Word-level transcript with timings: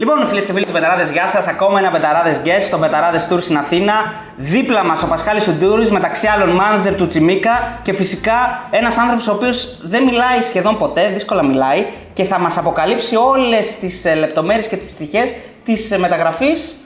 Λοιπόν, 0.00 0.26
φίλες 0.26 0.44
και 0.44 0.52
φίλοι 0.52 0.64
του 0.64 0.72
Betarades, 0.72 1.10
γεια 1.10 1.26
σας. 1.28 1.46
Ακόμα 1.46 1.78
ένα 1.78 1.90
Betarades 1.90 2.40
Guest 2.44 2.62
στο 2.62 2.78
Betarades 2.78 3.28
Tour 3.30 3.40
στην 3.40 3.56
Αθήνα. 3.56 3.92
Δίπλα 4.36 4.84
μας 4.84 5.02
ο 5.02 5.06
Πασχάλης 5.06 5.42
Τουντούρης, 5.42 5.90
μεταξύ 5.90 6.26
άλλων 6.26 6.48
μάνατζερ 6.48 6.94
του 6.94 7.06
Τσιμίκα 7.06 7.78
και 7.82 7.92
φυσικά 7.92 8.62
ένας 8.70 8.98
άνθρωπος 8.98 9.28
ο 9.28 9.32
οποίος 9.32 9.78
δεν 9.82 10.04
μιλάει 10.04 10.42
σχεδόν 10.42 10.78
ποτέ, 10.78 11.08
δύσκολα 11.08 11.44
μιλάει 11.44 11.86
και 12.12 12.24
θα 12.24 12.38
μας 12.38 12.58
αποκαλύψει 12.58 13.16
όλες 13.16 13.78
τις 13.78 14.06
λεπτομέρειες 14.18 14.68
και 14.68 14.76
τις 14.76 14.94
πτυχές 14.94 15.36
της 15.64 15.96
μεταγραφής 15.98 16.76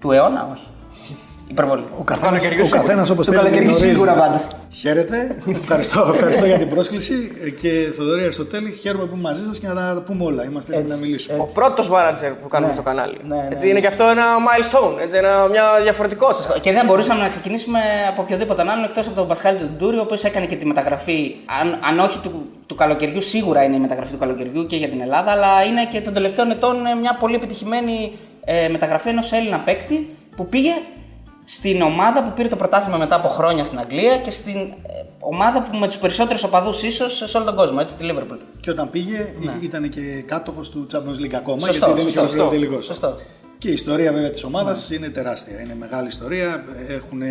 του 0.00 0.12
αιώνα, 0.12 0.48
όχι. 0.52 1.16
Υπερβολή. 1.48 1.84
Ο 1.98 2.02
καθένα 2.02 2.36
ο 2.64 2.68
καθένας 2.68 3.10
όπως 3.10 3.26
θέλει 3.26 3.42
να 3.42 3.48
γνωρίζει. 3.48 3.88
σίγουρα 3.88 4.12
πάντως. 4.12 4.46
Χαίρετε. 4.70 5.36
ευχαριστώ, 5.62 6.10
ευχαριστώ 6.14 6.46
για 6.46 6.58
την 6.58 6.68
πρόσκληση 6.68 7.32
και 7.60 7.92
Θοδωρή 7.96 8.22
Αριστοτέλη. 8.22 8.70
Χαίρομαι 8.72 9.04
που 9.04 9.12
είμαι 9.12 9.22
μαζί 9.22 9.44
σας 9.44 9.58
και 9.58 9.66
να 9.66 9.74
τα 9.74 10.02
πούμε 10.06 10.24
όλα. 10.24 10.44
Είμαστε 10.44 10.74
έτοιμοι 10.74 10.88
να 10.88 10.96
μιλήσουμε. 10.96 11.38
Ο 11.38 11.48
πρώτος 11.54 11.88
μάνατζερ 11.88 12.32
που 12.32 12.48
κάνουμε 12.48 12.72
ναι. 12.72 12.78
στο 12.78 12.84
κανάλι. 12.88 13.18
Ναι, 13.26 13.36
ναι, 13.36 13.48
έτσι, 13.50 13.68
είναι 13.68 13.80
και 13.80 13.86
αυτό 13.86 14.04
ένα 14.04 14.24
milestone, 14.48 15.02
έτσι, 15.02 15.16
ένα, 15.16 15.46
μια 15.46 15.64
διαφορετικότητα. 15.82 16.58
Και 16.58 16.72
δεν 16.72 16.86
μπορούσαμε 16.86 17.22
να 17.22 17.28
ξεκινήσουμε 17.28 17.78
από 18.08 18.22
οποιοδήποτε 18.22 18.62
άλλον 18.62 18.84
εκτός 18.84 19.06
από 19.06 19.16
τον 19.16 19.26
Πασχάλη 19.28 19.58
του 19.58 19.70
Ντούρι, 19.76 19.96
ο 19.96 20.00
οποίος 20.00 20.24
έκανε 20.24 20.46
και 20.46 20.56
τη 20.56 20.66
μεταγραφή. 20.66 21.36
Αν, 21.60 21.78
αν 21.88 21.98
όχι 21.98 22.18
του, 22.18 22.46
του 22.66 22.74
καλοκαιριού, 22.74 23.22
σίγουρα 23.22 23.62
είναι 23.62 23.76
η 23.76 23.80
μεταγραφή 23.80 24.12
του 24.12 24.18
καλοκαιριού 24.18 24.66
και 24.66 24.76
για 24.76 24.88
την 24.88 25.00
Ελλάδα, 25.00 25.30
αλλά 25.30 25.62
είναι 25.62 25.86
και 25.86 26.00
των 26.00 26.12
τελευταίων 26.12 26.50
ετών 26.50 26.76
μια 27.00 27.16
πολύ 27.20 27.34
επιτυχημένη 27.34 28.12
ε, 28.44 28.68
μεταγραφή 28.68 29.08
ενός 29.08 29.32
Έλληνα 29.32 29.58
παίκτη 29.58 30.16
που 30.36 30.46
πήγε 30.46 30.72
στην 31.48 31.82
ομάδα 31.82 32.22
που 32.22 32.32
πήρε 32.32 32.48
το 32.48 32.56
πρωτάθλημα 32.56 32.96
μετά 32.96 33.16
από 33.16 33.28
χρόνια 33.28 33.64
στην 33.64 33.78
Αγγλία 33.78 34.18
και 34.18 34.30
στην 34.30 34.56
ε, 34.56 34.72
ομάδα 35.18 35.62
που 35.62 35.78
με 35.78 35.86
τους 35.86 35.98
περισσότερους 35.98 36.42
οπαδούς 36.42 36.82
ίσως 36.82 37.22
σε 37.26 37.36
όλο 37.36 37.46
τον 37.46 37.56
κόσμο, 37.56 37.78
έτσι, 37.80 37.96
τη 37.96 38.04
Liverpool. 38.10 38.38
Και 38.60 38.70
όταν 38.70 38.90
πήγε 38.90 39.34
ναι. 39.40 39.52
ήταν 39.60 39.88
και 39.88 40.00
κάτοχος 40.26 40.70
του 40.70 40.86
Champions 40.92 41.24
League 41.24 41.34
ακόμα, 41.34 41.66
σωστό, 41.66 41.86
γιατί 41.86 42.12
δεν 42.12 42.24
είχε 42.24 42.48
τελικός. 42.48 42.90
Και 43.58 43.68
η 43.68 43.72
ιστορία 43.72 44.12
βέβαια 44.12 44.30
της 44.30 44.44
ομάδας 44.44 44.90
ναι. 44.90 44.96
είναι 44.96 45.08
τεράστια. 45.08 45.60
Είναι 45.60 45.74
μεγάλη 45.74 46.06
ιστορία. 46.06 46.64
Έχουν, 46.88 47.22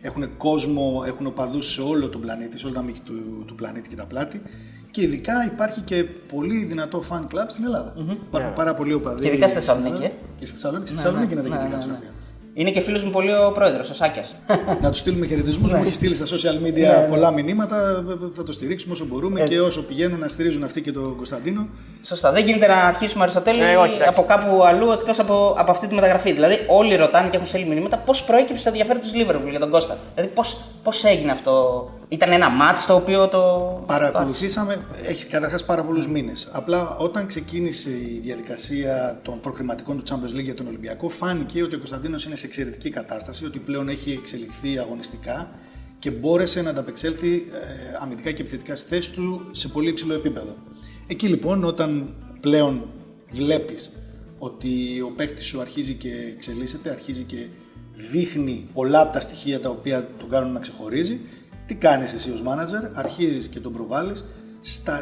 έχουν 0.00 0.36
κόσμο, 0.36 1.02
έχουν 1.06 1.26
οπαδούς 1.26 1.72
σε 1.72 1.80
όλο 1.80 2.08
τον 2.08 2.20
πλανήτη, 2.20 2.58
σε 2.58 2.66
όλα 2.66 2.74
τα 2.74 2.82
μήκη 2.82 3.00
του, 3.00 3.44
του 3.46 3.54
πλανήτη 3.54 3.88
και 3.88 3.96
τα 3.96 4.06
πλάτη. 4.06 4.42
Και 4.90 5.02
ειδικά 5.02 5.44
υπάρχει 5.44 5.80
και 5.80 6.04
πολύ 6.32 6.64
δυνατό 6.64 7.02
fan 7.10 7.22
club 7.34 7.44
στην 7.46 7.64
Ελλάδα. 7.64 7.94
Mm-hmm. 7.96 8.16
Υπάρχουν 8.28 8.50
yeah. 8.50 8.56
πάρα 8.56 8.74
πολλοί 8.74 8.92
οπαδοί. 8.92 9.22
Και 9.22 9.28
ειδικά 9.28 9.48
στη 9.48 9.58
Θεσσαλονίκη. 9.58 10.10
Και 10.38 10.46
στη 10.46 10.54
Θεσσαλονίκη, 10.54 10.88
στη 10.88 10.96
Θεσσαλονίκη 10.96 11.32
είναι 11.32 11.42
τα 11.42 11.48
κεντρικά 11.48 11.78
του 11.78 11.96
είναι 12.54 12.70
και 12.70 12.80
φίλος 12.80 13.04
μου 13.04 13.10
πολύ 13.10 13.32
ο 13.32 13.52
πρόεδρος, 13.54 13.90
ο 13.90 13.94
Σάκιας. 13.94 14.34
να 14.82 14.90
του 14.90 14.96
στείλουμε 14.96 15.26
χαιρετισμούς. 15.26 15.74
μου 15.74 15.82
έχει 15.84 15.94
στείλει 15.94 16.14
στα 16.14 16.24
social 16.24 16.66
media 16.66 16.72
ναι, 16.72 16.88
ναι. 16.88 17.06
πολλά 17.08 17.30
μηνύματα. 17.30 18.04
Θα 18.32 18.42
το 18.42 18.52
στηρίξουμε 18.52 18.92
όσο 18.92 19.04
μπορούμε 19.04 19.40
και 19.40 19.60
όσο 19.60 19.82
πηγαίνουν 19.82 20.18
να 20.18 20.28
στηρίζουν 20.28 20.64
αυτοί 20.64 20.80
και 20.80 20.90
τον 20.90 21.16
Κωνσταντίνο. 21.16 21.68
Σωστά. 22.02 22.32
Δεν 22.32 22.44
γίνεται 22.44 22.66
να 22.66 22.74
αρχίσουμε 22.74 23.22
Αριστοτέλη 23.22 23.60
ε, 23.60 23.74
από 24.06 24.24
κάπου 24.24 24.64
αλλού 24.64 24.90
εκτός 24.90 25.18
από, 25.18 25.54
από 25.58 25.70
αυτή 25.70 25.86
τη 25.86 25.94
μεταγραφή. 25.94 26.32
Δηλαδή, 26.32 26.64
όλοι 26.66 26.96
ρωτάνε 26.96 27.28
και 27.28 27.36
έχουν 27.36 27.48
στείλει 27.48 27.64
μηνύματα 27.64 27.96
πώς 27.96 28.22
προέκυψε 28.22 28.62
το 28.62 28.68
ενδιαφέρον 28.68 29.02
του 29.02 29.10
Λίβερπουλ 29.14 29.50
για 29.50 29.60
τον 29.60 29.70
Κώστα. 29.70 29.96
Δηλαδή, 30.14 30.32
πώς 30.82 31.04
έγινε 31.04 31.32
αυτό; 31.32 31.90
Ήταν 32.14 32.32
ένα 32.32 32.48
μάτς 32.48 32.86
το 32.86 32.94
οποίο 32.94 33.28
το. 33.28 33.40
Παρακολουθήσαμε. 33.86 34.84
Έχει 35.06 35.26
καταρχάς 35.26 35.64
πάρα 35.64 35.82
πολλούς 35.82 36.08
μήνες. 36.08 36.48
Απλά 36.52 36.96
όταν 36.96 37.26
ξεκίνησε 37.26 37.90
η 37.90 38.20
διαδικασία 38.22 39.20
των 39.22 39.40
προκριματικών 39.40 39.96
του 39.96 40.02
Champions 40.08 40.38
League 40.38 40.44
για 40.44 40.54
τον 40.54 40.66
Ολυμπιακό, 40.66 41.08
φάνηκε 41.08 41.62
ότι 41.62 41.74
ο 41.74 41.78
Κωνσταντίνος 41.78 42.24
είναι 42.24 42.36
σε 42.36 42.46
εξαιρετική 42.46 42.90
κατάσταση, 42.90 43.44
ότι 43.44 43.58
πλέον 43.58 43.88
έχει 43.88 44.12
εξελιχθεί 44.12 44.78
αγωνιστικά 44.78 45.48
και 45.98 46.10
μπόρεσε 46.10 46.62
να 46.62 46.70
ανταπεξέλθει 46.70 47.34
ε, 47.34 47.96
αμυντικά 48.00 48.30
και 48.30 48.40
επιθετικά 48.40 48.76
στη 48.76 48.88
θέση 48.88 49.12
του 49.12 49.48
σε 49.50 49.68
πολύ 49.68 49.88
υψηλό 49.88 50.14
επίπεδο. 50.14 50.56
Εκεί 51.06 51.26
λοιπόν 51.26 51.64
όταν 51.64 52.14
πλέον 52.40 52.88
βλέπεις 53.30 53.92
ότι 54.38 55.00
ο 55.00 55.12
παίκτης 55.16 55.46
σου 55.46 55.60
αρχίζει 55.60 55.94
και 55.94 56.12
εξελίσσεται, 56.34 56.90
αρχίζει 56.90 57.22
και 57.22 57.46
δείχνει 57.94 58.68
πολλά 58.72 59.00
από 59.00 59.12
τα 59.12 59.20
στοιχεία 59.20 59.60
τα 59.60 59.68
οποία 59.68 60.08
τον 60.18 60.30
κάνουν 60.30 60.52
να 60.52 60.60
ξεχωρίζει, 60.60 61.20
τι 61.66 61.74
κάνεις 61.74 62.12
εσύ 62.12 62.30
ως 62.30 62.42
manager, 62.46 62.90
αρχίζεις 62.92 63.48
και 63.48 63.60
τον 63.60 63.72
προβάλλεις 63.72 64.24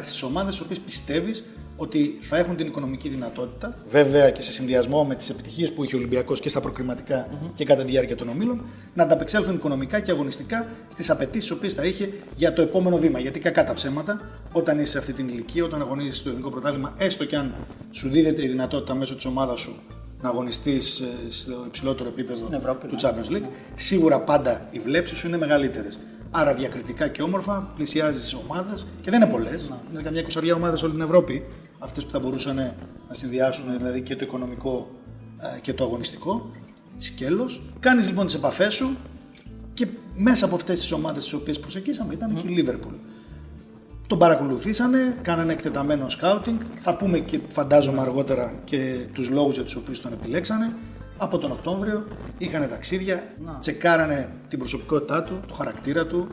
στις 0.01 0.23
ομάδες 0.23 0.53
στις 0.53 0.65
οποίες 0.65 0.79
πιστεύεις 0.79 1.43
ότι 1.75 2.17
θα 2.21 2.37
έχουν 2.37 2.55
την 2.55 2.67
οικονομική 2.67 3.09
δυνατότητα, 3.09 3.77
βέβαια 3.87 4.29
και 4.29 4.41
σε 4.41 4.51
συνδυασμό 4.51 5.03
με 5.03 5.15
τις 5.15 5.29
επιτυχίες 5.29 5.71
που 5.71 5.83
είχε 5.83 5.95
ο 5.95 5.97
Ολυμπιακός 5.97 6.39
και 6.39 6.49
στα 6.49 6.61
προκριματικα 6.61 7.27
και 7.53 7.65
κατά 7.65 7.83
τη 7.83 7.91
διάρκεια 7.91 8.15
των 8.15 8.29
ομίλων, 8.29 8.61
να 8.93 9.03
ανταπεξέλθουν 9.03 9.55
οικονομικά 9.55 9.99
και 9.99 10.11
αγωνιστικά 10.11 10.67
στις 10.87 11.09
απαιτήσεις 11.09 11.49
τις 11.49 11.57
οποίες 11.57 11.73
θα 11.73 11.85
είχε 11.85 12.13
για 12.35 12.53
το 12.53 12.61
επόμενο 12.61 12.97
βήμα. 12.97 13.19
Γιατί 13.19 13.39
κακά 13.39 13.63
τα 13.63 13.73
ψέματα, 13.73 14.21
όταν 14.51 14.79
είσαι 14.79 14.91
σε 14.91 14.97
αυτή 14.97 15.13
την 15.13 15.27
ηλικία, 15.27 15.63
όταν 15.63 15.81
αγωνίζεσαι 15.81 16.15
στο 16.15 16.29
ελληνικό 16.29 16.49
πρωτάθλημα, 16.49 16.93
έστω 16.97 17.25
και 17.25 17.35
αν 17.35 17.53
σου 17.91 18.09
δίδεται 18.09 18.43
η 18.43 18.47
δυνατότητα 18.47 18.95
μέσω 18.95 19.15
της 19.15 19.25
ομάδας 19.25 19.59
σου 19.59 19.75
να 20.21 20.29
αγωνιστείς 20.29 20.99
ε, 20.99 21.05
στο 21.29 21.63
υψηλότερο 21.67 22.09
επίπεδο 22.09 22.45
του 22.45 22.51
ναι. 22.51 22.95
Champions 23.01 23.35
League, 23.35 23.47
σίγουρα 23.73 24.19
πάντα 24.19 24.67
οι 24.71 24.79
βλέψεις 24.79 25.17
σου 25.17 25.27
είναι 25.27 25.37
μεγαλύτερες. 25.37 25.99
Άρα 26.35 26.53
διακριτικά 26.53 27.07
και 27.07 27.21
όμορφα 27.21 27.71
πλησιάζεις 27.75 28.29
τι 28.29 28.35
ομάδες 28.47 28.85
και 29.01 29.11
δεν 29.11 29.21
είναι 29.21 29.31
πολλές. 29.31 29.69
Ναι. 29.69 29.75
Είναι 29.91 30.01
καμιά 30.01 30.19
εικοσαριά 30.19 30.55
ομάδες 30.55 30.83
όλη 30.83 30.93
την 30.93 31.01
Ευρώπη 31.01 31.45
αυτές 31.79 32.05
που 32.05 32.11
θα 32.11 32.19
μπορούσαν 32.19 32.55
να 33.07 33.13
συνδυάσουν 33.13 33.77
δηλαδή 33.77 34.01
και 34.01 34.15
το 34.15 34.25
οικονομικό 34.25 34.89
ε, 35.55 35.59
και 35.59 35.73
το 35.73 35.83
αγωνιστικό 35.83 36.51
σκέλος. 36.97 37.61
Κάνεις 37.79 38.07
λοιπόν 38.07 38.25
τις 38.25 38.35
επαφές 38.35 38.73
σου 38.73 38.97
και 39.73 39.87
μέσα 40.15 40.45
από 40.45 40.55
αυτές 40.55 40.79
τις 40.79 40.91
ομάδες 40.91 41.25
τι 41.25 41.35
οποίες 41.35 41.59
προσεγγίσαμε 41.59 42.13
ήταν 42.13 42.35
και 42.35 42.47
η 42.47 42.49
Λίβερπουλ. 42.49 42.93
Τον 44.07 44.17
παρακολουθήσανε, 44.17 45.17
κάνανε 45.21 45.53
εκτεταμένο 45.53 46.09
σκάουτινγκ. 46.09 46.59
Θα 46.75 46.95
πούμε 46.95 47.19
και 47.19 47.39
φαντάζομαι 47.47 48.01
αργότερα 48.01 48.59
και 48.63 49.07
τους 49.13 49.29
λόγους 49.29 49.53
για 49.53 49.63
τους 49.63 49.75
οποίους 49.75 50.01
τον 50.01 50.13
επιλέξανε. 50.13 50.73
Από 51.23 51.37
τον 51.37 51.51
Οκτώβριο 51.51 52.07
είχαν 52.37 52.67
ταξίδια, 52.67 53.23
τσεκάρανε 53.59 54.29
την 54.47 54.59
προσωπικότητά 54.59 55.23
του, 55.23 55.39
το 55.47 55.53
χαρακτήρα 55.53 56.07
του, 56.07 56.27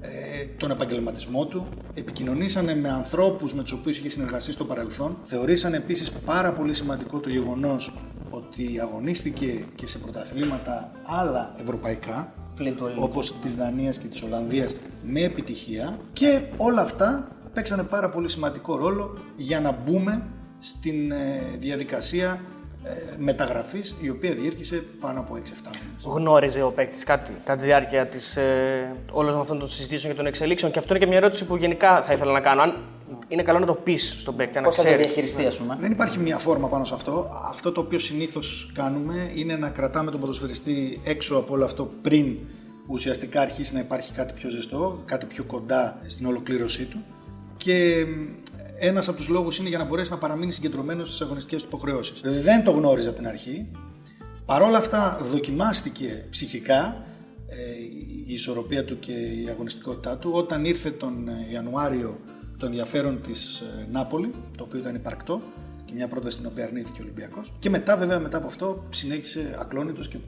ε, 0.00 0.08
τον 0.56 0.70
επαγγελματισμό 0.70 1.46
του, 1.46 1.66
επικοινωνήσανε 1.94 2.74
με 2.76 2.88
ανθρώπους 2.88 3.54
με 3.54 3.62
τους 3.62 3.72
οποίους 3.72 3.98
είχε 3.98 4.08
συνεργαστεί 4.08 4.52
στο 4.52 4.64
παρελθόν. 4.64 5.16
Θεωρήσαν 5.22 5.74
επίσης 5.74 6.12
πάρα 6.12 6.52
πολύ 6.52 6.74
σημαντικό 6.74 7.18
το 7.18 7.28
γεγονός 7.28 7.92
ότι 8.30 8.80
αγωνίστηκε 8.80 9.64
και 9.74 9.86
σε 9.86 9.98
πρωταθλήματα 9.98 10.90
άλλα 11.04 11.52
ευρωπαϊκά, 11.60 12.34
όπως 12.98 13.34
της 13.40 13.54
Δανίας 13.54 13.98
και 13.98 14.06
της 14.06 14.22
Ολλανδίας 14.22 14.74
με 15.02 15.20
επιτυχία 15.20 15.98
και 16.12 16.40
όλα 16.56 16.82
αυτά 16.82 17.28
παίξανε 17.52 17.82
πάρα 17.82 18.08
πολύ 18.08 18.28
σημαντικό 18.28 18.76
ρόλο 18.76 19.18
για 19.36 19.60
να 19.60 19.72
μπούμε 19.72 20.22
στην 20.58 21.10
ε, 21.10 21.40
διαδικασία 21.58 22.30
ε, 22.30 22.38
μεταγραφής 23.18 23.96
η 24.00 24.10
οποία 24.10 24.32
διήρκησε 24.32 24.84
πάνω 25.00 25.20
από 25.20 25.34
6-7 25.36 25.38
μήνες. 25.38 26.04
Γνώριζε 26.04 26.62
ο 26.62 26.70
παίκτης 26.70 27.04
κάτι 27.04 27.32
κατά 27.44 27.58
τη 27.58 27.64
διάρκεια 27.64 28.06
της, 28.06 28.36
ε, 28.36 28.96
όλων 29.10 29.40
αυτών 29.40 29.58
των 29.58 29.68
συζητήσεων 29.68 30.12
και 30.12 30.18
των 30.18 30.26
εξελίξεων; 30.26 30.72
Και 30.72 30.78
αυτό 30.78 30.94
είναι 30.94 31.04
και 31.04 31.10
μια 31.10 31.18
ερώτηση 31.18 31.44
που 31.44 31.56
γενικά 31.56 32.02
θα 32.02 32.12
ήθελα 32.12 32.32
να 32.32 32.40
κάνω. 32.40 32.62
Αν 32.62 32.76
είναι 33.28 33.42
καλό 33.42 33.58
να 33.58 33.66
το 33.66 33.74
πεις 33.74 34.16
στον 34.20 34.36
παίκτη, 34.36 34.60
να 34.60 34.68
ξέρει. 34.68 34.84
Πώς 34.84 34.92
θα 34.92 34.96
το 34.96 35.02
διαχειριστεί, 35.02 35.46
ας 35.46 35.56
πούμε; 35.56 35.76
Δεν 35.80 35.90
υπάρχει 35.90 36.18
μια 36.18 36.38
φόρμα 36.38 36.68
πάνω 36.68 36.84
σε 36.84 36.94
αυτό. 36.94 37.30
Αυτό 37.48 37.72
το 37.72 37.80
οποίο 37.80 37.98
συνήθως 37.98 38.72
κάνουμε 38.74 39.30
είναι 39.34 39.56
να 39.56 39.70
κρατάμε 39.70 40.10
τον 40.10 40.20
ποδοσφαιριστή 40.20 41.00
έξω 41.04 41.36
από 41.36 41.54
όλο 41.54 41.64
αυτό 41.64 41.90
πριν 42.02 42.36
ουσιαστικά 42.86 43.40
αρχίσει 43.40 43.74
να 43.74 43.80
υπάρχει 43.80 44.12
κάτι 44.12 44.32
πιο 44.34 44.50
ζεστό, 44.50 45.02
κάτι 45.04 45.26
πιο 45.26 45.44
κοντά 45.44 45.98
στην 46.06 46.26
ολοκλήρωσή 46.26 46.84
του. 46.84 47.04
Και 47.56 48.06
ένας 48.86 49.08
από 49.08 49.16
τους 49.16 49.28
λόγους 49.28 49.58
είναι 49.58 49.68
για 49.68 49.78
να 49.78 49.84
μπορέσεις 49.84 50.10
να 50.10 50.16
παραμείνεις 50.16 50.54
συγκεντρωμένος 50.54 51.08
στις 51.08 51.20
αγωνιστικές 51.20 51.62
του 51.62 51.68
υποχρεώσεις. 51.68 52.20
Δεν 52.22 52.64
το 52.64 52.70
γνώριζε 52.70 53.08
από 53.08 53.16
την 53.16 53.26
αρχή. 53.26 53.70
Παρ' 54.44 54.62
όλα 54.62 54.78
αυτά, 54.78 55.20
δοκιμάστηκε 55.22 56.26
ψυχικά 56.30 57.04
ε, 57.46 57.54
η 58.26 58.32
ισορροπία 58.34 58.84
του 58.84 58.98
και 58.98 59.12
η 59.12 59.48
αγωνιστικότητά 59.50 60.18
του 60.18 60.30
όταν 60.32 60.64
ήρθε 60.64 60.90
τον 60.90 61.28
ε, 61.28 61.52
Ιανουάριο 61.52 62.18
το 62.58 62.66
ενδιαφέρον 62.66 63.20
της 63.22 63.60
ε, 63.60 63.86
Νάπολη, 63.92 64.34
το 64.58 64.64
οποίο 64.64 64.78
ήταν 64.78 64.94
υπαρκτό 64.94 65.40
και 65.84 65.94
μια 65.94 66.08
πρόταση 66.08 66.36
την 66.36 66.46
οποία 66.46 66.64
αρνήθηκε 66.64 67.00
ο 67.00 67.02
Ολυμπιακός. 67.04 67.52
Και 67.58 67.70
μετά, 67.70 67.96
βέβαια, 67.96 68.18
μετά 68.18 68.36
από 68.36 68.46
αυτό 68.46 68.84
συνέχισε 68.90 69.56
ακλόνητος 69.60 70.08
και 70.08 70.18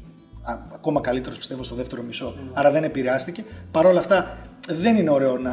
ακόμα 0.74 1.00
καλύτερος 1.00 1.38
πιστεύω 1.38 1.62
στο 1.62 1.74
δεύτερο 1.74 2.02
μισό. 2.02 2.34
Mm. 2.36 2.50
Άρα 2.52 2.70
δεν 2.70 2.84
επηρεάστηκε. 2.84 3.44
Παρ' 3.70 3.86
όλα 3.86 3.98
αυτά, 3.98 4.38
δεν 4.66 4.96
είναι 4.96 5.10
ωραίο 5.10 5.38
να, 5.38 5.52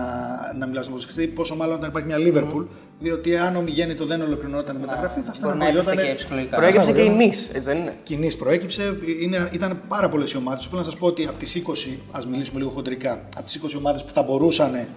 να 0.57 0.67
μιλά 0.67 0.81
στον 0.81 0.93
ποδοσφαιριστή, 0.93 1.27
πόσο 1.27 1.55
μάλλον 1.55 1.75
όταν 1.75 1.89
υπάρχει 1.89 2.07
μια 2.07 2.17
Λίβερπουλ, 2.17 2.63
mm. 2.63 2.67
διότι 2.99 3.37
αν 3.37 3.55
ο 3.55 3.61
Μιγέννητο 3.61 4.05
δεν 4.05 4.21
ολοκληρωνόταν 4.21 4.75
η 4.75 4.79
μεταγραφή, 4.79 5.21
θα 5.21 5.33
στεναχωριόταν. 5.33 5.97
Προέκυψε 6.49 6.91
και 6.91 7.01
η 7.01 7.09
Νη, 7.09 7.25
έτσι 7.25 7.59
δεν 7.59 7.77
είναι; 7.77 7.95
Και 8.03 8.13
η 8.13 8.17
Νη 8.17 8.33
προέκυψε, 8.33 8.97
είναι, 9.21 9.49
ήταν 9.51 9.81
πάρα 9.87 10.09
πολλές 10.09 10.31
οι 10.31 10.37
ομάδες. 10.37 10.63
Θέλω 10.65 10.77
να 10.77 10.83
σας 10.83 10.97
πω 10.97 11.07
ότι 11.07 11.27
από 11.27 11.37
τις 11.39 11.55
20, 11.55 11.97
ας 12.11 12.27
μιλήσουμε 12.27 12.59
λίγο 12.59 12.71
χοντρικά, 12.71 13.27
από 13.35 13.45
τις 13.45 13.59
20 13.63 13.77
ομάδες 13.77 14.03
που 14.03 14.11
θα 14.13 14.23
μπορούσαν 14.23 14.75
ε, 14.75 14.87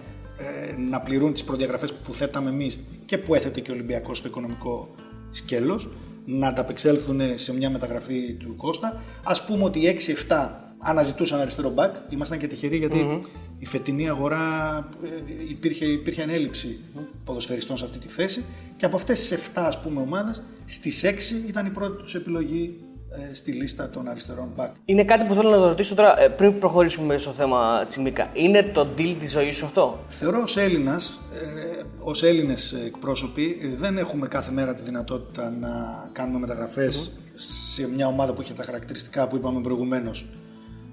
να 0.89 1.01
πληρούν 1.01 1.33
τις 1.33 1.43
προδιαγραφές 1.43 1.93
που 1.93 2.13
θέταμε 2.13 2.49
εμείς 2.49 2.79
και 3.05 3.17
που 3.17 3.35
έθετε 3.35 3.59
και 3.59 3.71
ο 3.71 3.73
Ολυμπιακός 3.73 4.17
στο 4.17 4.27
οικονομικό 4.27 4.95
σκέλος, 5.31 5.89
να 6.25 6.47
ανταπεξέλθουν 6.47 7.21
σε 7.35 7.53
μια 7.53 7.69
μεταγραφή 7.69 8.33
του 8.33 8.55
Κώστα. 8.55 9.01
Α 9.23 9.43
πούμε 9.45 9.63
ότι 9.63 9.99
6-7 10.29 10.49
αναζητούσαν 10.79 11.39
αριστερό 11.39 11.69
μπακ. 11.69 11.95
Ήμασταν 12.09 12.37
και 12.37 12.47
τυχεροί 12.47 12.77
γιατί 12.77 13.21
Η 13.57 13.65
φετινή 13.65 14.09
αγορά 14.09 14.77
ε, 15.03 15.07
υπήρχε, 15.49 15.85
υπήρχε 15.85 16.21
ανέλλειψη 16.21 16.79
ποδοσφαιριστών 17.23 17.77
σε 17.77 17.85
αυτή 17.85 17.97
τη 17.97 18.07
θέση 18.07 18.43
και 18.75 18.85
από 18.85 18.95
αυτές 18.95 19.27
τις 19.27 19.39
7 19.39 19.51
ας 19.55 19.81
πούμε 19.81 20.01
ομάδες 20.01 20.43
στις 20.65 21.03
6 21.05 21.47
ήταν 21.47 21.65
η 21.65 21.69
πρώτη 21.69 22.01
τους 22.01 22.15
επιλογή 22.15 22.87
ε, 23.09 23.33
στη 23.33 23.51
λίστα 23.51 23.89
των 23.89 24.07
αριστερών 24.07 24.53
back. 24.57 24.69
Είναι 24.85 25.03
κάτι 25.03 25.25
που 25.25 25.33
θέλω 25.33 25.49
να 25.49 25.57
το 25.57 25.67
ρωτήσω 25.67 25.95
τώρα 25.95 26.21
ε, 26.21 26.27
πριν 26.27 26.59
προχωρήσουμε 26.59 27.17
στο 27.17 27.31
θέμα 27.31 27.85
Τσιμίκα. 27.87 28.29
Είναι 28.33 28.63
το 28.63 28.87
deal 28.97 29.15
της 29.19 29.31
ζωής 29.31 29.55
σου 29.55 29.65
αυτό; 29.65 29.99
Θεωρώ 30.07 30.41
ως 30.41 30.57
Έλληνας, 30.57 31.19
ε, 31.33 31.81
ως 31.99 32.23
Έλληνες 32.23 32.73
εκπρόσωποι, 32.73 33.59
ε, 33.61 33.75
δεν 33.75 33.97
έχουμε 33.97 34.27
κάθε 34.27 34.51
μέρα 34.51 34.73
τη 34.73 34.81
δυνατότητα 34.81 35.49
να 35.49 35.69
κάνουμε 36.11 36.39
μεταγραφές 36.39 37.19
σε 37.35 37.87
μια 37.87 38.07
ομάδα 38.07 38.33
που 38.33 38.41
έχει 38.41 38.53
τα 38.53 38.63
χαρακτηριστικά 38.63 39.27
που 39.27 39.35
είπαμε 39.35 39.61
προηγουμένως. 39.61 40.25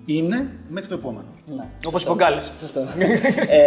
Είναι 0.04 0.58
μέχρι 0.68 0.88
το 0.88 0.94
επόμενο. 0.94 1.26
Ναι. 1.56 1.68
Όπως 1.84 2.02
είπε 2.02 2.10
ο 2.10 2.14
Γκάλη. 2.14 2.40
Σωστό. 2.60 2.86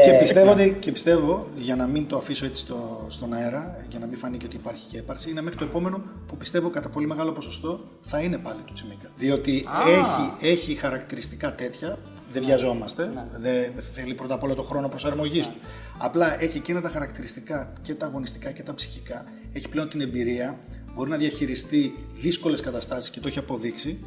και, 0.05 0.11
πιστεύω, 0.19 0.51
ότι- 0.51 0.77
και 0.79 0.91
πιστεύω, 0.91 1.47
για 1.55 1.75
να 1.75 1.87
μην 1.87 2.07
το 2.07 2.17
αφήσω 2.17 2.45
έτσι 2.45 2.61
στο, 2.61 3.05
στον 3.09 3.33
αέρα, 3.33 3.85
για 3.89 3.99
να 3.99 4.05
μην 4.05 4.17
φανεί 4.17 4.37
και 4.37 4.45
ότι 4.45 4.55
υπάρχει 4.55 4.87
και 4.87 4.97
έπαρση, 4.97 5.29
είναι 5.29 5.41
μέχρι 5.41 5.57
το 5.59 5.65
επόμενο 5.65 6.01
που 6.27 6.37
πιστεύω 6.37 6.69
κατά 6.69 6.89
πολύ 6.89 7.07
μεγάλο 7.07 7.31
ποσοστό 7.31 7.79
θα 8.01 8.19
είναι 8.19 8.37
πάλι 8.37 8.61
του 8.65 8.73
Τσιμίκα. 8.73 9.09
Διότι 9.15 9.65
έχει, 9.87 10.51
έχει 10.53 10.73
χαρακτηριστικά 10.73 11.55
τέτοια, 11.55 11.97
δεν 12.31 12.43
βιαζόμαστε, 12.45 13.11
δεν 13.39 13.73
θέλει 13.93 14.13
πρώτα 14.13 14.33
απ' 14.33 14.43
όλα 14.43 14.53
το 14.53 14.63
χρόνο 14.63 14.87
προσαρμογής 14.87 15.47
του. 15.47 15.55
Απλά 15.97 16.41
έχει 16.41 16.57
εκείνα 16.57 16.81
τα 16.81 16.89
χαρακτηριστικά 16.89 17.73
και 17.81 17.95
τα 17.95 18.05
αγωνιστικά 18.05 18.51
και 18.51 18.63
τα 18.63 18.73
ψυχικά. 18.73 19.23
Έχει 19.53 19.69
πλέον 19.69 19.89
την 19.89 20.01
εμπειρία, 20.01 20.59
μπορεί 20.95 21.09
να 21.09 21.17
διαχειριστεί 21.17 22.05
δύσκολες 22.19 22.61
καταστάσεις 22.61 23.09
και 23.09 23.19
το 23.19 23.27
έχει 23.27 23.39
αποδείξει 23.39 23.99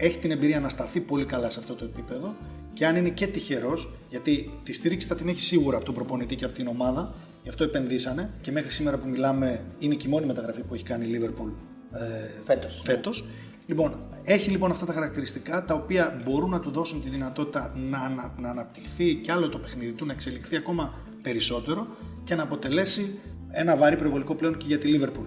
έχει 0.00 0.18
την 0.18 0.30
εμπειρία 0.30 0.60
να 0.60 0.68
σταθεί 0.68 1.00
πολύ 1.00 1.24
καλά 1.24 1.50
σε 1.50 1.58
αυτό 1.58 1.74
το 1.74 1.84
επίπεδο 1.84 2.36
και 2.72 2.86
αν 2.86 2.96
είναι 2.96 3.08
και 3.08 3.26
τυχερός, 3.26 3.92
γιατί 4.08 4.50
τη 4.62 4.72
στήριξη 4.72 5.06
θα 5.08 5.14
την 5.14 5.28
έχει 5.28 5.40
σίγουρα 5.42 5.76
από 5.76 5.84
τον 5.86 5.94
προπονητή 5.94 6.36
και 6.36 6.44
από 6.44 6.54
την 6.54 6.66
ομάδα, 6.66 7.14
γι' 7.42 7.48
αυτό 7.48 7.64
επενδύσανε 7.64 8.30
και 8.40 8.50
μέχρι 8.52 8.70
σήμερα 8.70 8.96
που 8.98 9.08
μιλάμε 9.08 9.64
είναι 9.78 9.94
και 9.94 10.06
η 10.06 10.10
μόνη 10.10 10.26
μεταγραφή 10.26 10.60
που 10.62 10.74
έχει 10.74 10.84
κάνει 10.84 11.06
η 11.06 11.20
Liverpool 11.20 11.52
ε, 11.92 12.42
Φέτος. 12.44 12.80
φέτος. 12.84 13.24
Λοιπόν, 13.66 13.96
έχει 14.24 14.50
λοιπόν 14.50 14.70
αυτά 14.70 14.86
τα 14.86 14.92
χαρακτηριστικά 14.92 15.64
τα 15.64 15.74
οποία 15.74 16.20
μπορούν 16.24 16.50
να 16.50 16.60
του 16.60 16.70
δώσουν 16.70 17.02
τη 17.02 17.08
δυνατότητα 17.08 17.72
να, 17.90 17.98
ανα- 17.98 18.34
να 18.40 18.48
αναπτυχθεί 18.50 19.14
κι 19.14 19.30
άλλο 19.30 19.48
το 19.48 19.58
παιχνίδι 19.58 19.92
του, 19.92 20.06
να 20.06 20.12
εξελιχθεί 20.12 20.56
ακόμα 20.56 20.94
περισσότερο 21.22 21.86
και 22.24 22.34
να 22.34 22.42
αποτελέσει 22.42 23.18
ένα 23.50 23.76
βαρύ 23.76 23.96
προβολικό 23.96 24.34
πλέον 24.34 24.56
και 24.56 24.64
για 24.68 24.78
τη 24.78 24.90
Liverpool. 25.00 25.26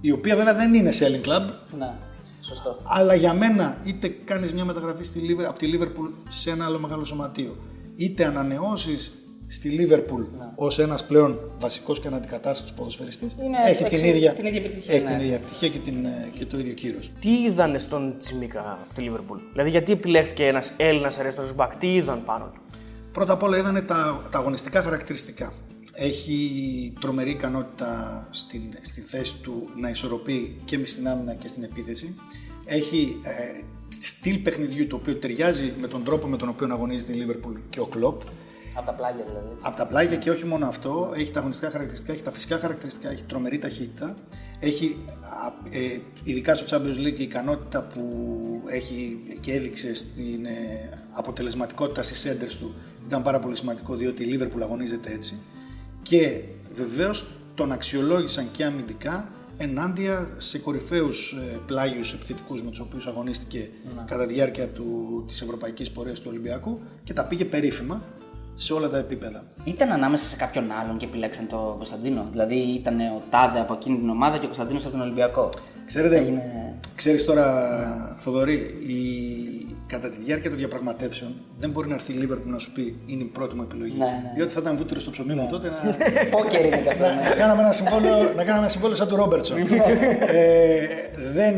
Η 0.00 0.10
οποία 0.10 0.36
βέβαια 0.36 0.54
δεν 0.54 0.74
είναι 0.74 0.90
selling 0.92 1.28
club, 1.28 1.48
Ναι, 1.78 1.94
σωστό. 2.44 2.80
αλλά 2.84 3.14
για 3.14 3.34
μένα 3.34 3.78
είτε 3.84 4.08
κάνεις 4.24 4.52
μια 4.54 4.64
μεταγραφή 4.64 5.02
στη 5.04 5.20
Liverpool, 5.28 5.44
από 5.48 5.58
τη 5.58 5.70
Liverpool 5.74 6.12
σε 6.28 6.50
ένα 6.50 6.64
άλλο 6.64 6.78
μεγάλο 6.78 7.04
σωματείο, 7.04 7.56
είτε 7.94 8.24
ανανεώσεις 8.24 9.12
στη 9.46 9.78
Liverpool 9.90 10.26
ως 10.54 10.78
ένας 10.78 11.04
πλέον 11.06 11.38
βασικός 11.58 12.00
και 12.00 12.08
αναντικατάστατος 12.08 12.72
ποδοσφαιριστής, 12.72 13.32
Είναι 13.44 13.58
έχει 13.64 13.76
την 13.76 13.86
εξή- 13.86 14.04
ίδια, 14.06 14.32
την 14.32 14.44
ίδια 14.46 14.60
επιτυχία, 14.60 14.94
έχει 14.94 15.04
ναι. 15.04 15.10
την 15.10 15.20
ίδια 15.20 15.34
επιτυχία 15.34 15.68
και, 15.68 15.78
την, 15.78 16.04
ε, 16.04 16.30
και 16.38 16.46
το 16.46 16.58
ίδιο 16.58 16.72
κύρος. 16.74 17.12
Τι 17.20 17.30
είδαν 17.30 17.78
στον 17.78 18.14
Τσιμίκα 18.18 18.78
από 18.82 18.94
τη 18.94 19.00
Λίβερπουλ; 19.00 19.38
Δηλαδή, 19.52 19.70
γιατί 19.70 19.92
επιλέχθηκε 19.92 20.44
ένας 20.46 20.72
Έλληνας 20.76 21.18
αριστερό 21.18 21.48
μπακ, 21.54 21.76
τι 21.76 21.94
είδαν 21.94 22.24
πάνω 22.24 22.44
του; 22.54 22.60
Πρώτα 23.12 23.32
απ' 23.32 23.42
όλα 23.42 23.56
είδανε 23.56 23.80
τα, 23.80 24.22
τα 24.30 24.38
αγωνιστικά 24.38 24.82
χαρακτηριστικά. 24.82 25.52
Έχει 25.94 26.92
τρομερή 27.00 27.30
ικανότητα 27.30 28.26
στην, 28.30 28.62
στην 28.82 29.02
θέση 29.02 29.36
του 29.36 29.68
να 29.76 29.88
ισορροπεί 29.88 30.60
και 30.64 30.78
με 30.78 30.86
στην 30.86 31.08
άμυνα 31.08 31.34
και 31.34 31.48
στην 31.48 31.62
επίθεση. 31.62 32.14
Έχει 32.64 33.20
ε, 33.22 33.62
στυλ 33.88 34.38
παιχνιδιού 34.38 34.86
το 34.86 34.96
οποίο 34.96 35.16
ταιριάζει 35.16 35.72
με 35.80 35.86
τον 35.86 36.04
τρόπο 36.04 36.26
με 36.26 36.36
τον 36.36 36.48
οποίο 36.48 36.68
αγωνίζεται 36.70 37.12
η 37.12 37.26
Liverpool 37.26 37.56
και 37.70 37.80
ο 37.80 37.86
Κλοπ. 37.86 38.20
Από 38.76 38.86
τα 38.86 38.94
πλάγια 38.94 39.24
δηλαδή. 39.24 39.48
έτσι. 39.52 39.64
Από 39.66 39.76
τα 39.76 39.86
πλάγια 39.86 40.16
και 40.16 40.30
όχι 40.30 40.44
μόνο 40.44 40.66
αυτό, 40.66 41.12
έχει 41.16 41.30
τα 41.30 41.38
αγωνιστικά 41.38 41.70
χαρακτηριστικά, 41.70 42.12
έχει 42.12 42.22
τα 42.22 42.30
φυσικά 42.30 42.58
χαρακτηριστικά, 42.58 43.10
έχει 43.10 43.22
τρομερή 43.22 43.58
ταχύτητα. 43.58 44.14
Έχει, 44.60 45.04
α, 45.20 45.52
ε, 45.70 46.00
ειδικά 46.24 46.54
στο 46.54 46.76
Champions 46.76 47.06
League, 47.06 47.18
η 47.18 47.22
ικανότητα 47.22 47.82
που 47.82 48.04
έχει 48.66 49.18
και 49.40 49.52
έδειξε 49.52 49.94
στην 49.94 50.44
ε, 50.46 51.04
αποτελεσματικότητα 51.10 52.02
στις 52.02 52.24
έντρες 52.24 52.56
του 52.56 52.74
ήταν 53.06 53.22
πάρα 53.22 53.38
πολύ 53.38 53.56
σημαντικό 53.56 53.94
διότι 53.94 54.24
η 54.24 54.38
Liverpool 54.38 54.60
αγωνίζεται 54.62 55.12
έτσι. 55.12 55.38
Και 56.04 56.40
βεβαίως 56.74 57.26
τον 57.54 57.72
αξιολόγησαν 57.72 58.48
και 58.52 58.64
αμυντικά 58.64 59.28
ενάντια 59.56 60.28
σε 60.36 60.58
κορυφαίους 60.58 61.32
ε, 61.32 61.58
πλάγιους 61.66 62.12
επιθετικούς 62.12 62.62
με 62.62 62.70
τους 62.70 62.80
οποίους 62.80 63.06
αγωνίστηκε 63.06 63.70
κατά 64.06 64.26
τη 64.26 64.32
διάρκεια 64.34 64.68
του, 64.68 65.24
της 65.26 65.40
ευρωπαϊκής 65.42 65.90
πορείας 65.90 66.20
του 66.20 66.26
Ολυμπιακού 66.30 66.80
και 67.04 67.12
τα 67.12 67.24
πήγε 67.24 67.44
περίφημα 67.44 68.02
σε 68.54 68.72
όλα 68.72 68.88
τα 68.88 68.98
επίπεδα. 68.98 69.44
Ήταν 69.64 69.92
ανάμεσα 69.92 70.24
σε 70.24 70.36
κάποιον 70.36 70.70
άλλον 70.82 70.96
και 70.96 71.04
επιλέξαν 71.04 71.48
τον 71.48 71.76
Κωνσταντίνο; 71.76 72.26
Δηλαδή 72.30 72.54
ήταν 72.54 73.00
ο 73.00 73.22
Τάδε 73.30 73.60
από 73.60 73.74
εκείνη 73.74 73.98
την 73.98 74.08
ομάδα 74.08 74.36
και 74.36 74.44
ο 74.44 74.46
Κωνσταντίνος 74.46 74.82
από 74.84 74.92
τον 74.92 75.00
Ολυμπιακό; 75.00 75.50
Ξέρετε, 75.86 76.16
Έγινε- 76.16 76.42
ξέρεις 76.96 77.24
τώρα, 77.24 78.16
Θοδωρή, 78.18 78.52
η... 78.86 79.23
κατά 79.86 80.10
τη 80.10 80.16
διάρκεια 80.20 80.50
των 80.50 80.58
διαπραγματεύσεων 80.58 81.34
δεν 81.58 81.70
μπορεί 81.70 81.88
να 81.88 81.94
έρθει 81.94 82.12
η 82.12 82.16
Liverpool 82.22 82.44
να 82.44 82.58
σου 82.58 82.72
πει 82.72 82.96
είναι 83.06 83.22
η 83.22 83.26
πρώτη 83.26 83.54
μου 83.54 83.62
επιλογή. 83.62 83.98
Ναι, 83.98 84.04
ναι. 84.04 84.32
Διότι 84.34 84.52
θα 84.52 84.60
ήταν 84.62 84.76
βούτυρο 84.76 85.00
στο 85.00 85.10
ψωμί 85.10 85.34
μου 85.34 85.46
τότε 85.50 85.68
να, 85.68 85.96
Πόκερ 86.36 86.64
είναι 86.64 86.78
και 86.78 86.88
αυτό. 86.88 87.02
να, 87.02 87.14
ναι. 87.14 87.20
να 87.20 87.34
κάναμε 87.34 87.62
ένα 87.62 87.72
συμβόλαιο, 87.72 88.22
να 88.22 88.44
κάναμε 88.44 88.58
ένα 88.58 88.68
συμβόλαιο 88.68 88.96
σαν 88.96 89.08
του 89.08 89.16
Ρόμπερτσον. 89.16 89.58
ε, 90.26 90.86
δεν, 91.32 91.54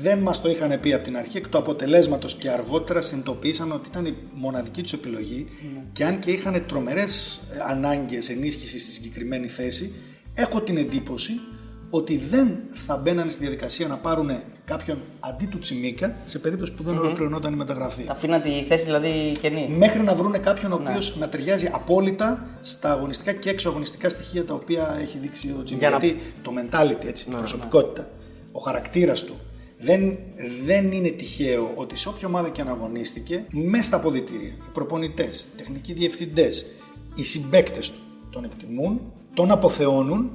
δεν 0.00 0.18
μας 0.18 0.40
το 0.40 0.48
είχαν 0.48 0.80
πει 0.80 0.92
από 0.92 1.02
την 1.02 1.16
αρχή, 1.16 1.36
εκ 1.36 1.48
του 1.48 1.58
αποτελέσματος 1.58 2.34
και 2.34 2.50
αργότερα 2.50 3.00
συνειδητοποιήσαμε 3.00 3.74
ότι 3.74 3.88
ήταν 3.88 4.06
η 4.06 4.16
μοναδική 4.32 4.82
τους 4.82 4.92
επιλογή 4.92 5.46
και 5.92 6.04
αν 6.04 6.18
και 6.18 6.30
είχαν 6.30 6.64
τρομερές 6.66 7.40
ανάγκες 7.68 8.28
ενίσχυσης 8.28 8.82
στη 8.82 8.92
συγκεκριμένη 8.92 9.46
θέση, 9.46 9.94
έχω 10.34 10.60
την 10.60 10.76
εντύπωση 10.76 11.32
ότι 11.90 12.16
δεν 12.16 12.56
θα 12.72 12.96
μπαίνανε 12.96 13.30
στη 13.30 13.40
διαδικασία 13.40 13.86
να 13.86 13.96
πάρουν 13.96 14.30
κάποιον 14.64 14.98
αντί 15.20 15.46
του 15.46 15.58
Τσιμίκα 15.58 16.16
σε 16.26 16.38
περίπτωση 16.38 16.72
που 16.72 16.82
δεν 16.82 16.98
ολοκληρωνόταν 16.98 17.52
η 17.52 17.56
μεταγραφή. 17.56 18.02
Θα 18.02 18.12
αφήναν 18.12 18.42
τη 18.42 18.64
θέση 18.68 18.84
δηλαδή 18.84 19.32
κενή. 19.40 19.68
Μέχρι 19.78 20.02
να 20.02 20.14
βρουν 20.14 20.40
κάποιον 20.40 20.72
ο 20.72 20.74
οποίος 20.74 21.16
να 21.18 21.28
ταιριάζει 21.28 21.70
απόλυτα 21.72 22.46
στα 22.60 22.92
αγωνιστικά 22.92 23.32
και 23.32 23.50
εξωαγωνιστικά 23.50 24.08
στοιχεία 24.08 24.44
τα 24.44 24.54
οποία 24.54 24.96
έχει 25.00 25.18
δείξει 25.18 25.54
ο 25.58 25.62
Τζιμ. 25.62 25.78
Για 25.78 25.90
να- 25.90 25.96
Γιατί 25.98 26.20
το 26.42 26.52
mentality, 26.60 27.04
έτσι, 27.06 27.30
η 27.30 27.34
προσωπικότητα, 27.34 28.08
ο 28.52 28.60
χαρακτήρας 28.60 29.22
του. 29.24 29.34
Δεν, 29.78 30.16
δεν 30.64 30.92
είναι 30.92 31.08
τυχαίο 31.08 31.72
ότι 31.74 31.96
σε 31.96 32.08
όποια 32.08 32.28
ομάδα 32.28 32.48
και 32.48 32.60
αν 32.60 32.68
αγωνίστηκε, 32.68 33.44
μέσα 33.50 33.82
στα 33.82 33.96
αποδητήρια, 33.96 34.48
οι 34.48 34.70
προπονητές, 34.72 35.40
οι 35.40 35.56
τεχνικοί 35.56 35.92
διευθυντές, 35.92 36.66
οι 37.14 37.24
συμπαίκτες 37.24 37.90
του 37.90 37.98
τον 38.30 38.44
εκτιμούν, 38.44 39.00
τον 39.34 39.50
αποθεώνουν 39.50 40.30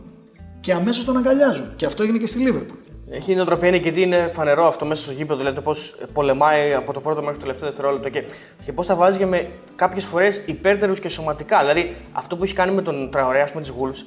και 0.62 0.74
αμέσως 0.74 1.06
τον 1.06 1.18
αγκαλιάζουν. 1.18 1.74
Και 1.76 1.86
αυτό 1.86 2.04
έγινε 2.04 2.18
και 2.18 2.28
στη 2.28 2.40
Λίβερπουλ. 2.40 2.78
Έχει 3.10 3.36
νοοτροπία 3.36 3.68
είναι 3.68 3.78
γιατί 3.78 4.02
είναι 4.02 4.32
φανερό 4.34 4.68
αυτό 4.68 4.86
μέσα 4.86 5.04
στο 5.04 5.12
γήπεδο, 5.12 5.40
δηλαδή 5.40 5.56
το 5.56 5.62
πώς 5.62 5.96
πολεμάει 6.14 6.74
από 6.74 6.94
το 6.94 7.02
πρώτο 7.02 7.22
μέχρι 7.22 7.36
το 7.36 7.42
τελευταίο 7.42 7.68
δευτερόλεπτο 7.68 8.10
και, 8.10 8.24
και 8.66 8.74
πώς 8.74 8.88
τα 8.88 8.96
βάζει 8.96 9.18
και 9.18 9.26
με 9.26 9.50
κάποιες 9.76 10.06
φορές 10.06 10.42
υπέρτερους 10.46 11.00
και 11.00 11.10
σωματικά. 11.10 11.60
Δηλαδή 11.60 11.96
αυτό 12.12 12.38
που 12.38 12.44
έχει 12.44 12.54
κάνει 12.54 12.72
με 12.72 12.82
τον 12.82 13.12
Τραωρέ, 13.12 13.42
ας 13.42 13.52
πούμε, 13.52 13.62
της 13.62 13.72
Wolves, 13.72 14.06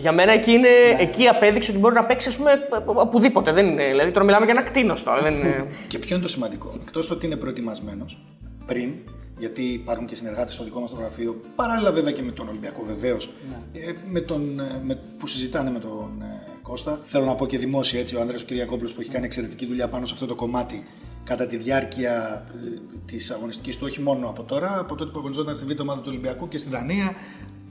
Για 0.00 0.12
μένα 0.12 0.32
εκεί, 0.32 0.52
είναι, 0.52 0.68
εκεί 0.98 1.26
απέδειξε 1.26 1.70
ότι 1.70 1.80
μπορεί 1.80 1.94
να 1.94 2.04
παίξει 2.04 2.28
ας 2.28 2.36
πούμε, 2.36 2.50
οπουδήποτε. 2.84 3.52
Δεν 3.52 3.66
είναι, 3.66 3.88
δηλαδή 3.88 4.10
τώρα 4.10 4.24
μιλάμε 4.24 4.44
για 4.44 4.54
ένα 4.58 4.68
κτίνος 4.68 5.02
τώρα. 5.02 5.22
Δεν 5.22 5.34
είναι... 5.34 5.66
Και 5.88 5.98
ποιο 5.98 6.14
είναι 6.14 6.24
το 6.24 6.30
σημαντικό, 6.30 6.74
εκτός 6.82 7.06
το 7.06 7.14
ότι 7.14 7.26
είναι 7.26 7.36
προετοιμασμένος 7.36 8.18
πριν, 8.66 8.94
γιατί 9.38 9.62
υπάρχουν 9.62 10.06
και 10.06 10.14
συνεργάτες 10.14 10.54
στο 10.54 10.64
δικό 10.64 10.80
μας 10.80 10.90
το 10.90 10.96
γραφείο, 10.96 11.40
παράλληλα 11.54 11.92
βέβαια 11.92 12.12
και 12.12 12.22
με 12.22 12.32
τον 12.32 12.48
Ολυμπιακό 12.48 12.82
βεβαίως, 12.86 13.30
ε, 13.72 13.92
με 14.06 14.20
τον, 14.20 14.60
ε, 14.60 14.80
με, 14.82 14.98
που 15.18 15.26
συζητάνε 15.26 15.70
με 15.70 15.78
τον 15.78 16.22
ε, 16.22 16.58
Κώστα. 16.62 17.00
Θέλω 17.04 17.24
να 17.24 17.34
πω 17.34 17.46
και 17.46 17.58
δημόσια 17.58 18.00
έτσι, 18.00 18.16
ο 18.16 18.20
Ανδρέας 18.20 18.42
ο 18.42 18.44
Κυριακόπουλος 18.44 18.94
που 18.94 19.00
έχει 19.00 19.10
κάνει 19.10 19.24
εξαιρετική 19.24 19.66
δουλειά 19.66 19.88
πάνω 19.88 20.06
σε 20.06 20.14
αυτό 20.14 20.26
το 20.26 20.34
κομμάτι 20.34 20.84
κατά 21.24 21.46
τη 21.46 21.56
διάρκεια 21.56 22.46
ε, 22.64 22.78
της 23.04 23.30
αγωνιστικής 23.30 23.76
του, 23.76 23.84
όχι 23.86 24.00
μόνο 24.00 24.28
από 24.28 24.42
τώρα, 24.42 24.78
από 24.78 24.94
τότε 24.94 25.10
που 25.10 25.18
αγωνιζόταν 25.18 25.54
στη 25.54 25.74
β' 25.74 25.80
ομάδα 25.80 26.00
του 26.00 26.06
Ολυμπιακού 26.08 26.48
και 26.48 26.58
στη 26.58 26.70
Δανία, 26.70 27.14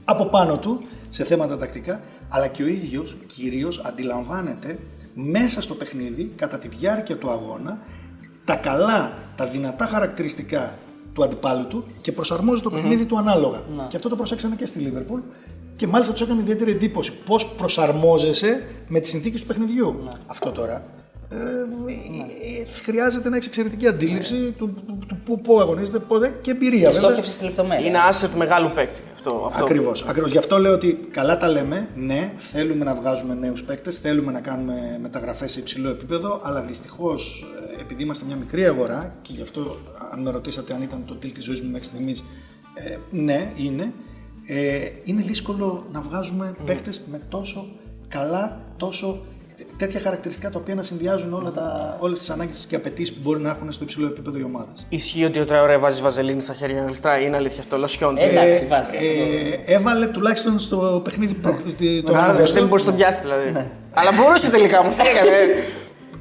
από 0.04 0.24
πάνω 0.24 0.58
του 0.58 0.80
σε 1.08 1.24
θέματα 1.24 1.56
τακτικά, 1.58 2.00
αλλά 2.28 2.46
και 2.46 2.62
ο 2.62 2.66
ίδιος 2.66 3.16
κυρίως 3.26 3.80
αντιλαμβάνεται 3.84 4.78
μέσα 5.14 5.62
στο 5.62 5.74
παιχνίδι, 5.74 6.32
κατά 6.36 6.58
τη 6.58 6.68
διάρκεια 6.68 7.16
του 7.16 7.30
αγώνα, 7.30 7.78
τα 8.44 8.54
καλά, 8.56 9.12
τα 9.36 9.46
δυνατά 9.46 9.86
χαρακτηριστικά 9.86 10.74
του 11.14 11.24
αντιπάλου 11.24 11.66
του 11.66 11.84
και 12.00 12.12
προσαρμόζει 12.12 12.62
το 12.62 12.70
παιχνίδι 12.70 13.04
του 13.04 13.18
ανάλογα. 13.18 13.62
Και 13.88 13.96
αυτό 13.96 14.08
το 14.08 14.16
προσέξανε 14.16 14.54
και 14.54 14.66
στη 14.66 14.78
Λίβερπουλ 14.78 15.20
και 15.76 15.86
μάλιστα 15.86 16.12
του 16.12 16.22
έκανε 16.22 16.40
ιδιαίτερη 16.40 16.70
εντύπωση 16.70 17.12
πώς 17.26 17.46
προσαρμόζεσαι 17.46 18.64
με 18.88 19.00
τις 19.00 19.10
συνθήκες 19.10 19.40
του 19.40 19.46
παιχνιδιού. 19.46 20.02
Αυτό 20.26 20.50
τώρα. 20.50 20.84
Ε, 21.32 21.36
ε, 21.36 22.66
χρειάζεται 22.82 23.28
να 23.28 23.36
έχεις 23.36 23.46
εξαιρετική 23.48 23.86
αντίληψη 23.86 24.34
του, 24.58 24.72
του, 24.86 24.98
του, 25.08 25.16
πού- 25.24 25.40
πού 25.40 25.60
αγωνίζεται 25.60 25.98
πότε 25.98 26.34
και 26.40 26.50
εμπειρία 26.50 26.90
βέβαια. 26.90 27.08
Στόχευση 27.08 27.32
στη 27.32 27.44
λεπτομέρεια. 27.44 27.86
Είναι 27.86 27.98
asset 28.10 28.30
μεγάλου 28.36 28.70
παίκτη. 28.74 29.00
Αυτό, 29.20 29.44
αυτό. 29.46 29.64
Ακριβώς. 29.64 30.02
Ακριβώς. 30.02 30.30
Γι' 30.30 30.38
αυτό 30.38 30.58
λέω 30.58 30.72
ότι 30.72 30.92
καλά 30.92 31.36
τα 31.36 31.48
λέμε. 31.48 31.88
Ναι, 31.94 32.32
θέλουμε 32.38 32.84
να 32.84 32.94
βγάζουμε 32.94 33.34
νέους 33.34 33.62
παίκτες, 33.62 33.96
θέλουμε 33.96 34.32
να 34.32 34.40
κάνουμε 34.40 34.98
μεταγραφές 35.00 35.52
σε 35.52 35.60
υψηλό 35.60 35.88
επίπεδο, 35.88 36.40
αλλά 36.42 36.62
δυστυχώς 36.62 37.46
επειδή 37.80 38.02
είμαστε 38.02 38.24
μια 38.24 38.36
μικρή 38.36 38.66
αγορά 38.66 39.14
και 39.22 39.32
γι' 39.32 39.42
αυτό, 39.42 39.76
αν 40.12 40.22
με 40.22 40.30
ρωτήσατε 40.30 40.74
αν 40.74 40.82
ήταν 40.82 41.04
το 41.04 41.16
τίλ 41.16 41.32
της 41.32 41.44
ζωής 41.44 41.62
μου 41.62 41.70
μέχρι 41.70 41.86
στιγμής, 41.86 42.24
ε, 42.74 42.96
ναι, 43.10 43.52
είναι. 43.56 43.92
Ε, 44.46 44.88
είναι 45.04 45.22
δύσκολο 45.22 45.86
να 45.92 46.00
βγάζουμε 46.00 46.54
mm. 46.54 46.64
παίκτες 46.66 47.00
με 47.10 47.20
τόσο 47.28 47.68
καλά, 48.08 48.60
τόσο 48.76 49.18
τέτοια 49.76 50.00
χαρακτηριστικά 50.00 50.50
τα 50.50 50.58
οποία 50.58 50.74
να 50.74 50.82
συνδυάζουν 50.82 51.32
όλα 51.32 51.50
τα, 51.50 51.96
όλες 52.00 52.18
τις 52.18 52.30
ανάγκες 52.30 52.66
και 52.68 52.76
απαιτήσεις 52.76 53.14
που 53.14 53.20
μπορεί 53.22 53.40
να 53.40 53.50
έχουν 53.50 53.72
στο 53.72 53.84
υψηλό 53.84 54.06
επίπεδο 54.06 54.38
οι 54.38 54.42
ομάδες. 54.42 54.86
Ισχύει 54.88 55.24
ότι 55.24 55.40
ο 55.40 55.44
Τραωρέ 55.44 55.76
βάζεις 55.76 56.00
βαζελίνη 56.00 56.40
στα 56.40 56.54
χέρια 56.54 56.80
να 56.80 56.86
γλιστράει, 56.86 57.24
είναι 57.24 57.36
αλήθεια 57.36 57.60
αυτό, 57.60 57.78
λοσιόν. 57.78 58.16
Ε, 58.16 58.24
εντάξει, 58.24 58.66
βάζει. 58.66 58.90
Ε, 59.66 59.74
έβαλε 59.74 60.06
τουλάχιστον 60.06 60.58
στο 60.58 61.00
παιχνίδι 61.04 61.34
προ... 61.34 61.56
τον 62.04 62.16
Αύγουστο. 62.16 62.58
Δεν 62.58 62.66
μπορείς 62.66 62.84
να 62.84 62.90
το 62.90 62.96
πιάσεις 62.96 63.20
δηλαδή. 63.22 63.50
Ναι. 63.50 63.66
Αλλά 63.92 64.12
μπορούσε 64.12 64.50
τελικά 64.50 64.78
όμως, 64.78 64.96
τι 64.96 65.08
έκανε. 65.08 65.30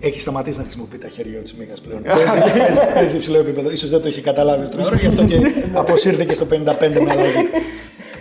Έχει 0.01 0.19
σταματήσει 0.19 0.58
να 0.58 0.63
χρησιμοποιεί 0.63 0.98
τα 0.98 1.08
χέρια 1.08 1.41
της 1.41 1.51
Τσιμίκα 1.51 1.74
πλέον. 1.84 2.01
Παίζει 2.93 3.15
υψηλό 3.15 3.38
επίπεδο. 3.38 3.75
σω 3.75 3.88
δεν 3.88 4.01
το 4.01 4.08
είχε 4.08 4.22
καταλάβει 4.22 4.65
ο 4.65 4.69
Τραωρέ, 4.69 4.96
γι' 4.96 5.08
αυτό 5.08 5.25
και 5.25 5.39
αποσύρθηκε 5.81 6.34
στο 6.34 6.48
55 6.51 6.55
με 6.55 7.12
αλλαγή. 7.12 7.50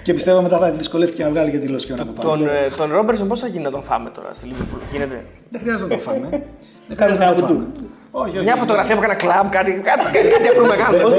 Και 0.02 0.14
πιστεύω 0.14 0.42
μετά 0.42 0.58
θα 0.58 0.72
δυσκολεύτηκε 0.72 1.22
να 1.22 1.30
βγάλει 1.30 1.50
και 1.50 1.58
τη 1.58 1.68
Λοσιόν 1.68 2.00
από 2.00 2.12
πάνω. 2.12 2.28
Τον, 2.28 2.48
ε, 2.48 2.70
τον 2.76 2.90
Ρόμπερσον 2.90 3.28
πώς 3.28 3.40
θα 3.40 3.46
γίνει 3.46 3.64
να 3.64 3.70
τον 3.70 3.82
φάμε 3.82 4.10
τώρα 4.10 4.32
στη 4.32 4.46
Λίβερπουλ, 4.46 4.78
γίνεται; 4.92 5.24
Δεν 5.50 5.60
χρειάζεται 5.60 5.94
να 5.94 6.00
τον 6.00 6.00
φάμε. 6.00 6.28
Δεν 6.88 6.96
χρειάζεται 6.96 7.24
να 7.24 7.34
τον 7.34 7.46
φάμε. 7.46 7.66
Όχι, 8.10 8.36
όχι. 8.36 8.44
Μια 8.44 8.56
φωτογραφία 8.56 8.94
από 8.94 9.04
ένα 9.04 9.14
κλαμπ, 9.14 9.48
κάτι, 9.48 9.72
κάτι, 9.72 10.28
κάτι 10.28 10.48
απλό 10.48 10.66
μεγάλο. 10.66 10.98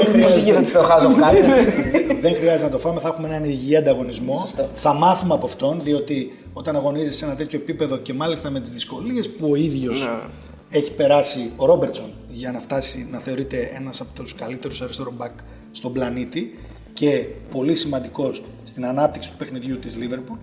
Δεν 2.24 2.34
χρειάζεται 2.34 2.64
να 2.64 2.70
το 2.70 2.78
φάμε, 2.78 3.00
θα 3.00 3.08
έχουμε 3.08 3.28
έναν 3.28 3.44
υγιή 3.44 3.76
ανταγωνισμό. 3.76 4.48
Θα 4.74 4.94
μάθουμε 4.94 5.34
από 5.34 5.46
αυτόν, 5.46 5.80
διότι 5.82 6.38
όταν 6.52 6.76
αγωνίζεσαι 6.76 7.12
σε 7.12 7.24
ένα 7.24 7.34
τέτοιο 7.34 7.58
επίπεδο 7.58 7.96
και 7.96 8.12
μάλιστα 8.12 8.50
με 8.50 8.60
τις 8.60 8.72
δυσκολίες 8.72 9.30
που 9.30 9.48
ο 9.50 9.54
ίδιος 9.54 10.04
ναι. 10.04 10.78
έχει 10.78 10.92
περάσει 10.92 11.50
ο 11.56 11.66
Ρόμπερτσον 11.66 12.12
για 12.28 12.52
να 12.52 12.60
φτάσει 12.60 13.08
να 13.10 13.18
θεωρείται 13.18 13.70
ένας 13.74 14.00
από 14.00 14.10
τους 14.14 14.34
καλύτερους 14.34 14.82
αριστερό 14.82 15.12
μπακ 15.16 15.32
στον 15.72 15.92
πλανήτη, 15.92 16.58
και 16.92 17.26
πολύ 17.50 17.74
σημαντικός 17.74 18.42
στην 18.62 18.86
ανάπτυξη 18.86 19.30
του 19.30 19.36
παιχνιδιού 19.36 19.78
της 19.78 19.96
Λίβερπουλ, 19.96 20.36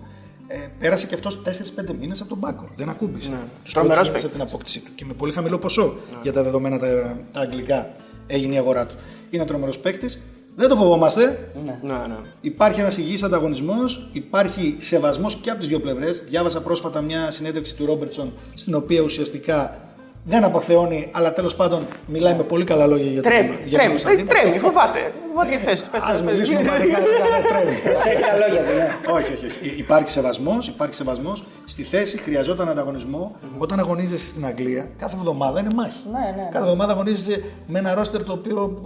ε, 0.46 0.56
πέρασε 0.78 1.06
και 1.06 1.14
αυτός 1.14 1.42
4-5 1.42 1.94
μήνες 2.00 2.20
από 2.20 2.28
τον 2.28 2.40
πάγκο. 2.40 2.68
Δεν 2.76 2.88
ακούμπησε. 2.88 3.30
Ναι. 3.30 3.38
Τους 3.64 3.72
τρομερός 3.72 4.08
από 4.08 4.28
την 4.28 4.40
απόκτησή 4.40 4.80
του. 4.80 4.90
Και 4.94 5.04
με 5.04 5.12
πολύ 5.12 5.32
χαμηλό 5.32 5.58
ποσό 5.58 5.84
ναι. 5.84 6.18
για 6.22 6.32
τα 6.32 6.42
δεδομένα 6.42 6.78
τα, 6.78 7.18
τα 7.32 7.40
αγγλικά 7.40 7.90
έγινε 8.26 8.54
η 8.54 8.58
αγορά 8.58 8.86
του. 8.86 8.94
Είναι 9.30 9.44
τρομερός 9.44 9.78
παίκτης. 9.78 10.20
Δεν 10.54 10.68
το 10.68 10.76
φοβόμαστε. 10.76 11.50
Ναι. 11.64 11.78
Ναι, 11.82 11.92
ναι. 11.92 12.16
Υπάρχει 12.40 12.80
ένας 12.80 12.96
υγιής 12.96 13.22
ανταγωνισμός, 13.22 14.08
υπάρχει 14.12 14.76
σεβασμός 14.78 15.36
και 15.36 15.50
από 15.50 15.58
τις 15.58 15.68
δύο 15.68 15.80
πλευρές. 15.80 16.24
Διάβασα 16.28 16.60
πρόσφατα 16.60 17.00
μια 17.00 17.30
συνέντευξη 17.30 17.74
του 17.74 17.86
Ρόμπερτσον, 17.86 18.32
στην 18.54 18.74
οποία 18.74 19.00
ουσιαστικά 19.00 19.87
δεν 20.28 20.44
αποθεώνει, 20.44 21.08
αλλά 21.12 21.32
τέλος 21.32 21.56
πάντων 21.56 21.86
μιλάει 22.06 22.34
με 22.34 22.42
πολύ 22.42 22.64
καλά 22.64 22.86
λόγια 22.86 23.10
για 23.10 23.22
τον 23.22 23.32
Τρέμει, 23.32 23.54
για 23.66 23.78
τρέμει, 23.78 24.00
τρέμει, 24.00 24.24
τρέμει, 24.24 24.58
φοβάται. 24.58 25.12
Φοβάται 25.28 25.56
τη 25.56 25.62
θέση 25.62 25.82
του. 25.84 25.96
Α 25.96 26.22
μιλήσουμε 26.22 26.62
μαλλικά, 26.62 26.98
δεν 26.98 27.44
τρέμει. 27.48 27.72
Έχει 28.10 28.22
λόγια 28.38 28.62
του, 28.64 28.74
ναι. 28.76 29.12
Όχι, 29.12 29.32
όχι, 29.32 29.46
όχι. 29.46 29.74
Υπάρχει 29.78 30.10
σεβασμός, 30.10 30.68
υπάρχει 30.68 30.94
σεβασμός. 30.94 31.44
Στη 31.64 31.82
θέση 31.82 32.18
χρειαζόταν 32.18 32.68
ανταγωνισμό. 32.68 33.36
Όταν 33.58 33.78
αγωνίζεσαι 33.78 34.28
στην 34.28 34.46
Αγγλία, 34.46 34.88
κάθε 34.98 35.16
εβδομάδα 35.16 35.60
είναι 35.60 35.68
μάχη. 35.74 35.98
Ναι, 36.12 36.18
ναι, 36.18 36.42
ναι. 36.42 36.48
Κάθε 36.52 36.64
εβδομάδα 36.64 36.92
αγωνίζεσαι 36.92 37.42
με 37.66 37.78
ένα 37.78 37.94
ρόστερ 37.94 38.24
το 38.24 38.32
οποίο 38.32 38.82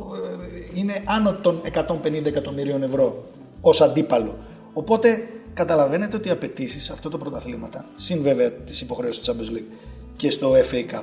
ε, 0.75 0.79
είναι 0.79 0.95
άνω 1.05 1.33
των 1.33 1.61
150 2.05 2.27
εκατομμυρίων 2.27 2.83
ευρώ 2.83 3.25
ως 3.61 3.81
αντίπαλο. 3.81 4.37
Οπότε 4.73 5.23
καταλαβαίνετε 5.55 6.17
ότι 6.17 6.29
οι 6.29 6.31
απαιτήσεις 6.31 6.85
σε 6.85 6.93
αυτό 6.93 7.09
το 7.09 7.19
πρωταθλήματα, 7.19 7.85
συν 7.97 8.23
βέβαια 8.23 8.51
τις 8.51 8.81
υποχρεώσεις 8.81 9.23
του 9.23 9.33
Champions 9.33 9.57
League 9.57 9.77
και 10.17 10.31
στο 10.31 10.53
FA 10.71 10.95
Cup, 10.95 11.03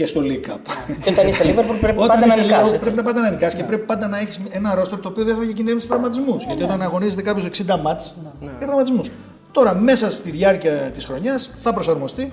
και 0.00 0.06
στο 0.06 0.20
League 0.24 0.50
Cup. 0.50 0.58
Και 1.02 1.10
όταν 1.10 1.28
είσαι 1.28 1.42
Liverpool 1.44 1.76
πρέπει 1.80 1.98
πάντα 1.98 2.26
να 2.26 2.36
νικάς. 2.42 2.70
Πρέπει 2.70 2.96
να 2.96 3.02
πάντα 3.02 3.20
να 3.20 3.30
νικάς 3.30 3.54
και 3.54 3.62
πρέπει 3.62 3.84
πάντα 3.84 4.08
να 4.08 4.18
έχεις 4.18 4.40
ένα 4.50 4.74
ρόστρο 4.74 4.98
το 4.98 5.08
οποίο 5.08 5.24
δεν 5.24 5.36
θα 5.36 5.44
κινδυνεύει 5.44 5.86
τραυματισμούς. 5.86 6.44
Γιατί 6.44 6.62
όταν 6.62 6.82
αγωνίζεται 6.82 7.22
κάποιος 7.22 7.46
60 7.66 7.78
μάτς, 7.82 8.14
για 8.40 8.66
τραυματισμούς. 8.66 9.10
Τώρα 9.52 9.74
μέσα 9.74 10.10
στη 10.10 10.30
διάρκεια 10.30 10.72
της 10.72 11.04
χρονιάς 11.04 11.50
θα 11.62 11.72
προσαρμοστεί 11.72 12.32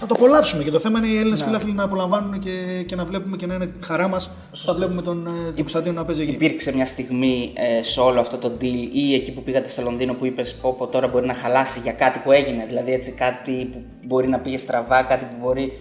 να 0.00 0.06
το 0.06 0.14
απολαύσουμε. 0.16 0.62
Και 0.62 0.70
το 0.70 0.78
θέμα 0.78 0.98
είναι 0.98 1.08
οι 1.08 1.16
Έλληνες 1.16 1.40
ναι. 1.40 1.46
φίλαθλοι 1.46 1.72
να 1.72 1.82
απολαμβάνουν 1.82 2.38
και, 2.38 2.82
και 2.86 2.96
να 2.96 3.04
βλέπουμε 3.04 3.36
και 3.36 3.46
να 3.46 3.54
είναι 3.54 3.72
χαρά 3.80 4.08
μας 4.08 4.30
όταν 4.62 4.76
βλέπουμε 4.76 5.02
τον, 5.02 5.26
ε, 5.26 5.44
τον 5.46 5.54
Κωνσταντίνο 5.56 5.94
να 5.94 6.04
παίζει 6.04 6.22
εκεί. 6.22 6.32
Υπήρξε 6.32 6.74
μια 6.74 6.86
στιγμή 6.86 7.52
ε, 7.54 7.82
σε 7.82 8.00
όλο 8.00 8.20
αυτό 8.20 8.36
το 8.36 8.52
deal 8.60 8.88
ή 8.92 9.14
εκεί 9.14 9.32
που 9.32 9.42
πήγατε 9.42 9.68
στο 9.68 9.82
Λονδίνο 9.82 10.14
που 10.14 10.26
είπες: 10.26 10.54
Πω, 10.54 10.88
τώρα 10.90 11.08
μπορεί 11.08 11.26
να 11.26 11.34
χαλάσει 11.34 11.80
για 11.82 11.92
κάτι 11.92 12.18
που 12.18 12.32
έγινε. 12.32 12.66
Δηλαδή 12.66 12.92
έτσι 12.92 13.12
κάτι 13.12 13.68
που 13.72 13.82
μπορεί 14.06 14.28
να 14.28 14.38
πήγε 14.38 14.58
στραβά, 14.58 15.02
κάτι 15.02 15.24
που 15.24 15.36
μπορεί 15.40 15.72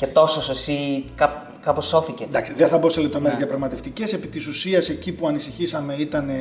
και 0.00 0.06
τόσο 0.06 0.52
εσύ 0.52 1.04
κά, 1.14 1.52
κάπως 1.62 1.86
σώθηκε. 1.86 2.24
Εντάξει, 2.24 2.52
δεν 2.54 2.68
θα 2.68 2.78
μπω 2.78 2.88
σε 2.88 3.00
λεπτομέρειες 3.00 3.34
ναι. 3.34 3.44
διαπραγματευτικές. 3.44 4.12
Επί 4.12 4.26
της 4.26 4.46
ουσίας, 4.46 4.88
εκεί 4.88 5.12
που 5.12 5.26
ανησυχήσαμε 5.26 5.94
ήταν 5.94 6.28
ε, 6.28 6.34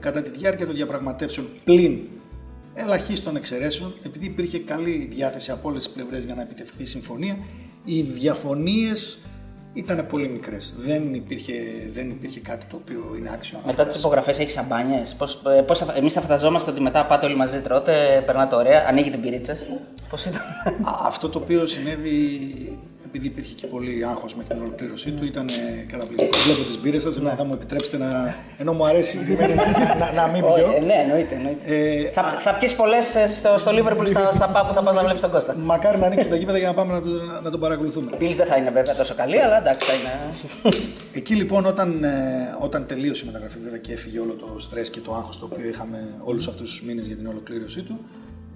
κατά 0.00 0.22
τη 0.22 0.30
διάρκεια 0.30 0.66
των 0.66 0.74
διαπραγματεύσεων 0.74 1.48
πλην 1.64 1.98
ελαχίστων 2.74 3.36
εξαιρέσεων, 3.36 3.94
επειδή 4.06 4.26
υπήρχε 4.26 4.58
καλή 4.58 5.08
διάθεση 5.10 5.50
από 5.50 5.68
όλες 5.68 5.82
τις 5.82 5.92
πλευρές 5.92 6.24
για 6.24 6.34
να 6.34 6.42
επιτευχθεί 6.42 6.82
η 6.82 6.86
συμφωνία, 6.86 7.36
οι 7.84 8.02
διαφωνίες 8.02 9.18
ήταν 9.74 10.06
πολύ 10.06 10.28
μικρές. 10.28 10.74
Δεν 10.78 11.14
υπήρχε, 11.14 11.52
δεν 11.94 12.10
υπήρχε 12.10 12.40
κάτι 12.40 12.66
το 12.66 12.76
οποίο 12.76 13.14
είναι 13.18 13.30
άξιο. 13.32 13.58
Μετά 13.66 13.84
τις 13.84 13.94
υπογραφές 13.96 14.38
έχεις 14.38 14.52
σαμπάνιες. 14.52 15.16
Ε, 15.92 15.98
Εμείς 15.98 16.12
θα 16.12 16.20
φανταζόμαστε 16.20 16.70
ότι 16.70 16.80
μετά 16.80 17.06
πάτε 17.06 17.26
όλοι 17.26 17.36
μαζί, 17.36 17.60
τρώτε, 17.60 18.22
περνάτε 18.26 18.54
ωραία, 18.54 18.84
ανοίγετε 18.88 19.16
πυρίτσε. 19.16 19.58
Πώς 20.10 20.24
ήταν; 20.24 20.42
Αυτό 21.02 21.28
το 21.28 21.38
οποίο 21.38 21.66
συνέβη 21.66 22.18
επειδή 23.16 23.32
υπήρχε 23.32 23.54
και 23.54 23.66
πολύ 23.66 24.04
άγχος 24.06 24.34
με 24.34 24.42
την 24.42 24.60
ολοκλήρωσή 24.60 25.10
του, 25.10 25.24
ήταν 25.24 25.46
καταπληκτικό. 25.86 26.38
Βλέπω 26.44 26.62
τις 26.62 26.80
μπύρες 26.80 27.02
σας, 27.02 27.16
ναι. 27.16 27.34
θα 27.36 27.44
μου 27.44 27.52
επιτρέψετε 27.52 27.96
να. 27.96 28.34
ενώ 28.58 28.72
μου 28.72 28.86
αρέσει 28.86 29.18
να, 29.38 29.94
να, 29.98 30.12
να 30.12 30.26
μην 30.26 30.42
πιω. 30.42 30.72
Ε, 30.76 30.80
ναι, 30.80 30.94
εννοείται. 31.04 31.34
εννοείται. 31.34 31.64
Ε, 31.74 32.10
θα 32.10 32.22
θα 32.22 32.54
πιεις 32.54 32.74
πολλές 32.74 33.14
ε, 33.14 33.28
στο, 33.38 33.58
στο 33.58 33.70
Liverpool 33.70 34.06
στα, 34.08 34.32
στα 34.34 34.48
πάπου 34.48 34.72
θα 34.72 34.82
πας 34.82 34.94
να 34.94 35.02
βλέπεις 35.02 35.20
τον 35.20 35.30
Κώστα. 35.30 35.56
Μακάρι 35.56 35.98
να 35.98 36.06
ανοίξουν 36.06 36.30
τα 36.30 36.36
γήπεδα 36.36 36.58
για 36.58 36.68
να 36.68 36.74
πάμε 36.74 36.92
να, 36.92 37.00
το, 37.00 37.08
να 37.42 37.50
τον 37.50 37.60
παρακολουθούμε. 37.60 38.10
Η 38.18 38.32
δεν 38.32 38.46
θα 38.46 38.56
είναι 38.56 38.70
βέβαια 38.70 38.94
τόσο 38.94 39.14
καλή, 39.14 39.42
αλλά 39.42 39.58
εντάξει 39.58 39.86
θα 39.86 39.94
είναι. 39.94 40.12
Εκεί 41.18 41.34
λοιπόν 41.34 41.66
όταν, 41.66 42.04
ε, 42.04 42.10
όταν 42.60 42.86
τελείωσε 42.86 43.22
η 43.24 43.26
μεταγραφή 43.26 43.58
βέβαια 43.58 43.78
και 43.78 43.92
έφυγε 43.92 44.20
όλο 44.20 44.32
το 44.32 44.56
στρες 44.58 44.90
και 44.90 45.00
το 45.00 45.14
άγχος 45.14 45.38
το 45.38 45.48
οποίο 45.52 45.68
είχαμε 45.68 45.98
όλους 46.24 46.48
αυτούς 46.48 46.70
τους 46.70 46.82
μήνες 46.82 47.06
για 47.06 47.16
την 47.16 47.26
ολοκλήρωσή 47.26 47.82
του, 47.82 47.98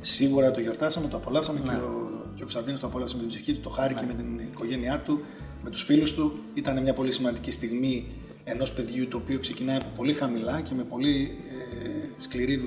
Σίγουρα 0.00 0.50
το 0.50 0.60
γιορτάσαμε, 0.60 1.08
το 1.08 1.16
απολαύσαμε 1.16 1.60
ναι. 1.60 1.68
και 1.68 1.74
ο, 1.74 2.10
και 2.38 2.44
ο 2.44 2.46
Κωνσταντίνος 2.46 2.80
το 2.80 2.86
απολαύσε 2.86 3.14
με 3.16 3.20
την 3.20 3.30
ψυχή 3.30 3.52
του, 3.52 3.60
το 3.60 3.70
χάρηκε 3.70 4.04
ναι. 4.04 4.12
με 4.12 4.14
την 4.14 4.38
οικογένειά 4.38 5.00
του, 5.00 5.20
με 5.62 5.70
τους 5.70 5.82
φίλους 5.82 6.14
του. 6.14 6.32
Ήταν 6.54 6.82
μια 6.82 6.92
πολύ 6.92 7.12
σημαντική 7.12 7.50
στιγμή 7.50 8.06
ενός 8.44 8.72
παιδιού 8.72 9.08
το 9.08 9.16
οποίο 9.16 9.38
ξεκινάει 9.38 9.76
από 9.76 9.88
πολύ 9.96 10.12
χαμηλά 10.12 10.60
και 10.60 10.74
με 10.74 10.82
πολύ 10.82 11.36
ε, 11.52 12.08
σκληρή 12.16 12.60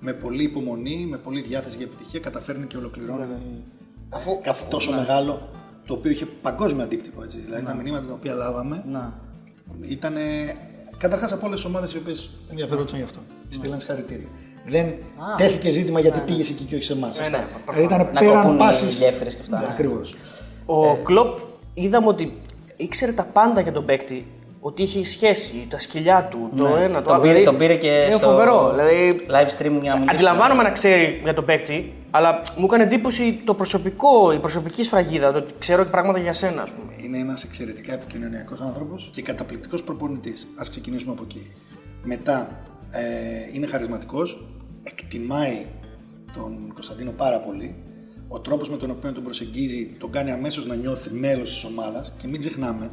με 0.00 0.12
πολύ 0.12 0.42
υπομονή, 0.42 1.06
με 1.10 1.16
πολύ 1.16 1.40
διάθεση 1.40 1.76
για 1.76 1.86
επιτυχία, 1.86 2.20
καταφέρνει 2.20 2.66
και 2.66 2.76
ολοκληρώνει 2.76 3.18
ναι, 3.18 3.38
αφού, 4.08 4.36
κάτι 4.36 4.48
αφού, 4.48 4.68
τόσο 4.68 4.92
μεγάλο 4.92 5.48
το 5.86 5.94
οποίο 5.94 6.10
είχε 6.10 6.26
παγκόσμιο 6.26 6.84
αντίκτυπο. 6.84 7.22
Έτσι. 7.22 7.38
Δηλαδή 7.38 7.64
τα 7.64 7.74
μηνύματα 7.74 8.06
τα 8.06 8.12
οποία 8.12 8.34
λάβαμε 8.34 8.84
ήταν 9.80 10.14
καταρχάς 10.98 11.32
από 11.32 11.46
όλες 11.46 11.60
τις 11.60 11.68
ομάδες 11.68 11.94
οι 11.94 11.96
οποίες 11.96 12.30
ενδιαφερόντουσαν 12.50 12.98
γι' 12.98 13.04
αυτό. 13.04 13.20
Στείλαν 13.48 13.78
συγχαρητήρια. 13.78 14.28
Δεν 14.68 14.94
τέθηκε 15.36 15.70
ζήτημα 15.70 16.00
γιατί 16.00 16.20
πήγες 16.20 16.50
εκεί 16.50 16.64
και 16.64 16.74
όχι 16.74 16.84
σε 16.84 16.92
εμάς. 16.92 17.18
Ναι, 17.18 17.28
ναι, 17.28 17.46
δηλαδή 17.70 17.94
ήταν 17.94 18.10
πέραν 18.18 18.56
πάσης. 18.56 19.00
Ναι, 19.48 19.58
Ακριβώς. 19.68 20.14
Ο 20.66 20.86
ε. 20.86 21.00
Κλοπ 21.02 21.38
είδαμε 21.74 22.06
ότι 22.06 22.40
ήξερε 22.76 23.12
τα 23.12 23.24
πάντα 23.32 23.60
για 23.60 23.72
τον 23.72 23.84
παίκτη. 23.84 24.26
Ότι 24.60 24.82
είχε 24.82 25.04
σχέση, 25.04 25.66
τα 25.68 25.78
σκυλιά 25.78 26.24
του, 26.30 26.50
το 26.56 26.68
ναι. 26.68 26.84
ένα, 26.84 27.02
το 27.02 27.12
άλλο. 27.12 27.22
Δηλαδή, 27.22 27.44
τον 27.44 27.56
πήρε 27.56 27.76
και 27.76 27.86
είναι 27.86 28.16
στο 28.16 28.28
φοβερό. 28.28 28.70
Δηλαδή, 28.70 29.26
live 29.30 29.62
stream 29.62 29.80
για 29.80 29.90
να 29.90 29.96
μιλήσει. 29.96 30.14
Αντιλαμβάνομαι 30.14 30.62
να 30.62 30.70
ξέρει 30.70 31.20
για 31.22 31.34
τον 31.34 31.44
παίκτη, 31.44 31.92
αλλά 32.10 32.42
μου 32.56 32.64
έκανε 32.64 32.82
εντύπωση 32.82 33.42
το 33.44 33.54
προσωπικό, 33.54 34.32
η 34.32 34.38
προσωπική 34.38 34.82
σφραγίδα, 34.82 35.32
το 35.32 35.38
ότι 35.38 35.54
ξέρω 35.58 35.84
πράγματα 35.84 36.18
για 36.18 36.32
σένα. 36.32 36.62
Ας 36.62 36.70
πούμε. 36.70 36.92
Είναι 36.96 37.18
ένας 37.18 37.44
εξαιρετικά 37.44 37.92
επικοινωνιακός 37.92 38.60
άνθρωπος 38.60 39.10
και 39.12 39.22
καταπληκτικός 39.22 39.82
προπονητής. 39.82 40.42
Α 40.42 40.62
ξεκινήσουμε 40.70 41.12
από 41.12 41.22
εκεί. 41.22 41.50
Μετά 42.02 42.48
ε, 42.90 43.00
είναι 43.52 43.66
χαρισματικός, 43.66 44.46
εκτιμάει 44.86 45.66
τον 46.32 46.72
Κωνσταντίνο 46.72 47.10
πάρα 47.10 47.40
πολύ. 47.40 47.74
Ο 48.28 48.40
τρόπος 48.40 48.70
με 48.70 48.76
τον 48.76 48.90
οποίο 48.90 49.12
τον 49.12 49.22
προσεγγίζει 49.22 49.96
τον 49.98 50.10
κάνει 50.10 50.30
αμέσως 50.30 50.66
να 50.66 50.74
νιώθει 50.74 51.10
μέλος 51.10 51.50
της 51.50 51.64
ομάδας 51.64 52.14
και 52.18 52.26
μην 52.26 52.40
ξεχνάμε 52.40 52.90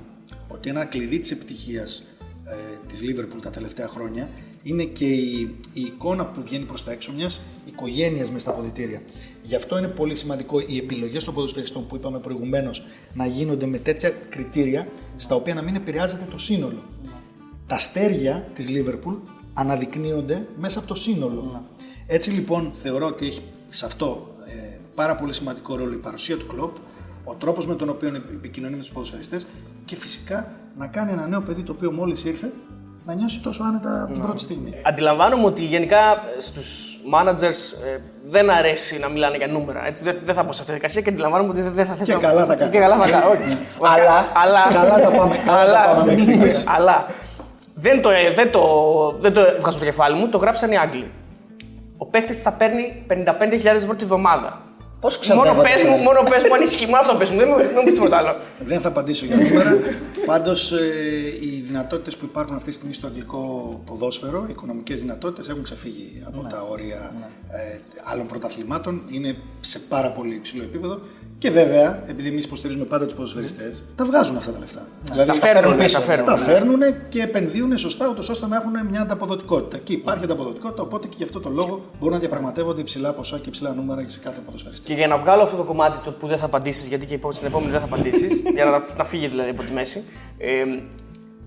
ότι 0.47 0.69
ένα 0.69 0.85
κλειδί 0.85 1.19
της 1.19 1.31
επιτυχίας 1.31 2.03
ε, 2.43 2.77
της 2.87 3.01
Λίβερπουλ 3.01 3.39
τα 3.39 3.49
τελευταία 3.49 3.87
χρόνια 3.87 4.29
είναι 4.63 4.83
και 4.83 5.05
η, 5.05 5.55
η 5.73 5.81
εικόνα 5.81 6.25
που 6.25 6.41
βγαίνει 6.41 6.65
προς 6.65 6.83
τα 6.83 6.91
έξω 6.91 7.11
μιας 7.13 7.41
οικογένειας 7.65 8.31
μες 8.31 8.41
στα 8.41 8.51
αποδητήρια. 8.51 9.01
Γι' 9.43 9.55
αυτό 9.55 9.77
είναι 9.77 9.87
πολύ 9.87 10.15
σημαντικό 10.15 10.59
οι 10.59 10.77
επιλογές 10.77 11.23
των 11.23 11.33
ποδοσφαιριστών 11.33 11.87
που 11.87 11.95
είπαμε 11.95 12.19
προηγουμένως 12.19 12.85
να 13.13 13.25
γίνονται 13.25 13.65
με 13.65 13.77
τέτοια 13.77 14.09
κριτήρια 14.09 14.87
στα 15.15 15.35
οποία 15.35 15.53
να 15.53 15.61
μην 15.61 15.75
επηρεάζεται 15.75 16.27
το 16.31 16.37
σύνολο. 16.37 16.83
Τα 17.67 17.75
αστέρια 17.75 18.47
της 18.53 18.69
Λίβερπουλ 18.69 19.15
αναδεικνύονται 19.53 20.47
μέσα 20.57 20.79
από 20.79 20.87
το 20.87 20.95
σύνολο. 20.95 21.65
Ναι. 22.07 22.15
Έτσι 22.15 22.29
λοιπόν 22.31 22.71
θεωρώ 22.81 23.05
ότι 23.05 23.25
έχει 23.25 23.41
σε 23.69 23.85
αυτό 23.85 24.27
ε, 24.47 24.77
πάρα 24.95 25.15
πολύ 25.15 25.33
σημαντικό 25.33 25.75
ρόλο 25.75 25.93
η 25.93 25.97
παρουσία 25.97 26.37
του 26.37 26.47
κλοπ, 26.47 26.75
ο 27.23 27.33
τρόπος 27.35 27.67
με 27.67 27.75
τον 27.75 27.89
οποίο 27.89 28.07
επικοινωνεί 28.33 28.73
με 28.75 28.79
τους 28.79 28.91
ποδοσφαιριστές 28.91 29.45
και 29.85 29.95
φυσικά 29.95 30.51
να 30.77 30.87
κάνει 30.87 31.11
ένα 31.11 31.27
νέο 31.27 31.41
παιδί 31.41 31.63
το 31.63 31.71
οποίο 31.71 31.91
μόλις 31.91 32.23
ήρθε 32.23 32.51
να 33.05 33.13
νιώσει 33.13 33.41
τόσο 33.41 33.63
άνετα 33.63 34.01
από 34.03 34.11
την 34.11 34.21
Ναι. 34.21 34.25
πρώτη 34.27 34.41
στιγμή. 34.41 34.73
Αντιλαμβάνομαι 34.83 35.45
ότι 35.45 35.63
γενικά 35.63 35.97
στους 36.37 36.99
managers 37.13 37.85
ε, 37.85 37.97
δεν 38.29 38.49
αρέσει 38.49 38.99
να 38.99 39.07
μιλάνε 39.09 39.37
για 39.37 39.47
νούμερα. 39.47 39.85
Έτσι. 39.87 40.03
Δεν, 40.03 40.17
δεν 40.25 40.35
θα 40.35 40.45
πω 40.45 40.51
σε 40.53 40.61
αυτή 40.61 40.63
τη 40.63 40.71
διαδικασία 40.79 41.01
και 41.01 41.09
αντιλαμβάνομαι 41.09 41.49
ότι 41.49 41.61
δεν, 41.61 41.73
δεν 41.73 41.85
θα 41.85 41.93
θες 41.93 42.07
Και 42.07 42.13
να... 42.13 42.19
καλά 42.19 42.45
θα 42.45 42.55
κάνεις. 42.55 42.73
Και 42.73 42.79
καλά 42.81 42.97
θα 42.97 43.09
κάνω. 43.09 43.25
όχι. 43.29 43.57
Αλλά- 43.81 44.31
αλλά, 44.35 44.61
Καλά 44.73 44.99
τα 45.01 45.09
πάμε, 45.17 45.35
καλά 45.45 45.73
τα 45.85 45.89
πάμε 45.91 46.03
μέχρι 46.05 46.19
στιγμής. 46.19 46.63
αλλά 46.75 47.07
δεν 47.75 48.01
το, 48.01 48.09
ε, 48.09 48.33
δεν, 48.35 48.51
το, 48.51 48.61
δεν 49.19 49.33
το 49.33 49.41
βγάζω 49.61 49.77
το 49.79 49.85
κεφάλι 49.85 50.17
μου, 50.17 50.29
το 50.29 50.37
γράψαν 50.37 50.71
οι 50.71 50.77
Άγγλοι. 50.77 51.11
Ο 52.03 52.05
παίκτης 52.05 52.41
θα 52.41 52.51
παίρνει 52.51 53.05
55.000 53.09 53.65
ευρώ 53.65 53.95
τη 53.95 54.05
βδομάδα. 54.05 54.61
Πώς 54.99 55.27
Μόνο 55.27 55.41
ξοδεύω. 55.41 55.61
πες 55.61 55.83
μου, 55.83 55.97
μόνο 55.97 56.19
πες 56.29 56.43
μου 56.43 56.53
αν 56.53 56.61
ισχύει. 56.61 56.85
Μόνο 56.85 56.97
αυτό 56.97 57.15
πες 57.15 57.29
μου. 57.29 57.37
Δεν 57.37 57.47
μου 57.49 57.55
δεν 57.57 57.71
μου 57.75 57.83
πεις 57.83 57.93
τίποτα 57.93 58.17
άλλο. 58.17 58.35
Δεν 58.65 58.81
θα 58.81 58.87
απαντήσω 58.87 59.25
για 59.25 59.35
νούμερα. 59.35 59.77
Πάντως, 60.25 60.71
ε, 60.71 60.77
οι 61.39 61.61
δυνατότητες 61.65 62.17
που 62.17 62.25
υπάρχουν 62.25 62.55
αυτή 62.55 62.69
τη 62.69 62.75
στιγμή 62.75 62.93
στο 62.93 63.07
αγγλικό 63.07 63.41
ποδόσφαιρο, 63.85 64.43
οι 64.47 64.51
οικονομικές 64.51 65.01
δυνατότητες 65.01 65.49
έχουν 65.49 65.63
ξεφύγει 65.63 66.23
από 66.27 66.47
τα 66.47 66.65
όρια 66.69 67.15
ε, 67.49 67.79
άλλων 68.03 68.27
πρωταθλημάτων. 68.27 69.01
Είναι 69.09 69.35
σε 69.59 69.79
πάρα 69.79 70.09
πολύ 70.11 70.35
υψηλό 70.35 70.63
επίπεδο. 70.63 70.99
Και 71.37 71.51
βέβαια, 71.51 72.03
επειδή 72.07 72.27
εμείς 72.27 72.45
υποστηρίζουμε 72.45 72.85
πάντα 72.85 73.05
τους 73.05 73.13
ποδοσφαιριστές, 73.13 73.83
τα 73.95 74.05
βγάζουν 74.05 74.37
αυτά 74.37 74.51
τα 74.51 74.59
λεφτά. 74.59 74.87
Δηλαδή, 75.03 75.27
Τα 75.29 75.35
φέρνουν, 75.35 75.77
πίσω. 75.77 75.97
τα 75.99 76.03
φέρνουν. 76.05 76.25
τα 76.25 76.37
φέρνουν 76.37 76.79
και 77.09 77.21
επενδύουν 77.21 77.77
σωστά, 77.77 78.07
ούτως 78.09 78.29
ώστε 78.29 78.47
να 78.47 78.55
έχουν 78.55 78.71
μια 78.89 79.01
ανταποδοτικότητα. 79.01 79.77
Και 79.77 79.93
υπάρχει 79.93 80.23
ανταποδοτικότητα, 80.23 80.81
οπότε 80.81 81.07
και 81.07 81.15
γι' 81.17 81.23
αυτό 81.23 81.39
το 81.39 81.49
λόγο 81.49 81.81
μπορούν 81.99 82.13
να 82.13 82.19
διαπραγματεύονται 82.19 82.81
υψηλά 82.81 83.13
ποσά 83.13 83.37
και 83.37 83.47
υψηλά 83.47 83.73
νούμερα 83.73 84.03
σε 84.05 84.19
κάθε 84.19 84.41
ποδοσφαιριστή. 84.45 84.85
Και 84.85 84.93
για 84.93 85.07
να 85.07 85.17
βγάλω 85.17 85.41
αυτό 85.41 85.57
το 85.57 85.63
κομμάτι 85.63 85.99
το 86.03 86.11
που 86.11 86.27
δεν 86.27 86.37
θα 86.37 86.45
απαντήσεις, 86.45 86.87
γιατί 86.87 87.05
και 87.05 87.19
στην 87.29 87.47
επόμενη 87.47 87.71
δεν 87.71 87.79
θα 87.79 87.85
απαντήσεις, 87.85 88.41
για 88.55 88.65
να, 88.65 88.83
να 88.97 89.03
φύγει 89.03 89.27
δηλαδή 89.27 89.49
από 89.49 89.63
τη 89.63 89.71
μέση. 89.71 90.03
Ε, 90.37 90.63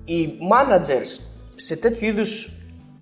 οι 0.05 0.29
managers 0.53 1.21
σε 1.55 1.77
τέτοιου 1.77 2.07
είδους 2.07 2.51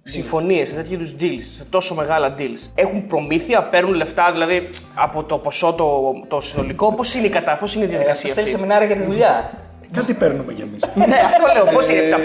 συμφωνίες, 0.06 0.68
σε 0.68 0.75
τέτοιου 0.75 0.92
είδους 0.94 1.14
deals, 1.20 1.42
σε 1.56 1.64
τόσο 1.70 1.94
μεγάλα 1.94 2.34
deals, 2.38 2.70
έχουν 2.75 3.06
προμήθεια, 3.06 3.62
παίρνουν 3.68 3.94
λεφτά 3.94 4.32
δηλαδή 4.32 4.68
από 4.94 5.23
το 5.23 5.38
ποσό 5.38 5.73
το, 5.73 6.12
το 6.28 6.40
συνολικό; 6.40 6.92
Πώς 6.94 7.14
είναι 7.14 7.26
η 7.26 7.30
κατά, 7.30 7.56
πώς 7.56 7.75
είναι 7.75 7.84
η 7.84 7.88
διαδικασία 7.88 8.30
Στέλνει 8.30 8.50
αυτή; 8.50 8.61
σεμινάρια 8.62 8.87
για 8.87 8.96
τη 8.96 9.11
δουλειά. 9.11 9.50
Κάτι 9.92 10.14
παίρνουμε 10.14 10.52
κι 10.52 10.62
εμείς. 10.62 10.84
ναι, 11.08 11.16
αυτό 11.25 11.42
λέω. 11.54 11.75
Πώς 11.75 11.88
είναι, 11.88 12.00
τα- 12.11 12.16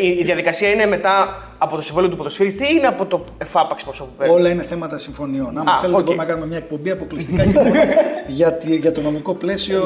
ε, 0.00 0.06
η, 0.06 0.16
η 0.20 0.22
διαδικασία 0.24 0.68
είναι 0.70 0.86
μετά 0.86 1.42
από 1.58 1.76
το 1.76 1.82
συμβόλαιο 1.82 2.10
του 2.10 2.16
ποδοσφαιριστή 2.16 2.64
ή 2.64 2.68
είναι 2.78 2.86
από 2.86 3.06
το 3.06 3.24
εφάπαξ 3.38 3.84
ποσό 3.84 4.04
που 4.04 4.10
παίρνει; 4.18 4.34
Όλα 4.34 4.48
είναι 4.50 4.62
θέματα 4.62 4.98
συμφωνιών. 4.98 5.58
Αν 5.58 5.68
Α, 5.68 5.78
θέλετε, 5.80 5.98
οκ. 5.98 6.04
μπορούμε 6.04 6.22
να 6.22 6.28
κάνουμε 6.28 6.46
μια 6.46 6.56
εκπομπή 6.56 6.90
αποκλειστικά 6.90 7.44
και 7.44 7.58
μόνο 7.58 7.70
για, 8.26 8.52
τη- 8.52 8.76
για 8.76 8.92
το 8.92 9.00
νομικό 9.00 9.34
πλαίσιο 9.34 9.80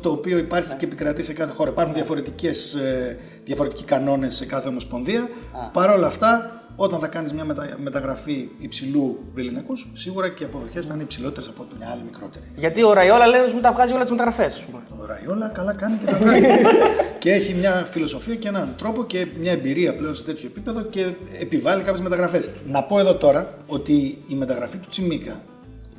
το 0.00 0.10
οποίο 0.10 0.38
υπάρχει 0.38 0.74
και 0.74 0.84
επικρατεί 0.84 1.22
σε 1.22 1.32
κάθε 1.32 1.52
χώρα. 1.52 1.70
Υπάρχουν 1.70 1.94
διαφορετικές, 1.94 2.74
ε, 2.74 3.18
διαφορετικοί 3.44 3.84
κανόνες 3.84 4.34
σε 4.34 4.46
κάθε 4.46 4.68
ομοσπονδία. 4.68 5.28
Παρ' 5.72 5.90
όλα 5.90 6.06
αυτά, 6.06 6.57
όταν 6.80 7.00
θα 7.00 7.06
κάνεις 7.06 7.32
μια 7.32 7.44
μετα- 7.44 7.76
μεταγραφή 7.82 8.48
υψηλού 8.58 9.18
βεληνικούς, 9.34 9.88
σίγουρα 9.94 10.28
και 10.28 10.42
οι 10.42 10.46
αποδοχές 10.46 10.86
θα 10.86 10.94
είναι 10.94 11.02
υψηλότερες 11.02 11.48
από 11.48 11.62
ότι 11.62 11.76
μια 11.78 11.88
άλλη 11.90 12.02
μικρότερη. 12.04 12.44
Γιατί 12.56 12.82
ο 12.82 12.92
Ραϊόλα 12.92 13.26
λέει 13.26 13.40
ότι 13.40 13.54
μου 13.54 13.60
τα 13.60 13.72
βγάζει 13.72 13.92
όλα 13.92 14.02
τις 14.02 14.10
μεταγραφές, 14.10 14.54
ας 14.54 14.64
πούμε. 14.64 14.82
Ο 14.98 15.04
Ραϊόλα 15.06 15.48
καλά 15.48 15.74
κάνει 15.74 15.96
και 15.96 16.04
τα 16.04 16.16
βγάζει. 16.16 16.46
και 17.18 17.32
έχει 17.32 17.54
μια 17.54 17.72
φιλοσοφία 17.90 18.34
και 18.34 18.48
έναν 18.48 18.74
τρόπο 18.78 19.04
και 19.04 19.26
μια 19.38 19.52
εμπειρία 19.52 19.94
πλέον 19.94 20.14
σε 20.14 20.22
τέτοιο 20.24 20.46
επίπεδο 20.48 20.82
και 20.82 21.06
επιβάλλει 21.40 21.82
κάποιες 21.82 22.00
μεταγραφές. 22.00 22.48
Να 22.66 22.82
πω 22.82 22.98
εδώ 22.98 23.14
τώρα 23.14 23.54
ότι 23.66 24.18
η 24.28 24.34
μεταγραφή 24.34 24.76
του 24.78 24.88
Τσιμίκα 24.88 25.42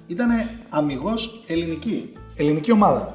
ήταν 0.08 0.30
αμυγός 0.70 1.44
ελληνική. 1.48 2.14
Ελληνική 2.36 2.72
ομάδα. 2.72 3.12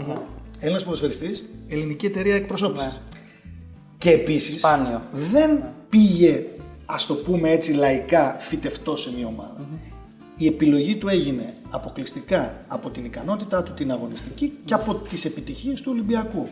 Έλληνας 0.59 0.85
ποδοσφαιριστής, 0.85 1.45
ελληνική 1.69 2.07
εταιρεία 2.07 2.35
εκπροσώπησης. 2.35 3.01
Και 3.99 4.11
επίσης 4.11 4.59
Σπάνιο. 4.59 5.03
δεν 5.11 5.63
πήγε, 5.89 6.45
ας 6.87 7.07
το 7.07 7.15
πούμε 7.15 7.51
έτσι 7.51 7.73
λαϊκά, 7.73 8.37
φυτευτό 8.39 8.97
σε 8.97 9.11
μια 9.17 9.27
ομάδα. 9.27 9.67
Η 10.37 10.47
επιλογή 10.47 10.97
του 10.97 11.09
έγινε 11.09 11.55
αποκλειστικά 11.71 12.65
από 12.69 12.91
την 12.91 13.05
ικανότητά 13.05 13.63
του 13.63 13.73
την 13.73 13.91
αγωνιστική 13.91 14.59
και 14.65 14.75
από 14.75 14.95
τις 14.95 15.25
επιτυχίες 15.25 15.81
του 15.81 15.91
Ολυμπιακού. 15.93 16.49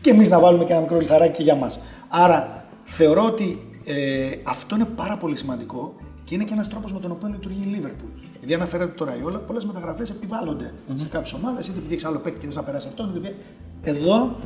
Και 0.00 0.10
εμείς 0.10 0.28
να 0.28 0.40
βάλουμε 0.40 0.64
και 0.64 0.72
ένα 0.72 0.80
μικρό 0.80 0.98
λιθαράκι 0.98 1.36
και 1.36 1.42
για 1.42 1.54
μας. 1.54 1.80
Άρα 2.08 2.64
θεωρώ 2.84 3.24
ότι 3.24 3.58
ε, 3.84 4.30
αυτό 4.42 4.74
είναι 4.74 4.84
πάρα 4.84 5.16
πολύ 5.16 5.36
σημαντικό 5.36 5.94
και 6.24 6.34
είναι 6.34 6.44
και 6.44 6.52
ένας 6.52 6.68
τρόπος 6.68 6.92
με 6.92 7.00
τον 7.00 7.10
οποίο 7.10 7.28
λειτουργεί 7.28 7.62
η 7.66 7.70
Λίβερπουλ. 7.74 8.08
Επειδή 8.36 8.54
αναφέρατε 8.54 8.92
τώρα 8.92 9.16
η 9.16 9.22
όλα, 9.24 9.38
πολλές 9.38 9.64
μεταγραφές 9.64 10.10
επιβάλλονται 10.10 10.74
σε 10.94 11.06
κάποιες 11.06 11.32
ομάδες, 11.32 11.66
είτε 11.66 11.78
επειδή 11.78 11.94
έχει 11.94 12.06
άλλο 12.06 12.18
παίκτη 12.18 12.38
και 12.38 12.46
δεν 12.46 12.54
θα 12.54 12.62
περάσει 12.62 12.88
αυτό. 12.88 13.08
είτε 13.10 13.18
επειδή- 13.18 13.36
Εδώ 13.82 14.36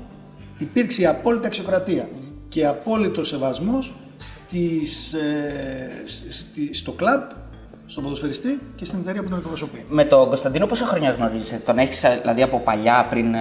υπήρξε 0.58 1.02
η 1.02 1.06
απόλυτη 1.06 1.46
αξιοκρατία 1.46 2.08
και 2.48 2.66
απόλυτο 2.66 3.24
σεβασμός 3.24 3.92
στις, 4.16 5.12
ε, 5.12 6.02
στη- 6.30 6.74
στο 6.74 6.92
κλαμπ, 6.92 7.22
στον 7.86 8.02
ποδοσφαιριστή 8.02 8.60
και 8.74 8.84
στην 8.84 8.98
εταιρεία 8.98 9.22
που 9.22 9.28
τον 9.28 9.38
εκπροσωπεί. 9.38 9.84
Με 9.88 10.04
τον 10.04 10.26
Κωνσταντίνο 10.28 10.66
πόσα 10.66 10.86
χρόνια 10.86 11.10
γνωρίζετε, 11.10 11.62
τον 11.64 11.78
έχεις 11.78 12.04
δηλαδή 12.20 12.42
από 12.42 12.60
παλιά 12.60 13.06
πριν, 13.10 13.34
ε, 13.34 13.38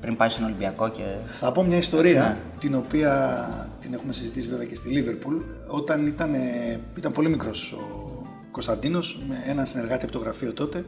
πριν 0.00 0.16
πάει 0.16 0.28
στον 0.28 0.44
Ολυμπιακό 0.44 0.88
και. 0.88 1.02
Θα 1.26 1.52
πω 1.52 1.62
μια 1.62 1.76
ιστορία 1.76 2.38
την 2.58 2.74
οποία 2.74 3.48
την 3.80 3.94
έχουμε 3.94 4.12
συζητήσει 4.12 4.48
βέβαια 4.48 4.64
και 4.66 4.74
στη 4.74 4.88
Λίβερπουλ. 4.88 5.34
Όταν 5.68 6.06
ήταν, 6.06 6.34
ε, 6.34 6.80
ήταν 6.96 7.12
πολύ 7.12 7.28
μικρός 7.28 7.72
ο 7.72 7.78
Κωνσταντίνος 8.50 9.18
με 9.28 9.36
έναν 9.46 9.66
συνεργάτη 9.66 10.04
από 10.04 10.12
το 10.12 10.18
γραφείο 10.18 10.52
τότε 10.52 10.84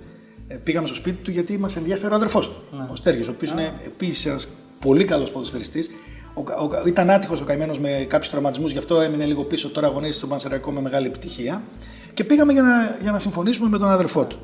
ε, 0.48 0.56
πήγαμε 0.56 0.86
στο 0.86 0.96
σπίτι 0.96 1.22
του 1.24 1.30
γιατί 1.30 1.58
μας 1.58 1.76
ενδιαφέρει 1.76 2.12
ο 2.12 2.16
αδερφός 2.16 2.48
του, 2.48 2.62
ο 2.90 2.96
Στέργιος, 2.96 3.28
ο 3.28 3.30
οποίος 3.30 3.50
είναι 3.50 3.72
επίσης 3.86 4.26
ένας 4.26 4.48
πολύ 4.78 5.04
καλός 5.04 5.30
ποδοσφαιριστής. 5.30 5.90
Ο, 6.34 6.42
κα- 6.42 6.56
ο, 6.56 6.68
κα- 6.68 6.82
ήταν 6.86 7.10
άτυχος 7.10 7.40
ο 7.40 7.44
καημένος 7.44 7.78
με 7.78 8.06
κάποιους 8.08 8.30
τραυματισμούς, 8.30 8.72
γι' 8.72 8.78
αυτό 8.78 9.00
έμεινε 9.00 9.24
λίγο 9.24 9.44
πίσω, 9.44 9.68
τώρα 9.68 9.86
αγωνίζεται 9.86 10.16
στον 10.16 10.28
Πανσεραϊκό 10.28 10.70
με 10.70 10.80
μεγάλη 10.80 11.06
επιτυχία. 11.06 11.62
Και 12.14 12.24
πήγαμε 12.24 12.52
για 12.52 12.62
να, 12.62 12.98
για 13.02 13.12
να 13.12 13.18
συμφωνήσουμε 13.18 13.68
με 13.68 13.78
τον 13.78 13.90
αδερφό 13.90 14.26
του. 14.26 14.38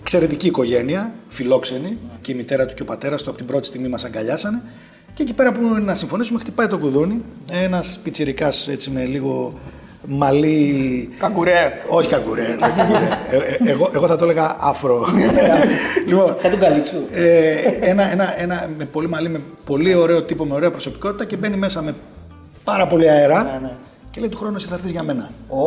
Εξαιρετική 0.00 0.46
οικογένεια, 0.46 1.14
φιλόξενη 1.28 1.98
και 2.20 2.32
η 2.32 2.34
μητέρα 2.34 2.66
του 2.66 2.74
και 2.74 2.82
ο 2.82 2.84
πατέρας 2.84 3.22
του 3.22 3.28
από 3.28 3.38
την 3.38 3.46
πρώτη 3.46 3.66
στιγμή 3.66 3.88
μας 3.88 4.04
αγκαλιάσανε. 4.04 4.62
Και 5.14 5.22
εκεί 5.22 5.32
πέρα 5.32 5.52
που 5.52 5.60
να 5.80 5.94
συμφωνήσουμε, 5.94 6.38
χτυπάει 6.38 6.66
το 6.66 6.78
κουδούνι. 6.78 7.22
Ένας 7.50 8.00
πιτσυρικά 8.02 8.52
έτσι 8.68 8.90
με 8.90 9.04
λίγο 9.04 9.58
μαλλί. 10.06 11.08
Καγκουρέ. 11.18 11.72
Όχι 11.88 12.08
καγκουρέ. 12.08 12.42
όχι 12.64 12.74
καγκουρέ. 12.76 13.08
Ε, 13.30 13.36
ε, 13.36 13.70
εγώ, 13.70 13.90
εγώ 13.92 14.06
θα 14.06 14.16
το 14.16 14.24
έλεγα 14.24 14.56
άφρο. 14.60 15.06
λοιπόν, 16.08 16.34
Σαν 16.38 16.50
τον 16.50 16.60
Καλίτσου. 16.60 16.96
ε, 17.10 17.54
ένα, 17.80 18.10
ένα, 18.12 18.40
ένα 18.40 18.68
με 18.76 18.84
πολύ 18.84 19.08
μαλλί, 19.08 19.28
με 19.28 19.40
πολύ 19.64 19.94
ωραίο 19.94 20.22
τύπο, 20.22 20.44
με 20.44 20.54
ωραία 20.54 20.70
προσωπικότητα 20.70 21.24
και 21.24 21.36
μπαίνει 21.36 21.56
μέσα 21.56 21.82
με 21.82 21.94
πάρα 22.64 22.86
πολύ 22.86 23.08
αέρα. 23.10 23.42
Ναι, 23.42 23.58
ναι. 23.62 23.72
Και 24.10 24.20
λέει 24.20 24.28
του 24.28 24.36
χρόνου 24.36 24.56
εσύ 24.56 24.66
θα 24.68 24.74
έρθεις 24.74 24.90
για 24.90 25.02
μένα. 25.02 25.30
Ω, 25.48 25.60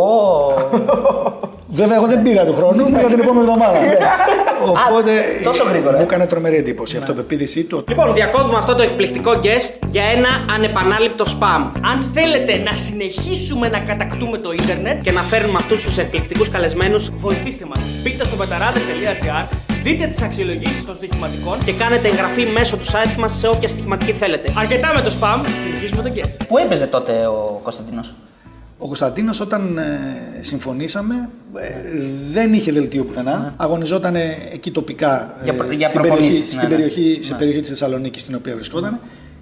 Βέβαια, 1.73 1.95
εγώ 1.95 2.07
δεν 2.07 2.21
πήγα 2.21 2.45
του 2.45 2.53
χρόνου, 2.53 2.85
πήγα 2.85 3.07
την 3.07 3.19
επόμενη 3.19 3.45
εβδομάδα. 3.47 3.79
Οπότε 4.89 5.11
τόσο 5.43 5.63
γρήγορα. 5.63 5.95
μου 5.97 6.01
έκανε 6.01 6.25
τρομερή 6.25 6.55
εντύπωση 6.55 6.95
η 6.95 6.99
αυτοπεποίθησή 6.99 7.63
του. 7.63 7.83
Λοιπόν, 7.87 8.13
διακόπτουμε 8.13 8.57
αυτό 8.57 8.75
το 8.75 8.83
εκπληκτικό 8.83 9.31
guest 9.43 9.87
για 9.89 10.03
ένα 10.03 10.29
ανεπανάληπτο 10.55 11.25
spam. 11.27 11.71
Αν 11.91 12.11
θέλετε 12.13 12.57
να 12.57 12.73
συνεχίσουμε 12.73 13.69
να 13.69 13.79
κατακτούμε 13.79 14.37
το 14.37 14.51
ίντερνετ, 14.51 15.01
Και 15.01 15.11
να 15.11 15.21
φέρνουμε 15.21 15.57
αυτούς 15.57 15.81
τους 15.83 15.97
εκπληκτικούς 15.97 16.49
καλεσμένους 16.49 17.11
βοηθήστε 17.19 17.65
μας. 17.65 17.79
Μπείτε 18.03 18.25
στο 18.25 18.35
πεταράδε.gr, 18.35 19.45
δείτε 19.83 20.05
τις 20.07 20.21
αξιολογήσεις 20.21 20.85
των 20.85 20.95
στοιχηματικών 20.95 21.57
και 21.65 21.73
κάνετε 21.73 22.07
εγγραφή 22.07 22.45
μέσω 22.45 22.77
του 22.77 22.85
site 22.85 23.15
μας 23.17 23.37
σε 23.37 23.47
όποια 23.47 23.67
στοιχηματική 23.67 24.11
θέλετε. 24.11 24.53
Αρκετά 24.57 24.91
με 24.95 25.01
το 25.01 25.11
spam, 25.19 25.39
συνεχίζουμε 25.63 26.01
τον 26.01 26.11
guest. 26.15 26.45
Πού 26.47 26.57
έπαιζε 26.57 26.85
τότε 26.85 27.25
ο 27.27 27.59
Κωνσταντίνος; 27.63 28.13
Ο 28.83 28.87
Κωνσταντίνος 28.87 29.39
όταν 29.39 29.77
ε, 29.77 29.83
συμφωνήσαμε 30.41 31.29
ε, 31.55 31.69
δεν 32.31 32.53
είχε 32.53 32.71
δελτίο 32.71 33.05
πουθενά. 33.05 33.53
Αγωνιζόταν 33.57 34.15
εκεί 34.53 34.71
τοπικά 34.71 35.35
ε, 35.39 35.43
Για 35.43 35.53
προ- 35.53 35.71
για 35.71 35.87
στην, 35.87 36.01
προπονήσεις, 36.01 36.31
περιοχή, 36.31 36.45
ναι, 36.45 36.51
στην 36.51 36.67
ναι. 36.67 36.75
περιοχή, 36.75 37.23
σε 37.23 37.33
περιοχή 37.33 37.59
της 37.59 37.69
Θεσσαλονίκης 37.69 38.21
στην 38.21 38.35
οποία 38.35 38.53
βρισκόταν 38.55 38.99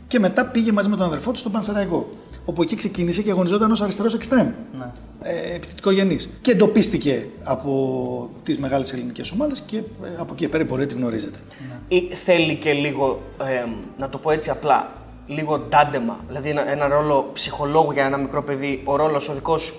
και 0.07 0.19
μετά 0.19 0.45
πήγε 0.45 0.71
μαζί 0.71 0.89
με 0.89 0.95
τον 0.95 1.05
αδερφό 1.05 1.31
του 1.31 1.37
στον 1.37 1.51
Πανσεραϊκό 1.51 2.09
όπου 2.45 2.61
εκεί 2.61 2.75
ξεκίνησε 2.75 3.21
και 3.21 3.31
αγωνιζόταν 3.31 3.71
ως 3.71 3.81
αριστερός 3.81 4.13
εξτρέμ. 4.13 4.47
Ε, 5.21 5.55
επιθετικό 5.55 5.91
γενής. 5.91 6.29
Και 6.41 6.51
εντοπίστηκε 6.51 7.27
από 7.43 8.29
τις 8.43 8.59
μεγάλες 8.59 8.93
ελληνικές 8.93 9.31
ομάδες 9.31 9.61
και 9.65 9.77
ε, 9.77 9.81
από 10.17 10.33
εκεί 10.33 10.47
πέρα 10.47 10.63
η 10.63 10.65
πορεία 10.65 10.85
τη 10.87 10.93
γνωρίζετε. 10.93 11.39
Ή 11.87 12.01
θέλει 12.13 12.55
και 12.55 12.71
λίγο, 12.73 13.21
ε, 13.41 13.69
να 13.97 14.09
το 14.09 14.17
πω 14.17 14.31
έτσι 14.31 14.49
απλά, 14.49 14.91
λίγο 15.27 15.59
ντάντεμα, 15.59 16.19
δηλαδή 16.27 16.49
ένα, 16.49 16.71
ένα 16.71 16.87
ρόλο 16.87 17.29
ψυχολόγου 17.33 17.91
για 17.91 18.05
ένα 18.05 18.17
μικρό 18.17 18.43
παιδί, 18.43 18.81
ο 18.85 18.95
ρόλος 18.95 19.29
ο 19.29 19.33
δικός 19.33 19.61
σου. 19.61 19.75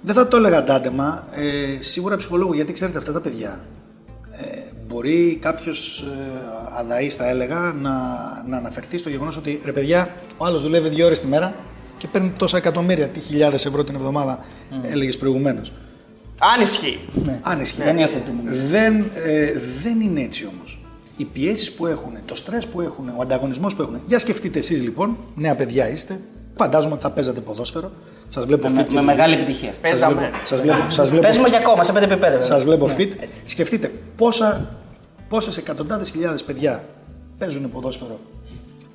Δεν 0.00 0.14
θα 0.14 0.28
το 0.28 0.36
έλεγα 0.36 0.64
τάντεμα, 0.64 1.24
ε, 1.34 1.82
σίγουρα 1.82 2.16
ψυχολόγο, 2.16 2.54
γιατί 2.54 2.72
ξέρετε 2.72 2.98
αυτά 2.98 3.12
τα 3.12 3.20
παιδιά. 3.20 3.64
Ε, 4.30 4.60
μπορεί 4.86 5.38
κάποιος 5.40 6.00
ε, 6.00 6.40
αδαής 6.78 7.14
θα 7.14 7.28
έλεγα 7.28 7.58
να, 7.58 7.92
να 8.46 8.56
αναφερθεί 8.56 8.98
στο 8.98 9.08
γεγονός 9.08 9.36
ότι 9.36 9.60
ρε 9.64 9.72
παιδιά, 9.72 10.08
ο 10.36 10.44
άλλος 10.44 10.62
δουλεύει 10.62 10.88
δύο 10.88 11.06
ώρες 11.06 11.20
τη 11.20 11.26
μέρα, 11.26 11.54
και 11.98 12.06
παίρνει 12.06 12.32
τόσα 12.36 12.56
εκατομμύρια, 12.56 13.08
τι 13.08 13.20
χιλιάδες 13.20 13.66
ευρώ 13.66 13.84
την 13.84 13.94
εβδομάδα, 13.94 14.38
mm. 14.38 14.74
έλεγες 14.82 15.16
προηγουμένως. 15.16 15.72
Αν 16.38 16.60
ισχύει. 16.60 16.98
Αν 17.40 17.60
ισχύει. 17.60 17.82
Δεν 17.82 17.98
υιοθετούμε. 17.98 18.50
Δεν, 18.70 19.10
ε, 19.14 19.52
δεν 19.82 20.00
είναι 20.00 20.20
έτσι 20.20 20.48
όμως. 20.54 20.77
Οι 21.20 21.24
πιέσεις 21.24 21.72
που 21.72 21.86
έχουν, 21.86 22.12
το 22.24 22.34
στρες 22.34 22.66
που 22.66 22.80
έχουν, 22.80 23.08
ο 23.08 23.20
ανταγωνισμός 23.22 23.74
που 23.76 23.82
έχουν. 23.82 24.00
Για 24.06 24.18
σκεφτείτε 24.18 24.58
εσείς 24.58 24.82
λοιπόν, 24.82 25.16
νέα 25.34 25.54
παιδιά 25.54 25.90
είστε, 25.90 26.20
φαντάζομαι 26.56 26.92
ότι 26.92 27.02
θα 27.02 27.10
παίζατε 27.10 27.40
ποδόσφαιρο. 27.40 27.90
Σας 28.28 28.44
βλέπω 28.46 28.68
Με, 28.68 28.80
fit. 28.82 28.84
και 28.88 28.94
με 28.94 28.98
τους 29.00 29.06
μεγάλη 29.06 29.34
δύο. 29.34 29.42
επιτυχία. 29.42 29.72
Σας 29.82 29.98
βλέπω, 29.98 30.14
Παίζαμε. 30.14 30.30
σας 30.44 30.60
βλέπω, 30.60 30.90
σας 30.90 31.08
βλέπω, 31.08 31.22
Παίζουμε 31.26 31.48
για 31.48 31.58
ακόμα 31.58 31.84
σε 31.84 31.92
πέντε 31.92 32.04
επίπεδα. 32.04 32.40
σας 32.40 32.64
βλέπω 32.64 32.86
Ναι, 32.86 32.94
fit. 32.98 33.00
έτσι. 33.20 33.40
Σκεφτείτε 33.44 33.92
πόσα, 34.16 34.68
πόσες 35.28 35.56
εκατοντάδες 35.56 36.10
χιλιάδες 36.10 36.44
παιδιά 36.44 36.84
παίζουν 37.38 37.70
ποδόσφαιρο 37.70 38.18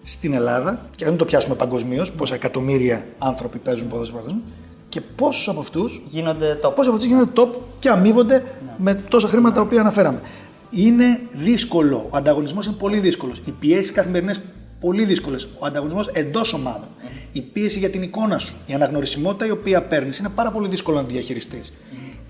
στην 0.03 0.33
Ελλάδα 0.33 0.86
και 0.95 1.03
αν 1.03 1.09
μην 1.09 1.19
το 1.19 1.25
πιάσουμε 1.25 1.55
παγκοσμίως, 1.55 2.12
πόσα 2.13 2.36
εκατομμύρια 2.36 3.05
άνθρωποι 3.17 3.57
παίζουν 3.57 3.88
ποδόσφαιρο 3.88 4.19
παγκοσμίως 4.19 4.47
και 4.89 5.01
πόσους 5.01 5.47
από 5.49 5.59
αυτούς 5.59 6.01
Γίνονται 6.09 6.59
top. 6.63 6.71
Πόσοι 6.75 6.88
από 6.88 6.97
αυτούς 6.97 7.05
γίνονται 7.05 7.31
top 7.41 7.47
και 7.79 7.89
αμείβονται 7.89 8.38
Ναι. 8.65 8.71
με 8.77 8.93
τόσα 8.93 9.27
χρήματα 9.27 9.55
τα 9.55 9.62
οποία 9.62 9.79
αναφέραμε. 9.79 10.19
Είναι 10.75 11.21
δύσκολο. 11.31 12.07
Ο 12.09 12.17
ανταγωνισμός 12.17 12.65
είναι 12.65 12.75
πολύ 12.75 12.99
δύσκολος. 12.99 13.41
Οι 13.45 13.51
πιέσεις 13.51 13.91
καθημερινές 13.91 14.41
πολύ 14.79 15.05
δύσκολες. 15.05 15.47
Ο 15.59 15.65
ανταγωνισμός 15.65 16.07
εντός 16.07 16.53
ομάδων. 16.53 16.88
Η 17.31 17.41
πίεση 17.41 17.79
για 17.79 17.89
την 17.89 18.01
εικόνα 18.01 18.38
σου. 18.38 18.53
Η 18.65 18.73
αναγνωρισιμότητα 18.73 19.45
η 19.45 19.51
οποία 19.51 19.83
παίρνεις 19.83 20.17
είναι 20.17 20.29
πάρα 20.29 20.51
πολύ 20.51 20.67
δύσκολο 20.67 20.97
να 20.97 21.05
τη 21.05 21.13
διαχειριστείς. 21.13 21.73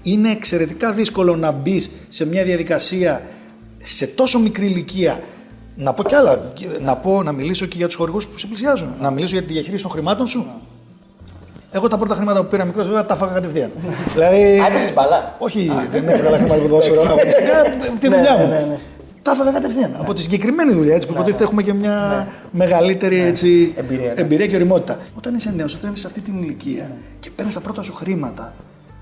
Είναι 0.02 0.32
εξαιρετικά 0.32 0.94
δύσκολο 0.94 1.36
να 1.36 1.52
μπεις 1.52 1.90
σε 2.08 2.26
μια 2.26 2.44
διαδικασία 2.44 3.28
σε 3.84 4.08
τόσο 4.08 4.40
μικρή 4.40 4.66
ηλικία. 4.66 5.24
Να 5.76 5.94
πω 5.94 6.04
κι 6.04 6.16
άλλα. 6.16 6.54
Να, 6.82 6.98
πω, 6.98 7.24
να 7.24 7.32
μιλήσω 7.32 7.66
και 7.66 7.78
για 7.78 7.86
τους 7.86 7.96
χορηγούς 7.96 8.28
που 8.28 8.38
σε 8.38 8.48
πλησιάζουν. 8.48 8.94
Να 9.00 9.12
μιλήσω 9.12 9.36
για 9.36 9.44
τη 9.44 9.54
διαχείριση 9.54 9.84
των 9.84 9.92
χρημάτων 9.92 10.28
σου. 10.28 10.46
Εγώ 11.76 11.88
τα 11.88 11.98
πρώτα 11.98 12.16
χρήματα 12.16 12.42
που 12.42 12.48
πήρα 12.48 12.66
μικρός 12.66 12.88
βέβαια 12.88 13.06
τα 13.06 13.16
φάγα 13.16 13.34
κατευθείαν. 13.34 13.72
δηλαδή. 14.14 14.60
Α, 14.60 14.66
έπαιζες 14.68 14.94
μπαλά. 14.94 15.36
Όχι, 15.40 15.72
δεν 15.92 16.08
έφυγα 16.08 16.30
τα 16.30 16.36
χρήματα 16.38 16.62
που 16.62 16.68
δώσω 16.68 16.92
αγωνιστικά. 16.92 17.62
Τη 18.00 18.10
Ναι, 18.10 18.16
δουλειά 18.16 18.36
ναι, 18.38 18.44
μου. 18.44 18.50
ναι, 18.50 18.66
ναι. 18.70 18.76
Τα 19.22 19.32
έφαγα 19.32 19.52
κατευθείαν. 19.52 19.96
Από 20.00 20.14
τη 20.14 20.22
συγκεκριμένη 20.22 20.74
δουλειά 20.74 20.96
έτσι, 20.96 21.08
που 21.08 21.14
υποτίθεται 21.14 21.44
έχουμε 21.44 21.64
και 21.64 21.74
μια 21.74 22.28
μεγαλύτερη 22.52 23.20
έτσι, 23.20 23.74
Εμπειρία, 23.76 24.14
ναι. 24.16 24.22
εμπειρία 24.22 24.48
και 24.48 24.56
οριμότητα. 24.56 24.98
Όταν 25.18 25.36
είσαι 25.36 25.54
νέος, 25.56 25.76
όταν 25.76 25.92
είσαι 25.92 26.02
σε 26.02 26.08
αυτή 26.08 26.20
την 26.22 26.38
ηλικία 26.44 26.92
και 27.20 27.30
παίρνεις 27.36 27.54
τα 27.54 27.60
πρώτα 27.62 27.82
σου 27.82 27.94
χρήματα, 27.94 28.54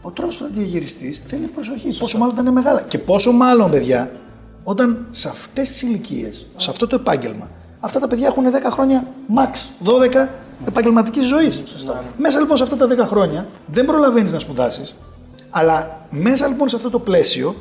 ο 0.01 0.11
τρόπος 0.11 0.37
που 0.37 0.43
θα 0.43 0.49
διαχειριστείς 0.53 1.21
θέλει 1.27 1.45
προσοχή. 1.45 1.97
Πόσο 1.99 2.17
μάλλον 2.17 2.33
όταν 2.33 2.45
είναι 2.45 2.53
μεγάλα. 2.55 2.81
Και 2.81 2.97
πόσο 2.97 3.31
μάλλον, 3.31 3.71
παιδιά, 3.71 4.11
όταν 4.63 5.05
σε 5.09 5.27
αυτές 5.29 5.67
τις 5.67 5.81
ηλικίες, 5.81 6.45
σε 6.55 6.69
αυτό 6.69 6.87
το 6.87 6.95
επάγγελμα, 6.95 7.49
αυτά 7.79 7.99
τα 7.99 8.07
παιδιά 8.07 8.27
έχουν 8.27 8.43
10 8.51 8.69
χρόνια 8.71 9.07
max, 9.35 9.49
12 9.83 10.27
επαγγελματικής 10.67 11.27
ζωής. 11.27 11.63
Μέσα 12.17 12.39
λοιπόν 12.39 12.57
σε 12.57 12.63
αυτά 12.63 12.75
τα 12.75 12.87
10 13.05 13.07
χρόνια 13.07 13.47
δεν 13.65 13.85
προλαβαίνεις 13.85 14.33
να 14.33 14.39
σπουδάσεις, 14.39 14.95
αλλά 15.49 16.05
μέσα 16.09 16.47
λοιπόν 16.47 16.69
σε 16.69 16.75
αυτό 16.75 16.89
το 16.89 16.99
πλαίσιο 16.99 17.55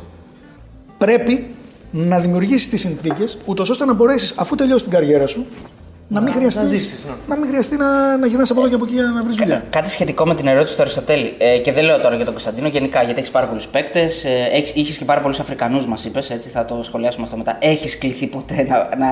πρέπει 0.99 1.55
να 1.91 2.19
δημιουργήσεις 2.21 2.69
τις 2.69 2.81
συνθήκες, 2.81 3.39
ούτως 3.45 3.71
ώστε 3.71 3.85
να 3.85 3.93
μπορέσεις, 3.93 4.35
αφού 4.37 4.55
τελειώσει 4.55 4.83
την 4.83 4.93
καριέρα 4.93 5.27
σου, 5.27 5.47
να 6.13 6.21
μην 6.21 6.33
χρειαστεί 6.33 6.67
ζήσεις, 6.67 7.05
ναι. 7.05 7.11
να, 7.29 7.37
μην 7.37 7.49
χρειαστεί 7.49 7.77
να, 7.77 8.17
να 8.17 8.27
γυρνάς 8.27 8.51
από 8.51 8.61
εδώ 8.61 8.69
και 8.69 8.75
από 8.75 8.85
εκεί 8.85 8.95
για 8.95 9.03
να 9.03 9.23
βρεις 9.23 9.37
δουλειά. 9.37 9.55
Κα- 9.59 9.65
Κάτι 9.71 9.91
σχετικό 9.91 10.27
με 10.27 10.35
την 10.35 10.47
ερώτηση 10.47 10.75
του 10.77 10.83
Αριστοτέλη. 10.83 11.35
Ε, 11.39 11.59
και 11.59 11.73
δεν 11.73 11.85
λέω 11.85 12.01
τώρα 12.01 12.15
για 12.15 12.25
τον 12.25 12.33
Κωνσταντίνο, 12.35 12.69
γενικά 12.69 13.03
γιατί 13.03 13.19
έχεις 13.19 13.31
πάρα 13.31 13.47
πολλούς 13.47 13.67
παίκτες. 13.69 14.25
Ε, 14.25 14.65
είχες 14.75 14.97
και 14.97 15.05
πάρα 15.05 15.21
πολλούς 15.21 15.41
Αφρικανούς, 15.41 15.87
μας 15.87 16.05
είπες, 16.05 16.31
έτσι 16.31 16.49
θα 16.49 16.65
το 16.65 16.81
σχολιάσουμε 16.83 17.25
αυτό 17.25 17.37
μετά. 17.37 17.57
Έχεις 17.61 17.99
κληθεί 17.99 18.27
ποτέ 18.27 18.67
να, 18.69 18.77
να 19.07 19.09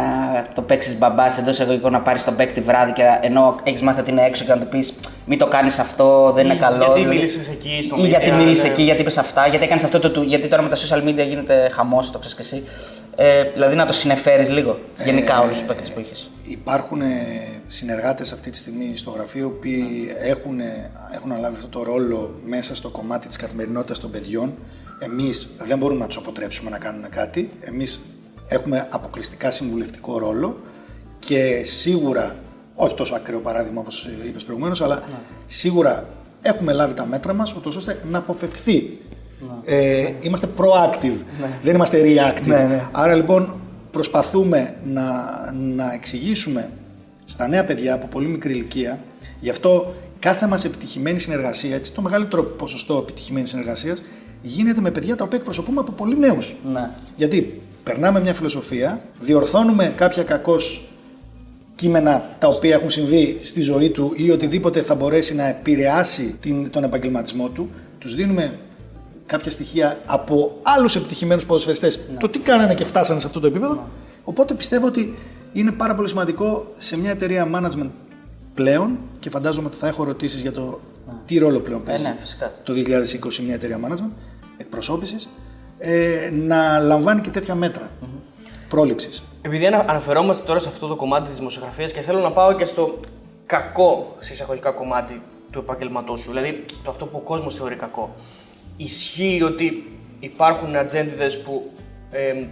το 0.54 0.62
παίξεις 0.62 0.98
μπαμπάς 0.98 1.38
εντός 1.38 1.61
εγωγικών 1.61 1.92
να 1.92 2.00
πάρεις 2.00 2.24
τον 2.24 2.37
παίκτη 2.37 2.61
βράδυ 2.61 2.92
και 2.92 3.02
να- 3.02 3.18
ενώ 3.22 3.56
έχεις 3.62 3.80
μάθει 3.82 4.00
ότι 4.00 4.11
είναι 4.11 4.22
έξω 4.24 4.44
και 4.44 4.50
να 4.52 4.58
του 4.58 4.66
πεις 4.68 4.92
Μην 5.26 5.38
το 5.38 5.46
κάνεις 5.46 5.78
αυτό, 5.78 6.32
δεν 6.34 6.44
είναι 6.44 6.54
Ή 6.54 6.58
καλό. 6.58 6.76
γιατί 6.76 6.92
δηλαδή. 7.00 7.14
μίλησες 7.16 7.48
εκεί 7.48 7.78
στο 7.82 7.96
Ή 7.98 8.06
γιατί 8.06 8.30
media, 8.30 8.37
μίλησες 8.38 8.64
ναι. 8.64 8.70
εκεί, 8.70 8.82
γιατί 8.82 9.00
είπες 9.00 9.18
αυτά, 9.18 9.46
γιατί 9.46 9.64
έκανες 9.64 9.84
αυτό 9.84 9.98
το. 9.98 10.11
του- 10.11 10.22
Γιατί 10.22 10.48
τώρα 10.48 10.62
με 10.62 10.68
τα 10.68 10.76
social 10.76 11.02
media 11.08 11.26
γίνεται 11.28 11.70
χαμός, 11.74 12.11
το 12.11 12.18
ξέρεις 12.18 12.37
και 12.37 12.42
εσύ. 12.42 12.62
Ε, 13.16 13.42
δηλαδή 13.54 13.74
να 13.76 13.87
το 13.87 13.92
συνεφέρεις 13.92 14.48
λίγο. 14.48 14.78
Γενικά 15.04 15.40
όλους 15.40 15.58
τους 15.58 15.66
παίκτες 15.66 15.88
που 15.88 16.00
είχες. 16.00 16.30
Υπάρχουν 16.48 17.00
συνεργάτες 17.66 18.32
αυτή 18.32 18.50
τη 18.50 18.56
στιγμή 18.56 18.96
στο 18.96 19.11
γραφείο 19.11 19.40
οι 19.40 19.44
οποίοι 19.44 20.14
έχουν, 20.18 20.61
έχουν 21.14 21.32
αναλάβει 21.32 21.54
αυτό 21.56 21.68
το 21.68 21.82
ρόλο 21.82 22.40
μέσα 22.44 22.74
στο 22.74 22.90
κομμάτι 22.90 23.26
της 23.26 23.37
καθημερινότητας 23.37 23.98
των 23.98 24.11
παιδιών. 24.11 24.54
Εμείς 24.98 25.48
δεν 25.66 25.78
μπορούμε 25.78 26.00
να 26.00 26.06
τους 26.06 26.16
αποτρέψουμε 26.16 26.70
να 26.70 26.78
κάνουν 26.78 27.08
κάτι. 27.08 27.50
Εμείς 27.61 28.00
έχουμε 28.48 28.87
αποκλειστικά 28.90 29.50
συμβουλευτικό 29.50 30.18
ρόλο 30.18 30.58
και 31.18 31.62
σίγουρα, 31.64 32.37
όχι 32.74 32.94
τόσο 32.94 33.14
ακραίο 33.14 33.40
παράδειγμα 33.40 33.80
όπως 33.80 34.08
είπες 34.26 34.44
προηγουμένως, 34.44 34.80
αλλά 34.80 35.02
σίγουρα 35.44 36.08
έχουμε 36.42 36.72
λάβει 36.72 36.94
τα 36.94 37.06
μέτρα 37.06 37.32
μας 37.32 37.54
ούτως 37.54 37.76
ώστε 37.76 38.00
να 38.11 38.18
αποφευχθεί. 38.18 38.98
Ε, 39.64 40.12
είμαστε 40.20 40.48
proactive, 40.56 41.16
δεν 41.62 41.74
είμαστε 41.74 42.02
reactive. 42.02 42.46
Ναι, 42.46 42.62
ναι. 42.62 42.88
Άρα 42.92 43.14
λοιπόν 43.14 43.61
προσπαθούμε 43.90 44.74
να, 44.85 45.05
να 45.53 45.92
εξηγήσουμε 45.92 46.70
στα 47.24 47.48
νέα 47.48 47.64
παιδιά 47.64 47.94
από 47.94 48.07
πολύ 48.07 48.27
μικρή 48.27 48.53
ηλικία, 48.53 49.01
γι' 49.40 49.51
αυτό 49.51 49.94
κάθε 50.18 50.46
μας 50.46 50.64
επιτυχημένη 50.64 51.18
συνεργασία, 51.18 51.74
έτσι, 51.74 51.92
το 51.92 52.03
μεγαλύτερο 52.03 52.42
ποσοστό 52.42 52.96
επιτυχημένης 52.96 53.51
συνεργασίας 53.51 54.03
γίνεται 54.42 54.81
με 54.81 54.90
παιδιά 54.90 55.16
τα 55.16 55.24
οποία 55.24 55.38
εκπροσωπούμε 55.38 55.81
από 55.81 55.92
πολύ 55.92 56.18
νέους. 56.18 56.57
Ναι. 56.72 56.90
Γιατί 57.16 57.61
περνάμε 57.83 58.20
μια 58.20 58.35
φιλοσοφία, 58.35 59.01
διορθώνουμε 59.20 59.92
κάποια 59.96 60.22
κακώς 60.22 60.88
κείμενα 61.74 62.37
τα 62.38 62.48
οποία 62.48 62.74
έχουν 62.74 62.90
συμβεί 62.90 63.38
στη 63.42 63.61
ζωή 63.61 63.90
του 63.90 64.12
ή 64.16 64.31
οτιδήποτε 64.31 64.83
θα 64.83 64.94
μπορέσει 64.94 65.35
να 65.35 65.48
επηρεάσει 65.48 66.37
την, 66.40 66.70
τον 66.70 66.85
επαγγελματισμό 66.85 67.48
του, 67.48 67.70
τους 67.98 68.14
δίνουμε 68.14 68.59
κάποια 69.29 69.51
στοιχεία 69.51 69.99
από 70.07 70.59
άλλους 70.62 70.97
επιτυχημένους 70.97 71.47
ποδοσφαιριστές 71.47 72.01
το 72.19 72.29
τι 72.29 72.38
κάνανε 72.38 72.75
και 72.75 72.85
φτάσανε 72.85 73.21
σε 73.21 73.27
αυτό 73.27 73.41
το 73.41 73.47
επίπεδο. 73.47 73.87
Οπότε 74.25 74.55
πιστεύω 74.55 74.87
ότι 74.87 75.19
είναι 75.53 75.73
πάρα 75.73 75.95
πολύ 75.95 76.09
σημαντικό 76.09 76.73
σε 76.77 76.99
μια 76.99 77.11
εταιρεία 77.11 77.49
management 77.55 77.91
πλέον 78.55 78.99
και 79.19 79.31
φαντάζομαι 79.31 79.67
ότι 79.67 79.77
θα 79.77 79.87
έχω 79.88 80.03
ερωτήσεις 80.03 80.41
για 80.41 80.53
το 80.53 80.81
τι 81.25 81.38
ρόλο 81.38 81.61
πλέον 81.61 81.83
παίζει 81.83 82.03
ναι, 82.03 82.17
φυσικά. 82.21 82.53
το 82.62 82.73
2020 82.73 83.37
μια 83.45 83.55
εταιρεία 83.55 83.81
management 83.88 84.11
εκπροσώπησης 84.57 85.29
ε, 85.79 86.31
να 86.33 86.79
λαμβάνει 86.79 87.21
και 87.21 87.31
τέτοια 87.31 87.55
μέτρα 87.55 87.91
πρόληψης. 88.69 89.23
Επειδή 89.43 89.67
ανα- 89.67 89.85
αναφερόμαστε 89.88 90.47
τώρα 90.47 90.59
σε 90.59 90.69
αυτό 90.69 90.87
το 90.87 90.97
κομμάτι 90.97 91.29
της 91.29 91.38
δημοσιογραφίας 91.38 91.93
και 91.93 92.01
θέλω 92.01 92.21
να 92.21 92.33
πάω 92.33 92.53
και 92.53 92.64
στο 92.64 93.01
κακό, 93.47 94.17
σε 94.19 94.33
εισαγωγικά 94.33 94.71
κομμάτι 94.71 95.23
του 95.51 95.59
επαγγελματός 95.59 96.21
σου, 96.21 96.29
δηλαδή 96.31 96.64
το 96.85 96.91
αυτό 96.91 97.07
που 97.07 97.17
ο 97.17 97.21
κόσμος 97.21 97.55
θεωρεί 97.55 97.77
κακό. 97.77 98.14
Ισχύει 98.81 99.43
ότι 99.43 99.93
υπάρχουν 100.21 100.77
ατζέντιδες 100.77 101.41
που 101.41 101.71
ε, 102.11 102.47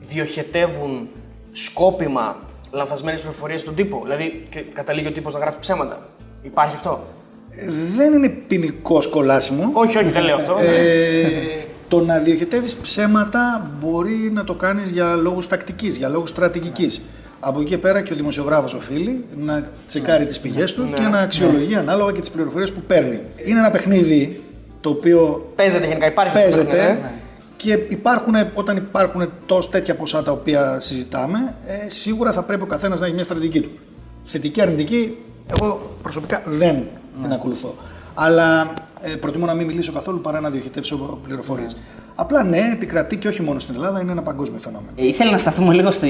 διοχετεύουν 0.00 1.08
σκόπιμα 1.52 2.36
λανθασμένες 2.70 3.20
πληροφορίες 3.20 3.60
στον 3.60 3.74
τύπο, 3.74 4.00
δηλαδή 4.02 4.46
και 4.48 4.60
καταλήγει 4.60 5.06
ο 5.06 5.12
τύπος 5.12 5.32
να 5.32 5.38
γράφει 5.38 5.58
ψέματα. 5.60 6.08
Υπάρχει 6.42 6.74
αυτό; 6.76 7.06
Ε, 7.50 7.66
Δεν 7.96 8.12
είναι 8.12 8.28
ποινικό 8.28 8.98
κολάσιμο. 9.10 9.70
Όχι, 9.72 9.98
όχι, 9.98 10.10
δεν 10.10 10.24
λέω 10.24 10.34
αυτό. 10.34 10.56
Ε, 10.58 11.26
το 11.88 12.00
να 12.00 12.18
διοχετεύεις 12.18 12.76
ψέματα 12.76 13.70
μπορεί 13.80 14.30
να 14.32 14.44
το 14.44 14.54
κάνεις 14.54 14.90
για 14.90 15.14
λόγους 15.14 15.46
τακτικής, 15.46 15.96
για 15.96 16.08
λόγους 16.08 16.30
στρατηγικής. 16.30 17.02
Από 17.40 17.60
εκεί 17.60 17.70
και 17.70 17.78
πέρα 17.78 18.02
και 18.02 18.12
ο 18.12 18.16
δημοσιογράφος 18.16 18.74
οφείλει 18.74 19.24
να 19.36 19.70
τσεκάρει 19.86 20.26
τις 20.26 20.40
πηγές 20.40 20.74
του 20.74 20.92
και 20.94 21.02
να 21.02 21.18
αξιολογεί 21.18 21.74
ανάλογα 21.74 22.12
και 22.12 22.20
τις 22.20 22.30
πληροφορίες 22.30 22.72
που 22.72 22.80
παίρνει. 22.80 23.20
Είναι 23.44 23.58
ένα 23.58 23.70
παιχνίδι 23.70 24.42
το 24.82 24.88
οποίο 24.90 25.52
Παίζεται 25.56 25.86
γενικά, 25.86 26.06
υπάρχει. 26.06 26.38
αυτό, 26.38 26.50
παίζεται 26.50 26.92
ναι. 26.92 27.10
και 27.56 27.72
υπάρχουν, 27.88 28.34
όταν 28.54 28.76
υπάρχουν 28.76 29.30
τόσο 29.46 29.68
τέτοια 29.68 29.94
ποσά 29.94 30.22
τα 30.22 30.32
οποία 30.32 30.80
συζητάμε, 30.80 31.54
ε, 31.66 31.90
σίγουρα 31.90 32.32
θα 32.32 32.42
πρέπει 32.42 32.62
ο 32.62 32.66
καθένας 32.66 33.00
να 33.00 33.06
έχει 33.06 33.14
μια 33.14 33.24
στρατηγική 33.24 33.60
του. 33.60 33.70
Θετική, 34.24 34.60
αρνητική, 34.60 35.18
εγώ 35.58 35.96
προσωπικά 36.02 36.42
δεν 36.46 36.86
την 37.22 37.32
ακολουθώ. 37.32 37.74
Αλλά 38.14 38.74
ε, 39.00 39.16
προτιμώ 39.16 39.46
να 39.46 39.54
μην 39.54 39.66
μιλήσω 39.66 39.92
καθόλου 39.92 40.20
παρά 40.20 40.40
να 40.40 40.50
διοχετεύσω 40.50 41.18
πληροφορίες. 41.26 41.76
Απλά 42.14 42.42
ναι, 42.42 42.58
επικρατεί 42.72 43.16
και 43.16 43.28
όχι 43.28 43.42
μόνο 43.42 43.58
στην 43.58 43.74
Ελλάδα, 43.74 44.00
είναι 44.00 44.12
ένα 44.12 44.22
παγκόσμιο 44.22 44.60
φαινόμενο. 44.60 44.92
Ε, 44.96 45.06
Ήθελα 45.06 45.30
να 45.30 45.38
σταθούμε 45.38 45.74
λίγο 45.74 45.90
στη, 45.90 46.08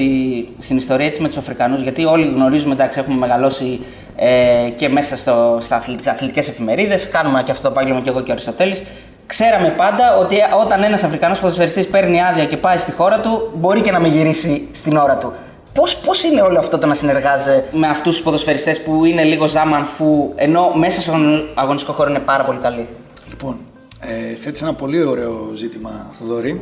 στην 0.59 0.77
ιστορία 0.77 1.05
έτσι 1.05 1.21
με 1.21 1.27
τους 1.27 1.37
Αφρικανούς, 1.37 1.81
γιατί 1.81 2.05
όλοι 2.05 2.25
γνωρίζουμε, 2.27 2.73
εντάξει, 2.73 2.99
έχουμε 2.99 3.17
μεγαλώσει 3.17 3.79
ε, 4.15 4.69
και 4.75 4.89
μέσα 4.89 5.17
στο, 5.17 5.57
στα 5.61 5.83
αθλητικές 6.05 6.47
εφημερίδες. 6.47 7.09
Κάνουμε 7.09 7.43
και 7.43 7.51
αυτό 7.51 7.63
το 7.63 7.69
επάγγελμα 7.69 8.01
και 8.01 8.09
εγώ 8.09 8.21
και 8.21 8.29
ο 8.29 8.33
Αριστοτέλης. 8.33 8.83
Ξέραμε 9.25 9.69
πάντα 9.69 10.17
ότι 10.17 10.35
όταν 10.61 10.83
ένας 10.83 11.03
Αφρικανός 11.03 11.39
ποδοσφαιριστής 11.39 11.87
παίρνει 11.87 12.23
άδεια 12.23 12.45
και 12.45 12.57
πάει 12.57 12.77
στη 12.77 12.91
χώρα 12.91 13.19
του, 13.19 13.51
μπορεί 13.55 13.81
και 13.81 13.91
να 13.91 13.99
με 13.99 14.07
γυρίσει 14.07 14.67
στην 14.71 14.97
ώρα 14.97 15.17
του. 15.17 15.33
Πώς 15.73 15.95
πώς 15.95 16.23
είναι 16.23 16.41
όλο 16.41 16.59
αυτό 16.59 16.77
το 16.77 16.87
να 16.87 16.93
συνεργάζεσαι 16.93 17.63
με 17.71 17.87
αυτούς 17.87 18.15
τους 18.15 18.23
ποδοσφαιριστές 18.23 18.81
που 18.81 19.05
είναι 19.05 19.23
λίγο 19.23 19.47
ζάμαν 19.47 19.85
φου, 19.85 20.33
ενώ 20.35 20.71
μέσα 20.75 21.01
στον 21.01 21.49
αγωνιστικό 21.53 21.93
χώρο 21.93 22.09
είναι 22.09 22.19
πάρα 22.19 22.43
πολύ 22.43 22.59
καλοί; 22.59 22.87
Λοιπόν, 23.29 23.57
ε, 23.99 24.35
θέτεις 24.35 24.61
ένα 24.61 24.73
πολύ 24.73 25.03
ωραίο 25.03 25.51
ζήτημα, 25.55 26.07
Θοδωρή. 26.11 26.61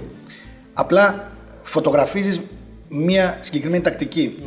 Απλά 0.73 1.31
φωτογραφίζεις 1.61 2.41
μία 2.89 3.37
συγκεκριμένη 3.39 3.83
τακτική. 3.83 4.37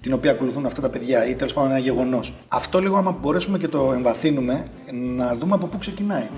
Την 0.00 0.12
οποία 0.12 0.30
ακολουθούν 0.30 0.66
αυτά 0.66 0.80
τα 0.80 0.88
παιδιά 0.88 1.26
ή 1.26 1.34
τέλος 1.34 1.52
πάντων 1.52 1.70
ένα 1.70 1.78
γεγονός. 1.78 2.34
Αυτό 2.48 2.80
λίγο, 2.80 2.96
άμα 2.96 3.18
μπορέσουμε 3.20 3.58
και 3.58 3.68
το 3.68 3.92
εμβαθύνουμε, 3.92 4.66
να 4.92 5.34
δούμε 5.36 5.54
από 5.54 5.66
πού 5.66 5.78
ξεκινάει. 5.78 6.28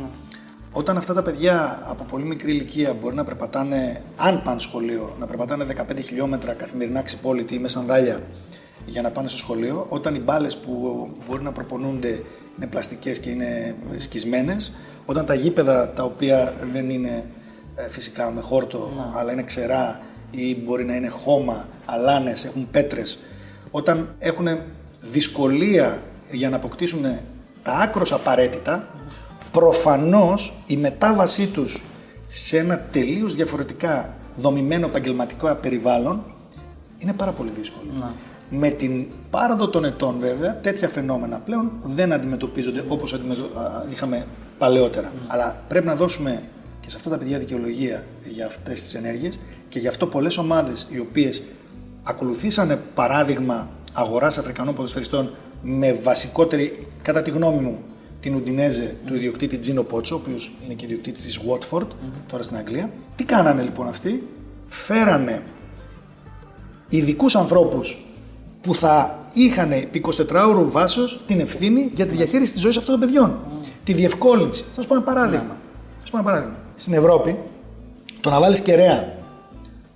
Όταν 0.73 0.97
αυτά 0.97 1.15
τα 1.15 1.23
παιδιά 1.23 1.83
από 1.85 2.05
πολύ 2.05 2.25
μικρή 2.25 2.51
ηλικία 2.51 2.95
μπορεί 2.95 3.15
να 3.15 3.25
περπατάνε, 3.25 4.03
αν 4.17 4.43
πάνε 4.43 4.61
σχολείο, 4.61 5.15
να 5.19 5.27
περπατάνε 5.27 5.67
15 5.77 6.03
χιλιόμετρα 6.03 6.53
καθημερινά 6.53 7.03
ξυπόλοιτοι 7.03 7.55
ή 7.55 7.59
με 7.59 7.69
σανδάλια 7.69 8.21
για 8.87 9.03
να 9.03 9.11
πάνε 9.11 9.29
στο 9.29 9.37
σχολείο, 9.37 9.87
όταν 9.89 10.15
οι 10.15 10.21
μπάλες 10.21 10.57
που 10.57 11.09
μπορεί 11.27 11.43
να 11.43 11.53
προπονούνται 11.53 12.23
είναι 12.57 12.67
πλαστικές 12.67 13.19
και 13.19 13.31
είναι 13.31 13.77
σκισμένες, 13.97 14.73
όταν 15.07 15.27
τα 15.27 15.35
γήπεδα 15.35 15.91
τα 15.91 16.03
οποία 16.03 16.55
δεν 16.73 16.91
είναι 16.91 17.31
ε, 17.75 17.89
φυσικά 17.89 18.31
με 18.31 18.41
χόρτο, 18.41 19.13
αλλά 19.17 19.33
είναι 19.33 19.43
ξερά 19.43 20.01
ή 20.31 20.57
μπορεί 20.57 20.85
να 20.85 20.95
είναι 20.95 21.09
χώμα, 21.09 21.69
αλάνες, 21.85 22.45
έχουν 22.45 22.69
πέτρες, 22.71 23.19
όταν 23.71 24.15
έχουν 24.19 24.49
δυσκολία 25.01 26.03
για 26.31 26.49
να 26.49 26.57
αποκτήσουν 26.57 27.05
τα 27.63 27.73
άκρος 27.73 28.13
απαραίτητα, 28.13 28.89
προφανώς 29.53 30.57
η 30.67 30.77
μετάβασή 30.77 31.47
τους 31.47 31.83
σε 32.27 32.59
ένα 32.59 32.81
τελείως 32.91 33.35
διαφορετικά 33.35 34.15
δομημένο 34.37 34.87
επαγγελματικό 34.87 35.55
περιβάλλον 35.55 36.25
είναι 36.99 37.13
πάρα 37.13 37.33
πολύ 37.33 37.51
δύσκολη. 37.51 37.91
Με 38.51 38.71
την 38.71 39.07
πάραδο 39.31 39.69
των 39.69 39.85
ετών 39.85 40.17
βέβαια 40.21 40.61
τέτοια 40.61 40.89
φαινόμενα 40.89 41.39
πλέον 41.39 41.73
δεν 41.83 42.13
αντιμετωπίζονται 42.13 42.85
όπως 42.89 43.21
είχαμε 43.93 44.27
παλαιότερα. 44.59 45.13
Αλλά 45.27 45.63
πρέπει 45.69 45.87
να 45.87 45.95
δώσουμε 45.95 46.43
και 46.81 46.91
σε 46.91 46.97
αυτά 46.97 47.11
τα 47.11 47.19
παιδιά 47.19 47.39
δικαιολογία 47.39 48.05
για 48.29 48.47
αυτές 48.47 48.83
τις 48.83 48.95
ενέργειες 48.95 49.41
και 49.69 49.79
γι' 49.79 49.89
αυτό 49.89 50.07
πολλές 50.07 50.39
ομάδες 50.39 50.89
οι 50.91 50.99
οποίες 50.99 51.43
ακολουθήσανε 52.03 52.81
παράδειγμα 52.95 53.69
αγοράς 53.93 54.39
Αφρικανών 54.39 54.75
ποδοσφαιριστών 54.75 55.35
με 55.63 55.93
βασικότερη, 55.93 56.87
κατά 57.03 57.23
τη 57.23 57.31
γνώμη 57.31 57.61
μου, 57.61 57.83
την 58.21 58.35
Ουντινέζε 58.35 58.97
του 59.07 59.15
ιδιοκτήτη 59.15 59.59
Τζίνο 59.59 59.83
Πότσο, 59.83 60.15
ο 60.15 60.19
οποίος 60.23 60.53
είναι 60.65 60.75
και 60.75 60.85
ιδιοκτήτης 60.85 61.23
της 61.23 61.41
Watford, 61.49 61.87
τώρα 62.29 62.43
στην 62.43 62.57
Αγγλία. 62.57 62.91
Τι 63.15 63.25
κάνανε 63.25 63.63
λοιπόν 63.63 63.89
αυτοί, 63.89 64.29
φέρανε 64.67 65.43
ειδικούς 66.89 67.37
ανθρώπους 67.37 68.05
που 68.61 68.75
θα 68.75 69.19
είχαν 69.35 69.73
επί 69.73 70.03
24 70.19 70.45
ώρου 70.49 70.71
βάσεω 70.71 71.05
την 71.27 71.41
ευθύνη 71.41 71.91
για 71.95 72.07
τη 72.07 72.15
διαχείριση 72.15 72.53
της 72.53 72.61
ζωής 72.61 72.77
αυτών 72.77 72.99
των 72.99 73.09
παιδιών. 73.09 73.39
Τη 73.85 73.93
διευκόλυνση. 73.93 74.65
Θα 74.75 74.83
σα 74.83 74.89
πω 74.89 74.95
ένα 74.95 75.03
παράδειγμα. 75.03 75.57
Θα 75.99 76.11
πω 76.11 76.17
ένα 76.17 76.23
παράδειγμα. 76.23 76.57
Στην 76.75 76.93
Ευρώπη, 76.93 77.39
το 78.21 78.31
να 78.31 78.41
βάλεις 78.41 78.61
κεραία 78.61 79.17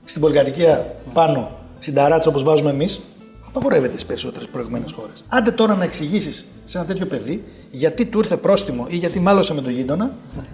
στην 0.05 0.21
πολυκατοικία 0.21 0.97
πάνω, 1.13 1.59
στην 1.85 1.97
ταράτσα 1.97 2.29
όπως 2.29 2.43
βάζουμε 2.43 2.71
εμείς, 2.71 3.01
απαγορεύεται 3.49 3.93
στις 3.93 4.07
περισσότερες 4.07 4.49
προηγούμενε 4.49 4.85
χώρες. 4.95 5.25
Άντε 5.29 5.51
τώρα 5.51 5.75
να 5.75 5.85
εξηγήσεις 5.85 6.47
σε 6.65 6.79
ένα 6.79 6.87
τέτοιο 6.87 7.07
παιδί 7.07 7.45
γιατί 7.71 8.05
του 8.05 8.19
ήρθε 8.19 8.37
πρόστιμο 8.37 8.87
ή 8.89 8.97
γιατί 8.97 9.21
μάλωσε 9.21 9.55
με 9.55 9.61
τον 9.61 9.73
γείτονα, 9.73 10.11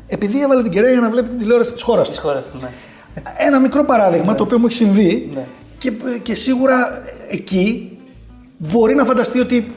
επειδή 0.06 0.42
έβαλε 0.42 0.62
την 0.62 0.70
κεραία 0.70 0.90
για 0.90 1.00
να 1.00 1.10
βλέπει 1.10 1.28
την 1.28 1.38
τηλεόραση 1.38 1.72
της 1.72 1.82
χώρας 1.82 2.10
του. 2.10 2.20
ναι. 2.60 2.70
Ένα 3.36 3.60
μικρό 3.60 3.84
παράδειγμα 3.84 4.34
το 4.34 4.42
οποίο 4.42 4.58
μου 4.58 4.66
έχει 4.66 4.74
συμβεί 4.74 5.30
ναι. 5.34 5.46
και, 5.78 5.92
και 6.22 6.34
σίγουρα 6.34 7.02
εκεί 7.28 7.98
μπορεί 8.56 8.94
να 8.94 9.04
φανταστεί 9.04 9.40
ότι 9.40 9.74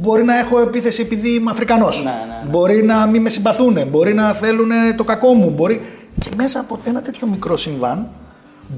μπορεί 0.00 0.24
να 0.24 0.38
έχω 0.38 0.60
επίθεση 0.60 1.02
επειδή 1.02 1.34
είμαι 1.34 1.50
Αφρικανός. 1.50 2.04
Ναι, 2.04 2.10
ναι, 2.10 2.50
μπορεί 2.50 2.82
να 2.82 3.06
μην 3.06 3.22
με 3.22 3.28
συμπαθούν, 3.28 3.88
μπορεί 3.88 4.14
να 4.14 4.32
θέλουν 4.32 4.70
το 4.96 5.04
κακό 5.04 5.34
μου. 5.34 5.50
Μπορεί... 5.50 5.80
Και 6.18 6.30
μέσα 6.36 6.60
από 6.60 6.78
ένα 6.84 7.02
τέτοιο 7.02 7.26
μικρό 7.26 7.56
συμβάν 7.56 8.08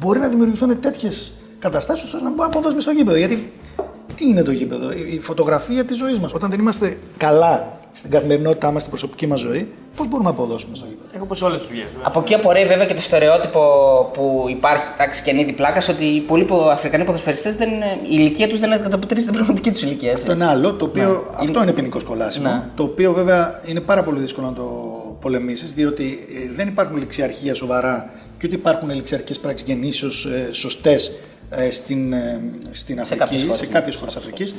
μπορεί 0.01 0.19
να 0.19 0.29
δημιουργηθούν 0.29 0.81
τέτοιες 0.81 1.33
καταστάσεις 1.59 2.05
ώστε 2.05 2.16
να 2.16 2.29
μπορεί 2.29 2.40
να 2.40 2.47
αποδώσουμε 2.47 2.81
στο 2.81 2.90
γήπεδο. 2.90 3.16
Γιατί 3.16 3.53
τι 4.14 4.29
είναι 4.29 4.42
το 4.42 4.51
γήπεδο, 4.51 4.92
η 4.92 5.21
φωτογραφία 5.21 5.85
της 5.85 5.97
ζωής 5.97 6.19
μας. 6.19 6.33
Όταν 6.33 6.51
δεν 6.51 6.59
είμαστε 6.61 6.97
καλά 7.16 7.79
στην 7.92 8.11
καθημερινότητά 8.11 8.71
μας, 8.71 8.81
στην 8.81 8.90
προσωπική 8.90 9.27
μας 9.27 9.40
ζωή, 9.40 9.69
πώς 9.97 10.09
μπορούμε 10.09 10.29
να 10.29 10.35
αποδώσουμε 10.35 10.77
στο 10.77 10.87
γήπεδο; 10.88 11.09
Έχω 11.14 11.25
πω 11.27 11.47
όλες 11.47 11.59
τις 11.59 11.69
δουλειές. 11.69 11.87
Από 12.03 12.21
εκεί 12.21 12.35
απορρέει 12.35 12.64
βέβαια 12.64 12.87
και 12.87 12.95
το 12.95 13.01
στερεότυπο 13.01 13.61
που 14.12 14.47
υπάρχει, 14.49 14.87
εντάξει 14.95 15.23
και 15.23 15.31
είναι 15.31 15.53
πλάκας, 15.53 15.88
ότι 15.88 16.05
οι 16.05 16.21
πολλοί 16.21 16.47
Αφρικανοί 16.71 17.05
ποδοσφαιριστές 17.05 17.55
η 17.55 17.69
ηλικία 18.09 18.49
τους 18.49 18.59
δεν 18.59 18.73
ανταποκρίνεται 18.73 19.21
στην 19.21 19.35
πραγματική 19.35 19.71
τους 19.71 19.83
ηλικία. 19.83 20.12
Αυτό 20.12 20.33
είναι 20.33 20.47
άλλο. 20.47 20.75
Το 20.75 20.85
οποίο, 20.85 21.09
ναι. 21.09 21.37
Αυτό 21.42 21.62
είναι, 21.62 21.73
ποινικό 21.73 21.99
κολάσιμο. 22.05 22.49
Ναι. 22.49 22.62
Το 22.75 22.83
οποίο 22.83 23.12
βέβαια 23.12 23.61
είναι 23.66 23.81
πάρα 23.81 24.03
πολύ 24.03 24.21
δύσκολο 24.21 24.47
να 24.47 24.53
το 24.53 24.64
πολεμήσεις, 25.21 25.73
διότι 25.73 26.27
ε, 26.29 26.53
δεν 26.57 26.69
υπάρχουν 26.69 26.97
ληξιαρχία 26.97 27.55
σοβαρά 27.55 28.11
και 28.38 28.47
ότι 28.47 28.55
υπάρχουν 28.55 28.90
ληξιαρχικές 28.90 29.38
πράξεις 29.38 29.66
γεννήσεως 29.66 30.27
ε, 30.27 30.53
σωστές 30.53 31.07
ε, 31.07 31.12
στην, 31.71 32.13
ε, 32.13 32.41
στην 32.71 33.01
Αφρική, 33.01 33.49
σε 33.51 33.67
κάποιες 33.67 33.97
χώρες 33.97 34.13
τη 34.15 34.19
Αφρικής, 34.19 34.55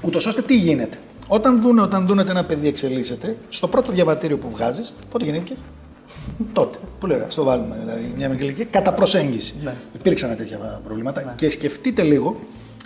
ούτως 0.00 0.26
ώστε 0.26 0.42
τι 0.42 0.56
γίνεται. 0.56 0.98
Όταν 1.28 1.60
δούνε, 1.60 1.80
όταν 1.80 2.06
δούνε 2.06 2.20
ότι 2.20 2.30
ένα 2.30 2.44
παιδί 2.44 2.68
εξελίσσεται, 2.68 3.36
στο 3.48 3.68
πρώτο 3.68 3.92
διαβατήριο 3.92 4.38
που 4.38 4.50
βγάζεις, 4.50 4.94
πότε 5.10 5.24
γεννήθηκες, 5.24 5.62
τότε. 6.52 6.78
Πολύ 6.98 7.14
ωραία, 7.14 7.30
στο 7.30 7.44
βάλουμε 7.44 7.76
δηλαδή 7.78 8.12
μια 8.16 8.28
μικρή 8.28 8.44
ηλικία, 8.44 8.64
κατά 8.70 8.92
προσέγγιση. 8.92 9.54
Ναι. 9.62 9.74
Υπήρξαν 9.94 10.36
τέτοια 10.36 10.80
προβλήματα 10.84 11.22
ναι. 11.24 11.32
και 11.36 11.50
σκεφτείτε 11.50 12.02
λίγο, 12.02 12.40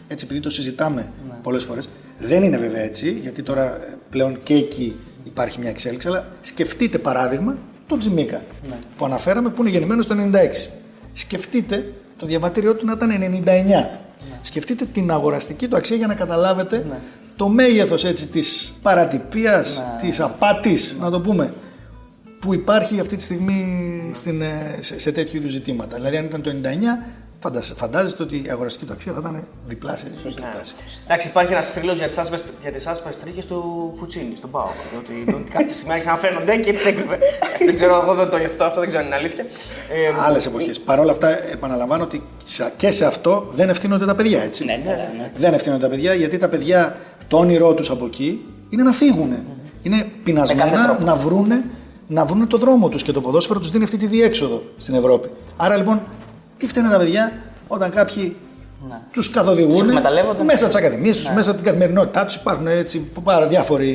έτσι 0.09 0.25
επειδή 0.25 0.41
το 0.41 0.51
συζητάμε 0.51 1.13
ναι. 1.29 1.35
πολλές 1.43 1.65
φορές, 1.65 1.89
δεν 2.19 2.43
είναι 2.43 2.57
βέβαια 2.57 2.81
έτσι, 2.81 3.11
γιατί 3.11 3.43
τώρα 3.43 3.65
ε, 3.65 3.97
πλέον 4.11 4.39
και 4.43 4.55
εκεί 4.55 4.97
υπάρχει 5.25 5.59
μια 5.59 5.69
εξέλιξη, 5.69 6.09
αλλά 6.09 6.29
σκεφτείτε 6.41 6.99
παράδειγμα 6.99 7.57
τον 7.87 7.99
Τζιμίκα 7.99 8.45
ναι. 8.69 8.79
που 8.97 9.05
αναφέραμε 9.05 9.49
που 9.49 9.61
είναι 9.63 9.71
γεννημένος 9.71 10.07
το 10.07 10.15
96. 10.33 10.71
Σκεφτείτε 11.13 11.93
το 12.21 12.27
διαβατήριό 12.27 12.75
του 12.75 12.87
να 12.87 12.93
ήταν 12.93 13.11
99. 13.11 13.45
Ναι. 13.45 13.91
Σκεφτείτε 14.41 14.85
την 14.85 15.11
αγοραστική 15.11 15.69
του 15.69 15.77
αξία 15.77 15.97
για 15.97 16.07
να 16.07 16.15
καταλάβετε 16.15 16.77
ναι. 16.89 16.99
το 17.37 17.49
μέγεθος 17.49 18.05
έτσι 18.05 18.27
της 18.27 18.79
παρατυπίας, 18.83 19.79
ναι. 19.79 20.09
της 20.09 20.21
απάτης, 20.21 20.97
να 21.01 21.11
το 21.11 21.21
πούμε, 21.21 21.55
που 22.41 22.55
υπάρχει 22.55 23.01
αυτή 23.01 23.17
τη 23.17 23.23
στιγμή 23.23 24.11
στην, 24.15 24.43
ε, 24.43 24.77
σε, 24.81 24.99
σε 24.99 25.13
τέτοιου 25.13 25.37
είδους 25.37 25.51
ζητήματα. 25.51 25.97
Δηλαδή, 25.97 26.17
αν 26.17 26.25
ήταν 26.25 26.43
το 26.43 26.51
99, 26.51 26.57
Φαντάζεστε 27.77 28.23
ότι 28.23 28.37
η 28.37 28.51
αγοραστική 28.51 28.85
του 28.85 28.93
αξία 28.93 29.13
θα 29.13 29.19
ήταν 29.21 29.47
διπλάσια 29.67 30.09
ή 30.09 30.23
τριπλάσια. 30.23 30.79
Εντάξει, 31.05 31.29
υπάρχει 31.29 31.53
ένας 31.53 31.69
θρύλος 31.71 31.99
για 31.99 32.09
τις 32.73 32.87
άσπρες 32.87 33.19
τρίχες 33.21 33.47
του 33.47 33.93
Φουτσίνη, 33.99 34.35
στον 34.37 34.51
Πάο. 34.51 34.69
Ότι 34.99 35.25
κάποια 35.53 35.75
στιγμή 35.75 35.93
άρχισαν 35.93 36.13
να 36.13 36.19
φαίνονται 36.19 36.57
και 36.57 36.73
τι 36.73 36.89
έκρυβε. 36.89 37.19
δεν 37.67 37.75
ξέρω, 37.77 38.01
εγώ 38.03 38.15
δεν 38.15 38.31
το 38.31 38.37
γευτώ 38.37 38.65
αυτό, 38.65 38.81
δεν 38.81 38.89
ξέρω 38.89 39.03
αν 39.03 39.09
είναι 39.09 39.19
αλήθεια. 39.19 39.45
Ε, 39.91 40.25
Άλλε 40.27 40.39
εποχέ. 40.47 40.73
Παρ' 40.85 40.99
όλα 40.99 41.13
αυτά, 41.13 41.51
επαναλαμβάνω 41.53 42.03
ότι 42.03 42.23
και 42.77 42.91
σε 42.91 43.07
αυτό 43.07 43.47
δεν 43.51 43.69
ευθύνονται 43.69 44.07
τα 44.07 44.15
παιδιά, 44.15 44.43
έτσι. 44.43 44.65
Ναι, 44.65 44.81
ναι, 44.85 44.91
ναι. 44.91 45.31
Δεν 45.37 45.55
ευθύνονται 45.55 45.83
τα 45.83 45.89
παιδιά 45.89 46.15
γιατί 46.15 46.37
τα 46.37 46.49
παιδιά, 46.49 46.97
το 47.29 47.39
όνειρό 47.39 47.75
τους 47.75 47.91
από 47.91 48.05
εκεί 48.05 48.47
είναι 48.71 48.83
να 48.83 48.93
φύγουν. 48.93 49.47
Είναι 49.83 50.05
πεινασμένα 50.25 50.99
να 51.05 51.17
βρούνε 51.17 51.65
να 52.07 52.25
βρουν 52.25 52.47
το 52.47 52.59
δρόμο 52.59 52.89
τους 52.89 53.03
και 53.03 53.13
το 53.13 53.21
ποδόσφαιρο 53.21 53.59
τους 53.59 53.71
δίνει 53.71 53.85
αυτή 53.85 53.97
τη 53.97 54.07
διέξοδο 54.07 54.63
στην 54.77 54.95
Ευρώπη. 54.95 55.29
Άρα 55.57 55.77
λοιπόν 55.77 56.03
τι 56.61 56.67
φταίνε 56.67 56.89
τα 56.89 56.99
παιδιά 56.99 57.33
όταν 57.69 57.91
κάποιοι 57.91 58.37
ναι. 58.89 59.01
τους 59.13 59.31
καθοδηγούν 59.31 59.87
μέσα 60.45 60.65
από 60.65 60.75
τι 60.75 60.79
ακαδημίε 60.79 61.13
τους, 61.13 61.29
ναι. 61.29 61.35
μέσα 61.35 61.51
από 61.51 61.59
την 61.59 61.69
καθημερινότητά 61.69 62.25
τους. 62.25 62.35
Υπάρχουν 62.35 62.67
έτσι 62.67 63.11
πάρα 63.23 63.47
διάφοροι 63.47 63.95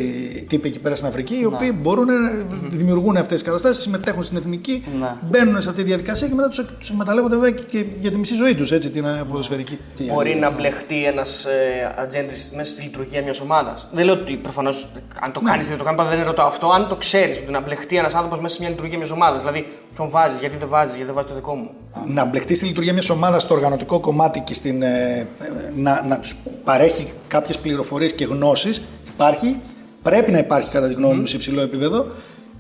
τύποι 0.50 0.68
εκεί 0.68 0.80
πέρα 0.80 0.96
στην 0.96 1.08
Αφρική, 1.08 1.36
οι 1.36 1.40
ναι. 1.40 1.46
οποίοι 1.46 1.72
μπορούν 1.82 2.06
να 2.06 2.46
δημιουργούν 2.70 3.16
αυτές 3.16 3.34
τις 3.34 3.42
καταστάσεις, 3.44 3.82
συμμετέχουν 3.82 4.24
στην 4.24 4.38
εθνική, 4.38 4.86
ναι. 5.00 5.16
μπαίνουν 5.30 5.62
σε 5.62 5.70
αυτή 5.70 5.82
τη 5.82 5.88
διαδικασία 5.88 6.28
και 6.28 6.34
μετά 6.34 6.50
τους 6.80 6.90
εκμεταλλεύονται 6.90 7.36
βέβαια 7.36 7.52
και 7.52 7.86
για 8.00 8.12
τη 8.12 8.18
μισή 8.18 8.36
ζωή 8.36 8.56
τους, 8.56 8.72
έτσι, 8.72 8.90
την 8.90 9.06
ποδοσφαιρική. 9.30 9.80
Μπορεί 10.14 10.36
να 10.36 10.50
μπλεχτεί 10.50 11.06
ένας 11.06 11.46
ε, 11.46 11.96
ατζέντης 11.98 12.52
μέσα 12.56 12.72
στη 12.72 12.84
λειτουργία 12.84 13.22
μιας 13.22 13.40
ομάδας. 13.40 13.88
Δεν 13.92 14.06
λέω 14.06 14.14
ότι 14.14 14.36
προφανώς 14.38 14.88
αν 15.22 15.32
το 15.32 15.40
κάνεις 15.40 15.68
δεν 15.68 15.78
το 15.78 15.84
κάνεις, 15.84 16.10
δεν 16.10 16.24
ρωτάω 16.24 16.48
αυτό. 16.48 16.70
Αν 16.70 16.88
το 16.88 16.96
ξέρεις 16.96 17.38
ότι 17.38 17.52
να 17.52 17.62
μπλεχτεί 17.62 17.98
ένας 17.98 18.14
άνθρωπος 18.14 18.40
μέσα 18.40 18.56
σε 18.56 18.62
μια 18.62 18.70
λειτουργία 18.70 18.98
μιας 18.98 19.12
ομάδας. 19.12 19.40
Δηλαδή, 19.40 19.68
ποιον 19.96 20.10
βάζεις, 20.10 20.40
γιατί 20.40 20.58
δεν 20.58 20.68
βάζεις, 20.68 20.96
γιατί 20.96 21.06
δεν 21.06 21.16
βάζεις 21.16 21.30
το 21.30 21.36
δικό 21.36 21.56
μου. 21.56 21.70
Να 22.06 22.26
μπλεχτεί 22.26 22.56
στη 22.56 22.66
λειτουργία 22.66 22.94
μιας 22.94 23.10
ομάδας 23.10 23.42
στο 23.42 23.54
οργανωτικό 23.54 24.00
κομμάτι 24.00 24.40
και 24.40 24.54
στην, 24.54 24.75
ε, 24.82 25.28
να, 25.76 26.06
να 26.08 26.20
τους 26.20 26.36
παρέχει 26.64 27.08
κάποιες 27.28 27.60
πληροφορίες 27.60 28.14
και 28.14 28.26
γνώσεις 28.26 28.82
υπάρχει. 29.10 29.60
Πρέπει 30.02 30.32
να 30.32 30.38
υπάρχει 30.38 30.70
κατά 30.70 30.88
τη 30.88 30.94
γνώμη 30.94 31.20
μου 31.20 31.26
σε 31.26 31.36
υψηλό 31.36 31.62
επίπεδο 31.62 32.08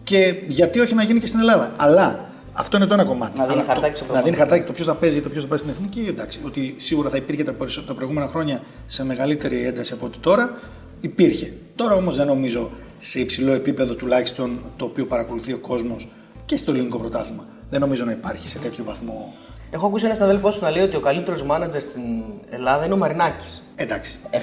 και 0.03 0.35
γιατί 0.47 0.79
όχι 0.79 0.95
να 0.95 1.03
γίνει 1.03 1.19
και 1.19 1.27
στην 1.27 1.39
Ελλάδα. 1.39 1.73
Αλλά 1.77 2.29
αυτό 2.53 2.77
είναι 2.77 2.85
το 2.85 2.93
ένα 2.93 3.03
κομμάτι. 3.03 3.39
Να 3.39 3.45
δίνει 3.45 3.59
Αλλά 3.59 3.67
χαρτάκι, 3.67 4.03
το, 4.07 4.13
να 4.13 4.21
δίνει 4.21 4.35
χαρτάκι 4.35 4.65
το 4.65 4.73
ποιος 4.73 4.87
θα 4.87 4.95
παίζει, 4.95 5.21
το 5.21 5.29
ποιος 5.29 5.43
θα 5.43 5.49
πάει 5.49 5.57
στην 5.57 5.69
εθνική. 5.69 6.05
Εντάξει, 6.09 6.39
ότι 6.45 6.75
σίγουρα 6.77 7.09
θα 7.09 7.17
υπήρχε 7.17 7.43
τα, 7.43 7.55
τα 7.87 7.93
προηγούμενα 7.93 8.27
χρόνια 8.27 8.61
σε 8.85 9.05
μεγαλύτερη 9.05 9.65
ένταση 9.65 9.93
από 9.93 10.05
ότι 10.05 10.17
τώρα. 10.17 10.59
Υπήρχε. 11.01 11.53
Τώρα 11.75 11.95
όμως 11.95 12.15
δεν 12.15 12.27
νομίζω 12.27 12.71
σε 12.99 13.19
υψηλό 13.19 13.51
επίπεδο 13.51 13.93
τουλάχιστον 13.93 14.59
το 14.77 14.85
οποίο 14.85 15.05
παρακολουθεί 15.05 15.53
ο 15.53 15.57
κόσμος 15.57 16.07
και 16.45 16.57
στο 16.57 16.71
ελληνικό 16.71 16.97
πρωτάθλημα. 16.97 17.47
Δεν 17.69 17.79
νομίζω 17.79 18.05
να 18.05 18.11
υπάρχει 18.11 18.49
σε 18.49 18.59
τέτοιο 18.59 18.83
βαθμό 18.83 19.33
Έχω 19.75 19.87
ακούσει 19.87 20.05
ένας 20.05 20.21
αδέλφος 20.21 20.55
σου 20.55 20.63
να 20.63 20.69
λέει 20.69 20.83
ότι 20.83 20.95
ο 20.95 20.99
καλύτερος 20.99 21.43
μάνατζερ 21.43 21.81
στην 21.81 22.03
Ελλάδα 22.49 22.85
είναι 22.85 22.93
ο 22.93 22.97
Μαρινάκης. 22.97 23.63
Εντάξει. 23.75 24.17
Ε, 24.29 24.39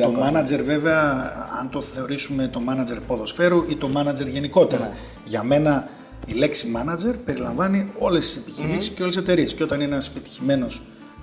το 0.00 0.10
μάνατζερ, 0.10 0.62
βέβαια, 0.62 1.32
αν 1.60 1.70
το 1.70 1.82
θεωρήσουμε 1.82 2.48
το 2.48 2.60
μάνατζερ 2.60 3.00
ποδοσφαίρου 3.00 3.64
ή 3.68 3.76
το 3.76 3.88
μάνατζερ 3.88 4.28
γενικότερα. 4.28 4.84
Ναι. 4.84 4.94
Για 5.24 5.42
μένα 5.42 5.88
η 6.26 6.32
λέξη 6.32 6.68
μάνατζερ 6.68 7.16
περιλαμβάνει 7.16 7.92
όλες 7.98 8.26
τις 8.26 8.36
επιχειρήσεις 8.36 8.90
mm-hmm. 8.90 8.94
και 8.94 9.02
όλες 9.02 9.14
τις 9.14 9.24
εταιρείες. 9.24 9.54
Και 9.54 9.62
όταν 9.62 9.80
είναι 9.80 9.92
ένας 9.92 10.10
πετυχημένο 10.10 10.66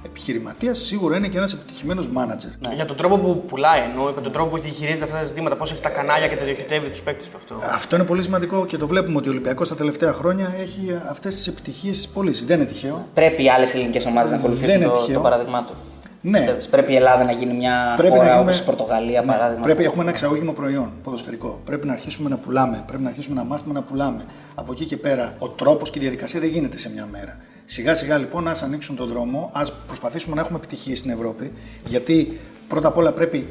επιχειρηματίας, 0.06 0.78
σίγουρα 0.80 1.18
είναι 1.18 1.28
και 1.28 1.38
ένας 1.38 1.54
επιτυχημένος 1.54 2.08
μάνατζερ. 2.08 2.52
Ναι. 2.68 2.74
Για 2.74 2.86
τον 2.86 2.96
τρόπο 2.98 3.18
που 3.18 3.44
πουλάει, 3.48 3.82
εννοώ, 3.90 4.10
για 4.12 4.22
τον 4.22 4.32
τρόπο 4.32 4.50
που 4.50 4.62
διαχειρίζεται 4.62 5.04
αυτά 5.06 5.18
τα 5.18 5.24
ζητήματα, 5.24 5.56
πώς 5.56 5.72
έχει 5.72 5.82
τα 5.82 5.90
κανάλια 5.90 6.28
και 6.28 6.36
τα 6.36 6.46
διοχετεύει 6.46 6.90
τους 6.90 7.02
παίκτες 7.02 7.28
του 7.28 7.38
αυτό. 7.38 7.56
Αυτό 7.74 7.96
είναι 7.96 8.06
πολύ 8.06 8.24
σημαντικό 8.24 8.66
και 8.66 8.78
το 8.78 8.88
βλέπουμε 8.88 9.18
ότι 9.18 9.28
ο 9.28 9.32
Ολυμπιακός 9.32 9.68
τα 9.70 9.76
τελευταία 9.76 10.14
χρόνια 10.14 10.54
έχει 10.60 10.98
αυτές 11.10 11.36
τις 11.36 11.48
επιτυχίες 11.48 11.96
της 11.98 12.08
πωλήσει. 12.08 12.46
Δεν 12.46 12.58
είναι 12.60 12.66
τυχαίο. 12.68 13.08
Πρέπει 13.14 13.44
οι 13.44 13.50
άλλες 13.50 13.74
ελληνικές 13.74 14.06
ομάδες 14.06 14.32
να 14.32 14.38
Δεν 14.38 14.46
ακολουθήσουν 14.46 14.76
είναι 14.76 14.86
το, 14.86 14.92
τυχαίο. 14.92 15.16
το 15.16 15.22
παράδειγμά 15.22 15.60
του. 15.64 15.74
Ναι. 16.22 16.38
Πιστεύεις, 16.38 16.68
πρέπει 16.68 16.92
η 16.94 16.96
Ελλάδα 16.96 17.24
να 17.24 17.32
γίνει 17.32 17.54
μια 17.54 17.94
Πρέπει 17.96 18.12
χώρα 18.16 18.24
να 18.24 18.30
γίνουμε- 18.34 18.50
όπως 18.54 18.62
η 18.62 18.66
Πορτογαλία, 18.66 19.22
Ναι, 19.22 19.28
παράδειγμα. 19.32 19.62
Πρέπει 19.64 19.84
έχουμε 19.84 20.02
ένα 20.02 20.12
εξαγώγημο 20.12 20.52
προϊόν 20.54 20.92
ποδοσφαιρικό. 21.04 21.62
Πρέπει 21.66 21.88
να 21.88 21.94
αρχίσουμε 21.94 22.30
να 22.30 22.38
πουλάμε. 22.38 22.84
Πρέπει 22.88 23.04
να 23.04 23.10
αρχίσουμε 23.10 23.36
να 23.36 23.44
μάθουμε 23.44 23.74
να 23.74 23.82
πουλάμε. 23.82 24.22
Από 24.56 24.72
εκεί 24.72 24.86
και 24.86 24.98
πέρα, 24.98 25.34
ο 25.40 25.50
τρόπος 25.50 25.90
και 25.90 26.00
η 26.00 26.02
διαδικασία 26.02 26.40
δεν 26.40 26.50
γίνεται 26.50 26.78
σε 26.78 26.90
μια 26.92 27.06
μέρα. 27.12 27.38
Σιγά 27.72 27.96
σιγά 27.96 28.18
λοιπόν, 28.18 28.48
ας 28.48 28.64
ανοίξουν 28.64 28.96
τον 28.96 29.10
δρόμο, 29.10 29.50
ας 29.54 29.74
προσπαθήσουμε 29.86 30.36
να 30.36 30.42
έχουμε 30.42 30.58
επιτυχίες 30.58 31.00
στην 31.00 31.12
Ευρώπη. 31.12 31.54
Γιατί 31.86 32.40
πρώτα 32.68 32.88
απ' 32.88 32.98
όλα 32.98 33.12
πρέπει 33.12 33.48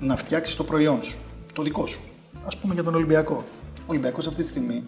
να 0.00 0.16
φτιάξεις 0.16 0.56
το 0.56 0.64
προϊόν 0.64 1.02
σου, 1.02 1.18
το 1.52 1.62
δικό 1.62 1.86
σου. 1.86 2.00
Α 2.42 2.58
πούμε 2.60 2.74
για 2.74 2.82
τον 2.82 2.94
Ολυμπιακό. 2.94 3.44
Ο 3.76 3.82
Ολυμπιακός 3.86 4.26
αυτή 4.26 4.42
τη 4.42 4.48
στιγμή, 4.48 4.84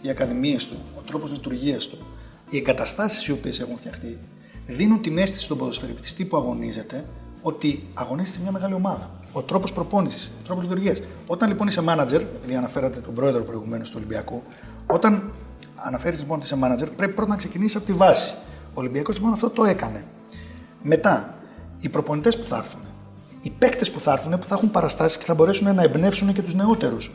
οι 0.00 0.08
ακαδημίες 0.08 0.66
του, 0.66 0.76
ο 0.98 1.00
τρόπος 1.00 1.30
λειτουργίας 1.32 1.86
του, 1.86 1.98
οι 2.50 2.56
εγκαταστάσεις 2.56 3.26
οι 3.26 3.32
οποίες 3.32 3.60
έχουν 3.60 3.76
φτιαχτεί, 3.76 4.18
δίνουν 4.66 5.00
την 5.02 5.18
αίσθηση 5.18 5.44
στον 5.44 5.58
ποδοσφαιριστή 5.58 6.24
που 6.24 6.36
αγωνίζεται 6.36 7.04
ότι 7.42 7.86
αγωνίζεται 7.94 8.36
σε 8.36 8.42
μια 8.42 8.52
μεγάλη 8.52 8.74
ομάδα. 8.74 9.10
Ο 9.32 9.42
τρόπος 9.42 9.72
προπόνησης, 9.72 10.32
ο 10.40 10.44
τρόπος 10.44 10.62
λειτουργίας. 10.62 11.02
Όταν 11.26 11.48
λοιπόν 11.48 11.66
είσαι 11.66 11.82
manager, 11.86 12.20
επειδή 12.36 12.54
αναφέρατε 12.54 13.00
τον 13.00 13.14
πρόεδρο 13.14 13.42
προηγουμένως 13.42 13.88
του 13.88 13.94
Ολυμπιακού, 13.98 14.42
όταν 14.86 15.32
αναφέρεις 15.84 16.20
λοιπόν 16.20 16.36
ότι 16.36 16.46
είσαι 16.46 16.56
manager, 16.62 16.88
πρέπει 16.96 17.12
πρώτα 17.12 17.30
να 17.30 17.36
ξεκινήσεις 17.36 17.76
από 17.76 17.84
τη 17.84 17.92
βάση. 17.92 18.34
Ο 18.74 18.80
Ολυμπιακός 18.80 19.16
λοιπόν 19.16 19.32
αυτό 19.32 19.50
το 19.50 19.64
έκανε. 19.64 20.04
Μετά, 20.82 21.34
οι 21.80 21.88
προπονητές 21.88 22.38
που 22.38 22.44
θα 22.44 22.56
έρθουν, 22.56 22.80
οι 23.42 23.50
παίκτες 23.50 23.90
που 23.90 24.00
θα 24.00 24.12
έρθουν, 24.12 24.38
που 24.38 24.46
θα 24.46 24.54
έχουν 24.54 24.70
παραστάσεις 24.70 25.18
και 25.18 25.24
θα 25.24 25.34
μπορέσουν 25.34 25.74
να 25.74 25.82
εμπνεύσουν 25.82 26.32
και 26.32 26.42
τους 26.42 26.54
νεότερους. 26.54 27.10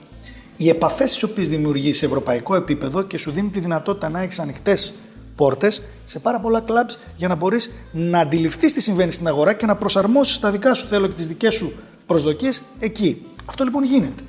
Οι 0.57 0.69
επαφές 0.69 1.11
τις 1.11 1.23
οποίες 1.23 1.49
δημιουργείς 1.49 1.97
σε 1.97 2.05
ευρωπαϊκό 2.05 2.55
επίπεδο 2.55 3.01
και 3.01 3.17
σου 3.17 3.31
δίνουν 3.31 3.51
τη 3.51 3.59
δυνατότητα 3.59 4.09
να 4.09 4.21
έχεις 4.21 4.39
ανοιχτές 4.39 4.93
πόρτες 5.35 5.81
σε 6.05 6.19
πάρα 6.19 6.39
πολλά 6.39 6.59
κλαμπς 6.59 6.99
για 7.17 7.27
να 7.27 7.35
μπορείς 7.35 7.71
να 7.91 8.19
αντιληφθείς 8.19 8.73
τι 8.73 8.81
συμβαίνει 8.81 9.11
στην 9.11 9.27
αγορά 9.27 9.53
και 9.53 9.65
να 9.65 9.75
προσαρμόσεις 9.75 10.39
τα 10.39 10.51
δικά 10.51 10.73
σου 10.73 10.87
θέλω 10.87 11.07
και 11.07 11.13
τις 11.13 11.27
δικές 11.27 11.53
σου 11.53 11.73
προσδοκίες 12.05 12.61
εκεί. 12.79 13.25
Αυτό 13.45 13.63
λοιπόν 13.63 13.83
γίνεται. 13.83 14.23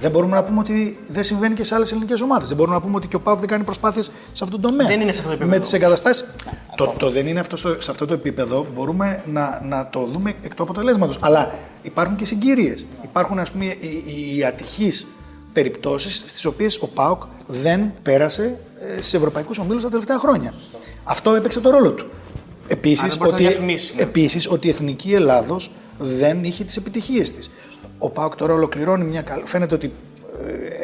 Δεν 0.00 0.10
μπορούμε 0.10 0.34
να 0.36 0.42
πούμε 0.44 0.58
ότι 0.58 0.98
δεν 1.06 1.24
συμβαίνει 1.24 1.54
και 1.54 1.64
σε 1.64 1.74
άλλες 1.74 1.92
ελληνικές 1.92 2.20
ομάδες. 2.20 2.48
Δεν 2.48 2.56
μπορούμε 2.56 2.76
να 2.76 2.82
πούμε 2.82 2.96
ότι 2.96 3.08
και 3.08 3.16
ο 3.16 3.20
Πάουκ 3.20 3.38
δεν 3.38 3.48
κάνει 3.48 3.64
προσπάθειες 3.64 4.04
σε 4.32 4.44
αυτόν 4.44 4.60
τον 4.60 4.70
τομέα. 4.70 4.86
Δεν 4.86 5.00
είναι 5.00 5.12
σε 5.12 5.18
αυτό 5.18 5.28
το 5.28 5.34
επίπεδο. 5.34 5.56
Με 5.56 5.58
τις 5.58 5.72
εγκαταστάσεις. 5.72 6.34
Το, 6.76 6.94
το 6.98 7.10
δεν 7.10 7.26
είναι 7.26 7.40
αυτό 7.40 7.56
στο, 7.56 7.76
σε 7.80 7.90
αυτό 7.90 8.06
το 8.06 8.14
επίπεδο. 8.14 8.66
Μπορούμε 8.74 9.22
να, 9.26 9.60
να 9.64 9.88
το 9.88 10.06
δούμε 10.06 10.34
εκ 10.42 10.54
του 10.54 10.62
αποτελέσματος. 10.62 11.18
Αλλά 11.20 11.54
υπάρχουν 11.82 12.16
και 12.16 12.24
συγκυρίες. 12.24 12.86
Υπάρχουν 13.02 13.38
ας 13.38 13.50
πούμε 13.50 13.64
οι, 13.64 13.78
οι, 13.80 14.36
οι 14.36 14.44
ατυχείς 14.44 15.06
περιπτώσεις 15.52 16.16
στις 16.16 16.44
οποίες 16.44 16.78
ο 16.80 16.86
Πάουκ 16.86 17.22
δεν 17.46 17.92
πέρασε 18.02 18.58
ε, 18.98 19.02
σε 19.02 19.16
ευρωπαϊκούς 19.16 19.58
ομίλους 19.58 19.82
τα 19.82 19.88
τελευταία 19.88 20.18
χρόνια. 20.18 20.54
Αυτό 21.04 21.34
έπαιξε 21.34 21.60
το 21.60 21.70
ρόλο 21.70 21.92
του. 21.92 22.06
Επίσης 22.68 23.02
Α, 23.02 23.06
δεν 23.06 23.16
μπορείς 23.18 23.32
να 23.32 23.36
ότι, 23.36 23.46
διαφημίσεις, 23.46 23.94
ναι. 23.94 24.02
επίσης, 24.02 24.50
ότι 24.50 24.66
η 24.66 24.70
εθνική 24.70 25.14
Ελλάδος 25.14 25.70
δεν 25.98 26.44
είχε 26.44 26.64
τις 26.64 26.76
επιτυχίες 26.76 27.30
της. 27.30 27.50
Ο 27.98 28.10
Πάουκ 28.10 28.34
τώρα 28.36 28.52
ολοκληρώνει 28.54 29.04
μια. 29.04 29.22
καλ- 29.22 29.46
Φαίνεται 29.46 29.74
ότι 29.74 29.92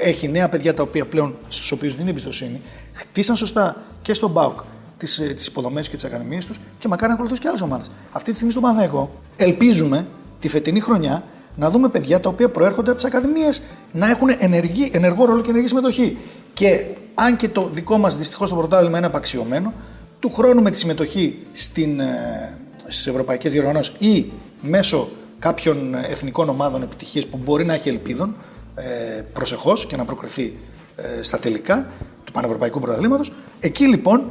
ε, 0.03 0.09
έχει 0.09 0.29
νέα 0.29 0.49
παιδιά 0.49 0.75
τα 0.75 0.83
οποία 0.83 1.07
πλέον 1.07 1.37
στους 1.49 1.73
οποίους 1.73 1.96
δίνει 1.96 2.11
εμπιστοσύνη. 2.11 2.61
Χτίσαν 2.92 3.37
σωστά 3.37 3.83
και 4.03 4.14
στον 4.14 4.33
Πάουκ 4.33 4.59
τις 4.99 5.23
τις 5.37 5.46
υποδομές 5.46 5.88
και 5.88 5.94
τις 5.96 6.05
ακαδημίες 6.05 6.44
τους 6.46 6.59
και 6.79 6.88
μακάρι 6.88 7.09
να 7.09 7.14
ακολουθήσουν 7.14 7.42
και 7.42 7.49
άλλες 7.49 7.61
ομάδες. 7.62 7.90
Αυτή 8.12 8.29
τη 8.31 8.35
στιγμή 8.35 8.53
στον 8.53 8.62
Παναγικό 8.64 9.11
ελπίζουμε 9.37 10.07
τη 10.40 10.49
φετινή 10.49 10.81
χρονιά 10.81 11.25
να 11.57 11.70
δούμε 11.70 11.88
παιδιά 11.88 12.20
τα 12.20 12.29
οποία 12.29 12.49
προέρχονται 12.49 12.90
από 12.90 12.99
τις 13.01 13.09
ακαδημίες 13.09 13.62
να 13.92 14.11
έχουν 14.11 14.29
ενεργή, 14.38 14.90
ενεργό 14.92 15.25
ρόλο 15.25 15.40
και 15.40 15.51
ενεργή 15.51 15.66
συμμετοχή. 15.66 16.18
Και 16.53 16.85
αν 17.14 17.37
και 17.37 17.49
το 17.49 17.68
δικό 17.73 17.99
μας 17.99 18.16
δυστυχώς 18.16 18.51
το 18.51 18.57
πρωτάθλημα 18.57 18.99
είναι 18.99 19.07
απαξιωμένο, 19.07 19.73
του 20.20 20.31
χρόνου 20.33 20.62
με 20.62 20.70
τη 20.70 20.79
συμμετοχή 20.79 21.38
στην, 21.53 22.01
ε, 22.01 22.59
στις 22.87 23.07
ευρωπαϊκές 23.07 23.53
διοργανώσεις 23.53 23.94
ή 23.99 24.31
μέσω 24.61 25.11
κάποιων 25.40 25.94
εθνικών 25.94 26.48
ομάδων 26.48 26.83
επιτυχίες 26.83 27.26
που 27.26 27.37
μπορεί 27.44 27.64
να 27.64 27.74
έχει 27.74 27.88
ελπίδων 27.88 28.35
ε, 28.74 29.22
προσεχώς 29.33 29.87
και 29.87 29.96
να 29.96 30.05
προκριθεί 30.05 30.57
ε, 30.96 31.22
στα 31.22 31.38
τελικά 31.38 31.87
του 32.24 32.33
Πανευρωπαϊκού 32.33 32.81
Πρωταθλήματος, 32.81 33.33
εκεί 33.61 33.87
λοιπόν 33.87 34.22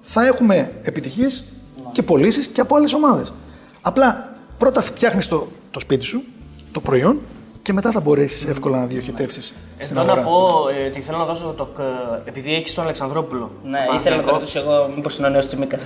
θα 0.00 0.26
έχουμε 0.26 0.72
επιτυχίες 0.82 1.44
και 1.92 2.02
πωλήσεις 2.02 2.46
και 2.46 2.60
από 2.60 2.76
άλλες 2.76 2.92
ομάδες. 2.92 3.32
Απλά 3.80 4.34
πρώτα 4.58 4.82
φτιάχνεις 4.82 5.28
το, 5.28 5.46
το 5.70 5.80
σπίτι 5.80 6.04
σου, 6.04 6.22
το 6.72 6.80
προϊόν 6.80 7.18
και 7.62 7.72
μετά 7.72 7.90
θα 7.90 8.00
μπορέσεις 8.00 8.44
εύκολα 8.44 8.78
να 8.78 8.86
διοχετεύσεις 8.86 9.54
στην 9.78 9.96
Εδώ 9.96 10.06
να 10.06 10.12
αγορά. 10.12 10.28
πω 10.28 10.68
ε, 10.68 10.86
ότι 10.86 11.00
θέλω 11.00 11.18
να 11.18 11.24
δώσω 11.24 11.54
το. 11.56 11.64
κ- 11.64 11.80
Επειδή 12.28 12.54
έχεις 12.54 12.74
τον 12.74 12.84
Αλεξανδρόπουλο. 12.84 13.50
Ναι, 13.64 13.78
στον 13.86 13.96
ήθελα 13.98 14.16
να 14.16 14.22
το 14.22 14.28
Παναθηναϊκό, 14.28 14.38
ρωτήσω 14.38 14.58
εγώ, 14.58 14.92
μήπως 14.96 15.18
είναι 15.18 15.26
ο 15.26 15.30
νέος 15.30 15.46
Τσιμίκας. 15.46 15.80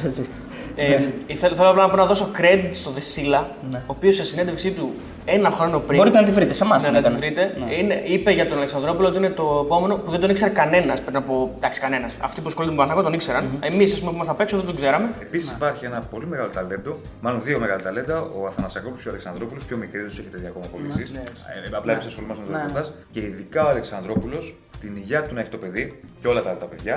Ε, 0.77 0.99
ήθελα, 1.27 1.55
θέλω 1.57 1.69
απλά 1.71 1.87
να 1.97 2.07
δώσω 2.07 2.31
credit 2.39 2.69
στο 2.73 2.91
Δεσίλα, 2.91 3.49
Ναι. 3.71 3.79
ο 3.79 3.83
οποίος 3.87 4.15
σε 4.15 4.25
συνέντευξή 4.25 4.71
του 4.71 4.93
ένα 5.25 5.51
χρόνο 5.51 5.79
πριν. 5.79 5.99
Μπορείτε 5.99 6.19
να 6.21 6.25
τη 6.27 6.31
βρείτε, 6.33 6.53
σε 6.53 6.65
εμάς 6.65 6.83
Ναι, 6.83 6.89
την 6.89 6.97
να 6.97 7.03
τη 7.03 7.07
έκανε. 7.15 7.27
βρείτε. 7.27 7.57
Ναι. 7.67 7.75
Είναι, 7.75 8.03
είπε 8.05 8.31
για 8.31 8.49
τον 8.49 8.57
Αλεξανδρόπουλο 8.59 9.09
ότι 9.09 9.17
είναι 9.17 9.31
το 9.31 9.61
επόμενο 9.65 9.97
που 9.97 10.11
δεν 10.11 10.21
τον 10.21 10.31
ήξερε 10.31 10.51
κανένας 10.53 11.01
πριν 11.01 11.17
από. 11.17 11.53
Εντάξει, 11.57 11.81
κανένας. 11.81 12.13
Αυτοί 12.21 12.41
που 12.41 12.47
ασχολούνται 12.49 12.75
με 12.75 12.81
τον 12.81 12.87
Παναγό 12.89 13.05
τον 13.07 13.13
ήξεραν. 13.13 13.59
Εμείς, 13.61 13.93
ας 13.93 13.99
πούμε, 13.99 14.11
που 14.11 14.15
ήμασταν 14.17 14.35
απ' 14.35 14.41
έξω 14.41 14.57
δεν 14.57 14.67
τον 14.67 14.77
ξέραμε. 14.77 15.09
Επίσης 15.21 15.51
υπάρχει 15.51 15.85
ένα 15.85 16.03
πολύ 16.11 16.27
μεγάλο 16.27 16.49
ταλέντο, 16.49 16.99
μάλλον 17.21 17.43
δύο 17.43 17.59
μεγάλα 17.59 17.81
ταλέντα, 17.83 18.21
ο 18.21 18.47
Αθανασιακόπουλος 18.47 19.03
και 19.03 19.09
ο 19.09 19.11
Αλεξανδρόπουλος, 19.11 19.65
πιο 19.65 19.77
μικρή, 19.77 19.99
δεν 20.01 20.09
τους 20.09 20.19
έχετε 20.19 20.37
δει 20.39 20.47
ακόμα 20.47 20.67
πωλήσει. 20.73 21.13
Ε, 21.15 21.77
απλά 21.77 21.93
εμεί 21.93 22.03
ασχολούμαστε 22.07 22.43
με 22.47 22.51
το 22.51 22.57
Ναι. 22.57 22.63
ρεπορτάζ. 22.67 22.87
Και 23.11 23.21
ειδικά 23.21 23.65
ο 23.67 23.69
Αλεξανδρόπουλος, 23.69 24.55
την 24.85 24.97
υγεία 24.97 25.23
του 25.23 25.35
να 25.35 25.41
έχει 25.41 25.51
το 25.51 25.57
παιδί 25.57 25.99
και 26.21 26.29
όλα 26.29 26.43
τα, 26.43 26.57
τα 26.57 26.65
παιδιά. 26.65 26.97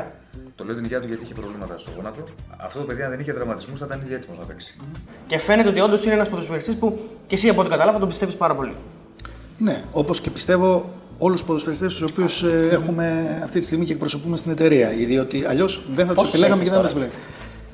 Το 0.55 0.63
λέω 0.63 0.75
την 0.75 0.83
υγεία 0.83 0.99
του 1.01 1.07
γιατί 1.07 1.23
είχε 1.23 1.33
προβλήματα 1.33 1.77
στο 1.77 1.89
γόνατο. 1.95 2.23
Αυτό 2.57 2.79
το 2.79 2.85
παιδί, 2.85 3.01
αν 3.01 3.09
δεν 3.09 3.19
είχε 3.19 3.33
τραυματισμούς, 3.33 3.79
θα 3.79 3.85
ήταν 3.85 4.01
ήδη 4.05 4.13
έτοιμος 4.13 4.37
να 4.37 4.45
παίξει. 4.45 4.77
Και 5.27 5.37
φαίνεται 5.37 5.69
ότι 5.69 5.79
όντως 5.79 6.03
είναι 6.05 6.13
ένας 6.13 6.29
ποδοσφαιριστής 6.29 6.75
που 6.75 6.99
και 7.27 7.35
εσύ 7.35 7.49
από 7.49 7.61
ό,τι 7.61 7.69
κατάλαβα 7.69 7.99
τον 7.99 8.07
πιστεύεις 8.07 8.35
πάρα 8.35 8.55
πολύ. 8.55 8.75
Ναι, 9.57 9.83
όπως 9.91 10.21
και 10.21 10.29
πιστεύω 10.29 10.89
όλους 11.17 11.37
τους 11.37 11.47
ποδοσφαιριστές 11.47 11.93
τους 11.93 12.09
οποίους 12.09 12.43
έχουμε 12.71 13.39
αυτή 13.43 13.59
τη 13.59 13.65
στιγμή 13.65 13.85
και 13.85 13.93
εκπροσωπούμε 13.93 14.37
στην 14.37 14.51
εταιρεία. 14.51 14.89
Διότι 14.89 15.45
αλλιώς 15.45 15.81
δεν 15.95 16.05
θα 16.05 16.13
τους 16.13 16.15
Πόσους 16.15 16.33
επιλέγαμε 16.33 16.63
και 16.63 16.69
έχεις 16.69 16.81
δεν 16.81 16.87
θα 16.87 16.87
του 16.87 16.93
τώρα; 16.93 17.05
επιλέγαμε. 17.05 17.27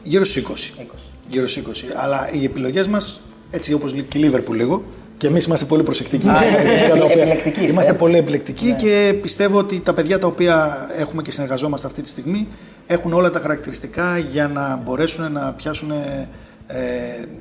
Γύρω 0.04 0.24
στους 0.24 0.80
20. 0.80 0.86
Γύρω 1.28 1.48
στους 1.48 1.64
20. 1.64 1.94
Αλλά 1.96 2.32
οι 2.32 2.44
επιλογές 2.44 2.88
μας, 2.88 3.22
έτσι 3.52 3.74
όπως 3.74 3.94
λέει 3.94 4.04
και 4.04 4.18
η 4.18 4.22
Λίβερπουλ 4.22 4.56
λίγο, 4.56 4.84
και 5.24 5.30
εμείς 5.30 5.46
είμαστε 5.46 5.66
πολύ 5.66 5.84
προσεκτικοί. 5.84 6.30
Α, 6.30 6.36
στα 6.52 6.74
είστε 6.74 6.88
τα 6.88 7.04
οποία- 7.04 7.22
επιλεκτικοί 7.22 7.60
είστε, 7.60 7.72
Είμαστε 7.72 7.92
ε. 7.92 7.96
πολύ 7.96 8.18
επιλεκτικοί 8.18 8.74
και 8.74 9.14
πιστεύω 9.22 9.58
ότι 9.58 9.80
τα 9.80 9.94
παιδιά 9.94 10.20
τα 10.20 10.28
οποία 10.28 10.78
έχουμε 10.98 11.22
και 11.22 11.32
συνεργαζόμαστε 11.32 11.88
αυτή 11.88 12.02
τη 12.02 12.08
στιγμή 12.10 12.48
έχουν 12.88 13.14
όλα 13.14 13.30
τα 13.30 13.40
χαρακτηριστικά 13.40 14.18
για 14.18 14.48
να 14.48 14.76
μπορέσουν 14.84 15.32
να 15.32 15.54
πιάσουν 15.54 15.92
ε, 15.92 16.28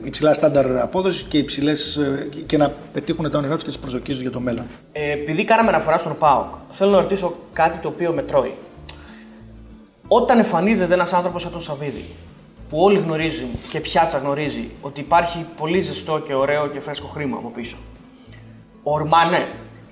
υψηλά 0.04 0.34
στάνταρ 0.34 0.66
απόδοση 0.80 1.24
και, 1.24 1.38
υψηλές, 1.38 1.96
ε, 1.96 2.28
και 2.46 2.56
να 2.56 2.72
πετύχουν 2.92 3.30
τα 3.30 3.38
όνειρά 3.38 3.54
τους 3.54 3.62
και 3.64 3.68
τις 3.70 3.78
προσδοκίες 3.78 4.16
τους 4.16 4.20
για 4.22 4.30
το 4.30 4.40
μέλλον. 4.40 4.64
Ε, 4.92 5.12
επειδή 5.12 5.44
κάναμε 5.44 5.68
αναφορά 5.68 5.98
στον 5.98 6.16
ΠΑΟΚ, 6.18 6.54
θέλω 6.68 6.90
να 6.90 7.00
ρωτήσω 7.00 7.34
κάτι 7.52 7.78
το 7.78 7.88
οποίο 7.88 8.12
με 8.12 8.22
τρώει. 8.22 8.54
Όταν 10.08 10.38
εμφανίζεται 10.38 10.94
ένας 10.94 11.12
άνθρωπος 11.12 11.42
σαν 11.42 11.52
τον 11.52 11.62
Σαββίδη, 11.62 12.04
που 12.72 12.82
όλοι 12.82 12.98
γνωρίζουν 12.98 13.48
και 13.70 13.80
πιάτσα 13.80 14.18
γνωρίζει 14.18 14.70
ότι 14.80 15.00
υπάρχει 15.00 15.46
πολύ 15.56 15.80
ζεστό 15.80 16.18
και 16.26 16.34
ωραίο 16.34 16.66
και 16.66 16.80
φρέσκο 16.80 17.06
χρήμα 17.06 17.36
από 17.36 17.48
πίσω. 17.48 17.76
Ορμάνε, 18.82 19.48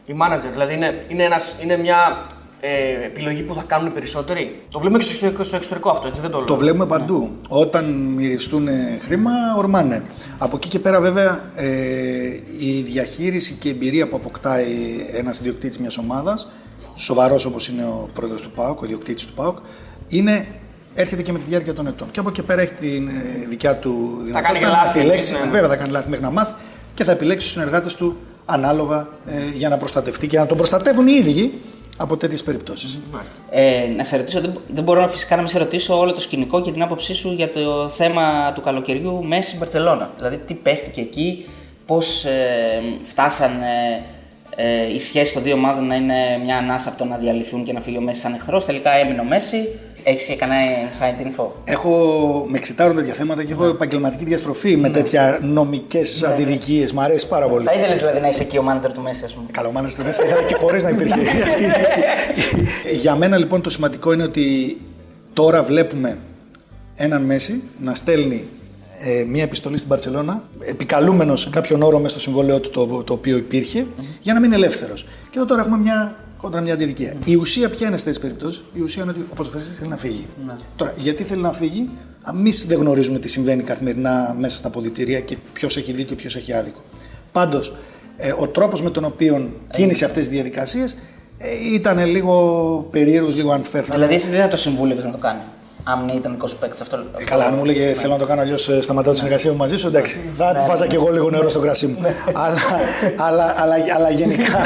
η 0.07 0.15
manager, 0.23 0.51
δηλαδή 0.53 0.75
είναι, 0.75 1.05
είναι, 1.09 1.23
ένας, 1.23 1.57
είναι 1.63 1.77
μια 1.77 2.27
ε, 2.61 3.05
επιλογή 3.05 3.43
που 3.43 3.55
θα 3.55 3.63
κάνουν 3.63 3.87
οι 3.87 3.91
περισσότεροι. 3.91 4.61
Το 4.71 4.79
βλέπουμε 4.79 4.99
και 4.99 5.05
στο 5.05 5.13
εξωτερικό, 5.13 5.45
στο 5.45 5.57
εξωτερικό 5.57 5.91
αυτό, 5.91 6.09
έτσι 6.09 6.21
δεν 6.21 6.31
το 6.31 6.39
λέω. 6.39 6.47
Το 6.47 6.57
βλέπουμε 6.57 6.87
παντού. 6.87 7.31
Όταν 7.49 7.85
μυριστούν 7.93 8.69
ε, 8.69 8.99
χρήμα, 9.05 9.31
ορμάνε. 9.57 10.05
Από 10.39 10.57
εκεί 10.57 10.69
και 10.69 10.79
πέρα, 10.79 11.01
βέβαια, 11.01 11.51
ε, 11.55 11.69
η 12.59 12.83
διαχείριση 12.83 13.55
και 13.55 13.69
η 13.69 13.71
εμπειρία 13.71 14.09
που 14.09 14.17
αποκτάει 14.17 14.67
ένας 15.13 15.41
ιδιοκτήτης 15.41 15.79
μιας 15.79 15.99
ομάδας, 15.99 16.51
σοβαρός 16.95 17.45
όπως 17.45 17.69
είναι 17.69 17.85
ο 17.85 18.09
πρόεδρος 18.13 18.43
του 18.43 18.51
ΠΑΟΚ, 18.51 18.81
ο 18.81 18.85
ιδιοκτήτης 18.85 19.27
του 19.27 19.33
ΠΑΟΚ, 19.33 19.57
είναι, 20.09 20.47
έρχεται 20.95 21.23
και 21.23 21.33
με 21.33 21.39
τη 21.39 21.45
διάρκεια 21.49 21.75
των 21.75 21.87
ετών. 21.87 22.11
Και 22.11 22.21
από 22.21 22.29
εκεί 22.29 22.41
και 22.41 22.47
πέρα 22.47 22.63
έχει 22.63 22.73
τη 22.73 23.03
δικιά 23.49 23.77
του 23.77 24.19
δυνατότητα 24.23 24.41
κάνει 24.41 24.59
και 24.59 24.65
να 24.65 24.71
λάθη, 24.71 24.99
επιλέξει. 24.99 25.33
ναι, 25.33 25.39
ναι. 25.39 25.51
Βέβαια, 25.51 25.69
θα 25.69 25.77
κάνει 25.77 25.91
λάθη 25.91 26.09
μέχρι 26.09 26.25
να 26.25 26.31
μάθει 26.31 26.55
και 26.95 27.05
θα 27.05 27.13
επιλέξει 27.13 27.47
του 27.47 27.53
συνεργάτες 27.53 27.95
του 27.95 28.17
ανάλογα 28.45 29.09
ε, 29.27 29.57
για 29.57 29.69
να 29.69 29.77
προστατευτεί 29.77 30.27
και 30.27 30.39
να 30.39 30.47
τον 30.47 30.57
προστατεύουν 30.57 31.07
οι 31.07 31.13
ίδιοι 31.19 31.61
από 31.97 32.17
τέτοιες 32.17 32.43
περιπτώσεις. 32.43 32.99
Ε, 33.51 33.87
να 33.97 34.05
σε 34.05 34.17
ρωτήσω, 34.17 34.41
δεν, 34.41 34.61
δεν 34.75 34.85
μπορώ 34.85 35.09
φυσικά 35.09 35.35
να 35.37 35.43
μην 35.43 35.51
σε 35.51 35.59
ρωτήσω 35.59 35.99
όλο 35.99 36.13
το 36.13 36.21
σκηνικό 36.21 36.61
και 36.61 36.73
την 36.73 36.83
άποψή 36.83 37.15
σου 37.15 37.33
για 37.33 37.51
το 37.51 37.89
θέμα 37.89 38.53
του 38.55 38.61
καλοκαιριού 38.61 39.25
Μέση 39.25 39.57
Μπαρσελόνα. 39.57 40.11
Δηλαδή, 40.17 40.37
τι 40.37 40.55
παίχτηκε 40.55 41.01
εκεί, 41.01 41.47
πώς 41.87 42.25
ε, 42.25 42.81
φτάσανε 43.03 44.03
ε, 44.63 44.95
η 44.95 45.01
σχέση 45.01 45.33
των 45.35 45.43
δύο 45.43 45.55
ομάδων 45.55 45.87
να 45.87 45.95
είναι 45.95 46.15
μια 46.45 46.57
ανάσα 46.57 46.89
από 46.89 46.99
το 46.99 47.05
να 47.05 47.17
διαλυθούν 47.17 47.65
και 47.65 47.73
να 47.73 47.81
φύγει 47.81 47.97
ο 47.97 48.01
Μέσης 48.01 48.23
σαν 48.23 48.35
εχθρός. 48.35 48.65
Τελικά 48.65 48.91
έμεινε 48.91 49.21
ο 49.21 49.25
Μέση. 49.25 49.69
Έχεις 50.05 50.37
κανένα 50.37 50.61
inside 50.91 51.27
info; 51.27 51.45
Έχω, 51.65 52.45
με 52.49 52.57
εξητάρουν 52.59 52.97
τέτοια 52.97 53.13
θέματα 53.13 53.45
και 53.45 53.53
έχω 53.53 53.67
επαγγελματική 53.67 54.25
διαστροφή 54.25 54.77
με 54.77 54.89
τέτοια 54.89 55.39
νομικές 55.43 56.23
αντιδικίες. 56.23 56.93
Μ' 56.93 57.01
αρέσει 57.01 57.29
πάρα 57.29 57.47
πολύ. 57.47 57.65
Θα 57.65 57.73
ήθελες 57.73 57.99
δηλαδή 57.99 58.21
να 58.21 58.29
είσαι 58.29 58.43
εκεί 58.43 58.57
ο 58.59 58.65
manager 58.69 58.91
του 58.95 59.01
Μέση, 59.03 59.25
ας 59.25 59.33
πούμε. 59.33 59.47
Καλό 59.51 59.71
μάνα 59.73 59.89
του 59.89 60.03
Μέση, 60.05 60.21
θα 60.21 60.27
ήθελα 60.27 60.43
και 60.43 60.55
χωρίς 60.55 60.83
να 60.83 60.89
υπήρχε. 60.89 61.15
αυτή 61.15 61.63
η- 61.65 62.97
Για 63.03 63.15
μένα 63.17 63.37
λοιπόν 63.37 63.61
το 63.63 63.71
σημαντικό 63.71 64.13
είναι 64.13 64.23
ότι 64.23 64.77
τώρα 65.33 65.63
βλέπουμε 65.63 66.19
έναν 66.97 67.23
Μέση 67.23 67.63
να 67.79 67.95
στέλνει 67.95 68.49
ε, 69.03 69.25
μία 69.25 69.43
επιστολή 69.43 69.77
στην 69.77 69.89
Παρσελώνα, 69.89 70.43
επικαλούμενος 70.61 71.51
κάποιον 71.51 71.83
όρο 71.83 71.97
μέσα 71.99 72.09
στο 72.09 72.21
συμβόλαιό 72.21 72.61
του 72.61 72.71
το, 72.71 73.03
το 73.03 73.13
οποίο 73.13 73.37
υπήρχε, 73.37 73.87
για 74.21 74.35
να 74.35 74.41
μείνει 74.41 74.55
ελεύθερος. 74.55 75.07
Και 75.31 75.37
εδώ 75.39 75.45
τώρα 75.45 75.61
έχουμε 75.61 75.79
μια 75.79 76.17
κόντρα 76.37 76.61
μια 76.61 76.73
αντιδικία. 76.73 77.15
Η 77.25 77.35
ουσία 77.37 77.71
ποια 77.71 77.87
είναι 77.87 77.97
σε 77.97 78.05
τέτοιες 78.05 78.23
περιπτώσεις, 78.23 78.63
η 78.73 78.81
ουσία 78.81 79.03
είναι 79.03 79.11
ότι 79.11 79.21
ο 79.31 79.35
ποδοσφαιριστής 79.35 79.79
θέλει 79.79 79.91
να 79.91 79.97
φύγει. 79.97 80.27
Τώρα, 80.77 80.95
γιατί 80.97 81.23
θέλει 81.23 81.41
να 81.41 81.53
φύγει, 81.53 81.91
εμείς 82.35 82.67
δεν 82.67 82.79
γνωρίζουμε 82.79 83.19
τι 83.19 83.29
συμβαίνει 83.29 83.63
καθημερινά 83.63 84.37
μέσα 84.39 84.57
στα 84.57 84.71
ποδητήρια 84.71 85.21
και 85.21 85.37
ποιος 85.53 85.77
έχει 85.77 85.93
δίκιο 85.93 86.09
και 86.09 86.15
ποιος 86.15 86.37
έχει 86.37 86.53
άδικο. 86.53 86.81
Πάντως, 87.33 87.75
ε, 88.17 88.33
ο 88.39 88.49
τρόπος 88.49 88.83
με 88.83 88.91
τον 88.91 89.05
οποίο 89.05 89.51
κίνησε 89.71 90.05
αυτές 90.05 90.21
τις 90.21 90.35
διαδικασίες 90.35 90.97
ε, 91.39 91.75
ήταν 91.75 92.07
λίγο 92.07 92.89
περίεργος, 92.91 93.37
λίγο 93.37 93.61
unfair. 93.61 93.83
θα 93.85 93.95
Δηλαδή, 93.95 94.15
εσύ 94.15 94.31
δεν 94.31 94.41
θα 94.41 94.49
το 94.49 94.57
συμβούλευε 94.57 95.03
να 95.03 95.11
το 95.11 95.19
κάνει. 95.19 95.41
Αν 95.85 96.07
ήταν 96.15 96.33
δικό 96.33 96.47
σου 96.47 96.57
παίκτη 96.59 96.83
αυτό. 96.83 96.97
ε, 97.19 97.25
καλά, 97.25 97.45
αν 97.45 97.55
μου 97.55 97.61
έλεγε 97.65 97.95
θέλω 97.95 98.13
να 98.13 98.19
το 98.19 98.27
κάνω 98.27 98.41
αλλιώς 98.41 98.71
σταματάω 98.81 99.13
τη 99.13 99.19
συνεργασία 99.19 99.51
μου 99.51 99.57
μαζί 99.57 99.77
σου, 99.77 99.87
εντάξει, 99.87 100.21
θα 100.37 100.55
του 100.59 100.65
βάζα 100.69 100.87
και 100.87 100.95
εγώ 100.95 101.11
λίγο 101.11 101.31
νερό 101.31 101.49
στο 101.49 101.61
κρασί 101.61 101.87
μου. 101.87 101.99
αλλά, 102.33 102.59
αλλά, 103.17 103.55
αλλά, 103.57 103.75
αλλά, 103.97 104.11
γενικά, 104.11 104.59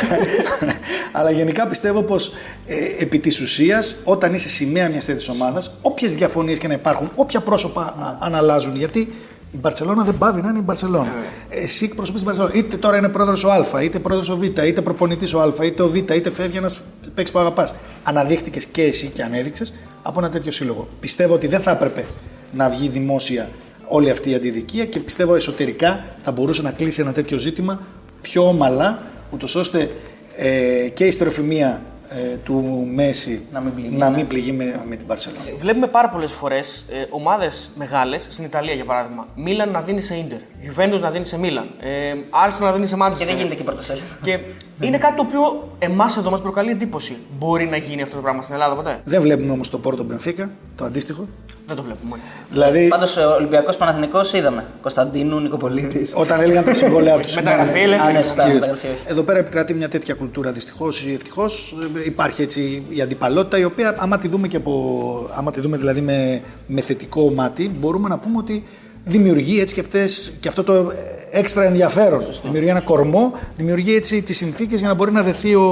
αλλά 1.19 1.31
γενικά 1.31 1.67
πιστεύω 1.67 2.03
πως 2.03 2.33
ε, 2.67 3.03
επί 3.03 3.19
της 3.19 3.41
ουσίας, 3.41 3.97
όταν 4.05 4.35
είσαι 4.35 4.49
σημαία 4.49 4.89
μιας 4.89 5.05
τέτοιας 5.05 5.29
ομάδας, 5.29 5.75
όποιες 5.83 6.15
διαφωνίες 6.15 6.59
και 6.59 6.69
να 6.69 6.75
υπάρχουν, 6.75 7.11
όποια 7.15 7.41
πρόσωπα 7.41 7.83
α, 7.83 8.17
αν 8.21 8.35
αλλάζουν, 8.35 8.77
γιατί 8.77 8.99
η 9.53 9.57
Μπαρσελόνα 9.57 10.05
δεν 10.05 10.19
πάβει 10.19 10.41
να 10.41 10.49
είναι 10.49 10.59
η 10.59 10.63
Μπαρσελόνα. 10.65 11.15
Εσύ 11.49 11.85
εκπροσωπείς 11.85 12.23
την 12.23 12.31
Μπαρσελόνα. 12.31 12.55
Είτε 12.67 12.77
τώρα 12.77 12.97
είναι 12.97 13.09
πρόεδρος 13.09 13.45
ο 13.45 13.51
Α, 13.51 13.83
είτε 13.83 13.99
πρόεδρος 13.99 14.29
ο 14.29 14.37
Β, 14.37 14.43
είτε 14.43 14.81
προπονητής 14.81 15.35
ο 15.35 15.41
Α, 15.41 15.53
είτε 15.65 15.83
ο 15.83 15.89
Β, 15.89 15.95
είτε 15.97 16.31
φεύγει 16.31 16.57
ένας 16.57 16.81
παίξι 17.15 17.33
που 17.33 17.39
αγαπάς. 17.39 17.75
Αναδείχτηκες 18.03 18.67
και 18.67 18.83
εσύ 18.83 19.07
και 19.07 19.23
ανέδειξε 19.23 19.65
από 20.07 20.21
ένα 20.21 20.29
τέτοιο 20.29 20.51
σύλλογο. 20.51 20.89
Πιστεύω 21.01 21.35
ότι 21.35 21.47
δεν 21.47 21.61
θα 21.61 21.71
έπρεπε 21.71 22.07
να 22.53 22.71
βγει 22.71 22.89
δημόσια 22.89 23.51
όλη 23.89 24.11
αυτή 24.11 24.31
η 24.31 24.35
αντιδικία 24.35 24.85
και 24.85 25.01
πιστεύω 25.01 25.35
εσωτερικά 25.35 26.05
θα 26.23 26.33
μπορούσε 26.33 26.63
να 26.63 26.71
κλείσει 26.71 27.01
ένα 27.01 27.13
τέτοιο 27.13 27.39
ζήτημα 27.39 27.87
πιο 28.23 28.49
ομαλά, 28.49 29.03
ούτως 29.31 29.55
ώστε 29.55 29.91
ε, 30.37 30.89
και 30.95 31.05
η 31.05 31.11
στερεοφημία 31.11 31.69
ε, 31.69 31.81
του 32.45 32.89
Μέση 32.95 33.47
Να 33.53 33.61
μην 33.61 33.75
πληγεί, 33.75 33.97
να 33.97 34.11
ναι. 34.11 34.17
μην 34.17 34.27
πληγεί 34.27 34.53
με, 34.53 34.81
με 34.89 34.97
την 34.97 35.07
Παρσελόνα. 35.07 35.43
Βλέπουμε 35.59 35.87
πάρα 35.87 36.09
πολλές 36.09 36.33
φορές 36.33 36.87
ε, 36.91 37.07
ομάδες 37.11 37.71
μεγάλες, 37.77 38.27
στην 38.31 38.45
Ιταλία 38.45 38.75
για 38.75 38.85
παράδειγμα. 38.85 39.27
Μίλαν 39.37 39.71
να 39.71 39.81
δίνει 39.81 40.01
σε 40.01 40.15
Ιντερ, 40.17 40.39
Juventus 40.39 41.01
να 41.01 41.11
δίνει 41.11 41.25
σε 41.25 41.39
Μίλαν, 41.39 41.71
ε, 41.81 42.13
Arsenal 42.47 42.61
να 42.61 42.73
δίνει 42.73 42.87
σε 42.87 42.97
Manchester. 43.01 43.19
Και 43.19 43.25
δεν 43.25 43.37
γίνεται 43.37 43.55
και 43.55 43.63
πρωτοσέλιδο. 43.63 44.07
Και 44.23 44.39
είναι 44.81 44.99
κάτι 44.99 45.17
το 45.17 45.23
οποίο 45.23 45.73
εμάς 45.79 46.17
εδώ 46.17 46.31
μας 46.31 46.41
προκαλεί 46.41 46.71
εντύπωση. 46.71 47.17
Μπορεί 47.39 47.67
να 47.67 47.77
γίνει 47.77 48.03
αυτό 48.03 48.15
το 48.15 48.23
πράγμα 48.23 48.43
στην 48.43 48.55
Ελλάδα 48.55 48.75
ποτέ; 48.75 49.01
Δεν 49.05 49.21
βλέπουμε 49.21 49.53
όμως 49.53 49.71
το 49.71 49.79
Πόρτο 49.79 50.05
Μπενφίκα, 50.05 50.51
το 50.77 50.85
αντίστοιχο. 50.85 51.27
Δεν 51.67 51.77
το 51.77 51.83
βλέπουμε. 51.83 52.19
Δηλαδή, 52.51 52.89
Πάντως, 52.89 53.17
ο 53.17 53.35
Ολυμπιακός 53.35 53.77
Παναθηνικό 53.77 54.21
είδαμε. 54.35 54.67
Κωνσταντίνου, 54.83 55.41
Νικοπολίδης. 55.41 56.13
όταν 56.15 56.41
έλεγαν 56.41 56.65
τα 56.65 56.75
συμβόλαια 56.75 57.19
τους. 57.19 57.35
Μεταγραφή 57.43 57.79
ελεύθερη. 57.81 58.15
Α, 58.17 58.19
ναι, 58.19 58.23
σωστά, 58.23 58.43
Κύριε, 58.43 58.59
μεταγραφή. 58.59 58.89
Εδώ 59.05 59.23
πέρα 59.23 59.39
επικρατεί 59.39 59.75
μια 59.75 59.89
τέτοια 59.89 60.15
κουλτούρα 60.15 60.53
δυστυχώς 60.53 61.05
ή 61.05 61.13
ευτυχώς. 61.13 61.75
Υπάρχει 62.05 62.43
έτσι 62.43 62.83
η 62.89 63.01
αντιπαλότητα 63.01 63.59
η 63.59 63.65
οποία, 63.65 63.95
άμα 63.99 64.19
τη 64.19 64.29
δούμε, 64.29 64.49
και 64.49 64.57
από, 64.57 65.29
άμα 65.35 65.51
τη 65.51 65.61
δούμε 65.61 65.77
δηλαδή 65.77 66.01
με, 66.01 66.43
με 66.67 66.81
θετικό 66.81 67.31
μάτι, 67.31 67.71
μπορούμε 67.81 68.09
να 68.09 68.19
πούμε 68.19 68.39
ότι 68.39 68.65
δημιουργεί 69.05 69.61
έτσι 69.61 69.75
και, 69.75 69.81
αυτές, 69.81 70.37
και 70.41 70.49
αυτό 70.49 70.63
το 70.63 70.93
έξτρα 71.31 71.65
ενδιαφέρον. 71.65 72.25
Δημιουργεί 72.45 72.69
ένα 72.69 72.81
κορμό, 72.81 73.33
δημιουργεί 73.57 73.95
έτσι 73.95 74.23
τις 74.23 74.37
συνθήκες 74.37 74.79
για 74.79 74.89
να 74.89 74.95
μπορεί 74.95 75.13
να 75.13 75.23
δεθεί 75.23 75.55
ο, 75.55 75.65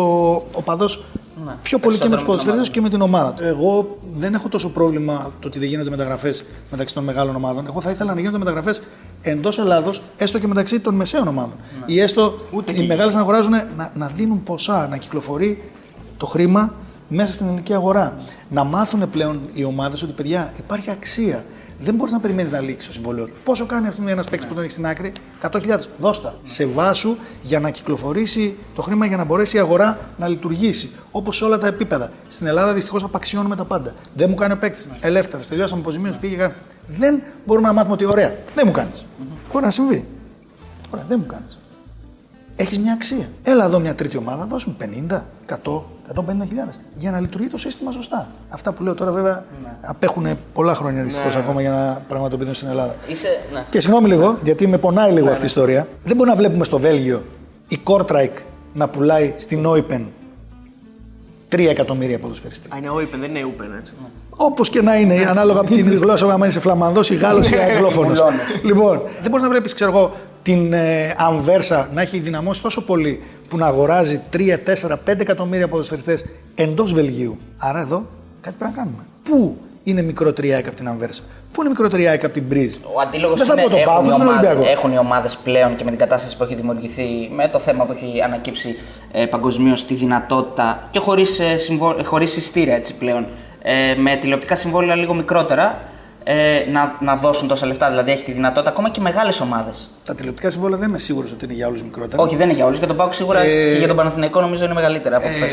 ο 0.55 0.63
παδός 0.65 1.05
Ναι, 1.45 1.57
πιο 1.63 1.79
πολύ 1.79 1.99
και 1.99 2.09
με 2.09 2.17
τους 2.17 2.25
περισσότερο 2.25 2.55
με 2.59 2.67
την 2.67 2.67
ποδοσφαιριστές 2.67 2.71
και 2.71 2.81
με 2.81 2.89
την 2.89 3.01
ομάδα. 3.01 3.35
του. 3.35 3.45
Εγώ 3.45 3.99
δεν 4.15 4.35
έχω 4.35 4.49
τόσο 4.49 4.69
πρόβλημα 4.69 5.31
το 5.41 5.47
ότι 5.47 5.59
δεν 5.59 5.69
γίνονται 5.69 5.91
μεταγραφές 5.91 6.45
μεταξύ 6.71 6.95
των 6.95 7.05
μεγάλων 7.05 7.37
ομάδων. 7.37 7.67
Εγώ 7.67 7.81
θα 7.81 7.91
ήθελα 7.91 8.15
να 8.15 8.21
γίνονται 8.21 8.39
μεταγραφές 8.39 8.83
εντός 9.23 9.59
Ελλάδος, 9.59 10.03
έστω 10.17 10.39
και 10.39 10.47
μεταξύ 10.47 10.81
των 10.81 10.95
μεσαίων 10.95 11.29
ομάδων. 11.29 11.57
Ή 11.87 12.01
έστω 12.01 12.35
οι 12.75 12.87
μεγάλες 12.87 13.15
να 13.15 13.21
αγοράζουν 13.21 13.51
να, 13.51 13.93
να 13.95 14.07
δίνουν 14.07 14.43
ποσά, 14.43 14.87
να 14.91 14.97
κυκλοφορεί 14.97 15.71
το 16.17 16.27
χρήμα 16.27 16.75
μέσα 17.09 17.33
στην 17.33 17.47
ελληνική 17.47 17.75
αγορά. 17.75 18.17
Να 18.49 18.65
μάθουν 18.65 19.11
πλέον 19.11 19.41
οι 19.53 19.65
ομάδες 19.65 20.03
ότι 20.03 20.13
παιδιά 20.13 20.53
υπάρχει 20.59 20.91
αξία. 20.91 21.45
Δεν 21.85 21.95
μπορείς 21.95 22.13
να 22.13 22.21
περιμένεις 22.21 22.53
να 22.53 22.61
λήξει 22.61 22.87
το 22.87 22.93
συμβόλαιο. 22.93 23.27
του. 23.27 23.33
Πόσο 23.45 23.67
κάνει 23.67 23.87
αυτό 23.87 24.03
ένας 24.09 24.29
παίκτης 24.29 24.47
που 24.49 24.55
τον 24.55 24.63
έχεις 24.63 24.73
στην 24.73 24.87
άκρη, 24.87 25.13
100.000. 25.41 25.79
Δώστα. 25.99 26.35
Σε 26.43 26.67
βάσου 26.67 27.17
για 27.43 27.61
να 27.61 27.71
κυκλοφορήσει 27.71 28.57
το 28.75 28.83
χρήμα 28.83 29.07
για 29.07 29.17
να 29.17 29.25
μπορέσει 29.25 29.57
η 29.57 29.61
αγορά 29.61 29.99
να 30.19 30.29
λειτουργήσει. 30.29 30.91
Όπως 31.11 31.37
σε 31.37 31.45
όλα 31.45 31.59
τα 31.59 31.67
επίπεδα. 31.67 32.11
Στην 32.27 32.47
Ελλάδα 32.47 32.73
δυστυχώς 32.73 33.03
απαξιώνουμε 33.03 33.57
τα 33.57 33.65
πάντα. 33.65 33.93
Δεν 34.15 34.29
μου 34.31 34.35
κάνει 34.35 34.53
ο 34.53 34.59
παίκτης. 34.59 34.89
Ελεύθερος. 35.01 35.47
Τελειώσαμε 35.47 35.81
αποζημίωση, 35.81 36.19
πήγε. 36.19 36.37
κάνει. 36.37 36.53
Δεν 36.99 37.23
μπορούμε 37.47 37.67
να 37.67 37.73
μάθουμε 37.73 37.95
ότι 37.95 38.05
ωραία. 38.05 38.37
Δεν 38.55 38.65
μου 38.67 38.73
κάνεις. 38.73 39.05
Μπορεί 39.53 39.65
να 39.65 39.71
συμβεί. 39.71 40.09
Ωραία, 40.91 41.05
δεν 41.09 41.19
μου 41.21 41.27
κάνεις. 41.27 41.59
Έχεις 42.57 42.79
μια 42.79 42.93
αξία. 42.93 43.29
Έλα 43.43 43.65
εδώ 43.65 43.79
μια 43.79 43.95
τρίτη 43.95 44.17
ομάδα, 44.17 44.45
δώσ' 44.47 44.65
μου 44.65 44.77
50, 44.79 45.27
100, 45.47 45.83
150 46.17 46.23
χιλιάδες 46.47 46.81
για 46.99 47.11
να 47.11 47.21
λειτουργεί 47.21 47.49
το 47.49 47.59
σύστημα 47.59 47.93
σωστά. 47.93 48.29
Αυτά 48.49 48.73
που 48.73 48.83
λέω 48.83 48.95
τώρα 48.95 49.11
βέβαια 49.11 49.45
απέχουν 49.81 50.27
πολλά 50.55 50.75
χρόνια 50.75 51.03
δυστυχώς 51.03 51.37
ακόμα 51.37 51.61
για 51.61 51.71
να 51.71 52.03
πραγματοποιηθούν 52.09 52.55
στην 52.55 52.69
Ελλάδα. 52.69 52.95
Είσαι. 53.09 53.29
Ναι. 53.53 53.65
Και 53.71 53.81
συγγνώμη 53.81 54.09
λίγο, 54.09 54.39
γιατί 54.43 54.67
με 54.67 54.79
πονάει 54.79 55.13
λίγο 55.13 55.29
αυτή 55.29 55.43
η 55.43 55.47
ιστορία. 55.47 55.89
Δεν 56.05 56.17
μπορούμε 56.17 56.35
να 56.35 56.41
βλέπουμε 56.41 56.65
στο 56.65 56.79
Βέλγιο 56.79 57.23
η 57.69 57.81
Kortrijk 57.85 58.31
να 58.73 58.89
πουλάει 58.89 59.35
στην 59.37 59.67
Open 59.67 60.01
3 61.53 61.59
εκατομμύρια 61.59 62.19
ποδοσφαιριστή. 62.19 62.69
Α, 62.75 62.77
είναι 62.77 62.89
open, 62.91 63.19
δεν 63.21 63.37
είναι 63.37 63.47
open, 63.57 63.79
έτσι. 63.79 63.93
Όπως 64.31 64.71
και 64.71 64.83
να 64.83 64.97
είναι, 64.97 65.27
ανάλογα 65.29 65.61
από 65.61 65.75
την 65.75 65.99
γλώσσα, 65.99 66.33
άμα 66.33 66.47
είσαι 66.47 66.61
Φλαμανδός 66.61 67.11
ή 67.11 67.15
Γάλλος 67.15 67.51
ή 67.51 67.57
Αγγλόφωνος. 67.57 68.23
λοιπόν, 68.65 69.03
δεν 69.21 69.31
μπορείς 69.31 69.43
να 69.43 69.49
βλέπεις, 69.49 69.75
ξέρω 69.75 69.91
εγώ, 69.91 70.13
την 70.43 70.73
ε, 70.73 71.15
Αμβέρσα 71.17 71.89
να 71.95 72.01
έχει 72.01 72.19
δυναμώσει 72.19 72.63
τόσο 72.63 72.83
πολύ 72.83 73.23
που 73.53 73.59
να 73.59 73.67
αγοράζει 73.67 74.21
3, 74.33 74.37
4, 74.87 74.97
5 75.11 75.21
εκατομμύρια 75.21 75.69
ποδοσφαιριστές 75.69 76.25
εντός 76.55 76.93
Βελγίου. 76.93 77.39
Άρα 77.59 77.81
εδώ 77.81 78.07
κάτι 78.41 78.57
πρέπει 78.59 78.73
να 78.77 78.83
κάνουμε. 78.83 79.03
Πού 79.23 79.57
είναι 79.83 80.03
μικρότερη 80.03 80.49
η 80.49 80.53
ΑΕΚ 80.53 80.67
από 80.67 80.77
την 80.77 80.89
Αμβέρσα, 80.89 81.23
Πού 81.53 81.61
είναι 81.61 81.69
μικρότερη 81.71 82.03
η 82.03 82.07
ΑΕΚ 82.07 82.25
από 82.25 82.35
την 82.35 82.43
Μπρίζ. 82.43 82.75
Ο 82.95 83.01
αντίλογος 83.01 83.39
Δεν 83.39 83.47
θα 83.47 83.53
είναι 83.53 83.63
πω 83.63 83.69
το 83.71 83.77
έχουν, 83.77 83.93
Πάο, 83.93 84.05
οι 84.05 84.09
τον 84.09 84.21
ομάδες, 84.21 84.51
Ολυμπιακό. 84.51 84.71
έχουν 84.79 84.93
οι 84.93 84.99
ομάδες 84.99 85.37
πλέον 85.37 85.77
και 85.77 85.85
με 85.85 85.91
την 85.91 85.99
κατάσταση 85.99 86.37
που 86.37 86.43
έχει 86.43 86.55
δημιουργηθεί, 86.55 87.31
με 87.35 87.49
το 87.49 87.59
θέμα 87.59 87.85
που 87.85 87.93
έχει 87.93 88.23
ανακύψει 88.23 88.75
ε, 89.13 89.27
παγκοσμίως 89.27 89.87
τη 89.87 89.95
δυνατότητα 89.95 90.89
και 90.91 90.99
χωρίς 90.99 91.41
ε, 91.41 91.57
συμβο- 91.57 92.05
χωρίς 92.05 92.37
ειστήρια 92.37 92.75
έτσι 92.75 92.95
πλέον, 92.95 93.27
ε, 93.63 93.95
με 93.99 94.17
τηλεοπτικά 94.17 94.57
συμβόλαια 94.57 94.95
λίγο 94.97 95.15
μικρότερα, 95.15 95.83
ε, 96.25 96.65
να, 96.71 96.97
να 97.01 97.17
δώσουν 97.17 97.49
τόσα 97.49 97.67
λεφτά. 97.67 97.89
Δηλαδή 97.89 98.11
έχει 98.11 98.25
τη 98.25 98.33
δυνατότητα 98.33 98.71
ακόμα 98.71 98.91
και 98.91 99.01
μεγάλες 99.01 99.41
ομάδες. 99.41 99.91
Τα 100.05 100.15
τηλεοπτικά 100.15 100.51
συμβόλαια 100.51 100.79
δεν 100.79 100.89
είμαι 100.89 100.99
σίγουρος 100.99 101.33
ότι 101.33 101.45
είναι 101.45 101.55
για 101.55 101.67
όλους 101.67 101.83
μικρότερα. 101.83 102.23
Όχι, 102.23 102.37
δεν 102.37 102.47
είναι 102.47 102.55
για 102.57 102.65
όλους. 102.67 102.79
Για 102.79 102.87
τον 102.87 102.97
Πάουκ 102.97 103.13
σίγουρα 103.15 103.41
Ε, 103.41 103.73
και 103.73 103.79
για 103.79 103.87
τον 103.87 103.97
Παναθηναϊκό 103.97 104.41
νομίζω 104.41 104.65
είναι 104.65 104.75
μεγαλύτερα 104.75 105.17
από 105.17 105.27
χθες. 105.27 105.49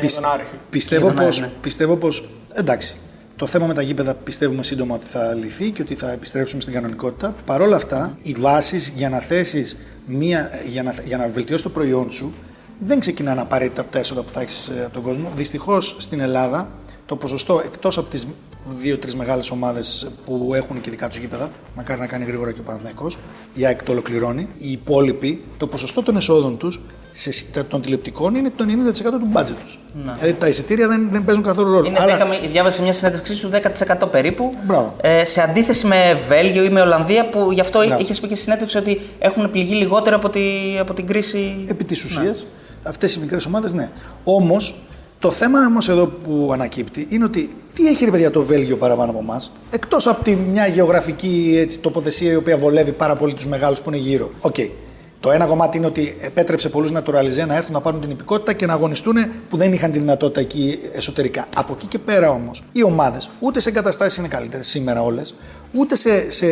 Πισ- 0.00 0.20
τον 0.20 0.30
Άρη. 0.30 0.42
πιστεύω 0.70 1.02
Και 1.06 1.12
τον 1.12 1.18
Άρη, 1.18 1.26
πως, 1.26 1.40
ναι. 1.40 1.50
πιστεύω 1.60 1.96
πως, 1.96 2.28
εντάξει, 2.54 2.96
το 3.36 3.46
θέμα 3.46 3.66
με 3.66 3.74
τα 3.74 3.82
γήπεδα 3.82 4.14
πιστεύουμε 4.14 4.62
σύντομα 4.62 4.94
ότι 4.94 5.06
θα 5.06 5.34
λυθεί 5.34 5.70
και 5.70 5.82
ότι 5.82 5.94
θα 5.94 6.10
επιστρέψουμε 6.10 6.60
στην 6.60 6.72
κανονικότητα. 6.74 7.34
Παρ' 7.44 7.60
όλα 7.60 7.76
αυτά, 7.76 8.14
οι 8.22 8.34
βάσεις 8.38 8.92
για 8.96 9.08
να 9.08 9.18
θέσεις 9.18 9.76
μία, 10.06 10.50
για 10.66 10.82
να, 10.82 10.94
για 11.04 11.16
να 11.16 11.28
βελτιώσεις 11.28 11.62
το 11.62 11.68
προϊόν 11.70 12.10
σου 12.10 12.34
δεν 12.78 13.00
ξεκινάνε 13.00 13.40
απαραίτητα 13.40 13.80
από 13.80 13.92
τα 13.92 13.98
έσοδα 13.98 14.22
που 14.22 14.30
θα 14.30 14.40
έχεις 14.40 14.70
από 14.84 14.92
τον 14.94 15.02
κόσμο. 15.02 15.30
Δυστυχώς 15.34 15.96
στην 15.98 16.20
Ελλάδα 16.20 16.68
το 17.06 17.16
ποσοστό 17.16 17.62
εκτός 17.64 17.98
από 17.98 18.10
τις 18.10 18.26
δύο-τρεις 18.68 19.14
μεγάλες 19.14 19.50
ομάδες 19.50 20.10
που 20.24 20.52
έχουν 20.54 20.80
και 20.80 20.90
δικά 20.90 21.08
τους 21.08 21.18
γήπεδα, 21.18 21.50
μακάρι 21.76 22.00
να 22.00 22.06
κάνει 22.06 22.24
γρήγορα 22.24 22.52
και 22.52 22.60
ο 22.60 22.62
Παναθηναϊκός, 22.62 23.18
η 23.54 23.66
ΑΕΚ 23.66 23.82
το 23.82 23.92
ολοκληρώνει. 23.92 24.48
Οι 24.58 24.70
υπόλοιποι, 24.70 25.44
το 25.56 25.66
ποσοστό 25.66 26.02
των 26.02 26.16
εσόδων 26.16 26.56
τους 26.56 26.80
των 27.68 27.80
τηλεοπτικών 27.80 28.34
είναι 28.34 28.52
το 28.56 28.64
90% 28.64 29.18
του 29.20 29.26
μπάτζετ 29.26 29.56
τους. 29.64 29.78
Δηλαδή 30.14 30.32
τα 30.32 30.48
εισιτήρια 30.48 30.88
δεν, 30.88 31.08
δεν 31.12 31.24
παίζουν 31.24 31.42
καθόλου 31.44 31.72
ρόλο. 31.72 31.86
Είναι, 31.86 31.98
Άρα- 32.00 32.14
είχαμε, 32.14 32.38
διάβασα 32.50 32.82
μια 32.82 32.92
συνέντευξή 32.92 33.34
σου 33.34 33.50
10% 34.02 34.10
περίπου. 34.10 34.54
Μπράβο. 34.66 34.96
Ε, 35.00 35.24
σε 35.24 35.42
αντίθεση 35.42 35.86
με 35.86 36.20
Βέλγιο 36.28 36.64
ή 36.64 36.68
με 36.68 36.80
Ολλανδία 36.80 37.28
που 37.28 37.52
γι' 37.52 37.60
αυτό 37.60 37.78
Μπράβο. 37.86 38.00
είχες 38.02 38.20
πει 38.20 38.28
και 38.28 38.34
στη 38.34 38.44
συνέντευξη 38.44 38.76
ότι 38.76 39.00
έχουν 39.18 39.50
πληγεί 39.50 39.74
λιγότερο 39.74 40.16
από, 40.16 40.30
τη, 40.30 40.40
από 40.80 40.94
την 40.94 41.06
κρίση. 41.06 41.64
Επί 41.66 41.84
της 41.84 42.04
ουσίας, 42.04 42.46
αυτές 42.82 43.14
οι 43.14 43.20
μικρές 43.20 43.46
ομάδες 43.46 43.72
ναι. 43.72 43.90
Όμως, 44.24 44.76
το 45.18 45.30
θέμα 45.30 45.66
όμως 45.66 45.88
εδώ 45.88 46.06
που 46.06 46.50
ανακύπτει 46.52 47.06
είναι 47.10 47.24
ότι 47.24 47.56
τι 47.76 47.86
έχει 47.88 48.04
ρε 48.04 48.10
παιδιά 48.10 48.30
το 48.30 48.42
Βέλγιο 48.42 48.76
παραπάνω 48.76 49.10
από 49.10 49.20
εμάς, 49.20 49.52
εκτός 49.70 50.06
από 50.06 50.24
τη 50.24 50.30
μια 50.36 50.66
γεωγραφική 50.66 51.56
έτσι, 51.60 51.78
τοποθεσία 51.80 52.32
η 52.32 52.36
οποία 52.36 52.56
βολεύει 52.56 52.92
πάρα 52.92 53.16
πολύ 53.16 53.34
τους 53.34 53.46
μεγάλους 53.46 53.80
που 53.80 53.90
είναι 53.90 53.98
γύρω. 53.98 54.30
Οκ. 54.40 54.54
Το 55.20 55.30
ένα 55.30 55.44
κομμάτι 55.46 55.76
είναι 55.76 55.86
ότι 55.86 56.16
επέτρεψε 56.20 56.68
πολλούς 56.68 56.90
naturalisés 56.92 57.46
να 57.46 57.54
έρθουν 57.56 57.72
να 57.72 57.80
πάρουν 57.80 58.00
την 58.00 58.10
υπηκοότητα 58.10 58.52
και 58.52 58.66
να 58.66 58.72
αγωνιστούν 58.72 59.14
που 59.48 59.56
δεν 59.56 59.72
είχαν 59.72 59.92
τη 59.92 59.98
δυνατότητα 59.98 60.40
εκεί 60.40 60.78
εσωτερικά. 60.92 61.46
Από 61.56 61.72
εκεί 61.72 61.86
και 61.86 61.98
πέρα 61.98 62.30
όμως, 62.30 62.62
οι 62.72 62.82
ομάδες 62.82 63.30
ούτε 63.40 63.60
σε 63.60 63.68
εγκαταστάσεις 63.68 64.18
είναι 64.18 64.28
καλύτερες 64.28 64.66
σήμερα 64.68 65.02
όλες, 65.02 65.34
ούτε 65.72 65.96
σε, 65.96 66.30
σε, 66.30 66.46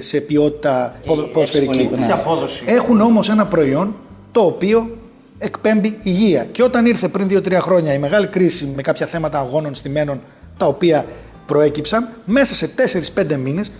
σε 0.00 0.20
ποιότητα 0.20 0.94
ποδο- 1.06 1.26
ποδοσφαιρική. 1.28 1.74
συμφωνεί, 1.74 2.02
Σε 2.02 2.12
απόδοση. 2.12 2.62
Έχουν 2.66 3.00
όμως 3.00 3.28
ένα 3.28 3.46
προϊόν 3.46 3.94
το 4.32 4.40
οποίο 4.40 4.96
εκπέμπει 5.38 5.98
υγεία. 6.02 6.44
Και 6.52 6.62
όταν 6.62 6.86
ήρθε 6.86 7.08
πριν 7.08 7.28
2-3 7.30 7.52
χρόνια 7.60 7.92
η 7.94 7.98
μεγάλη 7.98 8.26
κρίση 8.26 8.72
με 8.76 8.82
κάποια 8.82 9.06
θέματα 9.06 9.38
αγώνων 9.38 9.74
στημένων 9.74 10.20
τα 10.56 10.66
οποία 10.66 11.04
προέκυψαν, 11.46 12.08
μέσα 12.24 12.54
σε 12.54 12.70
4-5 13.14 13.36
μήνες 13.36 13.72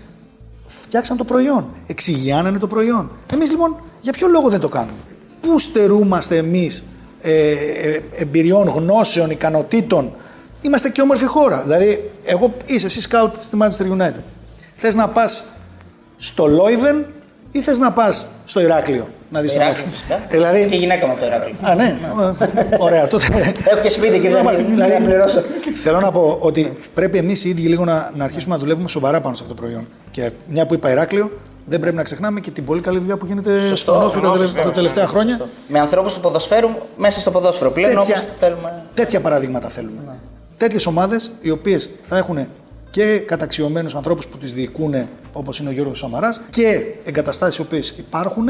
φτιάξαν 0.66 1.16
το 1.16 1.25
προϊόν. 1.25 1.68
Εξηγιάνανε 1.87 2.59
το 2.59 2.66
προϊόν. 2.66 3.11
Εμείς 3.33 3.51
λοιπόν 3.51 3.77
για 4.01 4.12
ποιο 4.12 4.29
λόγο 4.29 4.49
δεν 4.49 4.61
το 4.61 4.68
κάνουμε; 4.68 4.99
Πού 5.41 5.59
στερούμαστε 5.59 6.37
εμείς 6.37 6.85
ε, 7.20 7.51
ε, 7.51 8.01
εμπειριών, 8.16 8.68
γνώσεων, 8.68 9.31
ικανοτήτων; 9.31 10.14
Είμαστε 10.64 10.89
και 10.89 11.01
όμορφη 11.01 11.27
χώρα. 11.27 11.62
Δηλαδή, 11.62 12.11
εγώ 12.25 12.55
είσαι 12.66 12.87
εσύ 12.87 13.01
σκάουτ 13.01 13.35
στη 13.41 13.57
Manchester 13.61 13.99
United. 13.99 14.22
Θες 14.77 14.95
να 14.95 15.09
πας 15.09 15.45
στο 16.16 16.47
Λόιβεν 16.47 17.07
ή 17.57 17.61
θες 17.61 17.79
να 17.79 17.93
πας 17.93 18.27
στο 18.45 18.61
Ηράκλειο 18.61 19.09
να 19.31 19.41
δεις 19.41 19.53
τον 19.53 19.61
Ηράκλειο, 19.61 19.85
Όφη. 19.87 19.95
φυσικά. 19.95 20.15
Ε, 20.15 20.21
δηλαδή, 20.31 20.67
Και 20.69 20.75
η 20.75 20.79
γυναίκα 20.79 21.07
μου 21.07 21.13
από 21.13 21.21
το 21.21 21.27
Ηράκλειο; 21.27 21.55
Α, 21.63 21.75
ναι. 21.75 21.99
Ε, 22.71 22.77
Ωραία, 22.79 23.07
τότε. 23.07 23.27
Έχω 23.71 23.81
και 23.83 23.89
σπίτι 23.89 24.19
και 24.21 24.29
δεν 24.29 24.47
Δηλαδή, 24.69 24.91
δεν 24.93 25.05
πληρώσω. 25.05 25.43
Θέλω 25.75 26.01
να 26.01 26.11
πω 26.13 26.37
ότι 26.41 26.77
πρέπει 26.95 27.19
εμείς 27.19 27.45
οι 27.45 27.49
ίδιοι 27.49 27.67
λίγο 27.69 27.85
να, 27.85 28.11
να 28.15 28.25
αρχίσουμε 28.25 28.55
να 28.55 28.61
δουλεύουμε 28.61 28.89
σοβαρά 28.89 29.21
πάνω 29.21 29.35
σε 29.35 29.43
αυτό 29.43 29.55
το 29.55 29.61
προϊόν. 29.63 29.89
Και 30.11 30.31
μια 30.47 30.67
που 30.67 30.75
είπα 30.75 30.91
Ηράκλειο, 30.91 31.31
δεν 31.65 31.81
πρέπει 31.81 31.97
να 31.97 32.03
ξεχνάμε 32.03 32.41
και 32.41 32.51
την 32.51 32.65
πολύ 32.65 32.81
καλή 32.81 32.99
δουλειά 32.99 33.17
που 33.17 33.27
γίνεται 33.27 33.75
στον 33.75 34.03
Όφη 34.03 34.21
τα, 34.21 34.31
τελε- 34.33 34.63
τα 34.63 34.71
τελευταία 34.71 35.07
χρόνια. 35.07 35.41
Με 35.69 35.79
ανθρώπους 35.81 36.15
του 36.15 36.21
ποδοσφαίρου 36.21 36.69
μέσα 36.97 37.21
στο 37.21 37.31
ποδόσφαιρο 37.31 37.71
πλέον 37.71 37.93
όπως 37.93 38.07
Τέτοια, 38.07 38.23
θέλουμε. 38.41 38.83
τέτοια 38.95 39.21
παραδείγματα 39.21 39.69
θέλουμε. 39.69 40.01
Ναι. 40.07 40.13
Τέτοιες 40.57 40.87
ομάδες 40.87 41.31
οι 41.41 41.51
οποίες 41.51 41.91
θα 42.03 42.17
έχουν 42.17 42.49
και 42.95 43.19
καταξιωμένους 43.19 43.95
ανθρώπους 43.95 44.27
που 44.27 44.37
τι 44.39 44.47
διοικούν, 44.47 44.95
όπως 45.33 45.59
είναι 45.59 45.69
ο 45.69 45.73
Γιώργος 45.73 45.99
Σαμαράς, 45.99 46.41
και 46.51 46.85
εγκαταστάσεις 47.05 47.57
οι 47.59 47.61
οποίες 47.61 47.91
υπάρχουν 47.91 48.47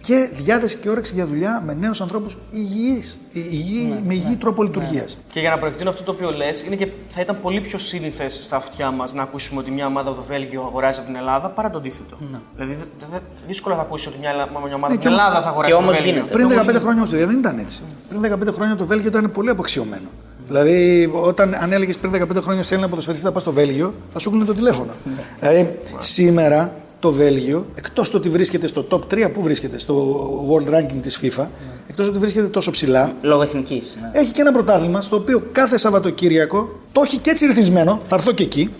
και 0.00 0.28
διάθεση 0.36 0.76
και 0.76 0.88
όρεξη 0.90 1.14
για 1.14 1.26
δουλειά 1.26 1.62
με 1.66 1.74
νέους 1.74 2.00
ανθρώπους 2.00 2.36
υγιείς, 2.50 3.18
υγιή, 3.32 4.00
με 4.06 4.14
υγιή 4.14 4.36
τρόπο 4.36 4.62
λειτουργίας. 4.62 5.18
Και 5.32 5.40
για 5.40 5.50
να 5.50 5.58
προεκτείνω 5.58 5.90
αυτό 5.90 6.02
το 6.02 6.10
οποίο 6.10 6.30
λες, 6.30 6.62
είναι 6.62 6.76
και 6.76 6.88
θα 7.10 7.20
ήταν 7.20 7.38
πολύ 7.42 7.60
πιο 7.60 7.78
σύνηθες 7.78 8.38
στα 8.42 8.56
αυτιά 8.56 8.90
μας 8.90 9.14
να 9.14 9.22
ακούσουμε 9.22 9.60
ότι 9.60 9.70
μια 9.70 9.86
ομάδα 9.86 10.08
από 10.10 10.18
το 10.20 10.24
Βέλγιο 10.26 10.62
αγοράζει 10.62 10.98
από 10.98 11.06
την 11.08 11.16
Ελλάδα 11.16 11.48
παρά 11.48 11.70
το 11.70 11.78
αντίθετο. 11.78 12.16
Δηλαδή, 12.56 12.74
δε- 13.00 13.06
δε- 13.10 13.18
δύσκολα 13.46 13.74
θα 13.76 13.80
ακούσεις 13.80 14.06
ότι 14.06 14.16
μια, 14.18 14.30
ελλα- 14.30 14.48
μια 14.50 14.58
ομάδα 14.58 14.76
Ναι, 14.76 14.84
από 14.84 14.88
την 14.92 15.00
και 15.00 15.08
όμως- 15.08 15.20
Ελλάδα 15.20 15.42
θα 15.42 15.48
αγοράσει 15.48 15.70
και 15.72 15.76
από 15.76 15.84
το 15.86 15.90
όμως 15.90 16.02
Βέλγιο. 16.02 16.14
γίνεται. 16.14 16.32
Πριν 16.32 16.48
15 16.48 16.80
χρόνια 16.80 17.02
όμως 17.02 17.10
δεν 17.10 17.38
ήταν 17.38 17.58
έτσι. 17.58 17.82
Πριν 18.08 18.20
15 18.20 18.52
χρόνια 18.52 18.76
το 18.76 18.86
Βέλγιο 18.86 19.08
ήταν 19.08 19.30
πολύ 19.30 19.50
αποξιωμένο. 19.50 20.08
Δηλαδή, 20.46 21.10
όταν 21.12 21.54
αν 21.54 21.72
έλεγες 21.72 21.98
πριν 21.98 22.12
15 22.12 22.42
χρόνια 22.42 22.62
σε 22.62 22.72
Έλληνα 22.74 22.88
ποδοσφαιριστή 22.88 23.26
θα 23.26 23.32
πας 23.32 23.42
στο 23.42 23.52
Βέλγιο, 23.52 23.94
θα 24.08 24.18
σου 24.18 24.30
κλείνει 24.30 24.44
το 24.44 24.54
τηλέφωνο. 24.54 24.92
δηλαδή, 25.40 25.78
σήμερα 25.98 26.74
το 26.98 27.12
Βέλγιο, 27.12 27.66
εκτός 27.74 28.10
το 28.10 28.16
ότι 28.16 28.28
βρίσκεται 28.28 28.66
στο 28.66 28.86
top 28.90 29.00
3, 29.14 29.28
πού 29.32 29.42
βρίσκεται, 29.42 29.78
στο 29.78 30.46
world 30.50 30.74
ranking 30.74 30.98
της 31.02 31.20
FIFA, 31.22 31.46
εκτός 31.86 32.08
ότι 32.08 32.18
βρίσκεται 32.18 32.46
τόσο 32.46 32.70
ψηλά, 32.70 33.12
Λόγω 33.22 33.42
εθνικής. 33.42 33.96
έχει 34.12 34.32
και 34.32 34.40
ένα 34.40 34.52
πρωτάθλημα 34.52 35.00
στο 35.00 35.16
οποίο 35.16 35.42
κάθε 35.52 35.78
Σαββατοκύριακο, 35.78 36.80
το 36.92 37.00
έχει 37.04 37.18
και 37.18 37.30
έτσι 37.30 37.46
ρυθμισμένο, 37.46 38.00
θα 38.02 38.14
έρθω 38.14 38.32
και 38.32 38.42
εκεί, 38.42 38.70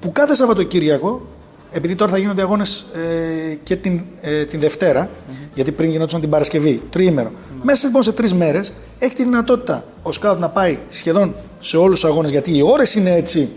που 0.00 0.12
κάθε 0.12 0.34
Σαββατοκύριακο, 0.34 1.26
επειδή 1.70 1.94
τώρα 1.94 2.10
θα 2.12 2.18
γίνονται 2.18 2.42
αγώνες 2.42 2.86
ε, 3.50 3.54
και 3.62 3.76
την, 3.76 4.00
ε, 4.20 4.44
την 4.44 4.60
δευτερα 4.60 5.10
γιατί 5.54 5.72
πριν 5.72 5.90
γινόντουσαν 5.90 6.20
την 6.20 6.30
Παρασκευή, 6.30 6.82
τριήμερο. 6.90 7.30
Μέσα 7.66 7.86
λοιπόν 7.86 8.02
σε 8.02 8.12
τρεις 8.12 8.34
μέρες 8.34 8.72
έχει 8.98 9.14
τη 9.14 9.24
δυνατότητα 9.24 9.84
ο 10.02 10.12
σκάουτ 10.12 10.38
να 10.38 10.48
πάει 10.48 10.78
σχεδόν 10.88 11.34
σε 11.58 11.76
όλους 11.76 12.00
τους 12.00 12.10
αγώνες, 12.10 12.30
γιατί 12.30 12.56
οι 12.56 12.62
ώρες 12.62 12.94
είναι 12.94 13.14
έτσι 13.14 13.48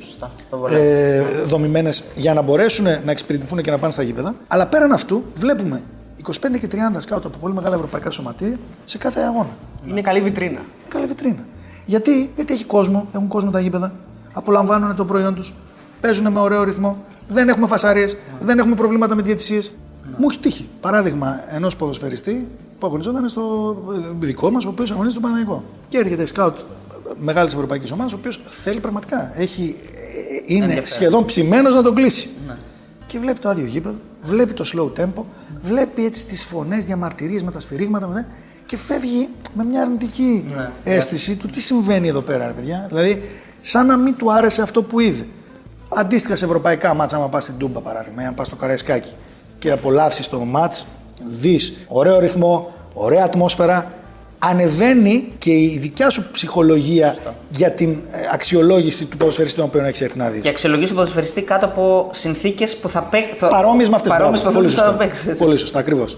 ε, 0.69 1.21
δομημένες 1.47 2.03
για 2.15 2.33
να 2.33 2.41
μπορέσουν 2.41 2.85
να 2.85 3.11
εξυπηρετηθούν 3.11 3.61
και 3.61 3.71
να 3.71 3.77
πάνε 3.77 3.91
στα 3.91 4.03
γήπεδα. 4.03 4.35
Αλλά 4.47 4.67
πέραν 4.67 4.91
αυτού, 4.91 5.23
βλέπουμε 5.35 5.83
25 6.23 6.31
και 6.59 6.67
30 6.71 6.77
σκάουτ 6.97 7.25
από 7.25 7.37
πολύ 7.37 7.53
μεγάλα 7.53 7.75
ευρωπαϊκά 7.75 8.11
σωματεία 8.11 8.59
σε 8.85 8.97
κάθε 8.97 9.21
αγώνα. 9.21 9.49
Είναι 9.87 10.01
καλή 10.01 10.21
βιτρίνα. 10.21 10.59
Καλή 10.87 11.05
βιτρίνα. 11.05 11.45
Γιατί, 11.85 12.31
γιατί 12.35 12.53
έχει 12.53 12.65
κόσμο, 12.65 13.07
έχουν 13.15 13.27
κόσμο 13.27 13.51
τα 13.51 13.59
γήπεδα, 13.59 13.93
απολαμβάνουν 14.33 14.95
το 14.95 15.05
προϊόν 15.05 15.35
τους, 15.35 15.53
παίζουν 16.01 16.31
με 16.31 16.39
ωραίο 16.39 16.63
ρυθμό, 16.63 16.97
δεν 17.27 17.49
έχουμε 17.49 17.67
φασαρίε, 17.67 18.07
δεν 18.39 18.59
έχουμε 18.59 18.75
προβλήματα 18.75 19.15
με 19.15 19.21
διαιτησίες. 19.21 19.71
Μου 20.17 20.27
έχει 20.29 20.39
τύχει 20.39 20.69
παράδειγμα 20.81 21.43
ενός 21.49 21.75
ποδοσφαιριστή 21.75 22.47
που 22.79 22.87
αγωνιζόταν 22.87 23.29
στο 23.29 23.75
ε, 24.21 24.25
δικό 24.25 24.51
μας, 24.51 24.65
ο 24.65 24.69
οποίος 24.69 24.91
αγωνίζεται 24.91 25.19
στο 25.19 25.27
Παναγικό. 25.29 25.63
Και 25.89 25.97
έρχεται 25.97 26.25
σκάουτ 26.25 26.57
μεγάλης 27.17 27.53
ευρωπαϊκής 27.53 27.91
ομάδας, 27.91 28.13
ο 28.13 28.15
οποίος 28.15 28.41
θέλει 28.47 28.79
πραγματικά. 28.79 29.31
Έχει, 29.35 29.75
ε, 30.47 30.53
είναι 30.53 30.81
σχεδόν 30.85 31.25
ψημένος 31.25 31.75
να 31.75 31.81
τον 31.83 31.95
κλείσει. 31.95 32.29
Και 33.07 33.19
βλέπει 33.19 33.39
το 33.39 33.49
άδειο 33.49 33.65
γήπεδο, 33.65 33.95
βλέπει 34.23 34.53
το 34.53 34.65
slow 34.73 35.01
tempo, 35.01 35.23
βλέπει 35.61 36.05
έτσι 36.05 36.25
τις 36.25 36.45
φωνές, 36.45 36.85
διαμαρτυρίες 36.85 37.43
με 37.43 37.51
τα 37.51 37.59
σφυρίγματα 37.59 38.07
με 38.07 38.13
τα- 38.13 38.27
και 38.65 38.77
φεύγει 38.77 39.29
με 39.53 39.63
μια 39.63 39.81
αρνητική 39.81 40.45
αίσθηση 40.83 41.35
του 41.35 41.47
τι 41.47 41.61
συμβαίνει 41.61 42.07
εδώ 42.07 42.21
πέρα, 42.21 42.45
ρε 42.47 42.51
παιδιά. 42.53 42.85
Δηλαδή, 42.89 43.21
σαν 43.59 43.85
να 43.85 43.97
μην 43.97 44.15
του 44.15 44.31
άρεσε 44.33 44.61
αυτό 44.61 44.83
που 44.83 44.99
είδε. 44.99 45.27
Αντίστοιχα 45.95 46.35
σε 46.35 46.45
ευρωπαϊκά 46.45 46.93
μάτσα, 46.93 47.15
άμα 47.15 47.27
πας 47.29 47.43
στην 47.43 47.57
Τούμπα 47.57 47.79
παράδειγμα, 47.79 48.21
ή 48.21 48.25
αν 48.25 48.33
πας 48.35 48.47
στο 48.47 48.55
Καραϊσκάκι 48.55 49.13
και 49.59 49.71
απολαύσεις 49.71 50.27
το 50.27 50.39
μάτς, 50.39 50.85
δεις 51.23 51.77
ωραίο 51.87 52.19
ρυθμό, 52.19 52.73
ωραία 52.93 53.23
ατμόσφαιρα, 53.23 53.91
ανεβαίνει 54.39 55.31
και 55.37 55.51
η 55.51 55.77
δικιά 55.81 56.09
σου 56.09 56.23
ψυχολογία 56.31 57.17
για 57.49 57.71
την 57.71 57.89
ε, 58.11 58.19
αξιολόγηση 58.33 59.05
του 59.05 59.17
ποδοσφαιριστή 59.17 59.57
τον 59.57 59.65
οποίο 59.67 59.85
έχει 59.85 60.03
έρθει 60.03 60.17
να 60.17 60.29
δεις. 60.29 60.41
Και 60.41 60.49
αξιολογήσει 60.49 60.87
τον 60.87 60.97
ποδοσφαιριστή 60.97 61.41
κάτω 61.41 61.65
από 61.65 62.09
συνθήκες 62.11 62.77
που 62.77 62.89
θα 62.89 63.01
παίξει. 63.01 63.35
Παρόμοιες 63.39 63.89
με 63.89 63.95
αυτές. 63.95 64.11
Παρόμοιες 64.11 64.43
με 64.43 64.51
Πολύ 64.51 64.65
αυτές 64.65 64.79
που 64.81 64.85
θα 64.85 64.91
σωστά. 64.91 65.05
παίξεις. 65.05 65.37
Πολύ 65.37 65.57
σωστά, 65.57 65.79
ακριβώς. 65.79 66.17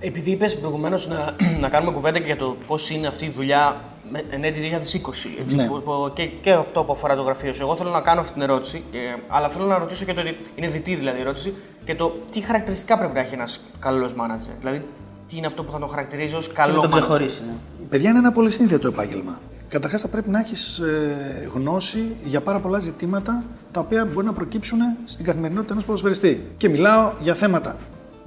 Επειδή 0.00 0.30
είπες 0.30 0.56
προηγουμένως 0.56 1.08
να, 1.08 1.34
να 1.60 1.68
κάνουμε 1.68 1.92
κουβέντα 1.92 2.18
και 2.18 2.24
για 2.26 2.36
το 2.36 2.56
πώς 2.66 2.90
είναι 2.90 3.06
αυτή 3.06 3.24
η 3.24 3.32
δουλειά 3.36 3.76
με- 4.10 4.24
εν 4.30 4.44
έτη 4.44 4.60
2020. 4.60 5.36
Έτσι, 5.40 5.56
Ναι. 5.56 5.66
που, 5.66 5.82
που- 5.82 6.10
και, 6.14 6.24
και 6.26 6.52
αυτό 6.52 6.84
που 6.84 6.92
αφορά 6.92 7.16
το 7.16 7.22
γραφείο 7.22 7.52
σου. 7.52 7.62
Εγώ 7.62 7.76
θέλω 7.76 7.90
να 7.90 8.00
κάνω 8.00 8.20
αυτή 8.20 8.32
την 8.32 8.42
ερώτηση, 8.42 8.82
και, 8.90 8.98
αλλά 9.28 9.48
θέλω 9.48 9.64
να 9.66 9.78
ρωτήσω 9.78 10.04
και 10.04 10.14
το 10.14 10.20
ότι 10.20 10.36
είναι 10.54 10.68
δυτή 10.68 10.94
δηλαδή 10.94 11.18
η 11.18 11.20
ερώτηση 11.20 11.54
και 11.84 11.94
το 11.94 12.16
τι 12.30 12.40
χαρακτηριστικά 12.40 12.98
πρέπει 12.98 13.14
να 13.14 13.20
έχει 13.20 13.34
ένας 13.34 13.60
καλός 13.78 14.14
μάνατζερ. 14.14 14.54
Δηλαδή, 14.58 14.82
τι 15.28 15.36
είναι 15.36 15.46
αυτό 15.46 15.64
που 15.64 15.72
θα 15.72 15.78
τον 15.78 15.88
χαρακτηρίζει 15.88 16.34
ως 16.34 16.46
Και 16.46 16.52
καλό 16.54 16.74
να 16.74 16.80
τον 16.80 16.90
μάνατζερ. 16.90 17.16
ξεχωρίσει. 17.16 17.42
ναι. 17.46 17.86
Παιδιά 17.88 18.10
είναι 18.10 18.18
ένα 18.18 18.32
πολύ 18.32 18.50
σύνθετο 18.50 18.88
επάγγελμα. 18.88 19.40
Καταρχάς, 19.68 20.00
θα 20.00 20.08
πρέπει 20.08 20.30
να 20.30 20.38
έχεις 20.38 20.78
ε, 20.78 21.48
γνώση 21.54 22.16
για 22.24 22.40
πάρα 22.40 22.58
πολλά 22.60 22.78
ζητήματα 22.78 23.44
τα 23.72 23.80
οποία 23.80 24.04
μπορεί 24.04 24.26
να 24.26 24.32
προκύψουν 24.32 24.78
στην 25.04 25.24
καθημερινότητα 25.24 25.72
ενός 25.72 25.84
ποδοσφαιριστή. 25.84 26.44
Και 26.56 26.68
μιλάω 26.68 27.12
για 27.20 27.34
θέματα 27.34 27.78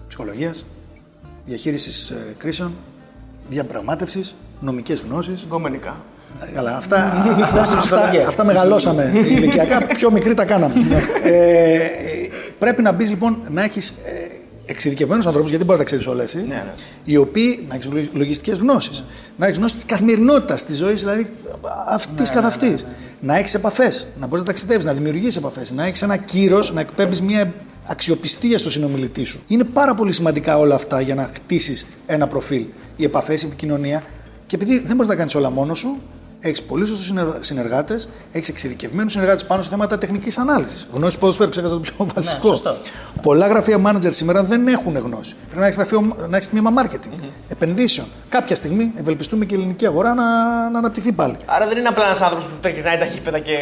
ψυχολογίας, 0.08 0.66
διαχείρισης 1.46 2.10
ε, 2.10 2.36
κρίσεων, 2.38 2.72
διαπραγμάτευσης, 3.50 4.36
νομικές 4.60 5.04
γνώσεις. 5.10 5.45
Γκομενικά. 5.50 5.95
Καλά, 6.54 6.76
αυτά, 6.78 6.98
αυτά, 7.43 7.62
αυτά, 7.62 7.78
ψυχολογία. 7.80 8.28
αυτά 8.28 8.45
μεγαλώσαμε 8.45 9.12
ηλικιακά, 9.36 9.86
πιο 9.86 10.12
μικροί 10.12 10.34
τα 10.34 10.45
κάναμε. 10.45 10.74
ε, 11.24 11.74
ε, 11.74 11.89
πρέπει 12.60 12.82
να 12.82 12.91
μπεις 12.91 13.10
λοιπόν 13.10 13.38
να 13.50 13.64
έχεις 13.64 13.89
ε, 13.89 13.93
εξειδικευμένους 14.66 15.26
ανθρώπους, 15.26 15.50
γιατί 15.50 15.66
δεν 15.66 15.76
μπορεί 15.76 15.80
να 15.80 15.86
τα 15.86 15.98
ξέρεις 15.98 16.08
όλες, 16.14 16.34
Ναι, 16.36 16.41
ναι. 16.41 16.64
οι 17.04 17.18
οποίοι 17.18 17.66
να 17.70 17.76
έχεις 17.76 17.89
λογιστικές 18.14 18.58
γνώσεις, 18.58 19.04
να 19.38 19.45
έχεις 19.45 19.58
γνώση 19.58 19.74
της 19.74 19.86
καθημερινότητας, 19.86 20.64
της 20.64 20.78
ζωής 20.78 21.00
δηλαδή 21.00 21.30
αυτής 21.88 22.30
καθ' 22.30 22.45
αυτής. 22.45 22.86
Να 23.20 23.38
έχεις 23.38 23.54
επαφές, 23.54 24.08
να 24.20 24.26
μπορείς 24.28 24.39
να 24.39 24.45
ταξιδεύεις, 24.45 24.86
να 24.86 24.93
δημιουργείς 24.93 25.36
επαφές, 25.36 25.72
να 25.72 25.86
έχεις 25.86 26.02
ένα 26.02 26.18
κύρος, 26.18 26.74
να 26.74 26.80
εκπέμπεις 26.80 27.22
μια 27.22 27.54
αξιοπιστία 27.88 28.58
στο 28.58 28.70
συνομιλητή 28.70 29.24
σου. 29.24 29.39
Είναι 29.48 29.64
πάρα 29.64 29.93
πολύ 29.93 30.12
σημαντικά 30.12 30.58
όλα 30.58 30.76
αυτά 30.76 31.02
για 31.02 31.16
να 31.16 31.30
χτίσεις 31.34 31.88
ένα 32.06 32.28
προφίλ. 32.28 32.66
Οι 32.98 33.04
επαφές, 33.04 33.43
η 33.43 33.45
επικοινωνία. 33.45 34.04
Και 34.48 34.56
επειδή 34.56 34.78
δεν 34.80 34.95
μπορείς 34.95 35.02
να 35.02 35.08
τα 35.08 35.16
κάνεις 35.16 35.36
όλα 35.36 35.50
μόνος 35.50 35.80
σου, 35.80 35.98
έχεις 36.39 36.64
πολύ 36.64 36.86
σωστούς 36.86 37.14
συνεργάτες, 37.39 38.10
έχεις 38.32 38.50
εξειδικευμένους 38.50 39.12
συνεργάτες 39.12 39.45
πάνω 39.45 39.62
σε 39.62 39.70
θέματα 39.70 39.98
τεχνικής 39.98 40.38
ανάλυσης. 40.38 40.88
Γνώση 40.93 41.20
ποδοσφαίρου, 41.20 41.50
ξέχασα 41.50 41.74
το 41.74 41.80
πιο 41.80 42.08
βασικό. 42.16 42.50
σωστό. 42.50 42.76
Πολλά 43.22 43.48
γραφεία 43.48 43.82
manager 43.86 44.10
σήμερα 44.10 44.43
δεν 44.43 44.68
έχουν 44.68 44.98
γνώση. 44.98 45.36
Πρέπει 45.45 45.60
να 45.60 45.66
έχεις 45.66 45.78
γραφείο, 45.78 46.16
να 46.30 46.36
έχεις 46.38 46.50
τμήμα 46.50 46.72
marketing, 46.78 47.24
επενδύσεων. 47.50 48.08
Κάποια 48.30 48.56
στιγμή 48.56 48.91
ευελπιστούμε 48.95 49.45
και 49.45 49.56
η 49.56 49.58
ελληνική 49.58 49.86
αγορά 49.86 50.14
να, 50.14 50.24
να 50.70 50.78
αναπτυχθεί 50.78 51.12
πάλι. 51.12 51.36
Άρα 51.45 51.68
δεν 51.68 51.78
είναι 51.78 51.88
απλά 51.88 52.06
ένας 52.06 52.22
άνθρωπος 52.22 52.45
που 52.45 52.56
τρεκινάει 52.62 52.98
τα 52.98 53.06
γήπεδα 53.06 53.39
και 53.39 53.54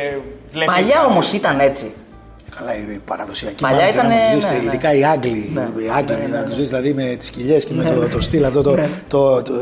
βλέπει. 0.52 0.72
Παλιά 0.72 1.06
όμως 1.06 1.34
ήταν 1.34 1.60
έτσι. 1.60 1.92
Καλά, 2.58 2.76
οι 2.76 3.00
παραδοσιακοί 3.06 3.62
Παλιά 3.62 3.88
manager, 3.88 3.94
ήτανε, 3.94 4.14
να 4.14 4.32
τους 4.32 4.46
δεις, 4.46 4.46
ναι, 4.46 4.60
ναι. 4.60 4.66
ειδικά 4.66 4.94
οι 4.94 5.06
Άγγλοι, 5.06 5.54
οι 5.78 5.90
Άγγλοι 5.98 6.30
να 6.32 6.44
τους 6.44 6.56
δεις 6.56 6.70
δηλαδή 6.70 6.94
με 6.94 7.16
τις 7.20 7.30
κοιλιές 7.30 7.66
και 7.66 7.74
με 7.74 7.84
το, 7.84 8.08
το 8.08 8.22
στυλ 8.22 8.46
αυτό, 8.46 8.62
το, 8.62 8.76
το, 9.08 9.42
το, 9.42 9.54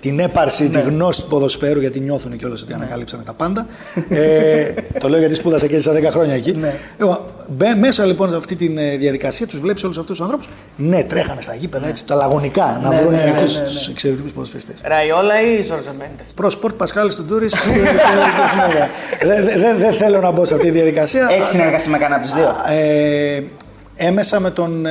την 0.00 0.18
έπαρση, 0.20 0.68
τη 0.68 0.80
γνώση 0.80 1.22
του 1.22 1.28
ποδοσφαίρου, 1.28 1.80
γιατί 1.80 2.00
νιώθουν 2.00 2.36
κιόλα 2.36 2.56
ότι 2.62 2.72
ανακαλύψανε 2.72 3.22
τα 3.22 3.34
πάντα. 3.34 3.66
ε, 4.08 4.72
το 5.00 5.08
λέω 5.08 5.18
γιατί 5.18 5.34
σπούδασα 5.34 5.66
και 5.66 5.74
έζησα 5.74 5.92
10 5.92 6.04
χρόνια 6.10 6.34
εκεί. 6.34 6.56
Λοιπόν, 6.98 7.18
μπε- 7.48 7.76
μέσα 7.76 8.04
λοιπόν 8.04 8.30
σε 8.30 8.36
αυτή 8.36 8.54
τη 8.54 8.74
ε, 8.78 8.96
διαδικασία 8.96 9.46
του 9.46 9.60
βλέπει 9.60 9.86
όλου 9.86 10.00
αυτού 10.00 10.14
του 10.14 10.22
ανθρώπου. 10.22 10.44
Ναι, 10.76 11.02
τρέχανε 11.04 11.40
στα 11.40 11.54
γήπεδα 11.54 11.88
έτσι, 11.88 12.06
τα 12.06 12.14
λαγωνικά 12.14 12.80
να 12.82 12.90
βρουν 12.90 13.14
αυτού 13.14 13.44
του 13.44 13.90
εξαιρετικού 13.90 14.28
ποδοσφαιριστέ. 14.28 14.72
Ραϊόλα 14.84 15.40
ή 15.42 15.62
Ζόρζα 15.62 15.92
Μέντε. 15.98 16.22
Pro 16.34 16.50
Sport 16.50 16.74
Πασχάλη 16.74 17.14
Τουντούρη. 17.14 17.46
Δεν 19.78 19.92
θέλω 19.92 20.20
να 20.20 20.30
μπω 20.30 20.44
σε 20.44 20.54
αυτή 20.54 20.66
τη 20.66 20.72
διαδικασία. 20.72 21.28
Έχει 21.30 21.46
συνεργασία 21.48 21.90
με 21.90 21.98
κανένα 21.98 22.20
από 22.20 22.26
τους 22.30 22.34
δύο. 22.36 22.56
Ε, 22.78 23.42
έμμεσα 23.96 24.40
με 24.40 24.50
τον 24.50 24.86
ε, 24.86 24.90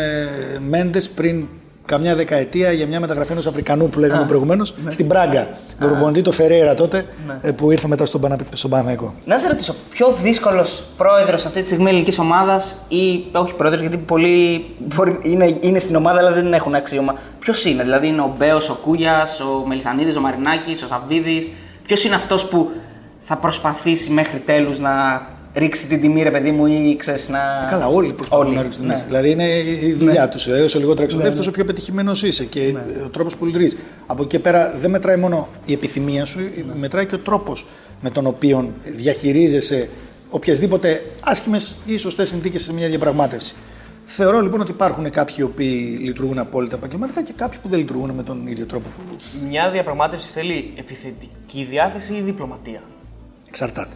Μέντε 0.69 0.99
πριν 1.15 1.47
καμιά 1.89 2.15
δεκαετία 2.15 2.71
για 2.71 2.87
μια 2.87 2.99
μεταγραφή 2.99 3.31
ενός 3.31 3.47
Αφρικανού 3.47 3.89
που 3.89 3.99
λέγαμε 3.99 4.25
προηγουμένως 4.25 4.73
στην 4.87 5.07
Πράγκα. 5.07 5.47
Με 5.79 5.87
προπονητή 5.87 6.21
το 6.21 6.31
Φερέιρα 6.31 6.73
τότε 6.73 7.05
ε, 7.41 7.51
που 7.51 7.71
ήρθε 7.71 7.87
μετά 7.87 8.05
στον, 8.05 8.21
Πανα, 8.21 8.37
στον 8.53 8.69
Παναθηναϊκό. 8.69 9.13
Να 9.25 9.37
σε 9.37 9.47
ρωτήσω, 9.47 9.75
πιο 9.89 10.15
δύσκολος 10.23 10.83
πρόεδρος 10.97 11.45
αυτή 11.45 11.59
τη 11.59 11.65
στιγμή 11.65 11.89
ελληνικής 11.89 12.19
ομάδας 12.19 12.85
ή 12.87 13.23
όχι 13.31 13.53
πρόεδρος, 13.53 13.81
γιατί 13.81 13.97
πολλοί 13.97 14.65
μπορεί, 14.79 15.19
είναι, 15.21 15.57
είναι 15.61 15.79
στην 15.79 15.95
ομάδα 15.95 16.19
αλλά 16.19 16.31
δεν 16.31 16.53
έχουν 16.53 16.75
αξίωμα. 16.75 17.15
Ποιος 17.39 17.65
είναι, 17.65 17.83
δηλαδή 17.83 18.07
είναι 18.07 18.21
ο 18.21 18.35
Μπέος, 18.37 18.69
ο 18.69 18.79
Κούγιας, 18.83 19.39
ο 19.39 19.63
Μελισανίδης, 19.67 20.15
ο 20.15 20.21
Μαρινάκης, 20.21 20.83
ο 20.83 20.87
Σαββίδης. 20.87 21.51
Ποιος 21.85 22.03
είναι 22.03 22.15
αυτός 22.15 22.47
που 22.47 22.71
θα 23.19 23.35
προσπαθήσει 23.35 24.11
μέχρι 24.11 24.39
τέλους 24.39 24.79
να 24.79 24.91
ρίξει 25.53 25.87
την 25.87 26.01
τιμή, 26.01 26.23
ρε 26.23 26.31
παιδί 26.31 26.51
μου, 26.51 26.65
ή 26.65 26.95
ξέρεις 26.99 27.29
να. 27.29 27.37
Ε, 27.37 27.69
Καλά, 27.69 27.87
όλοι 27.87 28.13
προσπαθούν 28.13 28.45
Όλοι, 28.45 28.55
να 28.55 28.61
ρίξουν 28.61 28.81
την 28.81 28.89
ναι. 28.89 28.95
μέση. 28.95 29.05
Δηλαδή 29.07 29.31
είναι 29.31 29.47
η 29.87 29.93
δουλειά 29.93 30.29
τους. 30.29 30.47
Όσο 30.47 30.79
λιγότερο 30.79 31.03
εξοδεύει, 31.03 31.35
τόσο 31.35 31.51
πιο 31.51 31.65
πετυχημένος 31.65 32.23
είσαι 32.23 32.45
και 32.45 32.75
ο 33.05 33.09
τρόπος 33.09 33.37
που 33.37 33.45
λειτουργείς. 33.45 33.77
Από 34.05 34.21
εκεί 34.21 34.31
και 34.31 34.39
πέρα 34.39 34.75
δεν 34.79 34.89
μετράει 34.89 35.17
μόνο 35.17 35.47
η 35.65 35.73
επιθυμία 35.73 36.25
σου, 36.25 36.39
μετράει 36.79 37.05
και 37.05 37.15
ο 37.15 37.19
τρόπος 37.19 37.65
με 38.01 38.09
τον 38.09 38.27
οποίο 38.27 38.73
διαχειρίζεσαι 38.83 39.89
οποιασδήποτε 40.29 41.03
άσχημες 41.23 41.75
ή 41.85 41.97
σωστές 41.97 42.29
συνθήκες 42.29 42.61
σε 42.61 42.73
μια 42.73 42.87
διαπραγμάτευση. 42.87 43.55
Θεωρώ 44.05 44.41
λοιπόν 44.41 44.61
ότι 44.61 44.71
υπάρχουν 44.71 45.09
κάποιοι 45.09 45.35
οι 45.39 45.43
οποίοι 45.43 45.99
λειτουργούν 46.01 46.39
απόλυτα 46.39 46.75
επαγγελματικά 46.75 47.23
και 47.23 47.33
κάποιοι 47.35 47.59
που 47.61 47.69
δεν 47.69 47.79
λειτουργούν 47.79 48.11
με 48.11 48.23
τον 48.23 48.47
ίδιο 48.47 48.65
τρόπο 48.65 48.89
που 48.89 49.15
Μια 49.47 49.69
διαπραγμάτευση 49.69 50.31
θέλει 50.31 50.73
επιθετική 50.77 51.63
διάθεση 51.69 52.13
ή 52.13 52.21
διπλωματία; 52.21 52.81
Εξαρτάται. 53.47 53.95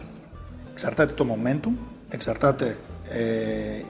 Εξαρτάται 0.74 1.12
το 1.12 1.26
momentum, 1.30 1.70
εξαρτάται 2.08 2.76
ε, 3.04 3.18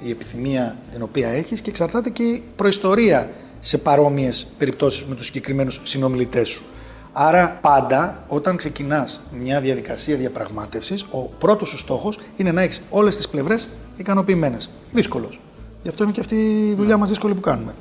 η 0.07 0.11
επιθυμία 0.11 0.77
την 0.91 1.03
οποία 1.03 1.29
έχεις 1.29 1.61
και 1.61 1.71
εξαρτάται 1.71 2.11
και 2.11 2.23
η 2.23 2.43
προϊστορία 2.57 3.31
σε 3.61 3.79
παρόμοιες 3.79 4.47
περιπτώσεις 4.59 5.05
με 5.05 5.15
τους 5.15 5.27
συγκεκριμένους 5.27 5.81
συνομιλητές 5.83 6.49
σου. 6.49 6.65
Άρα 7.13 7.59
πάντα 7.61 8.25
όταν 8.29 8.57
ξεκινάς 8.57 9.21
μια 9.43 9.61
διαδικασία 9.61 10.17
διαπραγμάτευσης, 10.17 11.03
ο 11.11 11.19
πρώτος 11.19 11.69
σου 11.69 11.79
στόχος 11.79 12.19
είναι 12.37 12.53
να 12.53 12.63
έχεις 12.63 12.81
όλες 12.91 13.17
τις 13.17 13.29
πλευρές 13.29 13.69
ικανοποιημένες. 13.97 14.71
Δύσκολος. 14.93 15.41
Γι' 15.83 15.89
αυτό 15.89 16.03
είναι 16.03 16.13
και 16.13 16.21
αυτή 16.21 16.37
η 16.71 16.75
δουλειά 16.75 16.97
μας 16.97 17.09
δύσκολη 17.09 17.35
που 17.35 17.41
κάνουμε. 17.41 17.75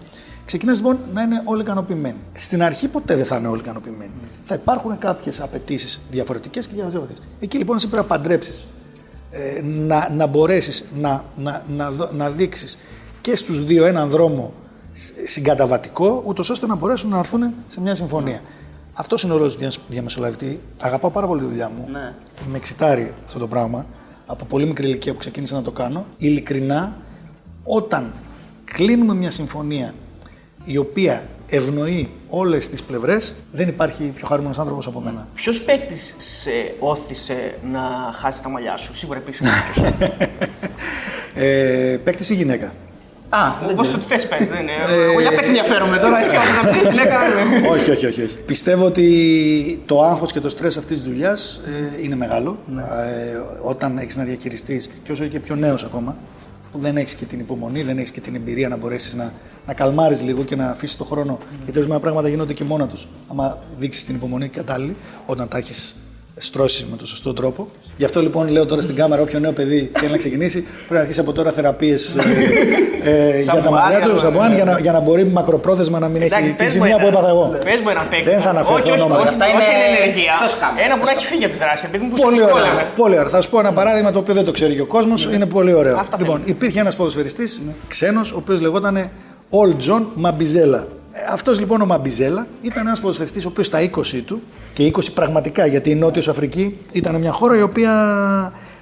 Ξεκινάς 0.45 0.77
λοιπόν 0.77 0.99
να 1.13 1.21
είναι 1.21 1.41
όλοι 1.45 1.61
ικανοποιημένοι. 1.61 2.17
Στην 2.33 2.63
αρχή 2.63 2.87
ποτέ 2.87 3.15
δεν 3.15 3.25
θα 3.25 3.35
είναι 3.35 3.47
όλοι 3.47 3.59
ικανοποιημένοι. 3.59 4.11
Θα 4.45 4.55
υπάρχουν 4.55 4.97
κάποιες 4.97 5.41
απαιτήσεις 5.41 6.01
διαφορετικές 6.11 6.67
και 6.67 6.73
διαφορετικές. 6.75 7.23
Εκεί 7.39 7.57
λοιπόν 7.57 7.75
εσύ 7.75 7.87
πρέπει 7.87 8.07
να 8.09 8.17
παντρέψεις. 8.17 8.67
Ε, 9.35 9.61
να, 9.61 10.09
να 10.09 10.27
μπορέσεις 10.27 10.85
να, 10.95 11.23
να, 11.35 11.63
να, 11.75 11.91
δω- 11.91 12.09
να 12.11 12.29
δείξεις 12.29 12.77
και 13.21 13.35
στους 13.35 13.65
δύο 13.65 13.85
έναν 13.85 14.09
δρόμο 14.09 14.53
σ- 14.93 15.13
συγκαταβατικό, 15.27 16.23
ούτως 16.25 16.49
ώστε 16.49 16.65
να 16.67 16.75
μπορέσουν 16.75 17.09
να 17.09 17.17
έρθουν 17.17 17.53
σε 17.67 17.81
μια 17.81 17.95
συμφωνία. 17.95 18.39
Αυτός 18.93 19.23
είναι 19.23 19.33
ο 19.33 19.37
ρόλος 19.37 19.53
του 19.53 19.59
δια- 19.59 19.71
διαμεσολαβητή. 19.87 20.59
Αγαπάω 20.81 21.11
πάρα 21.11 21.27
πολύ 21.27 21.41
τη 21.41 21.47
δουλειά 21.47 21.69
μου. 21.69 21.87
Ναι. 21.91 22.13
Με 22.51 22.57
εξητάρει 22.57 23.13
αυτό 23.25 23.39
το 23.39 23.47
πράγμα. 23.47 23.85
Από 24.25 24.45
πολύ 24.45 24.65
μικρή 24.65 24.87
ηλικία 24.87 25.13
που 25.13 25.19
ξεκίνησα 25.19 25.55
να 25.55 25.61
το 25.61 25.71
κάνω. 25.71 26.05
Ειλικρινά, 26.17 26.95
όταν 27.63 28.13
κλείνουμε 28.65 29.13
μια 29.13 29.31
συμφωνία 29.31 29.93
η 30.63 30.77
οποία 30.77 31.27
ευνοεί 31.47 32.09
όλες 32.35 32.67
τις 32.67 32.83
πλευρές, 32.83 33.33
δεν 33.51 33.67
υπάρχει 33.67 34.03
πιο 34.03 34.27
χαρούμενος 34.27 34.59
άνθρωπος 34.59 34.87
από 34.87 34.99
μένα. 34.99 35.27
Ποιος 35.35 35.61
παίκτης 35.61 36.15
σε 36.17 36.75
όθησε 36.79 37.57
να 37.71 37.79
χάσει 38.13 38.43
τα 38.43 38.49
μαλλιά 38.49 38.77
σου, 38.77 38.95
σίγουρα 38.95 39.19
υπήρξε 39.19 39.43
κάποιος. 39.43 39.93
ε, 41.35 41.97
Παίκτης 42.03 42.29
ή 42.29 42.33
γυναίκα; 42.35 42.73
Α, 43.29 43.39
δεν 43.61 43.69
Όπως 43.71 43.87
ξέρω. 43.87 44.01
το 44.01 44.07
τι 44.07 44.13
θες, 44.13 44.27
πες. 44.27 44.47
Δεν 44.47 44.61
είναι. 44.61 44.71
Εγώ 45.11 45.21
για 45.21 45.29
παίκτη 45.29 45.45
ενδιαφέρομαι 45.45 45.97
τώρα. 45.97 46.19
Εσύ 46.19 46.35
όταν 46.35 46.73
πει 46.73 46.79
γυναίκα. 46.89 47.19
όχι, 47.69 47.91
όχι, 47.91 48.05
όχι, 48.05 48.21
όχι. 48.23 48.37
Πιστεύω 48.45 48.85
ότι 48.85 49.83
το 49.85 50.03
άγχος 50.03 50.31
και 50.31 50.39
το 50.39 50.49
στρες 50.49 50.77
αυτής 50.77 50.97
της 50.97 51.05
δουλειάς 51.05 51.61
ε, 51.65 52.03
είναι 52.03 52.15
μεγάλο. 52.15 52.57
Ε, 52.77 52.81
όταν 53.63 53.97
έχεις 53.97 54.17
να 54.17 54.23
διαχειριστείς, 54.23 54.89
και 55.03 55.11
όσο 55.11 55.25
και 55.25 55.39
πιο 55.39 55.55
νέος 55.55 55.83
ακόμα, 55.83 56.17
που 56.73 56.79
δεν 56.79 56.97
έχεις 56.97 57.15
και 57.15 57.25
την 57.25 57.39
υπομονή, 57.39 57.83
δεν 57.83 57.97
έχεις 57.97 58.11
και 58.11 58.21
την 58.21 58.35
εμπειρία 58.35 58.67
να 58.67 58.77
μπορέσεις 58.77 59.15
να, 59.15 59.33
να 59.67 59.73
καλμάρεις 59.73 60.21
λίγο 60.21 60.43
και 60.43 60.55
να 60.55 60.69
αφήσεις 60.69 60.97
το 60.97 61.03
χρόνο. 61.03 61.39
Γιατί 61.63 61.77
ορισμένα 61.77 61.99
πράγματα 61.99 62.27
γίνονται 62.27 62.53
και 62.53 62.63
μόνα 62.63 62.87
τους. 62.87 63.07
άμα 63.27 63.57
δείξεις 63.79 64.05
την 64.05 64.15
υπομονή 64.15 64.47
κατάλληλη, 64.47 64.95
όταν 65.25 65.47
τα 65.47 65.57
έχεις 65.57 65.95
στρώσεις 66.37 66.85
με 66.91 66.95
τον 66.97 67.07
σωστό 67.07 67.33
τρόπο. 67.33 67.67
Γι' 67.97 68.05
αυτό 68.05 68.21
λοιπόν 68.21 68.47
λέω 68.49 68.65
τώρα 68.65 68.81
στην 68.81 68.95
κάμερα: 68.95 69.21
Όποιο 69.21 69.39
νέο 69.39 69.51
παιδί 69.51 69.91
θέλει 69.99 70.11
να 70.11 70.17
ξεκινήσει, 70.17 70.61
πρέπει 70.61 70.93
να 70.93 70.99
αρχίσει 70.99 71.19
από 71.19 71.33
τώρα 71.33 71.51
θεραπείες 71.51 72.15
ε, 73.03 73.41
για 73.41 73.51
τα 73.53 73.61
Σαμπουάν, 73.61 73.73
μαλλιά 73.73 73.99
του, 74.01 74.09
για- 74.09 74.17
σαμπουάν, 74.17 74.53
για, 74.55 74.63
να, 74.63 74.79
για 74.79 74.91
να 74.91 74.99
μπορεί 74.99 75.25
μακροπρόθεσμα 75.25 75.99
να 75.99 76.07
μην 76.07 76.21
έχει 76.21 76.53
τη 76.57 76.67
ζημιά 76.67 76.97
που 76.99 77.07
έπαθα 77.07 77.27
εγώ. 77.27 77.57
Πες 77.63 77.79
μου 77.83 77.89
έναν 77.89 78.07
παίκτη. 78.09 78.29
Δεν 78.29 78.41
θα 78.41 78.49
αναφερθώ 78.49 78.73
Όχι, 78.79 78.91
όχι, 78.91 78.99
ονόματα. 78.99 79.19
όχι, 79.19 79.27
Αυτά 79.29 79.45
όχι, 79.45 79.53
είναι 79.53 79.63
είναι 79.63 79.97
ενεργεία. 80.03 80.33
εκτός 80.39 80.57
κάμερας, 80.59 80.85
Ένα 80.85 80.97
που 80.97 81.03
να 81.05 81.09
εκτός 81.11 81.23
έχει 81.23 81.33
φύγει 81.33 81.45
από 81.45 81.53
τη 81.53 81.59
δράση. 81.59 81.85
Επειδή 81.89 82.03
μου 82.05 82.11
Πολύ 82.15 82.37
σου 82.37 82.43
ωραία. 82.53 82.91
Πολύ 82.95 83.17
ωραία. 83.17 83.29
Θα 83.29 83.41
σου 83.41 83.49
πω 83.49 83.59
ένα 83.59 83.71
παράδειγμα 83.73 84.11
το 84.11 84.19
οποίο 84.19 84.33
δεν 84.33 84.45
το 84.45 84.51
ξέρει 84.51 84.73
και 84.75 84.81
ο 84.81 84.85
κόσμος. 84.85 85.25
Είναι 85.33 85.45
πολύ 85.45 85.73
ωραίο. 85.73 85.97
Αυτά 85.97 86.17
λοιπόν, 86.19 86.35
θέλουμε. 86.35 86.51
υπήρχε 86.55 86.79
ένας 86.79 86.95
ποδοσφαιριστής 86.95 87.61
ξένος, 87.87 88.31
ο 88.31 88.37
οποίος 88.37 88.61
λεγόταν 88.61 89.09
All 89.59 89.71
John 89.87 90.01
Μαμπιζέλα. 90.13 90.87
Αυτός 91.29 91.59
λοιπόν 91.59 91.81
ο 91.81 91.85
Μαμπιζέλα 91.85 92.47
ήταν 92.61 92.87
ένας 92.87 92.99
ποδοσφαιριστής 92.99 93.45
ο 93.45 93.47
οποίος 93.47 93.65
στα 93.65 93.89
20 93.95 94.21
του 94.25 94.41
και 94.73 94.91
20 94.95 95.13
πραγματικά, 95.13 95.65
γιατί 95.65 95.89
η 95.89 95.95
Νότιος 95.95 96.27
Αφρική 96.27 96.77
ήταν 96.91 97.15
μια 97.15 97.31
χώρα 97.31 97.57
η 97.57 97.61
οποία 97.61 97.91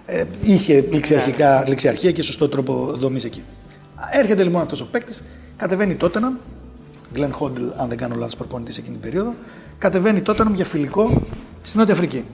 ε, 0.06 0.24
είχε 0.44 0.86
ληξιαρχικά, 0.92 1.64
ληξιαρχία 1.68 2.12
και 2.12 2.22
σωστό 2.22 2.50
τρόπο 2.50 2.94
δομής 2.98 3.24
εκεί. 3.24 3.44
Έρχεται 4.12 4.44
λοιπόν 4.44 4.62
αυτός 4.62 4.82
ο 4.82 4.88
παίκτης, 4.92 5.24
κατεβαίνει 5.58 5.96
τότε 5.96 6.20
Γκλεν 7.14 7.32
Χόντλ, 7.34 7.64
αν 7.78 7.90
δεν 7.90 7.98
κάνω 7.98 8.16
λάθος, 8.16 8.36
προπονητής 8.36 8.78
εκείνη 8.78 8.98
την 8.98 9.10
περίοδο, 9.10 9.36
κατεβαίνει 9.78 10.22
τότε 10.22 10.44
για 10.54 10.66
φιλικό 10.66 11.22
στη 11.62 11.78
Νότια 11.78 11.94
Αφρική. 11.94 12.26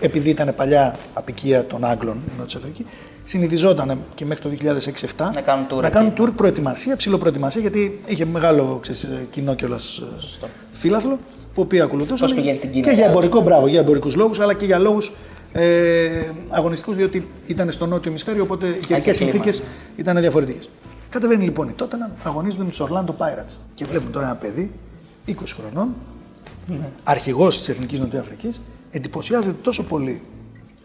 Επειδή 0.00 0.30
ήταν 0.30 0.54
παλιά 0.56 0.98
απικία 1.14 1.66
των 1.66 1.84
Άγγλων 1.84 2.16
η 2.16 2.38
Νότια 2.38 2.58
Αφρική, 2.58 2.86
συνηθιζόταν 3.24 4.04
και 4.14 4.24
μέχρι 4.24 4.42
το 4.42 4.50
2006-2007 5.16 5.30
Να 5.34 5.40
κάνουν 5.40 5.66
tour 5.70 5.80
να 5.80 5.86
εκεί. 5.86 5.96
κάνουν 5.96 6.12
tour 6.18 6.28
προετοιμασία, 6.36 6.96
ψηλοπροετοιμασία, 6.96 7.60
γιατί 7.60 8.00
είχε 8.06 8.24
μεγάλο 8.24 8.78
ξέρεις, 8.82 9.06
κοινό 9.30 9.54
κιόλας 9.54 10.02
φύλαθλο, 10.72 11.18
που 11.54 11.62
οποίοι 11.62 11.80
ακολουθούσαν. 11.80 12.26
Πώς 12.26 12.34
πηγαίνει 12.34 12.56
στην 12.56 12.70
Κίνα, 12.70 12.82
Και 12.82 12.90
για 12.90 12.98
δηλαδή. 12.98 13.16
εμπορικό, 13.18 13.40
μπράβο, 13.40 13.66
για 13.66 13.80
εμπορικούς 13.80 14.14
λόγους, 14.16 14.40
αλλά 14.40 14.54
και 14.54 14.64
για 14.64 14.78
λόγους 14.78 15.12
ε, 15.52 16.08
αγωνιστικούς, 16.48 16.96
διότι 16.96 17.28
ήταν 17.46 17.70
στο 17.70 17.86
νότιο 17.86 18.10
ημισφαίριο, 18.10 18.42
οπότε 18.42 18.66
οι 18.66 18.70
καιρικές 18.86 19.16
κλίμα. 19.18 19.30
συνθήκες 19.32 19.62
ήταν 19.96 20.16
διαφορετικές. 20.16 20.70
Κατεβαίνει 21.10 21.44
λοιπόν 21.44 21.68
η 21.68 21.72
Τότενα, 21.72 22.10
αγωνίζονται 22.22 22.62
με 22.62 22.68
τους 22.68 22.80
Orlando 22.82 23.10
Pirates. 23.18 23.56
Και 23.74 23.84
βλέπουν 23.84 24.12
τώρα 24.12 24.26
ένα 24.26 24.36
παιδί 24.36 24.70
20 25.28 25.32
χρονών, 25.60 25.88
αρχηγός 27.02 27.58
της 27.58 27.68
Εθνικής 27.68 28.00
Νοτιοαφρικής, 28.00 28.60
εντυπωσιάζεται 28.90 29.54
τόσο 29.62 29.82
πολύ 29.82 30.22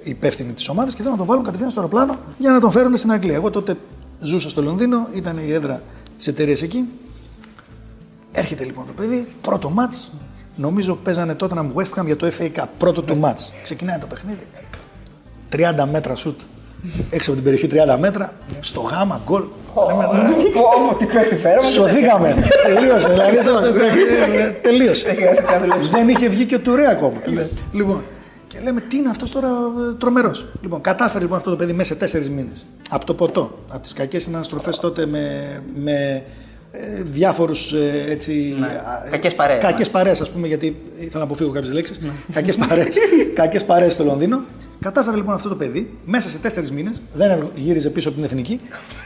η 0.08 0.10
υπεύθυνη 0.10 0.54
της 0.54 0.70
ομάδας 0.70 0.94
και 0.96 1.02
θέλουν 1.02 1.12
να 1.12 1.18
τον 1.18 1.28
βάλουν 1.28 1.44
κατευθείαν 1.44 1.72
στο 1.72 1.80
αεροπλάνο 1.80 2.18
για 2.38 2.52
να 2.52 2.60
τον 2.60 2.72
φέρουν 2.72 2.98
στην 2.98 3.12
Αγγλία. 3.12 3.36
Εγώ 3.36 3.50
τότε 3.50 3.78
ζούσα 4.20 4.50
στο 4.50 4.62
Λονδίνο, 4.62 5.08
ήταν 5.14 5.38
η 5.48 5.52
έδρα 5.52 5.82
της 6.18 6.28
εταιρείας 6.28 6.62
εκεί. 6.62 6.86
Έρχεται 8.32 8.64
λοιπόν 8.64 8.86
το 8.88 8.94
παιδί, 8.94 9.28
πρώτο 9.42 9.70
μάτς. 9.70 10.12
Νομίζω 10.56 10.96
παίζανε 10.96 11.36
τότε 11.36 11.54
να 11.56 11.72
West 11.76 12.00
Ham 12.00 12.06
για 12.06 12.16
το 12.16 12.28
FA 12.40 12.44
Cup, 12.44 12.66
πρώτο 12.78 13.02
του 13.02 13.18
μάτς. 13.18 13.54
Ξεκινάει 13.64 13.98
το 13.98 14.08
παιχνίδι. 14.08 14.48
30 15.56 15.88
μέτρα 15.92 16.16
σουτ. 16.16 16.40
Έξω 17.10 17.32
από 17.32 17.42
την 17.42 17.52
περιοχή 17.52 17.94
30 17.96 18.00
μέτρα, 18.00 18.34
στο 18.60 18.82
γάμα, 18.82 19.22
γκολ. 19.26 19.44
Λέμε, 19.88 20.04
Πω, 20.54 20.96
τι 20.96 21.06
παίχτη 21.06 21.36
φέραμε. 21.36 21.68
Σωθήκαμε. 21.68 22.50
Τελείωσε. 22.66 23.10
Δηλαδή, 23.10 23.38
ε, 24.38 24.50
τελείωσε. 24.62 25.16
Δεν 25.92 26.10
είχε 26.10 26.28
βγει 26.30 26.46
και 26.46 26.56
ο 26.56 26.60
Τουρέ 26.60 26.90
ακόμα. 26.90 27.18
Λοιπόν, 27.72 28.04
και 28.58 28.64
λέμε 28.64 28.82
τι 28.82 28.98
είναι 28.98 29.10
αυτός 29.10 29.32
τώρα 29.32 29.50
τρομερός. 29.98 30.46
Λοιπόν, 30.62 30.82
κατάφερε 30.82 31.24
λοιπόν 31.24 31.38
αυτό 31.38 31.50
το 31.50 31.56
παιδί 31.56 31.74
μέσα 31.74 31.94
σε 31.94 32.00
τέσσερις 32.00 32.30
μήνες. 32.30 32.66
Από 32.90 33.06
το 33.06 33.14
ποτό, 33.14 33.60
από 33.70 33.82
τις 33.82 33.94
κακές 33.94 34.24
συναναστροφές 34.24 34.78
τότε 34.80 35.06
με, 35.06 35.24
με 35.76 36.24
ε, 36.72 37.02
διάφορους 37.04 37.74
έτσι. 38.10 38.56
α, 38.62 39.10
Κακές 39.10 39.36
παρέες, 39.36 39.62
Κακές 39.62 39.88
ναι. 39.88 39.94
παρέες, 39.94 40.22
ας 40.22 40.32
πούμε, 40.32 40.48
γιατί 40.48 40.78
ήθελα 40.96 41.18
να 41.18 41.24
αποφύγω 41.24 41.52
κάποιες 41.52 41.74
λέξεις. 41.74 42.02
Κακές 42.34 42.58
παρέες, 42.58 42.98
κακές 43.42 43.66
παρέες 43.66 43.94
στο 43.94 44.04
Λονδίνο. 44.04 44.42
Κατάφερε 44.82 45.16
λοιπόν 45.16 45.34
αυτό 45.34 45.50
το 45.50 45.56
παιδί 45.56 45.98
μέσα 46.06 46.30
σε 46.30 46.38
τέσσερις 46.38 46.72
μήνες, 46.72 47.02
δεν 47.14 47.52
γύριζε 47.56 47.90
πίσω 47.90 48.08
από 48.08 48.18
την 48.18 48.26
εθνική, 48.26 48.62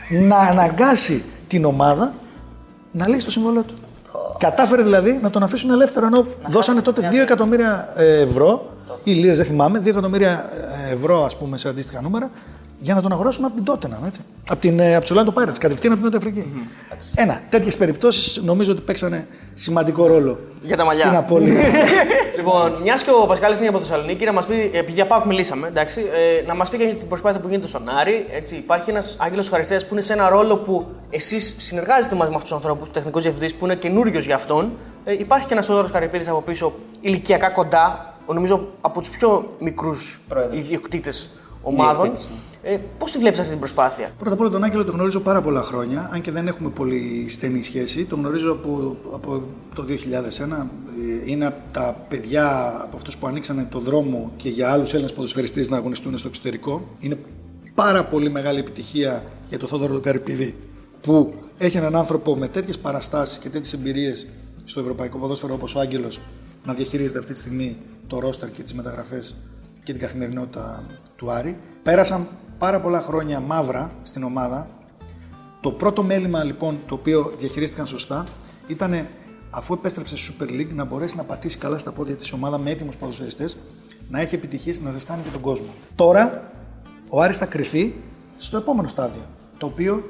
να 0.10 0.38
αναγκάσει 0.38 1.24
την 1.48 1.66
ομάδα 1.66 2.14
να 2.92 3.08
λύσει 3.08 3.26
το 3.26 3.32
συμβόλαιο 3.32 3.64
του. 3.64 3.74
Κατάφερε 4.38 4.84
δηλαδή 4.84 5.20
να 5.22 5.30
τον 5.30 5.44
αφήσουν 5.44 5.72
ελεύθερο 5.72 6.06
ενώ 6.06 6.26
δώσανε 6.48 6.82
τότε 6.82 7.10
2 7.12 7.14
εκατομμύρια 7.16 7.94
ε, 7.96 8.20
ευρώ 8.20 8.71
ή 9.04 9.12
λίρες, 9.12 9.38
δεν 9.38 9.46
θυμάμαι, 9.46 9.80
2 9.80 9.88
εκατομμύρια 9.88 10.50
ε, 10.90 10.94
ευρώ 10.94 11.26
ας 11.26 11.38
πούμε 11.38 11.58
σε 11.58 11.70
αντίστοιχα 11.70 12.02
νούμερα 12.02 12.32
για 12.84 12.94
να 12.94 13.02
τον 13.02 13.12
αγοράσουν 13.12 13.46
από 13.46 13.56
την 13.56 13.64
Tottenham, 13.68 14.08
έτσι. 14.08 14.22
Από, 14.50 14.60
την, 14.60 14.80
ε, 14.80 14.96
από 14.96 15.06
τους 15.06 15.18
Orlando 15.18 15.34
Pirates, 15.34 15.58
κατευθείαν 15.60 15.94
από 15.94 16.02
την 16.02 16.12
Νότια 16.12 16.18
Αφρική. 16.18 16.68
Ένα, 17.16 17.42
τέτοιες 17.50 17.78
περιπτώσεις 17.78 18.42
νομίζω 18.44 18.72
ότι 18.72 18.82
παίξανε 18.82 19.28
σημαντικό 19.54 20.08
ρόλο 20.08 20.40
Για 20.62 20.78
τα 20.78 20.86
μαλλιά. 20.86 21.06
στην 21.06 21.18
απώλεια. 21.18 21.62
λοιπόν, 22.38 22.82
μιας 22.82 23.04
και 23.04 23.10
ο 23.22 23.26
Πασκάλης 23.26 23.60
είναι 23.60 23.68
από 23.68 23.80
Θεσσαλονίκη, 23.80 24.26
να 24.26 24.34
μας 24.34 24.46
πει, 24.46 24.72
επειδή 24.74 24.92
για 24.92 25.08
Πάουκ 25.08 25.26
μιλήσαμε, 25.26 25.68
εντάξει, 25.68 26.02
ε, 26.02 26.46
να 26.46 26.56
μας 26.56 26.70
πει 26.70 26.78
και 26.78 26.84
για 26.84 26.94
την 26.94 27.08
προσπάθεια 27.08 27.40
που 27.40 27.48
γίνεται 27.48 27.68
στον 27.68 27.90
Άρη. 27.90 28.26
Έτσι, 28.32 28.56
υπάρχει 28.56 28.90
ένας 28.90 29.16
Άγγελος 29.20 29.50
Χαριστέας 29.50 29.86
που 29.86 29.94
είναι 29.94 30.02
σε 30.02 30.14
ένα 30.14 30.30
ρόλο 30.30 30.58
που 30.58 30.86
εσείς 31.10 31.56
συνεργάζεστε 31.58 32.16
μαζί 32.16 32.30
με 32.30 32.36
αυτούς 32.36 32.50
τους 32.50 32.60
ανθρώπους, 32.60 32.88
του 32.88 32.94
τεχνικού 32.94 33.20
διευθυντής 33.20 33.56
που 33.56 33.66
είναι 33.66 33.76
καινούριος 33.76 34.26
για 34.26 34.36
αυτόν. 34.36 34.72
Ε, 35.04 35.14
υπάρχει 35.14 35.48
και 35.48 35.54
ένας 35.54 35.66
Θόδωρος 35.66 35.92
Καρυπίδης 35.92 36.28
από 36.28 36.42
πίσω, 36.42 36.74
ηλικιακά 37.02 37.50
κοντά, 37.50 38.11
νομίζω 38.34 38.68
από 38.82 39.00
τους 39.00 39.10
πιο 39.10 39.56
μικρούς 39.60 40.22
ιδιοκτήτες 40.54 41.30
ομάδων. 41.62 42.06
Ιδιοκτήτες, 42.06 42.38
Ε, 42.64 42.78
Πώς 42.98 43.12
τη 43.12 43.18
βλέπεις 43.18 43.40
αυτή 43.40 43.52
την 43.52 43.60
προσπάθεια, 43.60 44.12
Πρώτα 44.18 44.34
απ' 44.34 44.40
όλα 44.40 44.50
τον 44.50 44.64
Άγγελο 44.64 44.84
τον 44.86 44.94
γνωρίζω 44.94 45.20
πάρα 45.20 45.42
πολλά 45.42 45.62
χρόνια, 45.62 46.10
αν 46.14 46.22
και 46.22 46.32
δεν 46.32 46.48
έχουμε 46.48 46.70
πολύ 46.70 47.26
στενή 47.30 47.64
σχέση. 47.64 48.06
Τον 48.06 48.20
γνωρίζω 48.20 48.52
από, 48.52 48.96
από 49.14 49.44
το 49.76 49.84
2001. 49.84 50.70
Ε, 51.26 51.32
Είναι 51.32 51.46
από 51.46 51.58
τα 51.72 52.06
παιδιά, 52.10 52.78
από 52.84 52.96
αυτούς 52.96 53.18
που 53.18 53.28
ανοίξανε 53.28 53.68
το 53.72 53.80
δρόμο 53.80 54.32
και 54.36 54.50
για 54.50 54.72
άλλους 54.72 54.94
Έλληνες 54.94 55.14
ποδοσφαιριστές 55.14 55.70
να 55.70 55.78
αγωνιστούν 55.78 56.18
στο 56.18 56.28
εξωτερικό. 56.28 56.88
Είναι 57.00 57.18
πάρα 57.76 58.04
πολύ 58.06 58.30
μεγάλη 58.30 58.60
επιτυχία 58.60 59.24
για 59.50 59.58
τον 59.60 59.68
Θόδωρο 59.68 59.94
τον 59.94 60.02
Καρυπίδη, 60.02 60.56
που 61.02 61.34
έχει 61.58 61.78
έναν 61.78 61.96
άνθρωπο 61.96 62.36
με 62.36 62.48
τέτοιες 62.48 62.78
παραστάσεις 62.78 63.38
και 63.38 63.50
τέτοιες 63.50 63.74
εμπειρίες 63.74 64.28
στο 64.64 64.80
ευρωπαϊκό 64.80 65.18
ποδόσφαιρο 65.18 65.54
όπως 65.54 65.76
ο 65.76 65.80
Άγγελος 65.80 66.20
να 66.64 66.74
διαχειρίζεται 66.74 67.20
αυτή 67.20 67.32
τη 67.32 67.38
στιγμή 67.38 67.78
το 68.08 68.20
ρόστερ 68.20 68.52
και 68.52 68.64
τις 68.64 68.74
μεταγραφές 68.74 69.36
και 69.84 69.92
την 69.92 70.02
καθημερινότητα 70.02 70.84
του 71.16 71.32
Άρη. 71.32 71.58
Πέρασαν 71.84 72.28
πάρα 72.58 72.80
πολλά 72.80 73.02
χρόνια 73.02 73.40
μαύρα 73.40 73.92
στην 74.02 74.24
ομάδα. 74.24 74.68
Το 75.62 75.72
πρώτο 75.72 76.04
μέλημα 76.04 76.44
λοιπόν 76.44 76.80
το 76.88 76.96
οποίο 76.96 77.34
διαχειρίστηκαν 77.38 77.88
σωστά 77.88 78.26
ήταν 78.68 79.08
αφού 79.50 79.74
επέστρεψε 79.74 80.18
στη 80.18 80.34
Super 80.40 80.50
League 80.50 80.74
να 80.74 80.86
μπορέσει 80.86 81.16
να 81.16 81.24
πατήσει 81.24 81.58
καλά 81.58 81.78
στα 81.78 81.92
πόδια 81.92 82.16
της 82.16 82.32
ομάδα 82.32 82.58
με 82.58 82.70
έτοιμους 82.70 82.98
ποδοσφαιριστές, 82.98 83.58
να 84.10 84.20
έχει 84.20 84.36
επιτυχίες, 84.36 84.82
να 84.82 84.92
ζεστάνει 84.92 85.22
και 85.22 85.30
τον 85.30 85.42
κόσμο. 85.42 85.68
Τώρα 85.96 86.52
ο 87.10 87.22
Άρης 87.22 87.38
θα 87.38 87.46
κρυθεί 87.46 87.96
στο 88.38 88.58
επόμενο 88.58 88.88
στάδιο, 88.88 89.22
το 89.58 89.66
οποίο 89.66 90.04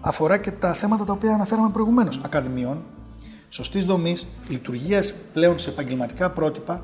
αφορά 0.00 0.38
και 0.38 0.50
τα 0.50 0.72
θέματα 0.72 1.04
τα 1.04 1.12
οποία 1.12 1.34
αναφέραμε 1.34 1.70
προηγουμένως. 1.70 2.20
Ακαδημιών, 2.24 2.82
σωστής 3.48 3.84
δομής, 3.84 4.26
λειτουργίας 4.48 5.14
πλέον 5.32 5.58
σε 5.58 5.70
επαγγελματικά 5.70 6.30
πρότυπα, 6.30 6.82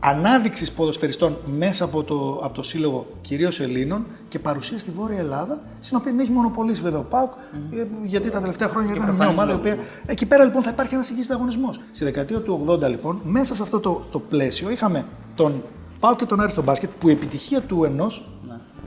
ανάδειξης 0.00 0.72
ποδοσφαιριστών 0.72 1.36
μέσα 1.56 1.84
από 1.84 2.02
το, 2.02 2.40
από 2.42 2.54
το 2.54 2.62
σύλλογο 2.62 3.06
κυρίως 3.20 3.60
Ελλήνων 3.60 4.06
και 4.28 4.38
παρουσία 4.38 4.78
στη 4.78 4.90
Βόρεια 4.90 5.18
Ελλάδα, 5.18 5.62
στην 5.80 5.96
οποία 5.96 6.10
δεν 6.12 6.20
έχει 6.20 6.30
μονοπολίσει 6.30 6.82
βέβαια 6.82 6.98
ο 6.98 7.02
ΠΑΟΚ, 7.02 7.32
ε, 7.74 7.84
γιατί 8.04 8.30
τα 8.30 8.40
τελευταία 8.40 8.68
χρόνια 8.68 8.94
ήταν 8.94 9.14
μια 9.14 9.28
ομάδα 9.28 9.52
η 9.52 9.54
οποία. 9.54 9.78
Εκεί 10.06 10.26
πέρα 10.26 10.44
λοιπόν 10.44 10.62
θα 10.62 10.70
υπάρχει 10.70 10.94
ένας 10.94 11.10
υγιής 11.10 11.30
ανταγωνισμός. 11.30 11.80
Στη 11.92 12.04
δεκαετία 12.04 12.40
του 12.40 12.64
80 12.68 12.80
λοιπόν, 12.88 13.20
μέσα 13.22 13.54
σε 13.54 13.62
αυτό 13.62 13.80
το, 13.80 14.06
το 14.10 14.20
πλαίσιο, 14.20 14.70
είχαμε 14.70 15.04
τον 15.34 15.62
ΠΑΟΚ 16.00 16.18
και 16.18 16.24
τον 16.24 16.40
Άρη 16.40 16.50
στο 16.50 16.62
μπάσκετ, 16.62 16.90
που 17.00 17.08
η 17.08 17.12
επιτυχία 17.12 17.60
του 17.60 17.84
ενός 17.84 18.28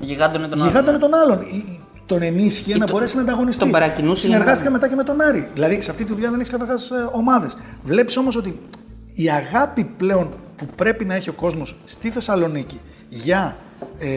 Γιγάντωνε 0.02 0.48
τον 0.48 0.60
άλλο. 0.62 0.70
γιγάντωνε 0.70 0.98
τον 0.98 1.14
άλλον. 1.14 1.42
Ή- 1.42 1.56
ή 1.56 1.79
Τον 2.10 2.22
ενίσχυε 2.22 2.78
να 2.78 2.86
το- 2.86 2.92
μπορέσει 2.92 3.16
να 3.16 3.22
ανταγωνιστεί. 3.22 3.62
τον 3.62 3.72
παρακινούσε 3.72 4.22
Συνεργάστηκα 4.22 4.70
να- 4.70 4.76
μετά 4.76 4.88
και 4.90 4.96
με 4.96 5.04
τον 5.04 5.22
Άρη. 5.22 5.50
Δηλαδή 5.54 5.82
σε 5.82 5.92
αυτή 5.92 6.04
τη 6.04 6.14
δουλειά 6.14 6.30
δεν 6.30 6.40
έχεις 6.40 6.52
καταρχάς 6.52 6.92
ομάδες. 7.12 7.58
Βλέπεις 7.84 8.18
όμως 8.18 8.36
ότι 8.36 8.60
η 9.14 9.30
αγάπη 9.30 9.84
πλέον 9.84 10.30
που 10.56 10.66
πρέπει 10.76 11.06
να 11.06 11.14
έχει 11.16 11.30
ο 11.30 11.34
κόσμος 11.34 11.76
στη 11.86 12.10
Θεσσαλονίκη 12.10 12.80
για 13.10 13.58
ε, 14.00 14.08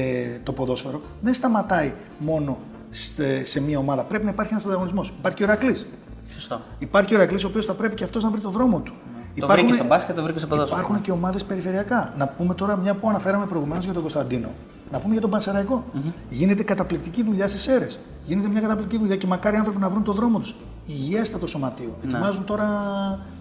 το 0.42 0.52
ποδόσφαιρο 0.52 1.00
δεν 1.20 1.34
σταματάει 1.34 1.92
μόνο 2.18 2.58
σε, 2.90 3.44
σε 3.44 3.60
μία 3.62 3.78
ομάδα. 3.78 4.02
Πρέπει 4.04 4.24
να 4.24 4.30
υπάρχει 4.30 4.52
ένας 4.52 4.66
ανταγωνισμός. 4.66 5.12
Υπάρχει 5.18 5.36
και 5.38 5.42
ο 5.42 5.46
Ηρακλής. 5.46 5.86
Σωστό. 6.34 6.60
Υπάρχει 6.78 7.14
ο 7.14 7.16
Ηρακλής 7.16 7.44
ο 7.44 7.48
οποίος 7.48 7.66
θα 7.66 7.72
πρέπει 7.74 7.94
και 7.94 8.04
αυτός 8.04 8.24
να 8.24 8.30
βρει 8.30 8.40
το 8.40 8.50
δρόμο 8.50 8.80
του. 8.80 8.92
Το 9.40 9.46
βρήκε 9.46 9.72
στο 9.72 9.84
μπάσκετ, 9.84 10.16
το 10.16 10.22
βρήκε 10.22 10.38
στο 10.38 10.46
ποδόσφαιρο. 10.48 10.80
Υπάρχουν 10.80 11.02
και 11.02 11.10
ομάδες 11.12 11.44
περιφερειακά. 11.44 12.12
Να 12.16 12.26
πούμε 12.26 12.54
τώρα 12.54 12.76
μια 12.76 12.94
που 12.94 13.08
αναφέραμε 13.08 13.46
προηγουμένως 13.46 13.84
για 13.84 13.92
τον 13.92 14.02
Κωνσταντίνο. 14.02 14.48
Να 14.92 14.98
πούμε 14.98 15.12
για 15.12 15.20
τον 15.20 15.30
πανσεραϊκο 15.30 15.84
Γίνεται 16.28 16.62
καταπληκτική 16.62 17.22
δουλειά 17.22 17.48
στις 17.48 17.68
αίρες. 17.68 17.98
Γίνεται 18.24 18.48
μια 18.48 18.60
καταπληκτική 18.60 19.00
δουλειά 19.00 19.16
και 19.16 19.26
μακάρι 19.26 19.54
οι 19.54 19.58
άνθρωποι 19.58 19.80
να 19.80 19.88
βρουν 19.88 20.02
τον 20.02 20.14
δρόμο 20.14 20.38
τους. 20.38 20.54
Υγιέστατο 20.86 21.46
σωματείο. 21.46 21.96
Ετοιμάζουν 22.04 22.44
τώρα 22.44 22.66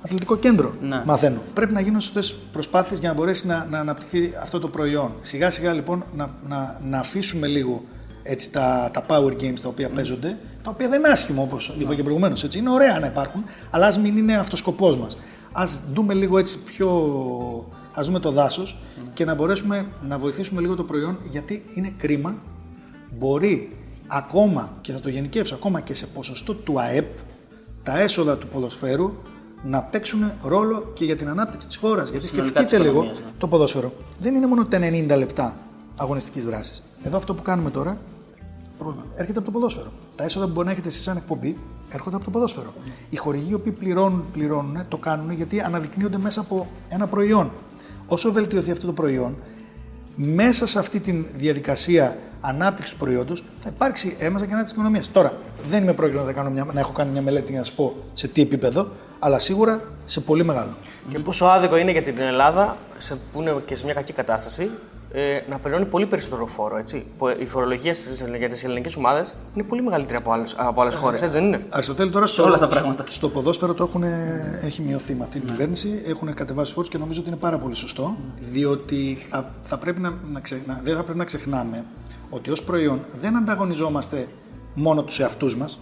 αθλητικό 0.02 0.36
κέντρο. 0.38 0.74
Ναι. 0.82 1.02
Μαθαίνω. 1.06 1.42
Πρέπει 1.54 1.74
να 1.74 1.82
γίνουν 1.82 2.02
σωστές 2.02 2.34
προσπάθειες 2.52 3.00
για 3.00 3.10
να 3.10 3.16
μπορέσει 3.16 3.48
να, 3.48 3.68
να 3.70 3.80
αναπτυχθεί 3.80 4.34
αυτό 4.42 4.60
το 4.60 4.68
προϊόν. 4.68 5.12
Σιγά 5.22 5.52
σιγά 5.52 5.74
λοιπόν 5.74 6.04
να, 6.16 6.30
να, 6.48 6.80
να 6.84 7.00
αφήσουμε 7.00 7.48
λίγο 7.48 7.84
έτσι, 8.24 8.52
τα, 8.52 8.90
τα 8.94 9.06
power 9.08 9.32
games 9.32 9.60
τα 9.62 9.68
οποία 9.68 9.90
παίζονται, 9.90 10.38
τα 10.64 10.70
οποία 10.70 10.90
δεν 10.90 11.00
είναι 11.00 11.08
άσχημα 11.08 11.42
όπως 11.42 11.76
είπα 11.80 11.96
και 11.96 12.04
προηγουμένως. 12.04 12.44
Είναι 12.44 12.70
ωραία 12.70 13.00
να 13.00 13.06
υπάρχουν, 13.08 13.44
αλλά 13.70 13.88
ας 13.88 14.00
μην 14.00 14.18
είναι 14.18 14.36
αυτός 14.36 14.60
ο 14.60 14.64
σκοπός 14.64 14.98
μας. 14.98 15.18
Α 15.52 15.64
δούμε 15.94 16.14
λίγο 16.14 16.38
έτσι 16.38 16.64
πιο. 16.64 16.90
Α 17.94 18.02
δούμε 18.04 18.20
το 18.20 18.32
δάσος 18.32 18.78
και 19.14 19.26
να 19.26 19.36
μπορέσουμε 19.36 19.86
να 20.08 20.18
βοηθήσουμε 20.18 20.62
λίγο 20.62 20.76
το 20.76 20.84
προϊόν 20.84 21.18
γιατί 21.30 21.66
είναι 21.74 21.94
κρίμα. 21.98 22.36
Μπορεί 23.18 23.78
ακόμα 24.08 24.74
και 24.82 24.92
θα 24.92 25.00
το 25.00 25.10
γενικεύσω 25.10 25.56
ακόμα 25.56 25.82
και 25.82 25.94
σε 25.94 26.08
ποσοστό 26.08 26.54
του 26.54 26.80
ΑΕΠ 26.80 27.18
τα 27.84 28.00
έσοδα 28.00 28.38
του 28.38 28.48
ποδοσφαίρου 28.48 29.14
να 29.64 29.84
παίξουν 29.84 30.32
ρόλο 30.42 30.92
και 30.94 31.06
για 31.06 31.16
την 31.16 31.28
ανάπτυξη 31.30 31.68
της 31.68 31.76
χώρας. 31.76 32.10
Γιατί 32.10 32.28
Συνολικά 32.28 32.60
σκεφτείτε 32.60 32.78
της 32.78 32.88
λίγο 32.88 33.04
οικονομίας, 33.04 33.26
ναι. 33.26 33.32
το 33.38 33.48
ποδόσφαιρο. 33.48 33.94
Δεν 34.20 34.36
είναι 34.36 34.48
μόνο 34.48 34.66
τα 34.66 34.78
90 34.78 35.18
λεπτά 35.18 35.58
αγωνιστικής 35.96 36.46
δράσης. 36.46 36.84
Εδώ 37.04 37.18
αυτό 37.18 37.36
που 37.36 37.42
κάνουμε 37.42 37.70
τώρα 37.70 37.98
έρχεται 39.16 39.38
από 39.40 39.46
το 39.46 39.52
ποδόσφαιρο. 39.52 39.92
Τα 40.16 40.24
έσοδα 40.24 40.46
που 40.46 40.52
μπορεί 40.52 40.66
να 40.66 40.72
έχετε 40.72 40.88
εσείς 40.88 41.04
σαν 41.04 41.18
εκπομπή 41.18 41.58
έρχονται 41.90 42.16
από 42.16 42.26
το 42.26 42.32
ποδόσφαιρο. 42.32 42.74
Οι 43.10 43.16
χορηγοί 43.16 43.52
οι 43.52 43.54
οποίοι 43.54 43.72
πληρώνουν, 43.72 44.26
πληρώνουν, 44.34 44.78
το 44.88 44.98
κάνουν 44.98 45.32
γιατί 45.32 45.62
αναδεικνύονται 45.62 46.18
μέσα 46.18 46.42
από 46.42 46.68
ένα 46.90 47.08
προϊόν. 47.08 47.52
Όσο 48.12 48.32
βελτιωθεί 48.32 48.72
αυτό 48.72 48.86
το 48.86 48.94
προϊόν, 48.94 49.38
μέσα 50.16 50.68
σε 50.68 50.80
αυτή 50.80 51.00
τη 51.00 51.12
διαδικασία 51.12 52.18
ανάπτυξης 52.42 52.94
του 52.94 53.00
προϊόντος 53.00 53.44
θα 53.60 53.70
υπάρξει 53.74 54.16
έμεσα 54.20 54.46
και 54.46 54.52
ανάπτυξη 54.52 54.74
οικονομίας. 54.74 55.12
Τώρα, 55.12 55.38
δεν 55.70 55.84
είμαι 55.84 55.94
πρόκειτο 55.94 56.24
να, 56.24 56.34
κάνω 56.34 56.50
μια, 56.50 56.68
να 56.74 56.80
έχω 56.80 56.92
κάνει 56.92 57.12
μια 57.12 57.22
μελέτη 57.22 57.50
για 57.50 57.60
να 57.60 57.66
σας 57.66 57.76
πω 57.76 57.96
σε 58.14 58.28
τι 58.28 58.42
επίπεδο, 58.42 58.88
αλλά 59.20 59.40
σίγουρα 59.40 59.82
σε 60.06 60.20
πολύ 60.20 60.46
μεγάλο. 60.46 60.72
Και 61.10 61.20
πόσο 61.20 61.46
άδικο 61.46 61.78
είναι 61.78 61.92
για 61.92 62.02
την 62.02 62.18
Ελλάδα, 62.20 62.78
σε, 62.98 63.18
που 63.32 63.42
είναι 63.42 63.56
και 63.66 63.76
σε 63.76 63.86
μια 63.86 63.94
κακή 63.94 64.14
κατάσταση, 64.14 64.72
ε, 65.14 65.40
να 65.50 65.58
πληρώνει 65.58 65.86
πολύ 65.86 66.06
περισσότερο 66.06 66.46
φόρο. 66.46 66.78
Έτσι. 66.78 67.06
Που 67.18 67.28
Η 67.40 67.46
φορολογία 67.46 67.94
στις, 67.94 68.24
για 68.38 68.50
τις 68.50 68.64
ελληνικές 68.64 68.96
ομάδες 68.96 69.36
είναι 69.54 69.64
πολύ 69.64 69.82
μεγαλύτερη 69.82 70.18
από 70.18 70.32
άλλες 70.32 70.56
από 70.58 70.82
άλλες 70.82 70.96
χώρες, 70.96 71.22
έτσι 71.22 71.38
δεν 71.38 71.46
είναι; 71.48 71.66
Αριστοτέλη, 71.70 72.12
τώρα 72.12 72.28
στο, 72.28 72.44
όλα 72.44 72.58
τα 72.58 72.68
πράγματα. 72.68 73.04
στο 73.08 73.30
ποδόσφαιρο 73.30 73.74
το 73.74 73.84
έχουν, 73.84 74.04
έχει 74.62 74.82
μειωθεί 74.82 75.16
με 75.16 75.24
αυτή 75.24 75.40
την 75.40 75.48
κυβέρνηση. 75.48 76.02
Έχουν 76.06 76.34
κατεβάσει 76.34 76.74
φόρους 76.74 76.90
και 76.90 76.98
νομίζω 76.98 77.20
ότι 77.20 77.30
είναι 77.30 77.40
πάρα 77.40 77.58
πολύ 77.58 77.76
σωστό. 77.76 78.18
Διότι 78.40 79.26
θα, 79.30 79.52
θα 79.62 79.78
πρέπει 79.78 80.02
να, 80.02 80.14
να, 80.32 80.40
ξε- 80.40 80.68
να- 80.68 80.82
δεν 80.84 80.96
θα 80.96 81.04
πρέπει 81.04 81.18
να 81.18 81.26
ξεχνάμε 81.26 81.86
ότι 82.30 82.52
ως 82.52 82.64
προϊόν 82.64 83.00
δεν 83.20 83.38
ανταγωνιζόμαστε 83.38 84.28
μόνο 84.74 85.04
τους 85.04 85.20
εαυτούς 85.20 85.56
μας. 85.56 85.80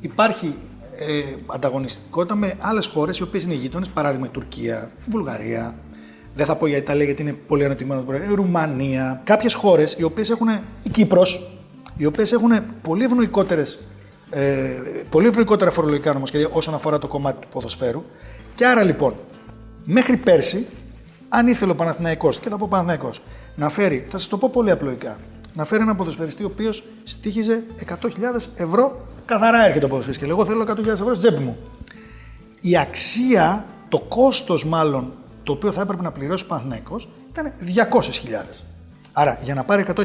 Υπάρχει 0.00 0.54
ε, 0.98 1.34
ανταγωνιστικότητα 1.46 2.34
με 2.34 2.52
άλλες 2.60 2.86
χώρες 2.86 3.18
οι 3.18 3.22
οποίες 3.22 3.42
είναι 3.44 3.54
γείτονες, 3.54 3.88
παράδειγμα 3.88 4.26
η 4.26 4.28
Τουρκία, 4.28 4.90
η 5.06 5.10
Βουλγαρία. 5.10 5.74
Δεν 6.34 6.46
θα 6.46 6.56
πω 6.56 6.66
για 6.66 6.76
Ιταλία 6.76 7.04
γιατί 7.04 7.22
είναι 7.22 7.32
πολύ 7.32 7.64
ανεπτυγμένο 7.64 8.00
το 8.00 8.06
προϊόν. 8.06 8.30
Η 8.30 8.34
Ρουμανία. 8.34 9.20
Κάποιες 9.24 9.54
χώρες 9.54 9.92
οι 9.98 10.02
οποίες 10.02 10.30
έχουν. 10.30 10.48
η 10.82 10.88
Κύπρος, 10.90 11.56
οι 11.96 12.06
οποίες 12.06 12.32
έχουν 12.32 12.50
πολύ 12.82 13.04
ευνοϊκότερες 13.04 13.78
ε, 14.30 14.70
πολύ 15.10 15.26
ευνοϊκότερα 15.26 15.70
φορολογικά 15.70 16.12
νομοσχέδια 16.12 16.48
όσον 16.52 16.74
αφορά 16.74 16.98
το 16.98 17.08
κομμάτι 17.08 17.40
του 17.40 17.48
ποδοσφαίρου. 17.48 18.04
Και 18.54 18.66
άρα 18.66 18.82
λοιπόν, 18.82 19.14
μέχρι 19.84 20.16
πέρσι, 20.16 20.66
αν 21.28 21.46
ήθελε 21.46 21.72
ο 21.72 21.74
Παναθηναϊκός, 21.74 22.38
και 22.38 22.48
θα 22.48 22.56
πω 22.56 22.68
Παναθηναϊκός, 22.68 23.20
να 23.56 23.68
φέρει, 23.68 24.06
θα 24.10 24.18
σας 24.18 24.28
το 24.28 24.36
πω 24.36 24.48
πολύ 24.52 24.70
απλοϊκά, 24.70 25.16
να 25.54 25.64
φέρει 25.64 25.82
έναν 25.82 25.96
ποδοσφαιριστή 25.96 26.42
ο 26.42 26.46
οποίος 26.52 26.84
στήχιζε 27.04 27.62
100.000 27.88 27.94
ευρώ, 28.56 29.06
καθαρά 29.24 29.64
έρχεται 29.66 29.84
ο 29.84 29.88
ποδοσφαιριστής. 29.88 30.28
Και 30.28 30.34
λέω: 30.34 30.34
Εγώ 30.34 30.44
θέλω 30.44 30.86
100.000 30.86 30.86
ευρώ 30.86 31.14
στη 31.14 31.26
τσέπη 31.26 31.42
μου. 31.42 31.58
Η 32.60 32.76
αξία, 32.78 33.64
το 33.88 33.98
κόστος 33.98 34.64
μάλλον, 34.64 35.12
το 35.50 35.56
οποίο 35.56 35.72
θα 35.72 35.80
έπρεπε 35.80 36.02
να 36.02 36.10
πληρώσει 36.10 36.44
ο 36.44 36.46
Παναθηναϊκός 36.46 37.08
ήταν 37.30 37.52
200.000. 37.92 38.62
Άρα 39.12 39.38
για 39.42 39.54
να 39.54 39.64
πάρει 39.64 39.84
100.000 39.96 40.04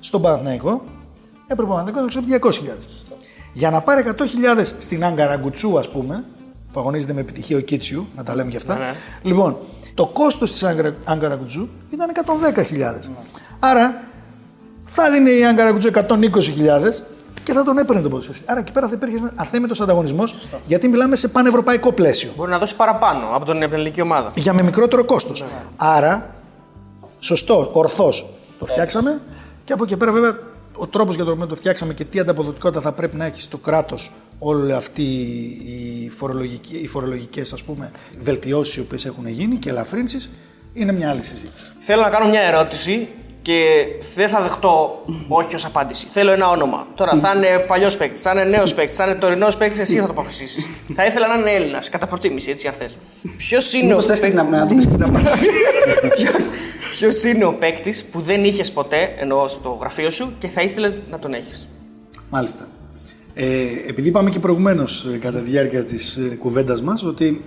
στον 0.00 0.22
Παναθηναϊκό, 0.22 0.84
έπρεπε 1.46 1.72
ο 1.72 1.74
Παναθηναϊκός 1.74 2.14
να 2.14 2.22
ξοδέψει 2.22 2.62
200.000. 2.66 2.88
Για 3.52 3.70
να 3.70 3.80
πάρει 3.80 4.04
100.000 4.56 4.64
στην 4.78 5.04
Αγκαραγκουτσού, 5.04 5.78
ας 5.78 5.88
πούμε, 5.88 6.24
που 6.72 6.80
αγωνίζεται 6.80 7.12
με 7.12 7.20
επιτυχία 7.20 7.56
ο 7.56 7.60
Κίτσιου, 7.60 8.06
να 8.16 8.24
τα 8.24 8.34
λέμε 8.34 8.50
και 8.50 8.56
αυτά. 8.56 8.74
Ναι, 8.74 8.84
ναι. 8.84 8.94
Λοιπόν, 9.22 9.58
το 9.94 10.06
κόστος 10.06 10.50
της 10.50 10.64
Αγκαραγκουτσού 11.04 11.68
ήταν 11.90 12.10
110.000. 12.54 13.10
Άρα 13.58 14.04
θα 14.84 15.10
δίνει 15.10 15.38
η 15.38 15.46
Αγκαραγκουτσού 15.46 15.90
120.000 15.94 17.02
και 17.44 17.52
θα 17.52 17.64
τον 17.64 17.78
έπαιρνε 17.78 18.02
τον 18.02 18.10
ποδοσφαιριστή. 18.10 18.46
Άρα 18.50 18.60
εκεί 18.60 18.72
πέρα 18.72 18.88
θα 18.88 18.94
υπήρχε 18.94 19.16
ένας 19.16 19.32
αθέμητος 19.36 19.80
ανταγωνισμός, 19.80 20.34
γιατί 20.66 20.88
μιλάμε 20.88 21.16
σε 21.16 21.28
πανευρωπαϊκό 21.28 21.92
πλαίσιο. 21.92 22.30
Μπορεί 22.36 22.50
να 22.50 22.58
δώσει 22.58 22.76
παραπάνω 22.76 23.28
από 23.32 23.44
τον 23.44 23.62
ελληνική 23.62 24.00
ομάδα. 24.00 24.32
Για 24.34 24.52
με 24.52 24.62
μικρότερο 24.62 25.04
κόστος. 25.04 25.44
Άρα, 25.76 26.34
σωστό, 27.18 27.70
ορθώ 27.72 28.12
το 28.58 28.66
φτιάξαμε 28.66 29.20
και 29.64 29.72
από 29.72 29.84
εκεί 29.84 29.96
πέρα 29.96 30.12
βέβαια 30.12 30.38
ο 30.76 30.86
τρόπος 30.86 31.14
για 31.14 31.24
τον 31.24 31.32
οποίο 31.32 31.46
το 31.46 31.54
φτιάξαμε 31.54 31.94
και 31.94 32.04
τι 32.04 32.18
ανταποδοτικότητα 32.18 32.80
θα 32.80 32.92
πρέπει 32.92 33.16
να 33.16 33.24
έχει 33.24 33.40
στο 33.40 33.56
κράτος 33.56 34.12
όλη 34.38 34.72
αυτή 34.72 35.02
οι, 35.02 36.10
φορολογικοί, 36.16 36.76
οι 36.76 36.88
φορολογικές 36.88 37.52
ας 37.52 37.62
πούμε 37.62 37.90
βελτιώσεις 38.22 38.76
οι 38.76 38.80
οποίες 38.80 39.04
έχουν 39.04 39.26
γίνει 39.26 39.56
και 39.56 39.68
ελαφρύνσεις 39.68 40.30
είναι 40.74 40.92
μια 40.92 41.10
άλλη 41.10 41.22
συζήτηση. 41.22 41.70
Θέλω 41.78 42.02
να 42.02 42.10
κάνω 42.10 42.28
μια 42.28 42.40
ερώτηση 42.40 43.08
και 43.42 43.86
δεν 44.14 44.28
θα 44.28 44.40
δεχτώ 44.40 45.04
όχι 45.28 45.54
ως 45.54 45.64
απάντηση. 45.64 46.06
Θέλω 46.08 46.30
ένα 46.30 46.48
όνομα. 46.48 46.86
Τώρα 46.94 47.14
θα 47.14 47.34
είναι 47.36 47.64
παλιός 47.66 47.96
παίκτης, 47.96 48.22
θα 48.22 48.30
είναι 48.30 48.44
νέος 48.44 48.74
παίκτης, 48.74 48.96
θα 48.96 49.04
είναι 49.04 49.14
τωρινός 49.14 49.56
παίκτης, 49.56 49.78
εσύ 49.80 49.98
θα 49.98 50.06
το 50.06 50.10
αποφασίσεις. 50.10 50.68
θα 50.96 51.04
ήθελα 51.04 51.28
να 51.28 51.34
είναι 51.34 51.50
Έλληνας, 51.50 51.88
κατά 51.88 52.06
προτίμηση, 52.06 52.50
έτσι 52.50 52.66
αν 52.66 52.74
θες. 52.74 52.96
Ποιος 53.36 53.72
είναι, 53.72 53.94
ο... 53.94 53.96
Μήπως 53.96 54.18
θες 54.18 54.34
να 54.34 54.44
με 54.44 54.66
δείξεις 54.68 54.90
την 54.90 55.02
απάντηση. 55.02 55.46
Ποιος 56.98 57.24
είναι 57.24 57.44
ο 57.44 57.54
παίκτης 57.54 58.04
που 58.04 58.20
δεν 58.20 58.44
είχες 58.44 58.72
ποτέ 58.72 59.14
εννοώ 59.18 59.48
στο 59.48 59.78
γραφείο 59.80 60.10
σου 60.10 60.32
και 60.38 60.48
θα 60.48 60.62
ήθελες 60.62 60.98
να 61.10 61.18
τον 61.18 61.34
έχεις; 61.34 61.68
Μάλιστα. 62.30 62.68
Ε, 63.34 63.66
επειδή 63.86 64.08
είπαμε 64.08 64.30
και 64.30 64.38
προηγουμένως 64.38 65.06
κατά 65.20 65.38
τη 65.38 65.50
διάρκεια 65.50 65.84
της 65.84 66.16
ε, 66.16 66.36
κουβέντας 66.36 66.82
μας 66.82 67.04
ότι 67.04 67.44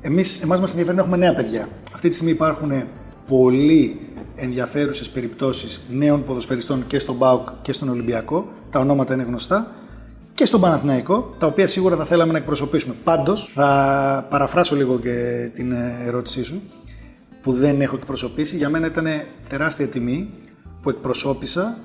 εμείς, 0.00 0.40
εμάς 0.42 0.60
μας 0.60 0.70
ενδιαφέρει 0.70 0.96
να 0.96 1.02
έχουμε 1.02 1.16
νέα 1.16 1.34
παιδιά. 1.34 1.68
Αυτή 1.94 2.08
τη 2.08 2.14
στιγμή 2.14 2.32
υπάρχουν 2.32 2.84
πολύ 3.26 4.00
ενδιαφέρουσες 4.40 5.10
περιπτώσεις 5.10 5.82
νέων 5.90 6.24
ποδοσφαιριστών 6.24 6.86
και 6.86 6.98
στον 6.98 7.18
ΠΑΟΚ 7.18 7.48
και 7.62 7.72
στον 7.72 7.88
Ολυμπιακό. 7.88 8.48
Τα 8.70 8.78
ονόματα 8.78 9.14
είναι 9.14 9.22
γνωστά. 9.22 9.74
Και 10.34 10.44
στον 10.44 10.60
Παναθηναϊκό, 10.60 11.34
τα 11.38 11.46
οποία 11.46 11.66
σίγουρα 11.66 11.96
θα 11.96 12.04
θέλαμε 12.04 12.32
να 12.32 12.38
εκπροσωπήσουμε. 12.38 12.94
Πάντως, 13.04 13.50
θα 13.54 14.26
παραφράσω 14.30 14.76
λίγο 14.76 14.98
και 14.98 15.50
την 15.52 15.72
ε, 15.72 15.98
ερώτησή 16.04 16.42
σου, 16.42 16.62
που 17.40 17.52
δεν 17.52 17.80
έχω 17.80 17.96
εκπροσωπήσει. 17.96 18.56
Για 18.56 18.68
μένα 18.68 18.86
ήταν 18.86 19.06
τεράστια 19.48 19.86
τιμή 19.86 20.30
που 20.82 20.90
εκπροσώπησα 20.90 21.78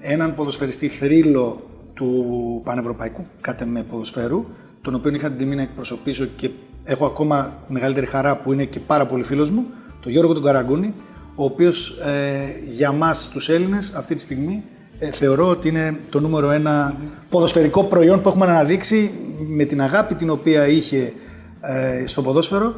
έναν 0.00 0.34
ποδοσφαιριστή 0.34 0.88
θρύλο 0.88 1.60
του 1.94 2.60
πανευρωπαϊκού 2.64 3.24
κάτε 3.40 3.64
με 3.64 3.82
ποδοσφαίρου, 3.82 4.44
τον 4.80 4.94
οποίο 4.94 5.14
είχα 5.14 5.28
την 5.28 5.38
τιμή 5.38 5.54
να 5.54 5.62
εκπροσωπήσω 5.62 6.24
και 6.24 6.50
έχω 6.84 7.06
ακόμα 7.06 7.58
μεγαλύτερη 7.68 8.06
χαρά 8.06 8.36
που 8.36 8.52
είναι 8.52 8.64
και 8.64 8.80
πάρα 8.80 9.06
πολύ 9.06 9.22
φίλος 9.22 9.50
μου, 9.50 9.66
τον 10.00 10.12
Γιώργο 10.12 10.32
τον 10.32 10.42
Καραγκούνη, 10.42 10.94
ο 11.40 11.44
οποίος 11.44 11.88
ε, 11.90 12.70
για 12.70 12.92
μας 12.92 13.28
τους 13.32 13.48
Έλληνες 13.48 13.92
αυτή 13.96 14.14
τη 14.14 14.20
στιγμή 14.20 14.62
ε, 14.98 15.10
θεωρώ 15.10 15.48
ότι 15.48 15.68
είναι 15.68 15.98
το 16.10 16.20
νούμερο 16.20 16.50
ένα 16.50 16.96
ποδοσφαιρικό 17.28 17.84
προϊόν 17.84 18.22
που 18.22 18.28
έχουμε 18.28 18.46
αναδείξει 18.46 19.10
με 19.46 19.64
την 19.64 19.80
αγάπη 19.82 20.14
την 20.14 20.30
οποία 20.30 20.66
είχε 20.68 21.12
ε, 21.60 22.06
στο 22.06 22.22
ποδόσφαιρο 22.22 22.74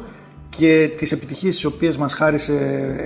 και 0.49 0.89
τις 0.95 1.11
επιτυχίες 1.11 1.55
τις 1.55 1.65
οποίες 1.65 1.97
μας 1.97 2.13
χάρισε 2.13 2.53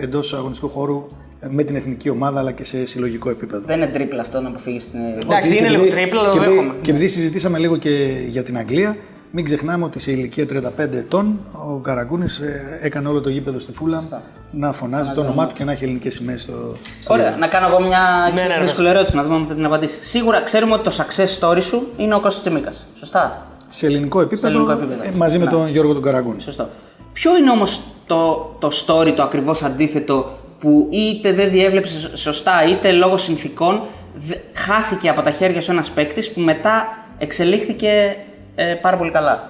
εντός 0.01 0.34
αγωνιστικού 0.34 0.70
χώρου 0.70 1.08
ε, 1.39 1.47
με 1.49 1.64
την 1.64 1.76
εθνική 1.76 2.10
ομάδα 2.10 2.39
αλλά 2.39 2.51
και 2.51 2.64
σε 2.64 2.86
συλλογικό 2.86 3.30
επίπεδο. 3.30 3.66
Δεν 3.66 3.78
είναι 3.82 3.91
τρίπλα 3.93 4.22
αυτό 4.22 4.41
να 4.41 4.47
αποφύγεις 4.47 4.89
την. 4.91 4.99
Εντάξει, 4.99 5.51
Όχι, 5.51 5.58
είναι 5.58 5.68
και 5.68 5.70
λίγο 5.74 5.84
επειδή- 5.84 6.01
τρίπλα, 6.01 6.20
αλλά 6.22 6.32
και 6.32 6.38
το 6.38 6.43
επειδή- 6.43 6.60
δέχομαι. 6.60 6.80
Και 6.82 6.91
επειδή 6.91 7.08
συζητήσαμε 7.08 7.58
λίγο 7.58 7.78
και 7.78 8.14
για 8.30 8.43
την 8.43 8.58
Αγγλία, 8.58 8.97
μην 9.32 9.45
ξεχνάμε 9.45 9.84
ότι 9.84 9.99
σε 9.99 10.11
ηλικία 10.11 10.45
35 10.51 10.59
ετών 10.78 11.39
ο 11.51 11.78
Καραγκούνης 11.80 12.38
ε, 12.39 12.80
έκανε 12.82 13.07
όλο 13.07 13.21
το 13.21 13.30
γήπεδο 13.30 13.59
στη 13.59 13.71
Φούλαμ 13.73 14.05
να 14.51 14.71
φωνάζει 14.71 15.11
το 15.11 15.21
όνομά 15.21 15.47
του 15.47 15.53
και 15.53 15.63
να 15.63 15.71
έχει 15.71 15.84
ελληνικές 15.84 16.13
σημαίες 16.13 16.41
στο, 16.41 16.53
στο 16.99 17.13
Ωραία, 17.13 17.25
γήπεδο. 17.25 17.45
να 17.45 17.51
κάνω 17.51 17.67
εγώ 17.67 17.80
μια 17.88 18.32
Ναι, 18.34 18.41
ναι, 18.41 18.47
ναι. 18.55 18.61
δύσκολη 18.61 18.88
ερώτηση, 18.88 19.15
να 19.15 19.23
δούμε 19.23 19.36
αν 19.36 19.45
θα 19.47 19.53
την 19.53 19.65
απαντήσει. 19.65 20.03
Σίγουρα 20.03 20.41
ξέρουμε 20.41 20.73
ότι 20.73 20.84
το 20.84 20.95
success 20.97 21.39
story 21.39 21.61
σου 21.61 21.88
είναι 21.97 22.15
ο 22.15 22.19
Κώστας 22.19 22.43
Τσιμίκας. 22.43 22.86
Σωστά; 22.99 23.47
Σε 23.69 23.86
ελληνικό 23.86 24.21
επίπεδο, 24.21 24.47
ελληνικό 24.47 24.71
επίπεδο. 24.71 25.03
ε, 25.03 25.11
μαζί 25.15 25.38
με 25.38 25.45
Ναι. 25.45 25.51
τον 25.51 25.67
Γιώργο 25.69 25.93
τον 25.93 26.01
Καραγκούνη. 26.01 26.41
Σωστό. 26.41 26.69
Ποιο 27.13 27.38
είναι 27.38 27.49
όμως 27.49 27.82
το, 28.07 28.55
το 28.59 28.69
story, 28.86 29.13
το 29.15 29.23
ακριβώς 29.23 29.63
αντίθετο, 29.63 30.38
που 30.59 30.88
είτε 30.91 31.34
δεν 31.34 31.49
διέβλεψες 31.51 32.11
σωστά, 32.13 32.65
είτε 32.69 32.91
λόγω 32.91 33.17
συνθήκων 33.17 33.82
δε- 34.15 34.36
χάθηκε 34.53 35.09
από 35.09 35.21
τα 35.21 35.32
χέρια 35.32 35.61
σου 35.61 35.71
ένας 35.71 35.89
παίκτης 35.89 36.32
που 36.32 36.41
μετά 36.41 36.88
εξελίχθηκε 37.17 38.15
ε, 38.60 38.74
πάρα 38.82 38.97
πολύ 38.97 39.12
καλά. 39.12 39.49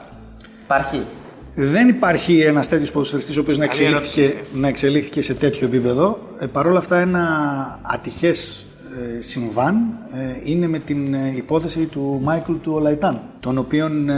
Υπάρχει. 0.63 1.05
Δεν 1.55 1.87
υπάρχει 1.89 2.39
ένας 2.39 2.67
τέτοιος 2.67 2.91
ποδοσφαιριστής 2.91 3.37
ο 3.37 3.41
οποίος 3.41 3.57
να, 3.57 3.65
Καλή 3.67 3.83
εξελίχθηκε- 3.83 4.21
ερώτηση 4.21 4.43
να 4.53 4.67
εξελίχθηκε 4.67 5.21
σε 5.21 5.33
τέτοιο 5.33 5.67
επίπεδο. 5.67 6.19
Ε, 6.39 6.45
Παρ' 6.45 6.67
όλα 6.67 6.79
αυτά, 6.79 6.97
ένα 6.97 7.23
ατυχές 7.81 8.65
ε, 9.17 9.21
συμβάν 9.21 9.75
ε, 10.13 10.35
είναι 10.43 10.67
με 10.67 10.79
την 10.79 11.13
ε, 11.13 11.33
υπόθεση 11.35 11.79
του 11.85 12.19
Μάικλ 12.23 12.51
του 12.63 12.71
Ολαϊτάν, 12.75 13.21
τον 13.39 13.57
οποίον 13.57 14.09
ε, 14.09 14.15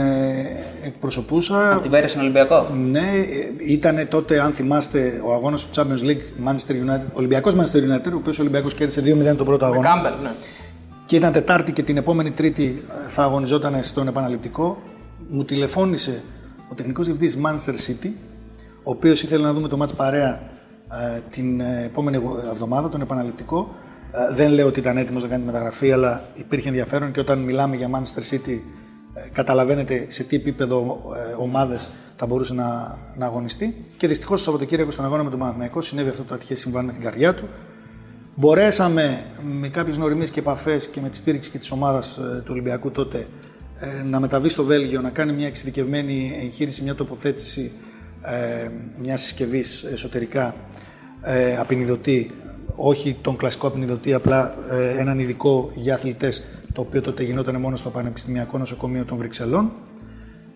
εκπροσωπούσα. 0.84 1.72
Από 1.72 1.80
την 1.80 1.90
Πέρυσι 1.90 2.08
στον 2.08 2.22
Ολυμπιακό. 2.22 2.66
Ναι, 2.90 3.08
ήταν 3.66 4.06
τότε, 4.08 4.40
αν 4.40 4.52
θυμάστε, 4.52 5.20
ο 5.26 5.32
αγώνας 5.32 5.66
του 5.68 5.80
Champions 5.80 6.06
League 6.06 6.48
Manchester 6.48 6.72
United, 6.72 7.06
Ολυμπιακός 7.12 7.54
Manchester 7.54 7.76
United, 7.94 8.12
ο 8.12 8.16
οποίος 8.16 8.38
Ολυμπιακός 8.38 8.74
κέρδισε 8.74 9.00
2-0 9.32 9.36
τον 9.36 9.46
πρώτο 9.46 9.64
Με 9.66 9.70
αγώνα. 9.72 9.88
Κάμπελ, 9.88 10.12
ναι. 10.22 10.30
Και 11.10 11.16
ήταν 11.16 11.32
Τετάρτη 11.32 11.72
και 11.72 11.82
την 11.82 11.96
επόμενη 11.96 12.30
Τρίτη 12.30 12.82
ε, 13.04 13.08
θα 13.08 13.22
αγωνιζόταν 13.22 13.82
στον 13.82 14.08
επαναληπτικό. 14.08 14.82
Μου 15.28 15.44
τηλεφώνησε 15.44 16.22
ο 16.70 16.74
τεχνικός 16.74 17.06
διευθυντής 17.06 17.38
Manchester 17.44 17.72
City, 17.72 18.10
ο 18.82 18.90
οποίος 18.90 19.22
ήθελε 19.22 19.42
να 19.42 19.52
δούμε 19.52 19.68
το 19.68 19.76
μάτς 19.76 19.94
παρέα 19.94 20.40
ε, 21.14 21.20
την 21.30 21.60
ε, 21.60 21.82
επόμενη 21.84 22.16
εγω- 22.16 22.38
εβδομάδα, 22.50 22.88
τον 22.88 23.00
επαναληπτικό. 23.00 23.74
Ε, 24.10 24.34
δεν 24.34 24.50
λέω 24.50 24.66
ότι 24.66 24.80
ήταν 24.80 24.96
έτοιμος 24.96 25.22
να 25.22 25.28
κάνει 25.28 25.44
μεταγραφή, 25.44 25.92
αλλά 25.92 26.24
υπήρχε 26.34 26.68
ενδιαφέρον 26.68 27.10
και 27.10 27.20
όταν 27.20 27.38
μιλάμε 27.38 27.76
για 27.76 27.90
Manchester 27.92 28.34
City 28.34 28.60
ε, 29.14 29.28
καταλαβαίνετε 29.32 30.06
σε 30.08 30.22
τι 30.22 30.36
επίπεδο 30.36 31.00
ε, 31.30 31.42
ομάδες 31.42 31.90
θα 32.16 32.26
μπορούσε 32.26 32.54
να, 32.54 32.98
να 33.16 33.26
αγωνιστεί. 33.26 33.84
Και 33.96 34.06
δυστυχώς 34.06 34.38
το 34.38 34.44
Σαββατοκύριακο 34.44 34.90
στον 34.90 35.04
αγώνα 35.04 35.22
με 35.22 35.30
τον 35.30 35.38
Παναθηναϊκό 35.38 35.80
συνέβη 35.80 36.08
αυτό 36.08 36.22
το 36.22 36.34
ατυχές 36.34 36.58
συμβάν 36.58 36.84
με 36.84 36.92
την 36.92 37.02
καρδιά 37.02 37.34
του. 37.34 37.48
Μπορέσαμε 38.40 39.24
με 39.42 39.68
κάποιες 39.68 39.96
γνωριμίες 39.96 40.30
και 40.30 40.40
επαφές 40.40 40.88
και 40.88 41.00
με 41.00 41.08
τη 41.08 41.16
στήριξη 41.16 41.50
και 41.50 41.58
της 41.58 41.70
ομάδας 41.70 42.16
ε, 42.16 42.40
του 42.40 42.48
Ολυμπιακού 42.50 42.90
τότε 42.90 43.26
ε, 43.78 44.02
να 44.02 44.20
μεταβεί 44.20 44.48
στο 44.48 44.64
Βέλγιο, 44.64 45.00
να 45.00 45.10
κάνει 45.10 45.32
μια 45.32 45.46
εξειδικευμένη 45.46 46.38
εγχείρηση, 46.42 46.82
μια 46.82 46.94
τοποθέτηση 46.94 47.72
ε, 48.22 48.68
μια 49.02 49.16
συσκευή 49.16 49.64
εσωτερικά 49.92 50.54
ε, 51.22 51.56
απεινιδωτή, 51.56 52.30
όχι 52.76 53.16
τον 53.22 53.36
κλασικό 53.36 53.66
απεινιδωτή, 53.66 54.14
απλά 54.14 54.54
ε, 54.70 54.98
έναν 54.98 55.18
ειδικό 55.18 55.70
για 55.74 55.94
αθλητές, 55.94 56.42
το 56.72 56.80
οποίο 56.80 57.00
τότε 57.00 57.22
γινόταν 57.22 57.56
μόνο 57.56 57.76
στο 57.76 57.90
Πανεπιστημιακό 57.90 58.58
Νοσοκομείο 58.58 59.04
των 59.04 59.18
Βρυξελών. 59.18 59.72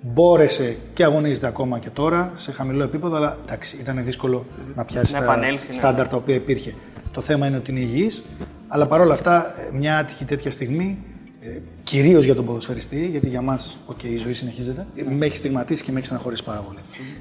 Μπόρεσε 0.01 0.77
και 0.95 1.05
αγωνίζεται 1.05 1.47
ακόμα 1.47 1.79
και 1.79 1.91
τώρα 1.91 2.33
σε 2.37 2.53
χαμηλό 2.53 2.83
επίπεδο, 2.83 3.17
αλλά 3.17 3.37
εντάξει, 3.43 3.77
ήταν 3.81 4.05
δύσκολο 4.05 4.47
να 4.75 4.85
πιάσει 4.85 5.13
Να 5.13 5.19
τα 5.19 5.25
επανέλθει, 5.25 5.67
ναι. 5.67 5.73
στάνταρ 5.73 6.09
τα 6.09 6.17
οποία 6.17 6.35
υπήρχε. 6.35 6.75
Το 7.15 7.21
θέμα 7.21 7.47
είναι 7.47 7.57
ότι 7.57 7.71
είναι 7.71 7.81
υγιής, 7.81 8.25
αλλά 8.69 8.87
παρόλα 8.87 9.15
αυτά 9.15 9.55
μια 9.73 9.99
άτυχη 9.99 10.25
τέτοια 10.25 10.51
στιγμή, 10.51 10.99
ε, 11.41 11.59
κυρίως 11.83 12.25
για 12.25 12.35
τον 12.35 12.45
ποδοσφαιριστή, 12.45 13.07
γιατί 13.07 13.29
για 13.29 13.41
μας 13.43 13.77
okay, 13.91 14.05
η 14.05 14.17
ζωή 14.17 14.33
συνεχίζεται, 14.33 14.87
ε, 14.97 15.03
με 15.03 15.27
έχει 15.27 15.37
στιγματίσει 15.37 15.83
και 15.85 15.91
με 15.93 15.97
έχει 15.99 16.07
στεναχωρήσει 16.07 16.45
πάρα 16.45 16.59
πολύ. 16.61 16.79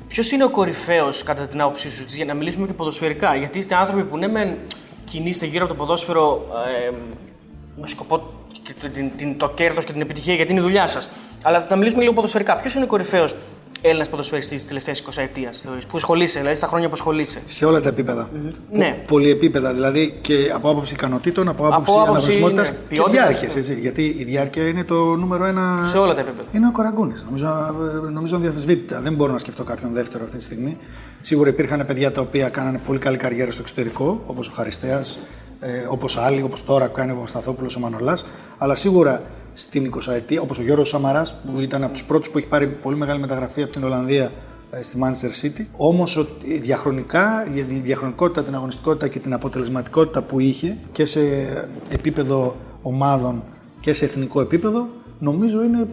Ποιος 0.07 0.31
είναι 0.31 0.43
ο 0.43 0.49
κορυφαίος 0.49 1.23
κατά 1.23 1.47
την 1.47 1.61
άποψή 1.61 1.89
σου, 1.91 2.05
για 2.07 2.25
να 2.25 2.33
μιλήσουμε 2.33 2.67
και 2.67 2.73
ποδοσφαιρικά; 2.73 3.35
Γιατί 3.35 3.57
είστε 3.59 3.75
άνθρωποι 3.75 4.03
που 4.03 4.17
ναι, 4.17 4.27
μεν 4.27 4.55
κινείστε 5.05 5.45
γύρω 5.45 5.63
από 5.65 5.73
το 5.73 5.79
ποδόσφαιρο 5.79 6.45
ε, 6.87 6.91
με 7.81 7.87
σκοπό 7.87 8.29
και 8.63 8.73
το- 8.81 8.89
την, 8.89 9.11
την, 9.17 9.37
το 9.37 9.49
κέρδος 9.49 9.85
και 9.85 9.91
την 9.91 10.01
επιτυχία 10.01 10.33
γιατί 10.33 10.51
είναι 10.51 10.61
η 10.61 10.63
δουλειά 10.63 10.87
σας. 10.87 11.09
Αλλά 11.43 11.61
θα 11.61 11.75
μιλήσουμε 11.75 12.01
λίγο 12.01 12.13
ποδοσφαιρικά. 12.13 12.55
Ποιος 12.55 12.75
είναι 12.75 12.83
ο 12.83 12.87
κορυφαίος 12.87 13.35
Έλληνας 13.85 14.09
ποδοσφαιριστής 14.09 14.59
της 14.59 14.67
τελευταίας 14.67 14.99
20 14.99 15.21
ετία, 15.21 15.51
θεωρείς, 15.63 15.85
που 15.85 15.97
ασχολείσαι, 15.97 16.39
δηλαδή 16.39 16.57
στα 16.57 16.67
χρόνια 16.67 16.87
που 16.87 16.93
ασχολείσαι. 16.93 17.41
Σε 17.45 17.65
όλα 17.65 17.81
τα 17.81 17.89
επίπεδα. 17.89 18.29
Ναι. 18.71 19.03
Πολυεπίπεδα, 19.07 19.73
δηλαδή 19.73 20.17
και 20.21 20.51
από 20.53 20.69
άποψη 20.69 20.93
ικανοτήτων, 20.93 21.47
από 21.47 21.67
άποψη 21.67 21.93
άποψη, 21.93 22.09
αναγνωσιμότητα 22.09 22.61
ναι, 22.61 22.67
και 22.67 22.73
ποιότητας, 22.89 23.21
διάρκειας. 23.21 23.53
ναι. 23.53 23.59
Έτσι, 23.59 23.73
γιατί 23.79 24.15
η 24.17 24.23
διάρκεια 24.23 24.67
είναι 24.67 24.83
το 24.83 25.15
νούμερο 25.15 25.45
ένα. 25.45 25.87
Σε 25.91 25.97
όλα 25.97 26.13
τα 26.13 26.19
επίπεδα. 26.19 26.47
Είναι 26.51 26.67
ο 26.67 26.71
Κοραγκούνης. 26.71 27.23
Νομίζω, 27.23 27.47
ε, 28.07 28.09
νομίζω 28.09 28.35
αδιαφεσβήτητα. 28.35 29.01
Δεν 29.01 29.13
μπορώ 29.13 29.31
να 29.31 29.37
σκεφτώ 29.37 29.63
κάποιον 29.63 29.93
δεύτερο 29.93 30.23
αυτή 30.23 30.37
τη 30.37 30.43
στιγμή. 30.43 30.77
Σίγουρα 31.21 31.49
υπήρχαν 31.49 31.85
παιδιά 31.87 32.11
τα 32.11 32.21
οποία 32.21 32.49
κάνανε 32.49 32.79
πολύ 32.85 32.99
καλή 32.99 33.17
καριέρα 33.17 33.51
στο 33.51 33.61
εξωτερικό, 33.61 34.21
όπως 34.25 34.47
ο 34.47 34.51
Χαριστέας, 34.55 35.19
ε, 35.59 35.69
όπως 35.89 36.17
άλλοι, 36.17 36.41
όπως 36.41 36.65
τώρα 36.65 36.87
που 36.87 36.93
κάνει 36.93 37.11
ο 37.11 37.23
Σταθόπουλος, 37.27 37.75
ο 37.75 37.79
Μανολάς. 37.79 38.25
Αλλά 38.57 38.75
σίγουρα 38.75 39.21
στην 39.53 39.91
20 39.95 40.11
ετία, 40.13 40.41
όπως 40.41 40.57
ο 40.57 40.61
Γιώργος 40.61 40.89
Σαμαράς, 40.89 41.35
που 41.35 41.59
ήταν 41.59 41.83
από 41.83 41.93
τους 41.93 42.03
πρώτους 42.03 42.29
που 42.29 42.37
έχει 42.37 42.47
πάρει 42.47 42.67
πολύ 42.67 42.95
μεγάλη 42.95 43.19
μεταγραφή 43.19 43.63
από 43.63 43.71
την 43.71 43.83
Ολλανδία 43.83 44.31
ε, 44.71 44.81
στη 44.81 44.97
Manchester 45.03 45.45
City. 45.45 45.65
Όμως 45.75 46.27
διαχρονικά, 46.61 47.47
για 47.53 47.65
τη 47.65 47.73
διαχρονικότητα, 47.73 48.43
την 48.43 48.55
αγωνιστικότητα 48.55 49.07
και 49.07 49.19
την 49.19 49.33
αποτελεσματικότητα 49.33 50.21
που 50.21 50.39
είχε 50.39 50.77
και 50.91 51.05
σε 51.05 51.19
επίπεδο 51.89 52.55
ομάδων 52.81 53.43
και 53.79 53.93
σε 53.93 54.05
εθνικό 54.05 54.41
επίπεδο, 54.41 54.87
νομίζω 55.19 55.63
είναι 55.63 55.87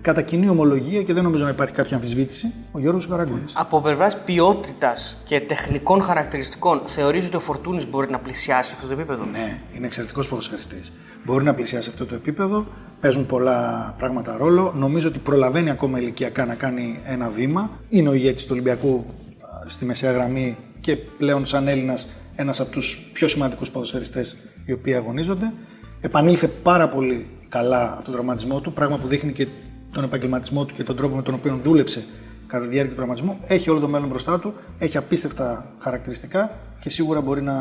κατά 0.00 0.22
κοινή 0.22 0.48
ομολογία 0.48 1.02
και 1.02 1.12
δεν 1.12 1.22
νομίζω 1.22 1.44
να 1.44 1.50
υπάρχει 1.50 1.74
κάποια 1.74 1.96
αμφισβήτηση, 1.96 2.52
ο 2.72 2.78
Γιώργος 2.78 3.06
Καραγκούνης. 3.06 3.52
Από 3.56 3.80
πλευράς 3.80 4.18
ποιότητας 4.24 5.16
και 5.24 5.40
τεχνικών 5.40 6.02
χαρακτηριστικών, 6.02 6.80
θεωρείς 6.84 7.26
ότι 7.26 7.36
ο 7.36 7.40
Φορτούνης 7.40 7.90
μπορεί 7.90 8.10
να 8.10 8.18
πλησιάσει 8.18 8.72
αυτό 8.74 8.86
το 8.86 8.92
επίπεδο; 8.92 9.24
Ναι, 9.24 9.58
είναι 9.76 9.86
εξαιρετικός 9.86 10.28
ποδοσφαιριστής. 10.28 10.92
Μπορεί 11.24 11.44
να 11.44 11.54
πλησιάσει 11.54 11.88
αυτό 11.88 12.06
το 12.06 12.14
επίπεδο. 12.14 12.66
Παίζουν 13.00 13.26
πολλά 13.26 13.94
πράγματα 13.98 14.36
ρόλο. 14.36 14.72
Νομίζω 14.76 15.08
ότι 15.08 15.18
προλαβαίνει 15.18 15.70
ακόμα 15.70 15.98
ηλικιακά 15.98 16.44
να 16.44 16.54
κάνει 16.54 16.98
ένα 17.04 17.28
βήμα. 17.28 17.70
Είναι 17.88 18.08
ο 18.08 18.12
ηγέτης 18.12 18.42
του 18.42 18.48
Ολυμπιακού 18.52 19.04
α, 19.40 19.68
στη 19.68 19.84
μεσαία 19.84 20.12
γραμμή 20.12 20.56
και 20.80 20.96
πλέον 20.96 21.46
σαν 21.46 21.68
Έλληνας 21.68 22.08
ένας 22.36 22.60
από 22.60 22.70
τους 22.70 23.10
πιο 23.12 23.28
σημαντικούς 23.28 23.70
ποδοσφαιριστές 23.70 24.36
οι 24.64 24.72
οποίοι 24.72 24.94
αγωνίζονται. 24.94 25.52
Επανήλθε 26.00 26.48
πάρα 26.48 26.88
πολύ 26.88 27.26
καλά 27.48 27.92
από 27.92 28.04
τον 28.04 28.12
τραυματισμό 28.12 28.60
του, 28.60 28.72
πράγμα 28.72 28.98
που 28.98 29.06
δείχνει 29.06 29.32
και 29.32 29.46
τον 29.92 30.04
επαγγελματισμό 30.04 30.64
του 30.64 30.74
και 30.74 30.82
τον 30.82 30.96
τρόπο 30.96 31.16
με 31.16 31.22
τον 31.22 31.34
οποίο 31.34 31.60
δούλεψε 31.62 32.04
κατά 32.46 32.64
τη 32.64 32.70
διάρκεια 32.70 32.90
του 32.90 32.96
τραυματισμού. 32.96 33.38
Έχει 33.46 33.70
όλο 33.70 33.80
το 33.80 33.88
μέλλον 33.88 34.08
μπροστά 34.08 34.38
του, 34.38 34.54
έχει 34.78 34.96
απίστευτα 34.96 35.72
χαρακτηριστικά 35.78 36.50
και 36.84 36.90
σίγουρα 36.90 37.20
μπορεί 37.20 37.42
να, 37.42 37.52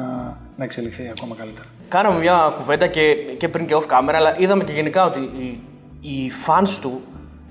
να 0.58 0.64
εξελιχθεί 0.64 1.10
ακόμα 1.10 1.36
καλύτερα. 1.36 1.68
Κάναμε 1.88 2.20
μια 2.20 2.54
κουβέντα 2.58 2.88
και, 2.88 3.16
και 3.38 3.48
πριν 3.48 3.66
και 3.66 3.76
off 3.76 3.86
camera, 3.86 4.14
αλλά 4.14 4.40
είδαμε 4.40 4.64
και 4.64 4.72
γενικά 4.72 5.06
ότι 5.06 5.20
οι, 5.20 5.60
οι 6.02 6.32
fans 6.46 6.78
του, 6.82 7.02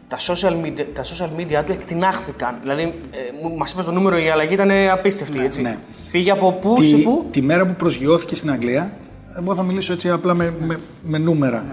τα 0.09 0.19
social, 0.19 0.53
media, 0.65 0.85
τα 0.93 1.03
social 1.05 1.41
media 1.41 1.63
του 1.67 1.73
εκτινάχθηκαν. 1.73 2.59
Δηλαδή, 2.61 2.83
ε, 2.83 3.57
μας 3.59 3.73
είπες 3.73 3.85
το 3.85 3.93
νούμερο, 3.93 4.19
η 4.19 4.29
αλλαγή 4.29 4.53
ήταν 4.53 4.71
απίστευτη. 4.93 5.45
έτσι. 5.45 5.63
ναι. 5.63 5.79
Πήγε 6.11 6.31
από 6.31 6.53
πού 6.53 6.83
σε 6.83 6.97
Τη, 6.97 7.03
πού; 7.03 7.27
τη 7.31 7.43
μέρα 7.43 7.67
που 7.67 7.75
προσγειώθηκε 7.75 8.35
στην 8.35 8.51
Αγγλία, 8.51 8.93
εγώ 9.39 9.55
θα 9.55 9.63
μιλήσω 9.63 9.93
έτσι 9.93 10.11
απλά 10.11 10.35
με, 10.35 10.55
με, 10.67 10.81
με 11.03 11.19
νούμερα. 11.19 11.67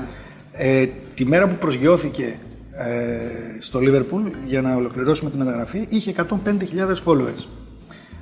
Ε, 0.51 0.85
τη 1.13 1.25
μέρα 1.25 1.47
που 1.47 1.55
προσγειώθηκε 1.55 2.39
ε, 2.71 3.61
στο 3.61 3.79
Λίβερπουλ 3.79 4.23
για 4.45 4.61
να 4.61 4.75
ολοκληρώσουμε 4.75 5.29
τη 5.29 5.37
μεταγραφή, 5.37 5.85
είχε 5.89 6.13
105.000 6.17 6.29
followers. 7.05 7.45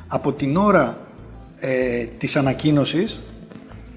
Από 0.07 0.31
την 0.31 0.57
ώρα 0.57 1.06
ε, 1.59 2.03
της 2.17 2.35
ανακοίνωσης, 2.35 3.19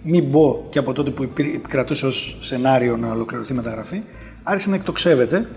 μην 0.02 0.30
πω 0.30 0.66
και 0.70 0.78
από 0.78 0.92
τότε 0.92 1.10
που 1.10 1.22
υπήρ- 1.22 1.54
επικρατούσε 1.54 2.06
ως 2.06 2.38
σενάριο 2.40 2.96
να 2.96 3.10
ολοκληρωθεί 3.12 3.52
η 3.52 3.56
μεταγραφή, 3.56 4.02
άρχισε 4.42 4.68
να 4.70 4.74
εκτοξεύεται 4.74 5.48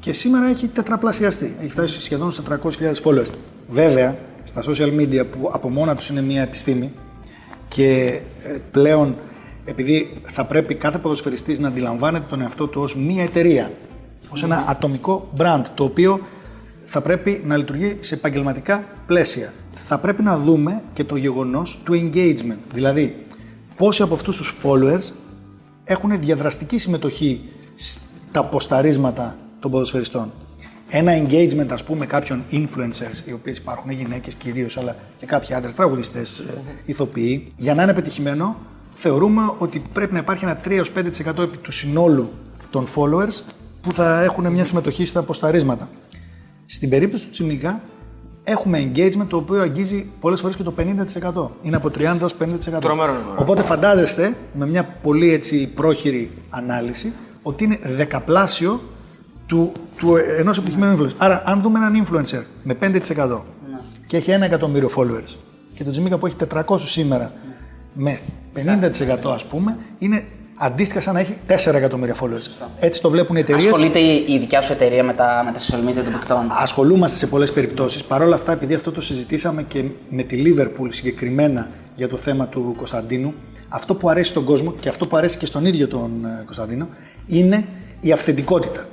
και 0.00 0.12
σήμερα 0.12 0.46
έχει 0.48 0.68
τετραπλασιαστεί. 0.68 1.54
Έχει 1.60 1.70
φτάσει 1.70 2.02
σχεδόν 2.02 2.30
στα 2.30 2.42
300.000 2.42 3.02
followers. 3.04 3.30
Βέβαια, 3.70 4.16
στα 4.44 4.62
social 4.62 5.00
media 5.00 5.24
που 5.30 5.50
από 5.52 5.68
μόνα 5.68 5.94
τους 5.96 6.08
είναι 6.08 6.22
μια 6.22 6.42
επιστήμη 6.42 6.90
και 7.68 8.20
ε, 8.42 8.58
πλέον 8.70 9.16
επειδή 9.64 10.22
θα 10.32 10.44
πρέπει 10.44 10.74
κάθε 10.74 10.98
ποδοσφαιριστής 10.98 11.58
να 11.58 11.68
αντιλαμβάνεται 11.68 12.24
τον 12.28 12.40
εαυτό 12.40 12.66
του 12.66 12.80
ως 12.80 12.96
μια 12.96 13.22
εταιρεία, 13.22 13.70
ως 14.28 14.42
ένα 14.42 14.64
ατομικό 14.68 15.30
brand, 15.36 15.62
το 15.74 15.84
οποίο 15.84 16.20
θα 16.86 17.00
πρέπει 17.00 17.42
να 17.44 17.56
λειτουργεί 17.56 17.96
σε 18.00 18.14
επαγγελματικά 18.14 18.84
πλαίσια. 19.06 19.52
Θα 19.72 19.98
πρέπει 19.98 20.22
να 20.22 20.38
δούμε 20.38 20.82
και 20.92 21.04
το 21.04 21.16
γεγονός 21.16 21.80
του 21.84 21.92
engagement, 21.92 22.58
δηλαδή 22.72 23.26
πόσοι 23.76 24.02
από 24.02 24.14
αυτούς 24.14 24.36
τους 24.36 24.56
followers 24.62 25.12
έχουν 25.84 26.20
διαδραστική 26.20 26.78
συμμετοχή 26.78 27.40
στα 27.74 28.44
ποσταρίσματα 28.44 29.36
των 29.60 29.70
ποδοσφαιριστών. 29.70 30.32
Ένα 30.88 31.12
engagement, 31.22 31.66
ας 31.70 31.84
πούμε, 31.84 32.06
κάποιων 32.06 32.44
influencers, 32.52 33.28
οι 33.28 33.32
οποίες 33.32 33.58
υπάρχουν 33.58 33.90
γυναίκες 33.90 34.34
κυρίως, 34.34 34.76
αλλά 34.76 34.96
και 35.18 35.26
κάποιοι 35.26 35.54
άντρες, 35.54 35.74
τραγουδιστές, 35.74 36.38
ε, 36.38 36.62
ηθοποιοί, 36.84 37.52
για 37.56 37.74
να 37.74 37.82
είναι 37.82 37.94
πετυχημένο, 37.94 38.56
θεωρούμε 38.94 39.42
ότι 39.58 39.82
πρέπει 39.92 40.12
να 40.12 40.18
υπάρχει 40.18 40.44
ένα 40.44 40.60
3-5% 40.64 41.42
επί 41.42 41.56
του 41.56 41.72
συνόλου 41.72 42.30
των 42.70 42.86
followers 42.94 43.42
που 43.80 43.92
θα 43.92 44.22
έχουν 44.22 44.52
μια 44.52 44.64
συμμετοχή 44.64 45.04
στα 45.04 45.22
ποσταρίσματα. 45.22 45.88
Στην 46.66 46.88
περίπτωση 46.88 47.24
του 47.24 47.30
Τσιμίκα, 47.30 47.82
έχουμε 48.44 48.90
engagement 48.92 49.26
το 49.28 49.36
οποίο 49.36 49.60
αγγίζει 49.60 50.06
πολλές 50.20 50.40
φορές 50.40 50.56
και 50.56 50.62
το 50.62 50.74
50%. 50.78 51.48
Είναι 51.62 51.76
από 51.76 51.88
30 51.88 52.16
έως 52.20 52.34
50%. 52.40 52.80
Τρομερό 52.80 53.12
νούμερο. 53.12 53.36
Οπότε 53.38 53.62
φαντάζεστε 53.62 54.36
με 54.52 54.66
μια 54.66 54.84
πολύ 55.02 55.32
έτσι 55.32 55.66
πρόχειρη 55.66 56.30
ανάλυση 56.50 57.12
ότι 57.42 57.64
είναι 57.64 57.78
δεκαπλάσιο 57.82 58.80
του, 59.46 59.72
του 59.96 60.16
ενός 60.38 60.58
επιτυχημένου 60.58 60.98
influencer. 60.98 61.14
Άρα, 61.16 61.42
αν 61.44 61.60
δούμε 61.60 61.78
έναν 61.78 62.06
influencer 62.06 62.42
με 62.62 62.76
5% 62.80 63.40
και 64.06 64.16
έχει 64.16 64.30
ένα 64.30 64.44
εκατομμύριο 64.44 64.90
followers 64.96 65.34
και 65.74 65.82
τον 65.84 65.92
Τζιμίκα 65.92 66.18
που 66.18 66.26
έχει 66.26 66.36
400 66.54 66.78
σήμερα 66.78 67.32
με 67.92 68.18
50% 68.54 69.30
ας 69.34 69.44
πούμε, 69.44 69.76
είναι 69.98 70.24
αντίστοιχα 70.62 71.00
σαν 71.00 71.14
να 71.14 71.20
έχει 71.20 71.36
4 71.48 71.74
εκατομμύρια 71.74 72.14
followers. 72.20 72.66
Έτσι 72.80 73.00
το 73.00 73.10
βλέπουν 73.10 73.36
οι 73.36 73.40
εταιρείες. 73.40 73.72
Ασχολείται 73.72 73.98
η, 73.98 74.24
η 74.28 74.38
δικιά 74.38 74.62
σου 74.62 74.72
εταιρεία 74.72 75.04
με 75.04 75.12
τα, 75.12 75.42
με 75.44 75.52
τα 75.52 75.58
social 75.58 75.88
media 75.88 76.02
των 76.04 76.12
παιχτών. 76.12 76.46
Ασχολούμαστε 76.48 77.16
σε 77.16 77.26
πολλές 77.26 77.52
περιπτώσεις. 77.52 78.04
Παρ' 78.04 78.22
όλα 78.22 78.34
αυτά, 78.34 78.52
επειδή 78.52 78.74
αυτό 78.74 78.92
το 78.92 79.00
συζητήσαμε 79.00 79.62
και 79.62 79.84
με 80.08 80.22
τη 80.22 80.42
Liverpool 80.46 80.86
συγκεκριμένα 80.88 81.68
για 81.96 82.08
το 82.08 82.16
θέμα 82.16 82.46
του 82.46 82.74
Κωνσταντίνου, 82.76 83.34
αυτό 83.68 83.94
που 83.94 84.08
αρέσει 84.08 84.30
στον 84.30 84.44
κόσμο 84.44 84.74
και 84.80 84.88
αυτό 84.88 85.06
που 85.06 85.16
αρέσει 85.16 85.38
και 85.38 85.46
στον 85.46 85.66
ίδιο 85.66 85.88
τον 85.88 86.24
ε, 86.24 86.42
Κωνσταντίνο 86.44 86.88
είναι 87.26 87.66
η 88.00 88.12
αυθεντικότητα. 88.12 88.86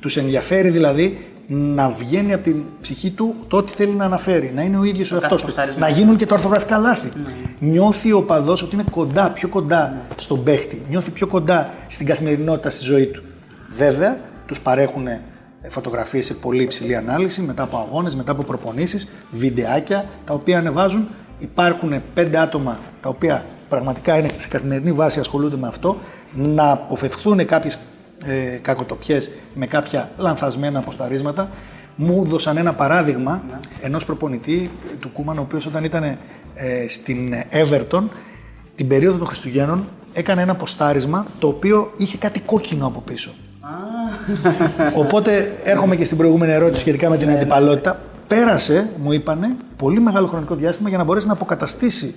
Τους 0.00 0.16
ενδιαφέρει 0.16 0.70
δηλαδή 0.70 1.26
να 1.50 1.88
βγαίνει 1.88 2.32
από 2.32 2.42
την 2.42 2.62
ψυχή 2.80 3.10
του 3.10 3.34
το 3.48 3.56
ό,τι 3.56 3.72
θέλει 3.72 3.92
να 3.92 4.04
αναφέρει, 4.04 4.52
να 4.54 4.62
είναι 4.62 4.78
ο 4.78 4.84
ίδιος 4.84 5.12
ο 5.12 5.14
εαυτός 5.14 5.40
του. 5.40 5.46
ποστάρισμα. 5.46 5.80
Να 5.80 5.88
γίνουν 5.88 6.16
και 6.16 6.26
τα 6.26 6.34
ορθογραφικά 6.34 6.78
λάθη. 6.78 7.08
Νιώθει 7.58 8.12
ο 8.12 8.22
παδός 8.22 8.62
ότι 8.62 8.74
είναι 8.74 8.84
κοντά, 8.90 9.30
πιο 9.30 9.48
κοντά 9.48 9.96
στον 10.16 10.42
παίχτη, 10.42 10.82
νιώθει 10.88 11.10
πιο 11.10 11.26
κοντά 11.26 11.74
στην 11.86 12.06
καθημερινότητα 12.06 12.70
στη 12.70 12.84
ζωή 12.84 13.06
του. 13.06 13.22
Βέβαια, 13.70 14.18
τους 14.46 14.60
παρέχουν 14.60 15.06
φωτογραφίες 15.68 16.24
σε 16.24 16.34
πολύ 16.34 16.62
υψηλή 16.62 16.96
ανάλυση 16.96 17.42
μετά 17.42 17.62
από 17.62 17.76
αγώνες, 17.76 18.16
μετά 18.16 18.32
από 18.32 18.42
προπονήσεις, 18.42 19.08
βιντεάκια 19.30 20.04
τα 20.24 20.34
οποία 20.34 20.58
ανεβάζουν. 20.58 21.08
Υπάρχουν 21.38 22.02
πέντε 22.14 22.38
άτομα 22.38 22.78
τα 23.02 23.08
οποία 23.08 23.44
πραγματικά 23.68 24.18
είναι 24.18 24.28
σε 24.36 24.48
καθημερινή 24.48 24.92
βάση 24.92 25.20
ασχολούνται 25.20 25.56
με 25.56 25.68
αυτό, 25.68 25.96
να 26.34 26.70
αποφευθούν 26.70 27.46
κάποιες 27.46 27.78
ε, 28.24 28.58
κακοτοπιές 28.62 29.30
με 29.54 29.66
κάποια 29.66 30.10
λανθασμένα 30.16 30.78
αποσταρίσματα. 30.78 31.50
Μου 31.96 32.22
έδωσαν 32.26 32.56
ένα 32.56 32.72
παράδειγμα 32.72 33.42
ενός 33.80 34.04
προπονητή 34.04 34.70
ε, 34.92 34.96
του 35.00 35.10
Κούμαν, 35.12 35.38
ο 35.38 35.40
οποίος 35.40 35.66
όταν 35.66 35.84
ήταν 35.84 36.02
ε, 36.02 36.18
στην 36.88 37.34
Everton 37.52 38.02
την 38.74 38.88
περίοδο 38.88 39.18
των 39.18 39.26
Χριστουγέννων 39.26 39.84
έκανε 40.12 40.42
ένα 40.42 40.54
ποστάρισμα 40.54 41.26
το 41.38 41.48
οποίο 41.48 41.92
είχε 41.96 42.16
κάτι 42.16 42.40
κόκκινο 42.40 42.86
από 42.86 43.00
πίσω. 43.00 43.30
Οπότε 44.96 45.58
έρχομαι 45.64 45.96
και 45.96 46.04
στην 46.04 46.16
προηγούμενη 46.16 46.52
ερώτηση 46.52 46.80
σχετικά 46.80 47.08
με 47.08 47.16
την 47.16 47.30
αντιπαλότητα. 47.30 48.00
Πέρασε, 48.26 48.90
μου 49.02 49.12
είπανε, 49.12 49.56
πολύ 49.76 50.00
μεγάλο 50.00 50.26
χρονικό 50.26 50.54
διάστημα 50.54 50.88
για 50.88 50.98
να 50.98 51.04
μπορέσει 51.04 51.26
να 51.26 51.32
αποκαταστήσει 51.32 52.14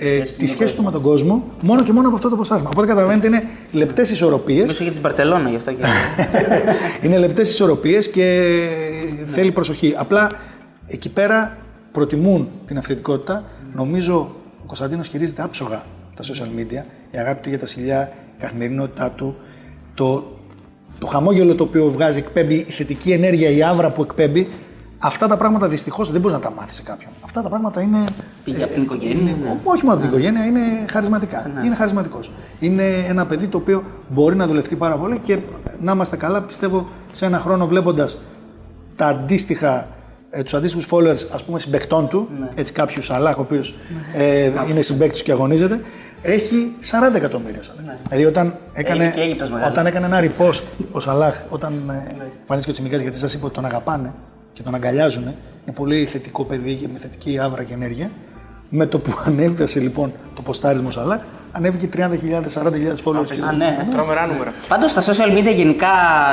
ε, 0.00 0.20
τη 0.20 0.46
σχέση 0.46 0.74
του 0.74 0.82
με 0.82 0.90
τον 0.90 1.02
κόσμο 1.02 1.44
μόνο 1.60 1.82
και 1.82 1.92
μόνο 1.92 2.06
από 2.06 2.16
αυτό 2.16 2.28
το 2.28 2.36
ποστάρισμα. 2.36 2.70
Οπότε 2.72 2.86
καταλαβαίνετε 2.86 3.26
είναι 3.26 3.42
λεπτές 3.72 4.10
ισορροπίες. 4.10 4.66
Μέσω 4.66 4.82
για 4.82 4.92
τη 4.92 5.00
Μπαρσελόνα 5.00 5.48
γι' 5.48 5.56
αυτό 5.56 5.72
και. 5.72 5.84
είναι 7.06 7.18
λεπτές 7.18 7.50
ισορροπίες 7.50 8.10
και 8.10 8.58
θέλει 9.26 9.52
προσοχή. 9.52 9.94
Απλά 9.96 10.30
εκεί 10.86 11.10
πέρα 11.10 11.58
προτιμούν 11.92 12.48
την 12.66 12.78
αυθεντικότητα. 12.78 13.44
Νομίζω 13.74 14.34
ο 14.62 14.66
Κωνσταντίνος 14.66 15.08
χειρίζεται 15.08 15.42
άψογα 15.42 15.84
τα 16.14 16.24
social 16.24 16.60
media, 16.60 16.84
η 17.10 17.18
αγάπη 17.18 17.42
του 17.42 17.48
για 17.48 17.58
τα 17.58 17.66
σιλιά, 17.66 18.12
η 18.36 18.40
καθημερινότητά 18.40 19.10
του, 19.10 19.36
το, 19.94 20.36
το 20.98 21.06
χαμόγελο 21.06 21.54
το 21.54 21.62
οποίο 21.62 21.90
βγάζει, 21.90 22.18
εκπέμπει, 22.18 22.54
η 22.54 22.72
θετική 22.72 23.12
ενέργεια, 23.12 23.50
η 23.50 23.62
άβρα 23.62 23.90
που 23.90 24.02
εκπέμπει. 24.02 24.48
Αυτά 24.98 25.26
τα 25.26 25.36
πράγματα 25.36 25.68
δυστυχώς 25.68 26.10
δεν 26.10 26.20
μπορείς 26.20 26.36
να 26.36 26.42
τα 26.42 26.50
μάθεις 26.52 26.74
σε 26.74 26.82
κάποιον. 26.82 27.10
Αυτά 27.24 27.42
τα 27.42 27.48
πράγματα 27.48 27.80
είναι. 27.80 28.04
Πήγε 28.44 28.62
από 28.64 28.72
την 28.72 28.82
οικογένεια. 28.82 29.20
είναι- 29.20 29.36
ναι. 29.42 29.56
όχι 29.64 29.84
μόνο 29.84 29.96
από 29.96 30.00
την 30.06 30.08
οικογένεια, 30.14 30.44
είναι 30.44 30.60
χαρισματικά. 30.90 31.50
Είναι 31.64 31.74
χαρισματικός. 31.74 32.30
Είναι 32.58 32.82
ένα 33.08 33.26
παιδί 33.26 33.46
το 33.46 33.56
οποίο 33.56 33.84
μπορεί 34.08 34.36
να 34.36 34.46
δουλευτεί 34.46 34.76
πάρα 34.76 34.94
πολύ 34.96 35.18
και 35.18 35.38
να 35.80 35.92
είμαστε 35.92 36.16
καλά, 36.16 36.42
πιστεύω, 36.42 36.88
σε 37.10 37.26
ένα 37.26 37.38
χρόνο 37.38 37.66
βλέποντας 37.66 38.18
τα 38.96 39.06
αντίστοιχα, 39.06 39.88
ε, 40.30 40.42
τους 40.42 40.54
αντίστοιχους 40.54 40.86
followers 40.90 41.28
ας 41.34 41.44
πούμε 41.44 41.58
συμπεκτών 41.58 42.08
του, 42.08 42.28
έτσι 42.54 42.72
κάποιο 42.72 43.02
Σαλάχ 43.02 43.38
ο 43.38 43.40
οποίος 43.40 43.74
ε, 44.14 44.50
είναι 44.70 44.80
συμπέκτης 44.80 45.22
και 45.22 45.32
αγωνίζεται, 45.32 45.80
έχει 46.22 46.72
40 46.80 47.16
εκατομμύρια 47.16 47.62
Σαλάχ. 47.62 47.94
Δηλαδή 48.08 48.24
όταν 48.24 48.54
έκανε, 48.72 49.04
Είναι 49.04 49.12
και 49.14 49.20
Αίγυπτος 49.20 49.50
μεγάλη. 49.50 49.70
όταν 49.70 49.86
έκανε 49.86 50.06
ένα 50.06 50.20
repost 50.20 50.62
ο 50.92 51.00
Σαλάχ, 51.00 51.40
όταν 51.48 51.72
ε, 51.88 52.16
εμφανίστηκε 52.40 52.70
ο 52.70 52.72
Τσιμικάς 52.72 53.00
γιατί 53.00 53.16
σας 53.16 53.34
είπα 53.34 53.44
ότι 53.46 53.54
τον 53.54 53.64
αγαπάνε 53.64 54.12
και 54.58 54.64
τον 54.64 54.74
αγκαλιάζουν, 54.74 55.22
είναι 55.22 55.74
πολύ 55.74 56.04
θετικό 56.04 56.44
παιδί 56.44 56.74
και 56.74 56.88
με 56.92 56.98
θετική 56.98 57.38
άβρα 57.38 57.62
και 57.62 57.74
ενέργεια, 57.74 58.10
με 58.68 58.86
το 58.86 58.98
που 58.98 59.18
ανέβασε 59.26 59.80
λοιπόν 59.80 60.12
το 60.34 60.42
ποστάρισμα 60.42 60.88
ο 60.88 60.90
Σαλάχ, 60.90 61.20
ανέβηκε 61.52 61.88
30.000, 61.96 62.02
40.000 62.02 62.72
followers. 63.04 63.48
Α, 63.48 63.52
ναι. 63.52 63.86
Τρομερά 63.90 64.26
νούμερα. 64.26 64.54
Πάντως 64.68 64.92
τα 64.92 65.02
social 65.02 65.38
media 65.38 65.54
γενικά 65.54 65.88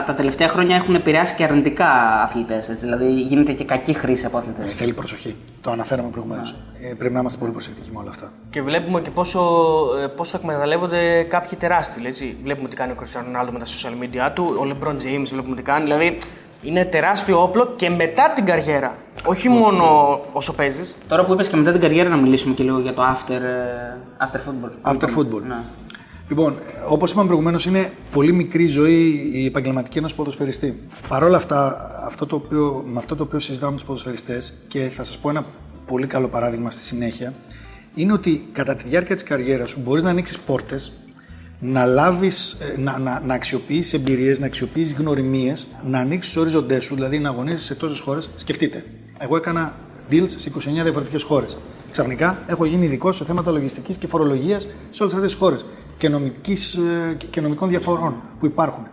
τα 0.06 0.14
τελευταία 0.14 0.48
χρόνια 0.48 0.76
έχουν 0.76 0.96
επηρεάσει 0.96 1.36
και 1.36 1.44
αρνητικά 1.44 2.22
αθλητές. 2.24 2.68
Δηλαδή 2.68 3.12
γίνεται 3.22 3.52
και 3.52 3.64
κακή 3.64 3.94
χρήση 3.94 4.26
από 4.26 4.38
αθλητές. 4.38 4.74
Θέλει 4.74 4.94
προσοχή. 4.94 5.36
Το 5.62 5.72
αναφέραμε 5.72 6.10
προηγουμένως. 6.10 6.56
Ε, 6.90 6.94
πρέπει 6.94 7.14
να 7.14 7.20
είμαστε 7.20 7.40
πολύ 7.40 7.52
προσεκτικοί 7.52 7.90
με 7.92 8.00
όλα 8.00 8.10
αυτά. 8.10 8.32
Και 8.50 8.62
βλέπουμε 8.62 9.02
και 9.02 9.10
πόσο, 9.10 9.40
ε, 10.04 10.08
πόσο 10.08 10.32
το 10.32 10.40
εκμεταλλεύονται 10.44 11.24
κάποιοι 11.24 11.58
τεράστιοι. 11.58 12.04
Έτσι. 12.06 12.38
Βλέπουμε 12.44 12.70
τι 12.70 12.76
κάνει 12.76 12.92
ο 12.92 12.96
Cristiano 13.00 13.42
Ronaldo 13.42 13.50
με 13.52 13.60
τα 13.60 13.66
social 13.66 14.04
media 14.04 14.32
του, 14.34 14.56
ο 14.60 14.68
LeBron 14.70 14.94
James 14.94 15.28
βλέπουμε 15.32 15.56
τι 15.56 15.62
κάνει. 15.62 15.84
Δηλαδή 15.84 16.18
είναι 16.66 16.86
τεράστιο 16.86 17.42
όπλο 17.42 17.74
και 17.76 17.90
μετά 17.90 18.32
την 18.36 18.46
καριέρα. 18.46 18.98
Όχι 19.26 19.50
μόνο 19.50 19.84
όσο 20.32 20.54
παίζεις. 20.54 20.96
Τώρα 21.08 21.26
που 21.26 21.34
είπες 21.34 21.48
και 21.48 21.56
μετά 21.56 21.72
την 21.72 21.82
καριέρα, 21.82 22.10
να 22.10 22.16
μιλήσουμε 22.16 22.54
και 22.54 22.64
λίγο 22.64 22.80
για 22.80 22.94
το 22.94 23.02
after, 23.02 23.32
ε, 23.32 23.98
after 24.20 24.38
football. 24.38 24.94
After 24.94 25.08
football. 25.18 25.42
Ναι. 25.48 25.64
Λοιπόν, 26.30 26.58
όπως 26.88 27.12
είπαμε 27.12 27.26
προηγουμένως, 27.26 27.66
είναι 27.66 27.92
πολύ 28.12 28.34
μικρή 28.34 28.64
η 28.64 28.68
ζωή 28.68 29.30
η 29.34 29.46
επαγγελματική 29.46 29.98
ενός 29.98 30.16
ποδοσφαιριστή. 30.16 30.82
Παρ' 31.08 31.24
όλα 31.24 31.38
αυτά, 31.38 31.90
αυτό 32.06 32.26
το 32.26 32.36
οποίο, 32.36 32.84
με 32.86 33.00
αυτό 33.00 33.16
το 33.16 33.24
οποίο 33.24 33.40
συζητάμε 33.40 33.72
με 33.72 33.78
τους 33.78 33.86
ποδοσφαιριστές 33.86 34.54
και 34.68 34.80
θα 34.80 35.04
σας 35.04 35.18
πω 35.18 35.30
ένα 35.30 35.46
πολύ 35.86 36.08
καλό 36.08 36.28
παράδειγμα 36.28 36.72
στη 36.72 36.82
συνέχεια, 36.82 37.34
είναι 37.96 38.14
ότι 38.14 38.48
κατά 38.52 38.76
τη 38.76 38.88
διάρκεια 38.88 39.16
της 39.16 39.24
καριέρας 39.24 39.70
σου 39.70 39.80
μπορείς 39.84 40.04
να 40.04 40.10
ανοίξεις 40.10 40.40
πόρτες, 40.40 40.92
να 41.60 41.86
λάβεις, 41.86 42.52
ε, 42.52 42.80
να, 42.80 42.98
να, 42.98 43.22
να 43.26 43.34
αξιοποιήσει 43.34 43.96
εμπειρίες, 43.96 44.40
να 44.40 44.46
αξιοποιήσει 44.46 44.96
γνωριμίες, 44.96 45.68
να 45.84 46.00
ανοίξεις 46.00 46.34
τους 46.34 46.42
ορίζοντέ 46.42 46.80
σου, 46.80 46.96
δηλαδή 46.96 47.20
να 47.20 47.30
αγωνίζεσαι 47.30 47.66
σε 47.66 47.76
τόσες 47.76 48.00
χώρες. 48.00 48.30
Σκεφτείτε, 48.36 48.86
εγώ 49.18 49.36
έκανα 49.36 49.76
deals 50.12 50.30
σε 50.36 50.50
29 50.50 50.84
διαφορετικές 50.84 51.24
χώρες. 51.24 51.58
Ξαφνικά 51.92 52.38
έχω 52.48 52.66
γίνει 52.66 52.86
ειδικός 52.86 53.16
σε 53.16 53.26
θέματα 53.26 53.52
λογιστικής 53.52 53.98
και 53.98 54.08
φορολογίας 54.08 54.70
σε 54.90 55.04
όλες 55.04 55.14
αυτές 55.16 55.32
τις 55.32 55.40
χώρες 55.40 55.66
και, 55.98 56.10
νομικής, 56.10 56.74
ε, 56.74 57.18
και 57.30 57.42
νομικών 57.42 57.70
διαφορών 57.70 58.16
που 58.40 58.46
υπάρχουν. 58.46 58.88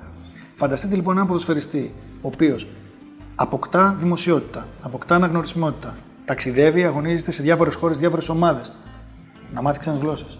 Φανταστείτε 0.54 0.94
λοιπόν 0.94 1.14
έναν 1.14 1.26
ποδοσφαιριστή 1.26 1.94
ο 2.20 2.28
οποίος 2.28 2.66
αποκτά 3.34 3.96
δημοσιότητα, 4.00 4.66
αποκτά 4.80 5.14
αναγνωρισιμότητα, 5.14 5.96
ταξιδεύει, 6.24 6.84
αγωνίζεται 6.84 7.32
σε 7.32 7.42
διάφορες 7.42 7.74
χώρες, 7.74 7.98
διάφορες 7.98 8.28
ομάδες. 8.28 8.72
Να 9.54 9.62
μάθεις 9.62 9.78
ξένες 9.78 10.00
γλώσσες. 10.00 10.38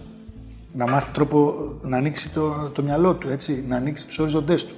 Να 0.73 0.87
μάθει 0.87 1.11
τρόπο 1.11 1.53
να 1.81 1.97
ανοίξει 1.97 2.29
το, 2.29 2.69
το 2.73 2.83
μυαλό 2.83 3.13
του, 3.13 3.29
έτσι, 3.29 3.65
να 3.67 3.75
ανοίξει 3.75 4.07
τους 4.07 4.19
οριζοντές 4.19 4.65
του. 4.65 4.75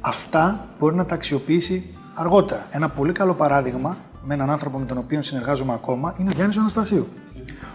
Αυτά 0.00 0.68
μπορεί 0.78 0.94
να 0.94 1.06
τα 1.06 1.14
αξιοποιήσει 1.14 1.84
αργότερα. 2.14 2.66
Ένα 2.70 2.88
πολύ 2.88 3.12
καλό 3.12 3.34
παράδειγμα 3.34 3.96
με 4.22 4.34
έναν 4.34 4.50
άνθρωπο 4.50 4.78
με 4.78 4.84
τον 4.84 4.98
οποίο 4.98 5.22
συνεργάζομαι 5.22 5.72
ακόμα 5.72 6.14
είναι 6.18 6.28
ο 6.28 6.32
Γιάννης 6.34 6.56
Αναστασίου. 6.56 7.08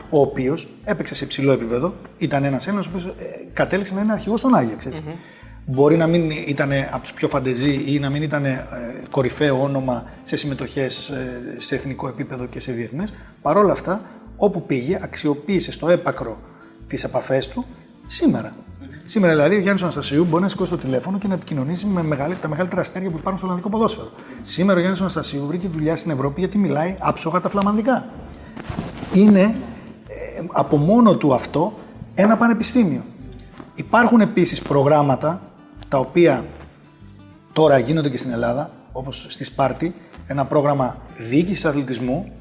Ο 0.10 0.22
οποίος 0.22 0.68
έπαιξε 0.84 1.16
σε 1.16 1.24
υψηλό 1.24 1.52
επίπεδο, 1.52 1.94
ήταν 2.18 2.44
ένας 2.44 2.68
Έλληνα 2.68 2.84
ο 2.86 2.90
οποίος 2.90 3.14
κατέληξε 3.54 3.94
να 3.94 4.02
είναι 4.02 4.12
αρχηγός 4.12 4.40
στον 4.40 4.56
Άγιαξ. 4.56 4.86
ετσι 4.86 5.04
Μπορεί 5.66 5.98
να 5.98 6.08
μην 6.08 6.32
ήταν 6.32 6.72
από 6.92 7.02
τους 7.02 7.14
πιο 7.14 7.28
φαντεζή 7.28 7.84
ή 7.86 8.00
να 8.00 8.10
μην 8.10 8.22
ήταν 8.22 8.46
ε, 8.46 8.66
κορυφαίο 9.10 9.62
όνομα 9.62 10.04
σε 10.24 10.36
συμμετοχές 10.36 11.10
ε, 11.10 11.56
σε 11.58 11.76
εθνικό 11.76 12.08
επίπεδο 12.08 12.46
και 12.46 12.60
σε 12.60 12.72
διεθνές. 12.72 13.14
Παρ' 13.42 13.58
όλα 13.58 13.72
αυτά, 13.72 14.02
όπου 14.36 14.66
πήγε, 14.66 15.00
αξιοποίησε 15.02 15.72
στο 15.72 15.90
έπακρο 15.90 16.38
τις 16.90 17.04
επαφές 17.04 17.48
του 17.48 17.66
σήμερα. 18.08 18.54
Σήμερα 19.06 19.34
δηλαδή 19.34 19.56
ο 19.56 19.60
Γιάννης 19.60 19.82
Αναστασίου 19.82 20.26
μπορεί 20.26 20.44
να 20.44 20.50
σηκώσει 20.50 20.72
το 20.72 20.78
τηλέφωνο 20.78 21.18
και 21.18 21.28
να 21.28 21.34
επικοινωνήσει 21.34 21.86
με 21.86 22.04
μεγαλύ, 22.04 22.36
τα 22.36 22.48
μεγαλύτερα 22.48 22.82
αστέρια 22.82 23.10
που 23.10 23.18
υπάρχουν 23.18 23.38
στο 23.38 23.46
Ολλανδικό 23.46 23.70
ποδόσφαιρο. 23.70 24.12
Σήμερα 24.42 24.78
ο 24.78 24.80
Γιάννης 24.80 25.02
Αναστασίου 25.02 25.46
βρήκε 25.46 25.68
δουλειά 25.68 25.96
στην 25.96 26.12
Ευρώπη 26.12 26.40
γιατί 26.40 26.58
μιλάει 26.58 26.96
άψογα 27.00 27.42
τα 27.42 27.50
φλαμανδικά. 27.50 28.06
Είναι 29.14 29.42
ε, 30.08 30.44
από 30.52 30.78
μόνο 30.78 31.16
του 31.16 31.34
αυτό 31.34 31.74
ένα 32.16 32.38
πανεπιστήμιο. 32.38 33.02
Υπάρχουν 33.76 34.22
επίσης 34.22 34.62
προγράμματα 34.62 35.42
τα 35.88 35.98
οποία 35.98 36.46
τώρα 37.54 37.78
γίνονται 37.78 38.10
και 38.10 38.18
στην 38.18 38.32
Ελλάδα, 38.32 38.72
όπως 38.92 39.26
στη 39.30 39.44
Σπάρτη, 39.44 39.96
ένα 40.28 40.46
πρόγραμμα 40.46 40.98
διοίκησης 41.18 41.66
αθλητισμού, 41.66 42.32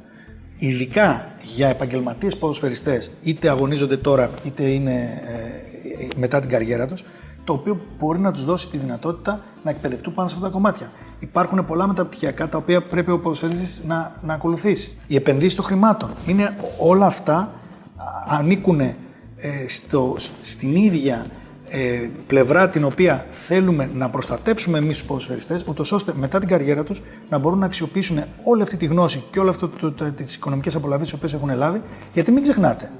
ειδικά 0.58 1.32
για 1.42 1.68
επαγγελματίες 1.68 2.36
ποδοσφαιριστές, 2.36 3.10
είτε 3.22 3.48
αγωνίζονται 3.48 3.96
τώρα, 3.96 4.30
είτε 4.44 4.62
είναι 4.62 5.22
ε, 5.24 6.06
μετά 6.16 6.40
την 6.40 6.50
καριέρα 6.50 6.86
τους, 6.86 7.04
το 7.44 7.52
οποίο 7.52 7.80
μπορεί 7.98 8.18
να 8.18 8.32
τους 8.32 8.44
δώσει 8.44 8.68
τη 8.68 8.76
δυνατότητα 8.76 9.40
να 9.62 9.70
εκπαιδευτούν 9.70 10.14
πάνω 10.14 10.28
σε 10.28 10.34
αυτά 10.34 10.46
τα 10.46 10.52
κομμάτια. 10.52 10.92
Υπάρχουν 11.18 11.66
πολλά 11.66 11.86
μεταπτυχιακά 11.86 12.48
τα 12.48 12.58
οποία 12.58 12.82
πρέπει 12.82 13.10
ο 13.10 13.18
ποδοσφαιριστής 13.18 13.82
να, 13.86 14.16
να 14.22 14.34
ακολουθήσει. 14.34 14.98
Οι 15.06 15.16
επενδύσεις 15.16 15.54
των 15.54 15.64
χρημάτων. 15.64 16.10
Είναι 16.26 16.56
όλα 16.78 17.06
αυτά 17.06 17.34
α, 17.36 17.50
ανήκουν 18.38 18.80
ε, 18.80 18.96
στο, 19.66 20.16
στην 20.40 20.74
ίδια 20.74 21.26
ε, 21.70 22.08
πλευρά 22.26 22.68
την 22.68 22.84
οποία 22.84 23.26
θέλουμε 23.30 23.90
να 23.94 24.08
προστατέψουμε 24.08 24.78
εμείς 24.78 24.98
τους 24.98 25.06
ποδοσφαιριστές, 25.06 25.64
ούτως 25.68 25.92
ώστε 25.92 26.12
μετά 26.16 26.38
την 26.38 26.48
καριέρα 26.48 26.84
τους 26.84 27.02
να 27.28 27.38
μπορούν 27.38 27.58
να 27.58 27.66
αξιοποιήσουν 27.66 28.22
όλη 28.44 28.62
αυτή 28.62 28.76
τη 28.76 28.86
γνώση 28.86 29.22
και 29.30 29.38
όλε 29.38 29.52
τις 30.16 30.34
οικονομικές 30.34 30.74
απολαυέ 30.74 31.04
τι 31.04 31.14
οποίες 31.14 31.32
έχουν 31.32 31.54
λάβει. 31.54 31.82
Γιατί 32.12 32.30
μην 32.30 32.42
ξεχνάτε, 32.42 32.90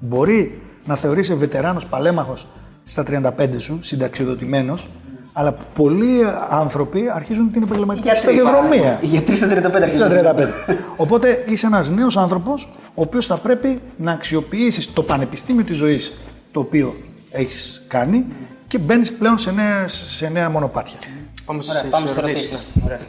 μπορεί 0.00 0.60
να 0.84 0.96
θεωρείσαι 0.96 1.34
βετεράνος 1.34 1.86
παλέμαχος 1.86 2.46
στα 2.84 3.02
35 3.02 3.48
σου, 3.58 3.78
συνταξιοδοτημένος, 3.82 4.88
αλλά 5.32 5.56
πολλοί 5.74 6.20
άνθρωποι 6.48 7.10
αρχίζουν 7.14 7.52
την 7.52 7.62
επαγγελματική 7.62 8.08
του 8.08 8.16
σταδιοδρομία. 8.16 8.98
Γιατί 9.02 9.36
στα 9.36 9.46
35 9.46 9.88
Στα 9.88 10.34
35. 10.68 10.74
Οπότε 10.96 11.44
είσαι 11.48 11.66
ένας 11.66 11.90
νέος 11.90 12.16
άνθρωπος, 12.16 12.68
ο 12.94 13.02
οποίος 13.02 13.26
θα 13.26 13.36
πρέπει 13.36 13.80
να 13.96 14.12
αξιοποιήσεις 14.12 14.92
το 14.92 15.02
πανεπιστήμιο 15.02 15.64
της 15.64 15.76
ζωής 15.76 16.12
το 16.52 16.60
οποίο 16.60 16.94
έχεις 17.30 17.84
κάνει 17.88 18.26
και 18.66 18.78
μπαίνεις 18.78 19.12
πλέον 19.12 19.38
σε 19.38 19.52
νέα, 19.52 19.88
σε 19.88 20.28
νέα 20.28 20.50
μονοπάτια. 20.50 20.98
Πάμε 21.44 21.62
Ωραία, 21.68 21.78
στις 21.78 21.90
πάμε 21.90 22.08
στις 22.08 22.22
ερωτήσεις. 22.22 22.50
ερωτήσεις. 22.50 22.84
Ωραία. 22.84 23.00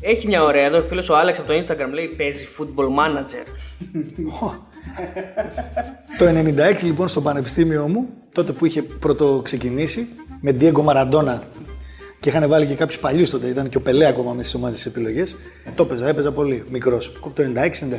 Έχει 0.00 0.26
μια 0.26 0.42
ωραία 0.42 0.64
εδώ, 0.64 0.78
ο 0.78 0.82
φίλος 0.82 1.08
ο 1.08 1.16
Άλεξ 1.16 1.38
από 1.38 1.48
το 1.48 1.54
Instagram 1.58 1.92
λέει 1.92 2.06
παίζει 2.06 2.48
football 2.58 2.86
manager. 2.86 3.46
Το 6.18 6.24
96 6.26 6.82
λοιπόν 6.82 7.08
στο 7.08 7.20
πανεπιστήμιο 7.20 7.88
μου, 7.88 8.08
τότε 8.32 8.52
που 8.52 8.66
είχε 8.66 8.82
πρώτο 8.82 9.40
ξεκινήσει, 9.44 10.08
με 10.40 10.56
Diego 10.60 10.84
Maradona 10.84 11.38
και 12.22 12.28
είχαν 12.28 12.48
βάλει 12.48 12.66
και 12.66 12.74
κάποιους 12.74 12.98
παλιούς 12.98 13.30
τότε, 13.30 13.46
ήταν 13.46 13.68
και 13.68 13.76
ο 13.76 13.80
Πελέ 13.80 14.06
ακόμα 14.06 14.32
μέσα 14.32 14.48
στι 14.48 14.56
ομάδε 14.56 14.74
της 14.74 14.86
επιλογέ. 14.86 15.22
Το 15.74 15.82
έπαιζα, 15.82 16.08
έπαιζα 16.08 16.32
πολύ 16.32 16.64
μικρός. 16.70 17.12
Το 17.34 17.42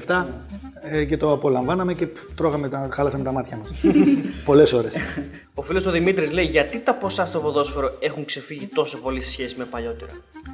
96-97 0.05 0.25
ε, 0.81 1.05
και 1.05 1.17
το 1.17 1.31
απολαμβάναμε 1.31 1.93
και 1.93 2.07
τρώγαμε, 2.35 2.69
τα, 2.69 2.89
χάλασαμε 2.91 3.23
τα 3.23 3.31
μάτια 3.31 3.57
μας. 3.57 3.73
Πολλές 4.45 4.73
ώρες. 4.73 4.95
Ο 5.53 5.61
φίλος 5.61 5.85
ο 5.85 5.91
Δημήτρης 5.91 6.31
λέει 6.31 6.45
γιατί 6.45 6.79
τα 6.79 6.93
ποσά 6.93 7.25
στο 7.25 7.39
ποδόσφαιρο 7.39 7.97
έχουν 7.99 8.25
ξεφύγει 8.25 8.69
τόσο 8.73 8.97
πολύ 8.97 9.21
σε 9.21 9.29
σχέση 9.29 9.55
με 9.57 9.65
παλιότερα; 9.65 10.11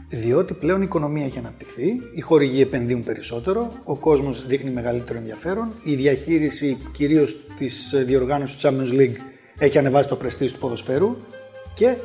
Διότι 0.09 0.53
πλέον 0.53 0.82
η 0.82 0.86
οικονομία 0.86 1.26
έχει 1.26 1.38
αναπτυχθεί, 1.38 2.01
οι 2.13 2.22
χορηγοί 2.22 2.61
επενδύουν 2.61 3.03
περισσότερο, 3.03 3.72
ο 3.84 3.95
κόσμος 3.95 4.45
δείχνει 4.45 4.70
μεγαλύτερο 4.70 5.20
ενδιαφέρον, 5.20 5.74
η 5.84 5.95
διαχείριση 5.95 6.78
κυρίως 6.91 7.38
της 7.57 7.93
διοργάνωσης 8.05 8.57
του 8.57 8.67
Champions 8.67 8.99
League 8.99 9.17
έχει 9.57 9.78
ανεβάσει 9.78 10.07
το 10.07 10.15
πρεστή 10.15 10.51
του 10.51 10.59
ποδοσφαίρου 10.59 11.15
και 11.76 11.95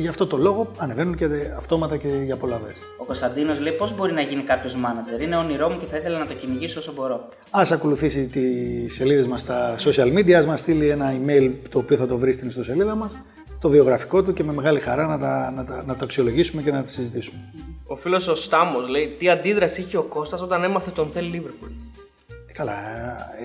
γι' 0.00 0.08
αυτό 0.08 0.26
το 0.26 0.36
λόγο 0.36 0.70
ανεβαίνουν 0.76 1.14
και 1.14 1.26
αυτόματα 1.56 1.96
και 1.96 2.08
οι 2.08 2.30
απολαυέ. 2.30 2.70
Ο 2.96 3.04
Κωνσταντίνος 3.04 3.60
λέει 3.60 3.72
πώς 3.72 3.96
μπορεί 3.96 4.12
να 4.12 4.20
γίνει 4.20 4.42
κάποιος 4.42 4.74
manager; 4.74 5.22
Είναι 5.22 5.36
όνειρό 5.36 5.68
μου 5.68 5.80
και 5.80 5.86
θα 5.86 5.96
ήθελα 5.96 6.18
να 6.18 6.26
το 6.26 6.34
κυνηγήσω 6.34 6.78
όσο 6.80 6.92
μπορώ. 6.92 7.28
Α 7.50 7.62
ακολουθήσει 7.72 8.26
τις 8.26 8.94
σελίδες 8.94 9.26
μας 9.26 9.40
στα 9.40 9.74
social 9.78 10.18
media, 10.18 10.32
ας 10.32 10.46
μας 10.46 10.60
στείλει 10.60 10.88
ένα 10.88 11.12
email 11.12 11.52
το 11.70 11.78
οποίο 11.78 11.96
θα 11.96 12.06
το 12.06 12.18
βρει 12.18 12.32
στην 12.32 12.48
ιστοσελίδα 12.48 12.94
μας, 12.94 13.18
το 13.60 13.68
βιογραφικό 13.68 14.22
του 14.22 14.32
και 14.32 14.44
με 14.44 14.52
μεγάλη 14.52 14.80
χαρά 14.80 15.06
να, 15.06 15.18
τα, 15.18 15.52
να, 15.56 15.64
τα, 15.64 15.84
να 15.86 15.96
το 15.96 16.04
αξιολογήσουμε 16.04 16.62
και 16.62 16.70
να 16.70 16.82
τη 16.82 16.90
συζητήσουμε. 16.90 17.38
Ο 17.86 17.96
φίλος 17.96 18.28
ο 18.28 18.34
Στάμος 18.34 18.88
λέει 18.88 19.16
τι 19.18 19.30
αντίδραση 19.30 19.80
είχε 19.80 19.96
ο 19.96 20.02
Κώστας 20.02 20.42
όταν 20.42 20.64
έμαθε 20.64 20.90
τον 20.90 21.10
θέλει 21.12 21.28
Λίβερπουλ. 21.28 21.68
Ε, 21.68 22.52
Καλά, 22.52 22.74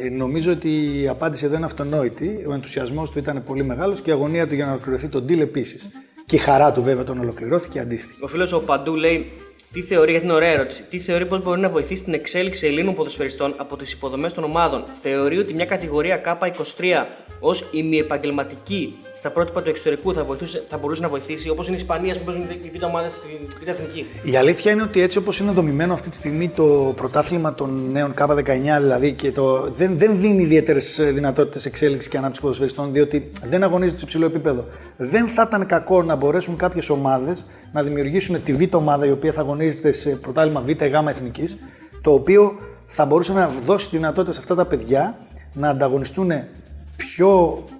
ε, 0.04 0.10
νομίζω 0.10 0.52
ότι 0.52 1.02
η 1.02 1.08
απάντηση 1.08 1.46
εδώ 1.46 1.56
είναι 1.56 1.66
αυτονόητη. 1.66 2.46
Ο 2.48 2.54
ενθουσιασμός 2.54 3.12
του 3.12 3.20
ήταν 3.20 3.44
πολύ 3.44 3.64
μεγάλος 3.64 4.02
και 4.02 4.10
η 4.10 4.14
αγωνία 4.14 4.48
του 4.48 4.56
για 4.56 4.66
να 4.66 4.72
ολοκληρωθεί 4.72 5.08
τον 5.08 5.26
deal 5.30 5.40
επίσης. 5.40 5.90
Και 6.26 6.36
η 6.36 6.40
χαρά 6.40 6.72
του 6.72 6.82
βέβαια 6.84 7.04
τον 7.04 7.20
ολοκληρώθηκε 7.20 7.80
αντίστοιχη. 7.80 8.24
Ο 8.24 8.28
φίλος 8.28 8.52
ο 8.52 8.60
Παντού 8.60 8.96
λέει 8.96 9.32
τι 9.74 9.82
θεωρεί, 9.82 10.12
γιατί 10.12 10.26
είναι 10.26 10.36
ωραία 10.36 10.52
ερώτηση, 10.52 10.84
τι 10.90 11.00
θεωρεί 11.00 11.26
πω 11.26 11.38
μπορεί 11.38 11.60
να 11.60 11.70
βοηθήσει 11.70 12.04
την 12.04 12.14
εξέλιξη 12.14 12.68
Ελλήνων 12.68 12.96
ποδοσφαιριστών 12.96 13.54
από 13.58 13.78
τις 13.78 13.92
υποδομές 13.92 14.34
των 14.34 14.44
ομάδων. 14.44 14.84
Θεωρεί 15.02 15.38
ότι 15.38 15.54
μια 15.54 15.66
κατηγορία 15.66 16.22
K23 16.26 17.06
ως 17.40 17.70
ημιεπαγγελματική 17.72 18.96
στα 19.18 19.30
πρότυπα 19.30 19.62
του 19.62 19.70
εξωτερικού 19.70 20.14
θα, 20.14 20.24
βοηθούσε, 20.24 20.64
θα 20.70 20.78
μπορούσε 20.78 21.02
να 21.02 21.10
βοηθήσει, 21.10 21.50
όπως 21.50 21.68
είναι 21.68 21.76
η 21.76 21.80
Ισπανία 21.80 22.14
που 22.14 22.24
παίζουν 22.24 22.44
οι 22.62 22.72
β' 22.78 22.84
ομάδε 22.84 23.10
στην 23.10 23.30
β' 23.64 23.68
εθνική. 23.68 24.06
Η 24.24 24.36
αλήθεια 24.36 24.72
είναι 24.72 24.82
ότι 24.82 25.02
έτσι 25.02 25.18
όπως 25.18 25.40
είναι 25.40 25.52
δομημένο 25.52 25.94
αυτή 25.94 26.10
τη 26.10 26.16
στιγμή 26.16 26.50
το 26.50 26.94
πρωτάθλημα 26.96 27.54
των 27.54 27.92
νέων 27.92 28.14
K19 28.20 28.44
δηλαδή 28.80 29.14
και 29.14 29.32
το, 29.32 29.72
δεν, 29.72 29.98
δεν 29.98 30.20
δίνει 30.20 30.44
ιδιαίτερες 30.44 31.02
δυνατότητες 31.14 31.66
εξέλιξης 31.66 32.10
και 32.10 32.18
ανάπτυξης 32.18 32.44
ποδοσφαιριστών 32.44 32.92
διότι 32.92 33.32
δεν 33.44 33.64
αγωνίζεται 33.64 33.98
σε 33.98 34.04
υψηλό 34.04 34.26
επίπεδο. 34.26 34.66
Δεν 34.98 35.28
θα 35.28 35.46
ήταν 35.48 35.66
κακό 35.66 36.04
να 36.04 36.16
μπορέσουν 36.16 36.56
κάποιες 36.56 36.90
ομάδες 36.90 37.46
να 37.72 37.84
δημιουργήσουν 37.84 38.44
τη 38.44 38.54
β' 38.54 38.76
ομάδα 38.76 39.06
η 39.06 39.12
οποία 39.12 39.32
θα 39.32 39.42
αγωνίζεται 39.42 39.92
σε 39.92 40.10
πρωτάθλημα 40.10 40.62
β' 40.62 40.84
γ 40.84 41.08
εθνικής 41.08 41.58
το 42.02 42.12
οποίο 42.14 42.58
θα 42.86 43.06
μπορούσε 43.06 43.34
να 43.34 43.52
δώσει 43.66 43.88
δυνατότητα 43.92 44.34
σε 44.34 44.40
αυτά 44.40 44.56
τα 44.56 44.66
παιδιά 44.66 45.18
να 45.54 45.70
ανταγωνιστούν 45.70 46.32
πιο 46.98 47.64
ε, 47.68 47.75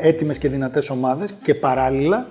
έτοιμες 0.00 0.38
και 0.38 0.48
δυνατές 0.48 0.90
ομάδες 0.90 1.32
και 1.42 1.54
παράλληλα 1.54 2.26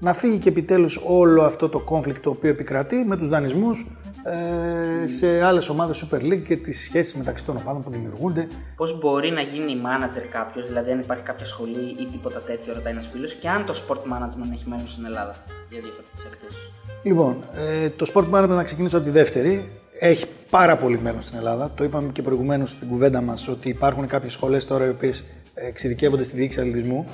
να 0.00 0.12
φύγει 0.12 0.38
και 0.38 0.48
επιτέλους 0.48 1.00
όλο 1.06 1.42
αυτό 1.42 1.68
το 1.68 1.84
conflict 1.90 2.18
το 2.22 2.30
οποίο 2.30 2.50
επικρατεί 2.50 3.04
με 3.06 3.16
τους 3.16 3.28
δανεισμούς 3.28 3.86
ε, 4.24 5.06
σε 5.06 5.42
άλλες 5.44 5.68
ομάδες 5.68 6.04
Super 6.04 6.22
League 6.22 6.42
και 6.46 6.56
τις 6.56 6.84
σχέσεις 6.84 7.14
μεταξύ 7.14 7.44
των 7.44 7.56
ομάδων 7.56 7.82
που 7.82 7.90
δημιουργούνται. 7.90 8.48
Πώς 8.76 8.98
μπορεί 8.98 9.30
να 9.30 9.40
γίνει 9.40 9.80
manager 9.84 10.26
κάποιος, 10.30 10.66
δηλαδή 10.66 10.90
αν 10.90 10.98
υπάρχει 10.98 11.22
κάποια 11.22 11.46
σχολή 11.46 11.96
ή 12.00 12.08
τίποτα 12.12 12.40
τέτοιο, 12.40 12.74
ρωτάει 12.74 12.92
ένας 12.92 13.08
φίλος, 13.12 13.34
και 13.34 13.48
αν 13.48 13.64
το 13.66 13.74
sport 13.86 14.12
management 14.12 14.52
έχει 14.52 14.64
μέλλον 14.66 14.88
στην 14.88 15.04
Ελλάδα. 15.04 15.34
Για 15.70 15.80
διαφορετικέ 15.80 16.22
εκθέσεις; 16.32 16.70
Λοιπόν, 17.02 17.36
ε, 17.84 17.88
το 17.88 18.06
sport 18.14 18.30
management 18.34 18.48
να 18.48 18.62
ξεκινήσω 18.62 18.96
από 18.96 19.06
τη 19.06 19.12
δεύτερη. 19.12 19.72
Έχει 20.02 20.26
πάρα 20.50 20.76
πολύ 20.76 20.98
μέλλον 20.98 21.22
στην 21.22 21.38
Ελλάδα. 21.38 21.70
Το 21.74 21.84
είπαμε 21.84 22.12
και 22.12 22.22
προηγουμένως 22.22 22.70
στην 22.70 22.88
κουβέντα 22.88 23.20
μας 23.20 23.48
ότι 23.48 23.68
υπάρχουν 23.68 24.06
κάποιες 24.06 24.32
σχολές 24.32 24.66
τώρα 24.66 24.86
οι 24.86 24.88
οποίες 24.88 25.24
εξειδικεύονται 25.68 26.24
στη 26.24 26.36
διοίκηση 26.36 26.60
αθλητισμού. 26.60 27.06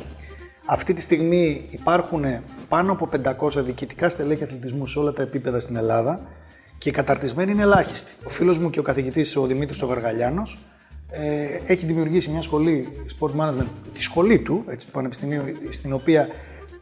Αυτή 0.66 0.92
τη 0.94 1.00
στιγμή 1.00 1.68
υπάρχουν 1.70 2.24
πάνω 2.68 2.92
από 2.92 3.08
500 3.40 3.64
διοικητικά 3.64 4.08
στελέχη 4.08 4.44
αθλητισμού 4.44 4.86
σε 4.86 4.98
όλα 4.98 5.12
τα 5.12 5.22
επίπεδα 5.22 5.60
στην 5.60 5.76
Ελλάδα 5.76 6.20
και 6.78 6.88
οι 6.88 6.92
καταρτισμένοι 6.92 7.52
είναι 7.52 7.62
ελάχιστοι. 7.62 8.12
Ο 8.26 8.28
φίλος 8.28 8.58
μου 8.58 8.70
και 8.70 8.78
ο 8.78 8.82
καθηγητής 8.82 9.36
ο 9.36 9.46
Δημήτρης 9.46 9.78
Τογαργαλιάνο 9.78 10.42
ε, 11.10 11.72
έχει 11.72 11.86
δημιουργήσει 11.86 12.30
μια 12.30 12.42
σχολή 12.42 12.88
sport 13.18 13.30
management, 13.40 13.68
τη 13.92 14.02
σχολή 14.02 14.38
του, 14.38 14.64
έτσι, 14.68 14.86
του 14.86 14.92
Πανεπιστημίου, 14.92 15.42
στην 15.70 15.92
οποία 15.92 16.28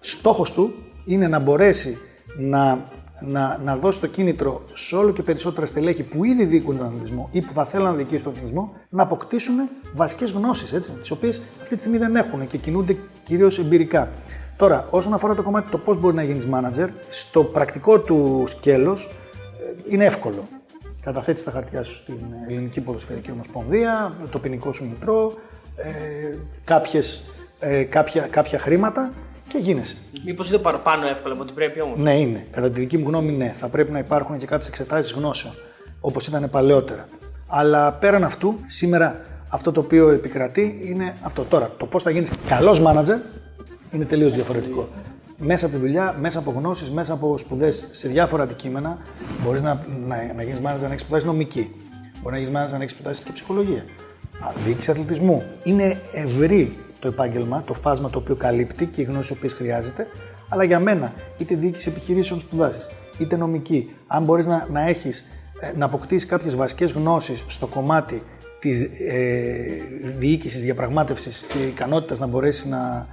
στόχος 0.01 0.53
του 0.53 0.75
είναι 1.05 1.29
να 1.29 1.39
μπορέσει 1.39 1.99
να, 2.37 2.89
να, 3.27 3.61
να 3.65 3.77
δώσει 3.77 4.01
το 4.01 4.07
κίνητρο 4.07 4.63
σε 4.73 4.97
όλο 4.97 5.13
και 5.13 5.23
περισσότερα 5.23 5.67
στελέχη 5.67 6.03
που 6.03 6.25
ήδη 6.25 6.45
δίκουν 6.45 6.77
τον 6.77 6.87
αθλητισμό 6.87 7.29
ή 7.33 7.41
που 7.41 7.53
θα 7.53 7.65
θέλουν 7.65 7.87
να 7.87 7.93
δικήσουν 7.93 8.25
τον 8.25 8.33
αθλητισμό 8.33 8.73
να 8.89 9.03
αποκτήσουν 9.03 9.55
βασικές 9.93 10.31
γνώσεις, 10.31 10.73
έτσι, 10.73 10.91
τις 10.91 11.11
οποίες 11.11 11.43
αυτή 11.63 11.75
τη 11.75 11.81
στιγμή 11.81 11.99
δεν 11.99 12.17
έχουν 12.17 12.47
και 12.47 12.59
κινούνται 12.59 12.97
κυρίως 13.25 13.59
εμπειρικά. 13.59 14.09
Τώρα, 14.57 14.87
όσον 14.91 15.15
αφορά 15.15 15.35
το 15.35 15.43
κομμάτι 15.43 15.71
το 15.71 15.79
πώς 15.79 16.01
μπορεί 16.01 16.15
να 16.15 16.23
γίνεις 16.23 16.49
manager, 16.53 16.89
στο 17.11 17.45
πρακτικό 17.45 17.99
του 18.01 18.45
σκέλος 18.47 19.05
ε, 19.05 19.95
είναι 19.95 20.05
εύκολο. 20.05 20.49
Καταθέτεις 21.03 21.45
τα 21.45 21.51
χαρτιά 21.51 21.83
σου 21.83 21.95
στην 21.95 22.19
Ελληνική 22.49 22.81
Ποδοσφαιρική 22.81 23.31
Ομοσπονδία, 23.31 24.15
το 24.31 24.39
ποινικό 24.39 24.73
σου 24.73 24.85
μητρό, 24.85 25.35
ε, 25.77 26.37
κάποιες, 26.65 27.25
ε, 27.59 27.83
κάποια, 27.83 28.27
κάποια 28.27 28.59
χρήματα 28.59 29.13
και 29.49 29.59
γίνεσαι. 29.59 29.97
Μήπως 30.25 30.49
είναι 30.49 30.59
παραπάνω 30.59 31.07
εύκολο 31.07 31.35
από 31.35 31.43
ό,τι 31.43 31.53
πρέπει 31.53 31.81
όμως; 31.81 31.99
Ναι, 31.99 32.21
είναι. 32.21 32.47
Κατά 32.51 32.71
τη 32.71 32.81
δική 32.81 32.99
μου 32.99 33.09
γνώμη, 33.09 33.33
ναι. 33.33 33.55
Θα 33.59 33.69
πρέπει 33.69 33.93
να 33.93 33.99
υπάρχουν 33.99 34.39
και 34.39 34.47
κάποιες 34.47 34.69
εξετάσεις 34.69 35.13
γνώσεων, 35.13 35.55
όπως 36.01 36.27
ήταν 36.27 36.51
παλαιότερα. 36.51 37.09
Αλλά 37.47 37.93
πέραν 37.93 38.25
αυτού, 38.25 38.59
σήμερα 38.67 39.21
αυτό 39.49 39.73
το 39.73 39.81
οποίο 39.81 40.09
επικρατεί 40.09 40.81
είναι 40.85 41.17
αυτό. 41.23 41.45
Τώρα, 41.45 41.71
το 41.77 41.87
πώς 41.87 42.03
θα 42.03 42.11
γίνεις 42.11 42.31
καλός 42.49 42.81
μάνατζερ 42.81 43.19
είναι 43.93 44.05
τελείως 44.05 44.33
διαφορετικό. 44.33 44.89
Μέσα 45.37 45.67
από 45.67 45.75
τη 45.75 45.81
δουλειά, 45.81 46.17
μέσα 46.21 46.39
από 46.39 46.51
γνώσεις, 46.57 46.91
μέσα 46.91 47.13
από 47.13 47.39
σπουδές 47.39 47.89
σε 47.91 48.09
διάφορα 48.09 48.43
αντικείμενα, 48.43 48.99
μπορείς 49.45 49.63
να, 49.63 49.81
να, 50.07 50.17
να 50.37 50.43
γίνεις 50.43 50.61
μάνατζερ 50.61 50.87
να 50.87 50.95
έχεις 50.95 51.01
σπουδάσεις 51.01 51.29
νομική. 51.29 51.75
Μπορεί 52.23 52.35
να 52.35 52.41
γίνει 52.41 52.53
μάνατζερ 52.53 52.79
να 52.79 52.85
έχεις 52.85 52.97
σπουδάσεις 52.97 53.25
και 53.25 53.33
ψυχολογία. 53.33 53.85
Α, 54.41 54.53
Διοίκηση 54.65 54.91
αθλητισμού. 54.91 55.43
Είναι 55.65 56.01
ευρύ 56.13 56.77
το 57.05 57.11
επάγγελμα, 57.11 57.63
το 57.67 57.75
φάσμα 57.75 58.11
το 58.11 58.19
οποίο 58.19 58.37
καλύπτει 58.37 58.87
και 58.87 59.01
οι 59.01 59.05
γνώσει 59.05 59.33
οποίε 59.33 59.49
χρειάζεται. 59.49 60.07
Αλλά 60.49 60.65
για 60.65 60.79
μένα, 60.81 61.13
είτε 61.39 61.55
διοίκηση 61.55 61.89
επιχειρήσεων 61.89 62.41
σπουδάσεις, 62.41 62.89
είτε 63.19 63.37
νομική, 63.37 63.95
αν 64.07 64.23
μπορείς 64.25 64.47
να, 64.47 64.67
να 64.71 64.89
έχεις, 64.89 65.25
να 65.77 65.85
αποκτήσεις 65.85 66.27
κάποιες 66.29 66.57
βασικές 66.57 66.93
γνώσεις 66.93 67.45
στο 67.47 67.67
κομμάτι 67.67 68.23
της 68.59 68.81
ε, 69.09 69.53
διοίκησης, 70.19 70.63
διαπραγμάτευσης 70.63 71.45
και 71.53 71.59
ικανότητας 71.59 72.19
να 72.19 72.27
μπορέσεις 72.27 72.65
να, 72.65 73.07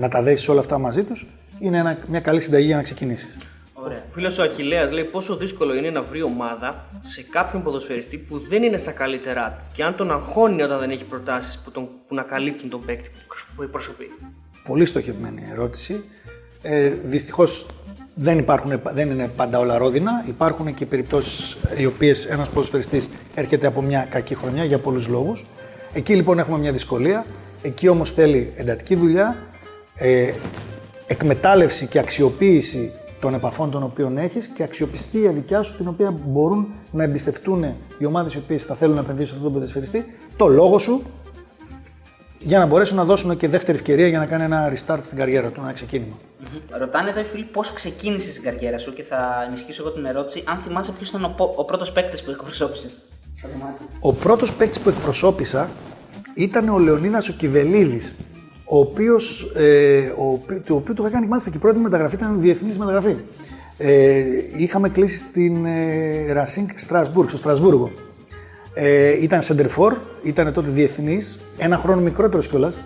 να 0.00 0.08
τα 0.08 0.22
δέσεις 0.22 0.48
όλα 0.48 0.60
αυτά 0.60 0.78
μαζί 0.78 1.02
τους, 1.02 1.26
είναι 1.60 1.78
ένα, 1.78 1.98
μια 2.06 2.20
καλή 2.20 2.40
συνταγή 2.40 2.66
για 2.66 2.76
να 2.76 2.82
ξεκινήσεις. 2.82 3.38
Ωραία. 3.84 3.98
Ο 4.08 4.12
φίλος 4.12 4.38
ο 4.38 4.42
Αχηλέας 4.42 4.90
λέει 4.92 5.04
πόσο 5.04 5.36
δύσκολο 5.36 5.74
είναι 5.74 5.90
να 5.90 6.02
βρει 6.02 6.22
ομάδα 6.22 6.84
σε 7.02 7.22
κάποιον 7.30 7.62
ποδοσφαιριστή 7.62 8.16
που 8.16 8.38
δεν 8.48 8.62
είναι 8.62 8.76
στα 8.76 8.92
καλύτερά 8.92 9.50
του 9.62 9.70
και 9.74 9.84
αν 9.84 9.96
τον 9.96 10.10
αγχώνει 10.10 10.62
όταν 10.62 10.78
δεν 10.78 10.90
έχει 10.90 11.04
προτάσεις 11.04 11.58
που, 11.64 11.70
τον- 11.70 11.88
που 12.08 12.14
να 12.14 12.22
καλύπτουν 12.22 12.70
τον 12.70 12.84
παίκτη 12.84 13.08
που 13.08 13.31
εκπροσωπεί. 13.62 14.10
Πολύ 14.66 14.84
στοχευμένη 14.84 15.48
ερώτηση. 15.52 16.04
Ε, 16.62 16.92
Δυστυχώς 17.04 17.66
δεν, 18.14 18.38
υπάρχουν, 18.38 18.80
δεν 18.94 19.10
είναι 19.10 19.30
πάντα 19.36 19.58
όλα 19.58 19.78
ρόδινα. 19.78 20.24
Υπάρχουν 20.28 20.74
και 20.74 20.86
περιπτώσεις 20.86 21.56
οι 21.76 21.86
οποίες 21.86 22.26
ένας 22.26 22.48
ποδοσφαιριστής 22.48 23.08
έρχεται 23.34 23.66
από 23.66 23.82
μια 23.82 24.06
κακή 24.10 24.34
χρονιά 24.34 24.64
για 24.64 24.78
πολλούς 24.78 25.08
λόγους. 25.08 25.44
Εκεί 25.92 26.14
λοιπόν 26.14 26.38
έχουμε 26.38 26.58
μια 26.58 26.72
δυσκολία. 26.72 27.26
Εκεί 27.62 27.88
όμως 27.88 28.10
θέλει 28.10 28.52
εντατική 28.56 28.94
δουλειά, 28.94 29.36
ε, 29.94 30.32
εκμετάλλευση 31.06 31.86
και 31.86 31.98
αξιοποίηση 31.98 32.92
των 33.20 33.34
επαφών 33.34 33.70
των 33.70 33.82
οποίων 33.82 34.18
έχεις 34.18 34.46
και 34.46 34.62
αξιοπιστία 34.62 35.32
δικιά 35.32 35.62
σου 35.62 35.76
την 35.76 35.88
οποία 35.88 36.14
μπορούν 36.26 36.68
να 36.92 37.02
εμπιστευτούν 37.02 37.64
οι 37.98 38.04
ομάδες 38.04 38.34
οι 38.34 38.38
οποίες 38.38 38.62
θα 38.62 38.74
θέλουν 38.74 38.94
να 38.94 39.00
επενδύσουν 39.00 39.26
σε 39.28 39.34
αυτόν 39.34 39.52
τον 39.52 39.52
ποδοσφαιριστή 39.52 40.04
το 40.36 40.46
λόγο 40.46 40.78
σου 40.78 41.02
για 42.44 42.58
να 42.58 42.66
μπορέσουν 42.66 42.96
να 42.96 43.04
δώσουν 43.04 43.36
και 43.36 43.48
δεύτερη 43.48 43.76
ευκαιρία 43.78 44.08
για 44.08 44.18
να 44.18 44.26
κάνει 44.26 44.42
ένα 44.42 44.72
restart 44.72 44.98
στην 45.04 45.18
καριέρα 45.18 45.48
του, 45.48 45.60
ένα 45.62 45.72
ξεκίνημα. 45.72 46.14
Ρωτάνε 46.78 47.10
εδώ 47.10 47.20
οι 47.20 47.24
φίλοι 47.24 47.44
πώς 47.44 47.72
ξεκίνησες 47.72 48.32
την 48.34 48.42
καριέρα 48.42 48.78
σου 48.78 48.92
και 48.92 49.02
θα 49.02 49.46
ενισχύσω 49.48 49.82
εγώ 49.86 49.92
την 49.92 50.04
ερώτηση 50.04 50.42
αν 50.46 50.60
θυμάσαι 50.66 50.92
ποιος 50.92 51.08
ήταν 51.08 51.24
ο, 51.24 51.34
πο- 51.36 51.52
ο 51.56 51.64
πρώτος 51.64 51.92
παίκτης 51.92 52.22
που 52.22 52.30
εκπροσώπησες; 52.30 53.02
στο 53.38 53.48
δωμάτιο. 53.52 53.86
Ο 54.00 54.12
πρώτος 54.12 54.52
παίκτης 54.52 54.78
που 54.78 54.88
εκπροσώπησα 54.88 55.68
ήταν 56.34 56.68
ο 56.68 56.78
Λεωνίδας 56.78 57.28
ο 57.28 57.32
Κιβελίδης, 57.32 58.14
ο 58.64 58.78
οποίος, 58.78 59.50
ε, 59.54 60.12
ο, 60.16 60.32
οποί- 60.32 60.64
του 60.64 60.76
οποίου 60.76 60.94
του 60.94 61.02
είχα 61.02 61.10
κάνει 61.10 61.26
μάλιστα 61.26 61.50
και 61.50 61.56
η 61.56 61.60
πρώτη 61.60 61.78
μεταγραφή 61.78 62.14
ήταν 62.14 62.40
διεθνής 62.40 62.78
μεταγραφή. 62.78 63.16
Ε, 63.78 64.22
είχαμε 64.56 64.88
κλείσει 64.88 65.18
στην 65.18 65.64
ε, 65.64 66.32
Racing 66.32 66.90
Strasbourg, 66.90 67.24
στο 67.28 67.36
Στρασβούργο. 67.36 67.90
Ε, 68.74 69.22
ήταν 69.22 69.40
center 69.42 69.66
for, 69.78 69.92
ήταν 70.22 70.52
τότε 70.52 70.70
διεθνής, 70.70 71.40
ένα 71.58 71.76
χρόνο 71.76 72.00
μικρότερος 72.00 72.48
κιόλας 72.48 72.80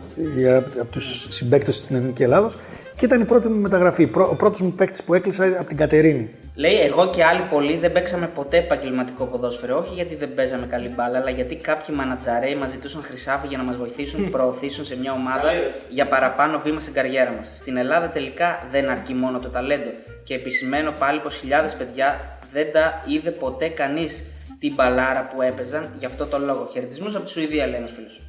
από 0.80 0.90
τους 0.90 1.26
συμπαίκτες 1.30 1.74
στην 1.76 1.96
Εθνική 1.96 2.22
Ελλάδος 2.22 2.58
και 2.96 3.04
ήταν 3.04 3.20
η 3.20 3.24
πρώτη 3.24 3.48
μου 3.48 3.60
μεταγραφή. 3.60 4.06
Πρω- 4.06 4.28
Ο 4.30 4.34
πρώτος 4.36 4.60
μου 4.60 4.72
παίκτης 4.72 5.02
που 5.02 5.14
έκλεισα 5.14 5.44
από 5.58 5.68
την 5.68 5.76
Κατερίνη. 5.76 6.30
Λέει, 6.54 6.74
εγώ 6.80 7.10
και 7.10 7.24
άλλοι 7.24 7.40
πολλοί 7.50 7.76
δεν 7.76 7.92
παίξαμε 7.92 8.26
ποτέ 8.34 8.56
επαγγελματικό 8.56 9.24
ποδόσφαιρο. 9.24 9.78
Όχι 9.78 9.94
γιατί 9.94 10.14
δεν 10.14 10.34
παίζαμε 10.34 10.66
καλή 10.66 10.92
μπάλα, 10.96 11.18
αλλά 11.18 11.30
γιατί 11.30 11.54
κάποιοι 11.54 11.94
μανατζαρέοι 11.98 12.54
μας 12.54 12.70
ζητούσαν 12.70 13.02
χρυσάφι 13.02 13.46
για 13.46 13.56
να 13.58 13.64
μας 13.64 13.76
βοηθήσουν, 13.76 14.30
προωθήσουν 14.30 14.84
σε 14.84 14.96
μια 15.00 15.12
ομάδα 15.12 15.50
για 15.90 16.06
παραπάνω 16.06 16.60
βήμα 16.64 16.80
στην 16.80 16.94
καριέρα 16.94 17.30
μας. 17.38 17.48
Στην 17.54 17.76
Ελλάδα 17.76 18.06
τελικά 18.08 18.66
δεν 18.70 18.88
αρκεί 18.88 19.14
μόνο 19.14 19.38
το 19.38 19.48
ταλέντο. 19.48 19.90
Και 20.24 20.34
επισημαίνω 20.34 20.92
πάλι 20.98 21.18
πως 21.20 21.36
χιλιάδες 21.36 21.74
παιδιά 21.74 22.38
δεν 22.52 22.66
τα 22.72 23.02
είδε 23.06 23.30
ποτέ 23.30 23.68
κανείς 23.68 24.22
την 24.58 24.74
μπαλάρα 24.74 25.30
που 25.34 25.42
έπαιζαν 25.42 25.92
γι' 25.98 26.06
αυτό 26.06 26.26
το 26.26 26.38
λόγο. 26.38 26.68
Χαιρετισμούς 26.72 27.14
από 27.14 27.24
τη 27.24 27.30
Σουηδία, 27.30 27.66
λέει 27.66 27.78
ένας 27.78 27.90
φίλος. 27.94 28.20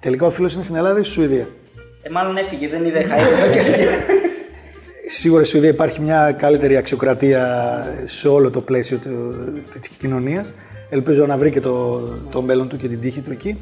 Τελικά 0.00 0.26
ο 0.26 0.30
φίλος 0.30 0.54
είναι 0.54 0.62
στην 0.62 0.76
Ελλάδα 0.76 0.98
ή 0.98 1.02
στη 1.02 1.12
Σουηδία; 1.12 1.48
Ε, 2.02 2.10
μάλλον 2.10 2.36
έφυγε, 2.36 2.68
δεν 2.68 2.84
είδε 2.84 3.02
χαίρε 3.02 3.50
και 3.52 3.58
έφυγε. 3.58 3.88
Σίγουρα 5.08 5.42
στη 5.42 5.50
Σουηδία 5.50 5.70
υπάρχει 5.70 6.00
μια 6.00 6.32
καλύτερη 6.32 6.76
αξιοκρατία 6.76 7.84
σε 8.04 8.28
όλο 8.28 8.50
το 8.50 8.60
πλαίσιο 8.60 8.98
της 9.80 9.88
κοινωνίας. 9.88 10.52
Ελπίζω 10.90 11.26
να 11.26 11.38
βρει 11.38 11.50
και 11.50 11.60
το, 11.60 11.98
το 12.30 12.42
μέλλον 12.42 12.68
του 12.68 12.76
και 12.76 12.88
την 12.88 13.00
τύχη 13.00 13.20
του 13.20 13.30
εκεί. 13.30 13.58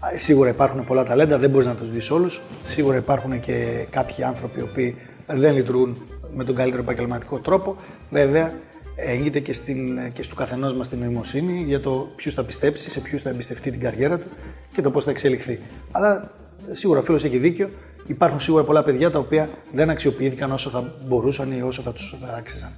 Α, 0.00 0.08
Σίγουρα 0.16 0.48
υπάρχουν 0.48 0.84
πολλά 0.84 1.04
ταλέντα, 1.04 1.38
δεν 1.38 1.50
μπορείς 1.50 1.66
να 1.66 1.74
τους 1.74 1.90
δεις 1.90 2.10
όλους. 2.10 2.40
Σίγουρα 2.66 2.96
υπάρχουν 2.96 3.40
και 3.40 3.86
κάποιοι 3.90 4.24
άνθρωποι 4.24 4.58
οι 4.58 4.62
οποίοι 4.62 4.96
δεν 5.26 5.54
λειτουργούν 5.54 6.02
με 6.30 6.44
τον 6.44 6.54
καλύτερο 6.54 6.82
επαγγελματικό 6.82 7.38
τρόπο. 7.38 7.76
Βέβαια, 8.10 8.52
έγκυται 8.96 9.40
και, 9.40 9.52
στην, 9.52 10.12
και 10.12 10.22
στο 10.22 10.34
καθενός 10.34 10.74
μας 10.74 10.88
την 10.88 10.98
νοημοσύνη 10.98 11.62
για 11.66 11.80
το 11.80 12.12
ποιου 12.16 12.32
θα 12.32 12.44
πιστέψει, 12.44 12.90
σε 12.90 13.00
ποιου 13.00 13.18
θα 13.18 13.30
εμπιστευτεί 13.30 13.70
την 13.70 13.80
καριέρα 13.80 14.18
του 14.18 14.26
και 14.74 14.82
το 14.82 14.90
πώς 14.90 15.04
θα 15.04 15.10
εξελιχθεί. 15.10 15.60
Αλλά 15.90 16.30
σίγουρα 16.70 17.00
ο 17.00 17.02
φίλος 17.02 17.24
έχει 17.24 17.38
δίκιο. 17.38 17.70
Υπάρχουν 18.06 18.40
σίγουρα 18.40 18.64
πολλά 18.64 18.84
παιδιά 18.84 19.10
τα 19.10 19.18
οποία 19.18 19.48
δεν 19.72 19.90
αξιοποιήθηκαν 19.90 20.52
όσο 20.52 20.70
θα 20.70 20.94
μπορούσαν 21.06 21.52
ή 21.52 21.62
όσο 21.62 21.82
θα 21.82 21.92
τους 21.92 22.14
άξιζαν. 22.38 22.72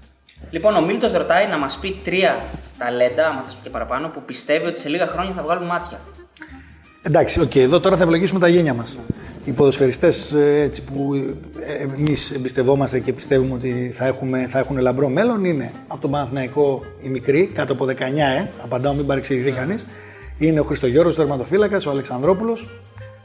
Λοιπόν, 0.51 0.76
ο 0.76 0.80
Μίλτος 0.80 1.12
ρωτάει 1.12 1.47
να 1.47 1.59
μας 1.59 1.78
πει 1.78 2.01
τρία 2.05 2.44
ταλέντα, 2.78 3.26
άμα 3.26 3.43
θες 3.43 3.56
και 3.62 3.70
παραπάνω, 3.70 4.09
που 4.09 4.22
πιστεύει 4.26 4.66
ότι 4.66 4.80
σε 4.80 4.88
λίγα 4.88 5.06
χρόνια 5.06 5.34
θα 5.34 5.43
βγάλουν 5.43 5.66
μάτια. 5.66 6.01
Εντάξει, 7.02 7.40
οκ, 7.40 7.55
εδώ 7.55 7.80
τώρα 7.80 7.97
θα 7.97 8.02
ευλογήσουμε 8.02 8.40
τα 8.40 8.48
γένια 8.48 8.74
μας. 8.74 8.98
Οι 9.47 9.51
ποδοσφαιριστές 9.51 10.35
που 10.86 11.14
εμείς 11.97 12.31
εμπιστευόμαστε 12.31 13.01
και 13.01 13.12
πιστεύουμε 13.12 13.55
ότι 13.55 13.93
θα, 13.94 14.06
έχουμε, 14.06 14.47
θα 14.48 14.59
έχουν 14.59 14.78
λαμπρό 14.78 15.09
μέλλον 15.09 15.44
είναι 15.44 15.73
από 15.86 16.01
τον 16.01 16.10
Παναθηναϊκό 16.10 16.85
οι 17.02 17.09
μικροί, 17.09 17.51
κάτω 17.55 17.73
από 17.73 17.85
19, 17.85 17.90
ε, 17.90 18.47
απαντάω, 18.62 18.94
μην 18.94 19.06
παρεξηγηθεί 19.06 19.52
κανείς. 19.52 19.86
Είναι 20.39 20.60
ο 20.60 20.62
Χριστογιώργος, 20.62 21.10
ο 21.10 21.14
τερματοφύλακας, 21.14 21.81
ο 21.86 21.90
Αλεξανδρόπουλος 21.90 22.68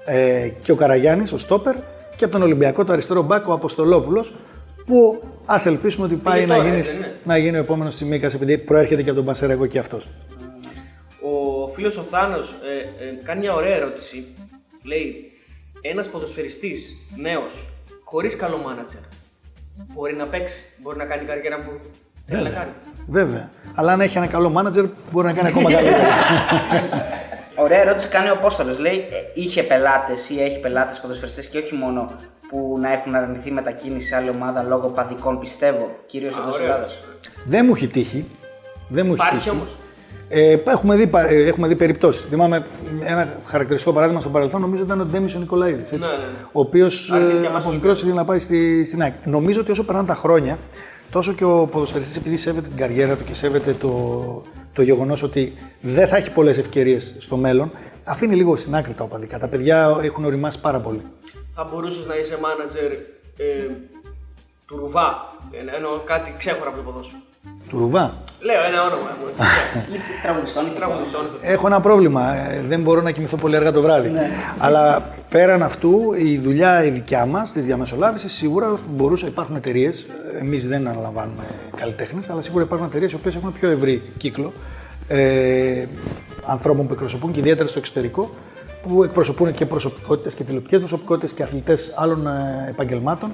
ε, 0.06 0.50
και 0.62 0.72
ο 0.72 0.76
Καραγιάννης, 0.76 1.32
ο 1.32 1.38
στόπερ. 1.38 1.76
Και 2.16 2.24
από 2.24 2.34
τον 2.34 2.42
Ολυμπιακό, 2.42 2.86
το 2.86 2.92
αριστερό 2.92 3.22
μπακ, 3.22 3.48
ο 3.48 3.54
Αποστολόπουλος, 3.54 4.34
που 4.86 5.24
ας 5.46 5.66
ελπίσουμε 5.66 6.06
ότι 6.06 6.16
πάει 6.16 6.46
να, 6.46 6.56
τώρα, 6.56 6.68
γίνει, 6.68 6.78
έτσι, 6.78 7.00
ναι. 7.00 7.12
να 7.24 7.38
γίνει 7.38 7.58
ο 7.58 7.60
επόμενος 7.60 7.96
Τσιμίκα, 7.96 8.28
επειδή 8.36 8.58
προέρχεται 8.58 9.02
και 9.02 9.10
από 9.10 9.18
τον 9.18 9.28
Πασεραϊκό 9.28 9.66
και 9.66 9.80
αυτός. 9.80 10.10
Ο 11.22 11.68
φίλος 11.76 11.98
ο 11.98 12.06
Θάνος 12.10 12.50
ε, 12.50 13.06
ε, 13.06 13.24
κάνει 13.24 13.40
μια 13.40 13.54
ωραία 13.54 13.76
ερώτηση. 13.76 14.26
Λέει, 14.84 15.31
ένας 15.82 16.10
ποδοσφαιριστής 16.10 16.98
νέος, 17.16 17.68
χωρίς 18.04 18.36
καλό 18.36 18.58
μάνατζερ, 18.58 19.02
μπορεί 19.94 20.16
να 20.16 20.26
παίξει, 20.28 20.64
μπορεί 20.82 20.98
να 20.98 21.06
κάνει 21.06 21.24
καριέρα 21.24 21.58
που 21.58 21.72
θέλει 22.26 22.44
να 22.44 22.50
κάνει. 22.50 22.72
Βέβαια. 23.08 23.52
Αλλά 23.76 23.92
αν 23.92 24.02
έχει 24.02 24.18
ένα 24.18 24.28
καλό 24.28 24.50
μάνατζερ, 24.50 24.86
μπορεί 25.12 25.28
να 25.28 25.34
κάνει 25.34 25.48
ακόμα 25.48 25.72
καλύτερα. 25.72 26.08
Ωραία 27.64 27.80
ερώτηση 27.82 28.08
κάνει 28.08 28.30
ο 28.30 28.34
Απόστολος. 28.34 28.80
Λέει, 28.80 28.98
ε, 28.98 29.42
είχε 29.42 29.64
πελάτες 29.64 30.30
ή 30.30 30.42
έχει 30.42 30.60
πελάτες 30.60 31.00
ποδοσφαιριστές 31.00 31.48
και 31.48 31.58
όχι 31.58 31.76
μόνο 31.76 32.12
που 32.50 32.78
να 32.82 32.92
έχουν 32.94 33.16
αρνηθεί 33.16 33.52
μετακίνηση 33.52 34.08
σε 34.08 34.16
άλλη 34.16 34.30
ομάδα 34.30 34.64
λόγω 34.64 34.88
παδικών, 34.88 35.40
πιστεύω, 35.40 35.96
κυρίως 36.08 36.38
εδώ 36.38 36.52
στην 36.52 36.64
ωραία. 36.64 36.76
Ελλάδας. 36.76 36.98
Δεν 37.46 37.66
μου 37.66 37.72
έχει 37.76 37.88
τύχει. 37.88 38.26
Δεν 38.88 39.06
μου 39.06 39.14
έχει 39.14 39.22
Υπάρχει 39.22 39.38
τύχει. 39.38 39.50
όμως. 39.50 39.70
Ε, 40.34 40.58
έχουμε 40.66 40.96
δει, 40.96 41.08
πα- 41.08 41.30
ε, 41.30 41.44
έχουμε 41.48 41.68
δει 41.68 41.76
περιπτώσεις. 41.76 42.26
Θυμάμαι 42.30 42.66
ένα 43.04 43.34
χαρακτηριστικό 43.46 43.94
παράδειγμα 43.94 44.22
στο 44.22 44.30
παρελθόν, 44.30 44.62
νομίζω 44.62 44.84
ήταν 44.84 45.02
ο 45.02 45.06
Ντέμις 45.06 45.36
ο 45.36 45.40
Νικολαίδης. 45.40 45.92
Ναι, 45.92 45.98
ναι, 45.98 46.06
ναι. 46.06 46.14
Ο 46.52 46.60
οποίος 46.60 47.12
Αρνήθηκε 47.12 47.38
να 47.40 47.48
πάει 47.48 47.52
από 47.54 47.62
στο 47.62 47.72
μικρός 47.72 47.98
ήθελε 48.00 48.14
να 48.14 48.26
πάει 48.26 48.40
στη, 48.40 48.86
στην 48.86 49.02
ΑΕΚ. 49.02 49.14
Νομίζω 49.26 49.60
ότι 49.62 49.72
όσο 49.72 49.84
περνάνε 49.84 50.08
τα 50.08 50.16
χρόνια, 50.16 50.58
τόσο 51.12 51.34
και 51.34 51.44
ο 51.44 51.68
ποδοσφαιριστής 51.72 52.16
επειδή 52.18 52.38
σέβεται 52.38 52.68
την 52.68 52.78
καριέρα 52.78 53.16
του 53.16 53.24
και 53.24 53.36
σέβεται 53.36 53.74
το, 53.80 54.44
το 54.74 54.82
γεγονός 54.82 55.24
ότι 55.24 55.54
δεν 55.82 56.08
θα 56.08 56.18
έχει 56.18 56.32
πολλές 56.32 56.58
ευκαιρίες 56.58 57.16
στο 57.20 57.38
μέλλον, 57.38 57.72
αφήνει 58.04 58.36
λίγο 58.36 58.56
στην 58.56 58.76
άκρη 58.76 58.94
τα 58.94 59.04
οπαδικά. 59.04 59.40
Τα 59.40 59.48
παιδιά 59.48 59.98
έχουν 60.02 60.26
οριμάσει 60.26 60.62
πάρα 60.62 60.80
πολύ. 60.80 61.02
Θα 61.56 61.68
μπορούσες 61.72 62.06
να 62.06 62.16
είσαι 62.16 62.38
μάνατζερ 62.42 62.92
ε, 62.92 63.74
του 64.66 64.78
Ρουβά. 64.78 65.36
Ε, 65.52 65.76
Εννοώ 65.76 65.92
κάτι 66.06 66.36
ξέχωρα 66.38 66.68
από 66.70 66.78
το 66.78 66.84
ποδόσφαιρο. 66.84 67.22
Του 67.70 67.78
Ρουβά; 67.78 68.14
Λέω 68.40 68.64
ένα 68.64 68.82
όνομα. 68.84 69.18
μου. 69.20 69.46
Τραγουδιστών, 70.24 70.66
ηθοποιών. 70.66 70.88
Τραγουδιστών. 70.90 71.26
Έχω 71.42 71.68
ένα 71.68 71.80
πρόβλημα. 71.80 72.36
ε, 72.36 72.64
Δεν 72.68 72.82
μπορώ 72.82 73.02
να 73.02 73.12
κοιμηθώ 73.12 73.38
πολύ 73.38 73.56
αργά 73.56 73.72
το 73.72 73.82
βράδυ. 73.82 74.10
Ναι. 74.10 74.30
Αλλά 74.58 75.10
πέραν 75.30 75.64
αυτού, 75.64 76.14
η 76.18 76.38
δουλειά 76.38 76.84
η 76.86 76.90
δικιά 76.90 77.26
μας 77.26 77.52
της 77.52 77.66
διαμεσολάβησης 77.66 78.34
σίγουρα 78.34 78.80
μπορούσε. 78.90 79.26
Υπάρχουν 79.26 79.56
εταιρείες, 79.56 80.06
εμείς 80.42 80.68
δεν 80.68 80.88
αναλαμβάνουμε 80.88 81.44
καλλιτέχνες, 81.76 82.30
αλλά 82.30 82.42
σίγουρα 82.42 82.64
υπάρχουν 82.64 82.88
εταιρείες 82.88 83.12
οι 83.12 83.16
οποίες 83.16 83.36
έχουν 83.36 83.54
πιο 83.60 83.70
ευρύ 83.70 84.02
κύκλο 84.18 84.54
ε, 85.08 85.86
ανθρώπων 86.46 86.88
που 86.88 86.94
εκπροσωπούν 86.94 87.32
και 87.32 87.40
ιδιαίτερα 87.40 87.68
στο 87.68 87.80
εξωτερικό, 87.80 88.30
που 88.88 89.04
εκπροσωπούν 89.04 89.54
και 89.54 89.66
προσωπικότητες 89.66 90.34
και 90.34 90.44
τηλεοπτικέ 90.44 90.78
προσωπικότητες 90.78 91.32
και 91.34 91.44
αθλητές 91.44 91.92
άλλων 91.96 92.28
ε, 92.28 92.66
επαγγελμάτων. 92.70 93.32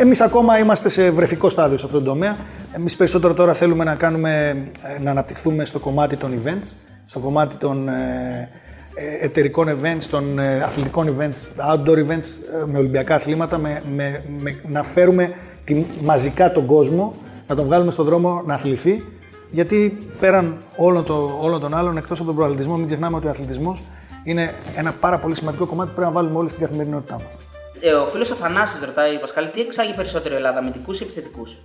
Εμείς 0.00 0.20
ακόμα 0.20 0.58
είμαστε 0.58 0.88
σε 0.88 1.10
βρεφικό 1.10 1.48
στάδιο 1.48 1.78
σε 1.78 1.86
αυτόν 1.86 2.04
τον 2.04 2.12
τομέα. 2.12 2.36
Εμείς 2.72 2.96
περισσότερο 2.96 3.34
τώρα 3.34 3.54
θέλουμε 3.54 3.84
να, 3.84 3.94
κάνουμε, 3.94 4.56
ε, 4.96 5.02
να 5.02 5.10
αναπτυχθούμε 5.10 5.64
στο 5.64 5.78
κομμάτι 5.78 6.16
των 6.16 6.32
events, 6.42 6.72
στο 7.06 7.18
κομμάτι 7.18 7.56
των 7.56 7.88
ε, 7.88 8.48
ε, 8.94 9.24
εταιρικών 9.24 9.68
events, 9.68 10.02
των 10.10 10.38
ε, 10.38 10.62
αθλητικών 10.62 11.16
events, 11.18 11.70
outdoor 11.72 11.96
events 11.96 12.26
ε, 12.62 12.66
με 12.66 12.78
Ολυμπιακά 12.78 13.14
αθλήματα, 13.14 13.58
με, 13.58 13.82
με, 13.94 14.22
με- 14.40 14.56
να 14.68 14.82
φέρουμε 14.82 15.32
τη, 15.64 15.84
μαζικά 16.02 16.52
τον 16.52 16.66
κόσμο, 16.66 17.14
να 17.48 17.54
τον 17.54 17.64
βγάλουμε 17.64 17.90
στον 17.90 18.04
δρόμο 18.04 18.42
να 18.46 18.54
αθληθεί. 18.54 19.04
Γιατί 19.50 19.98
πέραν 20.20 20.56
όλων, 20.76 21.04
το, 21.04 21.38
όλων 21.40 21.60
των 21.60 21.74
άλλων, 21.74 21.96
εκτός 21.96 22.18
από 22.18 22.26
τον 22.26 22.36
προαθλητισμό, 22.36 22.76
μην 22.76 22.86
ξεχνάμε 22.86 23.16
ότι 23.16 23.26
ο 23.26 23.30
αθλητισμός 23.30 23.82
είναι 24.24 24.54
ένα 24.76 24.92
πάρα 25.00 25.18
πολύ 25.18 25.36
σημαντικό 25.36 25.66
κομμάτι 25.66 25.88
που 25.88 25.94
πρέπει 25.94 26.10
να 26.12 26.20
βάλουμε 26.20 26.38
όλοι 26.38 26.48
στην 26.48 26.60
καθημερινότητά 26.62 27.14
μας. 27.14 27.38
Ε, 27.80 27.92
ο 27.92 28.06
φίλος 28.06 28.30
Αθανάσης 28.30 28.80
ρωτάει, 28.80 29.18
Πασχάλη, 29.18 29.48
τι 29.48 29.60
εξάγει 29.60 29.94
περισσότερο 29.94 30.34
η 30.34 30.36
Ελλάδα, 30.36 30.58
αμυντικούς 30.58 31.00
ή 31.00 31.04
επιθετικούς; 31.04 31.56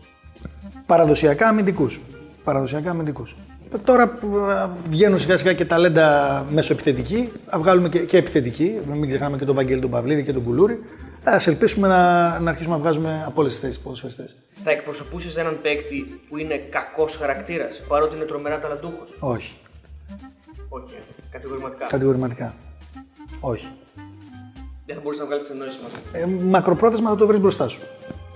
Παραδοσιακά 0.86 1.48
αμυντικούς. 1.48 2.00
Παραδοσιακά 2.44 2.90
αμυντικούς. 2.90 3.36
Τώρα 3.84 4.08
που 4.08 4.38
ε, 4.38 4.70
βγαίνουν 4.90 5.20
σιγά 5.20 5.38
σιγά 5.38 5.54
και 5.54 5.66
ταλέντα 5.66 6.46
μέσω 6.50 6.74
επιθετική, 6.74 7.32
θα 7.50 7.58
βγάλουμε 7.58 7.90
και, 7.90 8.00
και 8.00 8.18
επιθετική. 8.18 8.80
Μην 8.86 9.08
ξεχνάμε 9.08 9.38
και 9.38 9.46
τον 9.46 9.56
Βαγγέλη 9.56 9.82
τον 9.82 9.90
Παυλίδη 9.90 10.24
και 10.24 10.34
τον 10.34 10.44
Κουλούρη. 10.44 10.84
Α 11.24 11.38
ελπίσουμε 11.46 11.88
να, 11.88 12.40
να 12.40 12.50
αρχίσουμε 12.50 12.76
να 12.76 12.82
βγάζουμε 12.82 13.24
από 13.28 13.42
όλε 13.42 13.50
τι 13.50 13.56
θέσεις 13.56 13.80
ποδοσφαιριστέ. 13.80 14.30
Θα 14.64 14.72
εκπροσωπούσε 14.72 15.40
έναν 15.40 15.60
παίκτη 15.62 16.22
που 16.30 16.38
είναι 16.38 16.58
κακός 16.58 17.16
χαρακτήρας, 17.16 17.82
παρότι 17.88 18.16
είναι 18.16 18.26
τρομερά 18.26 18.60
ταλαντούχος; 18.60 19.16
Όχι. 19.20 19.54
Όχι, 20.70 20.96
ε, 20.96 21.22
κατηγορηματικά. 21.32 21.86
Κατηγορηματικά. 21.86 22.54
Όχι. 23.40 23.68
Δεν 24.94 25.02
θα 25.02 25.08
μπορούσες 25.10 25.22
να 25.22 25.26
βγάλεις 25.26 25.48
τι 25.48 25.54
εννοήσει 25.54 25.78
μα. 25.84 26.20
Ε, 26.20 26.50
μακροπρόθεσμα 26.50 27.10
θα 27.10 27.16
το 27.16 27.28
βρεις 27.28 27.40
μπροστά 27.40 27.68
σου. 27.68 27.80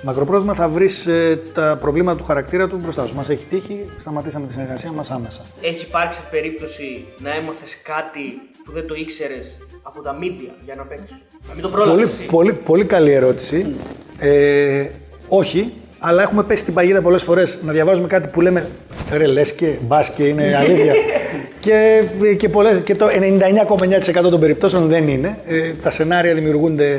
Μακροπρόθεσμα 0.01 0.53
θα 0.53 0.67
βρεις 0.67 1.07
τα 1.53 1.77
προβλήματα 1.81 2.17
του 2.17 2.23
χαρακτήρα 2.23 2.67
του 2.67 2.77
μπροστά 2.81 3.05
σου. 3.05 3.15
Μας 3.15 3.29
έχει 3.29 3.45
τύχει, 3.45 3.85
σταματήσαμε 3.97 4.45
τη 4.45 4.51
συνεργασία 4.51 4.91
μας 4.91 5.11
άμεσα. 5.11 5.41
Έχει 5.61 5.85
υπάρξει 5.85 6.19
περίπτωση 6.31 7.05
να 7.17 7.35
έμαθες 7.35 7.81
κάτι 7.81 8.41
που 8.63 8.71
δεν 8.71 8.87
το 8.87 8.95
ήξερες 8.95 9.57
από 9.81 10.01
τα 10.01 10.17
media 10.21 10.51
για 10.65 10.75
να 10.75 10.83
παίξεις. 10.83 11.21
Να 11.47 11.53
μην 11.53 11.61
το 11.61 11.69
πρόλαβες. 11.69 12.09
Πολύ, 12.11 12.27
πολύ, 12.29 12.53
πολύ 12.53 12.85
καλή 12.85 13.11
ερώτηση. 13.11 13.75
Ε, 14.19 14.85
όχι, 15.27 15.73
αλλά 15.99 16.21
έχουμε 16.21 16.43
πέσει 16.43 16.61
στην 16.61 16.73
παγίδα 16.73 17.01
πολλές 17.01 17.23
φορές 17.23 17.59
να 17.63 17.71
διαβάζουμε 17.71 18.07
κάτι 18.07 18.27
που 18.27 18.41
λέμε 18.41 18.69
ρε 19.11 19.25
λες 19.25 19.53
και 19.53 19.75
μπας 19.81 20.09
και 20.09 20.23
είναι 20.27 20.55
αλήθεια. 20.55 20.93
και, 21.59 22.03
και, 22.37 22.49
πολλές, 22.49 22.81
και 22.83 22.95
το 22.95 23.07
99,9% 23.07 24.29
των 24.29 24.39
περιπτώσεων 24.39 24.87
δεν 24.87 25.07
είναι. 25.07 25.37
Ε, 25.45 25.71
τα 25.73 25.89
σενάρια 25.89 26.33
δημιουργούνται 26.33 26.97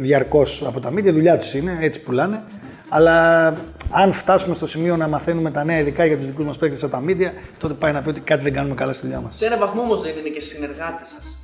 διαρκώς 0.00 0.62
από 0.66 0.80
τα 0.80 0.90
μίδια, 0.90 1.12
δουλειά 1.12 1.38
τους 1.38 1.54
είναι, 1.54 1.78
έτσι 1.80 2.00
πουλάνε. 2.02 2.42
Αλλά 2.88 3.46
αν 3.90 4.12
φτάσουμε 4.12 4.54
στο 4.54 4.66
σημείο 4.66 4.96
να 4.96 5.08
μαθαίνουμε 5.08 5.50
τα 5.50 5.64
νέα, 5.64 5.78
ειδικά 5.78 6.04
για 6.06 6.16
τους 6.16 6.26
δικούς 6.26 6.44
μας 6.44 6.56
παίκτες 6.56 6.82
από 6.82 6.92
τα 6.92 7.00
μίδια, 7.00 7.32
τότε 7.58 7.74
πάει 7.74 7.92
να 7.92 8.02
πει 8.02 8.08
ότι 8.08 8.20
κάτι 8.20 8.42
δεν 8.42 8.52
κάνουμε 8.52 8.74
καλά 8.74 8.92
στη 8.92 9.02
δουλειά 9.06 9.20
μας. 9.20 9.36
Σε 9.36 9.46
ένα 9.46 9.56
βαθμό 9.56 9.80
όμως 9.82 10.02
δεν 10.02 10.12
είναι 10.20 10.28
και 10.28 10.40
συνεργάτε 10.40 11.02
σας. 11.04 11.38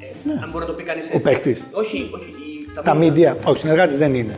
Ε, 0.00 0.30
Αν 0.42 0.48
μπορεί 0.50 0.64
να 0.64 0.70
το 0.70 0.72
πει 0.76 0.82
κανείς 0.82 1.04
έτσι. 1.04 1.16
Ο 1.16 1.20
παίκτης. 1.20 1.64
Όχι, 1.72 2.10
όχι. 2.14 2.28
η- 2.28 2.68
Τα 2.84 2.96
media. 2.98 3.32
media, 3.32 3.34
όχι, 3.44 3.60
συνεργάτης 3.60 3.96
δεν 3.96 4.14
είναι. 4.14 4.34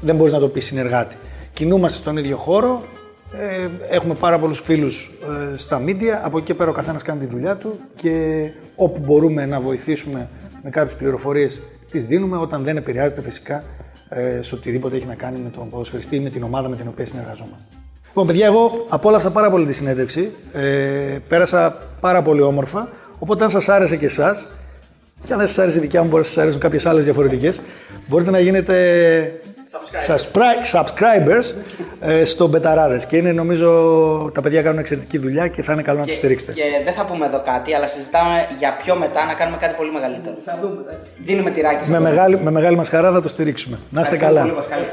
Δεν 0.00 0.16
μπορείς 0.16 0.32
να 0.32 0.38
το 0.38 0.48
πεις 0.48 0.64
συνεργάτη. 0.64 1.16
Κινούμαστε 1.52 1.98
στον 1.98 2.16
ίδιο 2.16 2.36
χώρο. 2.36 2.82
Ε, 3.32 3.68
έχουμε 3.90 4.14
πάρα 4.14 4.38
πολλούς 4.38 4.60
φίλους 4.60 5.10
ε, 5.52 5.56
στα 5.56 5.82
media. 5.86 6.18
Από 6.22 6.36
εκεί 6.36 6.46
και 6.46 6.54
πέρα 6.54 6.70
ο 6.70 6.72
καθένας 6.72 7.02
κάνει 7.02 7.20
τη 7.20 7.26
δουλειά 7.26 7.56
του 7.56 7.80
και 7.96 8.46
όπου 8.76 9.00
μπορούμε 9.04 9.46
να 9.46 9.60
βοηθήσουμε 9.60 10.28
με 10.62 10.70
κάποιες 10.70 10.94
πληροφορίες 10.94 11.60
τις 11.90 12.06
δίνουμε 12.06 12.36
όταν 12.36 12.62
δεν 12.62 12.76
επηρεάζεται 12.76 13.22
φυσικά 13.22 13.64
ε, 14.08 14.42
σε 14.42 14.54
οτιδήποτε 14.54 14.96
έχει 14.96 15.06
να 15.06 15.14
κάνει 15.14 15.38
με 15.38 15.48
τον 15.48 15.70
ποδοσφαιριστή 15.70 16.16
ή 16.16 16.20
με 16.20 16.30
την 16.30 16.42
ομάδα 16.42 16.68
με 16.68 16.76
την 16.76 16.88
οποία 16.88 17.06
συνεργαζόμαστε. 17.06 17.68
Λοιπόν, 18.06 18.26
παιδιά, 18.26 18.46
εγώ 18.46 18.86
απόλαυσα 18.88 19.30
πάρα 19.30 19.50
πολύ 19.50 19.66
τη 19.66 19.72
συνέντευξη. 19.72 20.30
Ε, 20.52 21.18
πέρασα 21.28 21.76
πάρα 22.00 22.22
πολύ 22.22 22.40
όμορφα. 22.40 22.88
Οπότε, 23.18 23.44
αν 23.44 23.50
σας 23.50 23.68
άρεσε 23.68 23.96
και 23.96 24.04
εσάς, 24.04 24.48
και 25.24 25.32
αν 25.32 25.38
δεν 25.38 25.48
σας 25.48 25.58
άρεσε 25.58 25.78
η 25.78 25.80
δικιά 25.80 26.02
μου, 26.02 26.08
μπορεί 26.08 26.22
να 26.22 26.28
σας 26.28 26.38
αρέσουν 26.38 26.60
κάποιες 26.60 26.86
άλλες 26.86 27.04
διαφορετικές. 27.04 27.60
Μπορείτε 28.08 28.30
να 28.30 28.40
γίνετε 28.40 28.74
subscribe- 30.06 30.80
subscribers 30.80 31.54
ε, 32.00 32.24
στο 32.24 32.46
Μπεταράδες. 32.46 33.06
Και 33.06 33.16
είναι, 33.16 33.32
νομίζω, 33.32 33.70
τα 34.34 34.40
παιδιά 34.42 34.62
κάνουν 34.62 34.78
εξαιρετική 34.78 35.18
δουλειά 35.18 35.48
και 35.48 35.62
θα 35.62 35.72
είναι 35.72 35.82
καλό 35.82 35.98
να 35.98 36.04
τους 36.04 36.14
στηρίξετε. 36.14 36.52
και 36.52 36.62
δεν 36.84 36.92
θα 36.94 37.04
πούμε 37.04 37.26
εδώ 37.26 37.42
κάτι, 37.44 37.74
αλλά 37.74 37.86
συζητάμε 37.86 38.46
για 38.58 38.76
πιο 38.82 38.96
μετά 38.96 39.24
να 39.26 39.34
κάνουμε 39.34 39.56
κάτι 39.56 39.74
πολύ 39.76 39.92
μεγαλύτερο. 39.92 40.36
Θα 40.44 40.58
δούμε. 40.62 40.76
εντάξει. 40.86 41.10
Δίνουμε 41.24 41.50
τυράκι 41.50 41.90
Με 41.90 42.00
μεγάλη, 42.00 42.38
με 42.42 42.50
μεγάλη 42.50 42.76
μας 42.76 42.88
χαρά 42.88 43.12
θα 43.12 43.20
το 43.22 43.28
στηρίξουμε. 43.28 43.78
Να 43.90 44.00
είστε 44.00 44.16
καλά. 44.16 44.40
Πολύ, 44.40 44.52
Πασχάλη. 44.52 44.84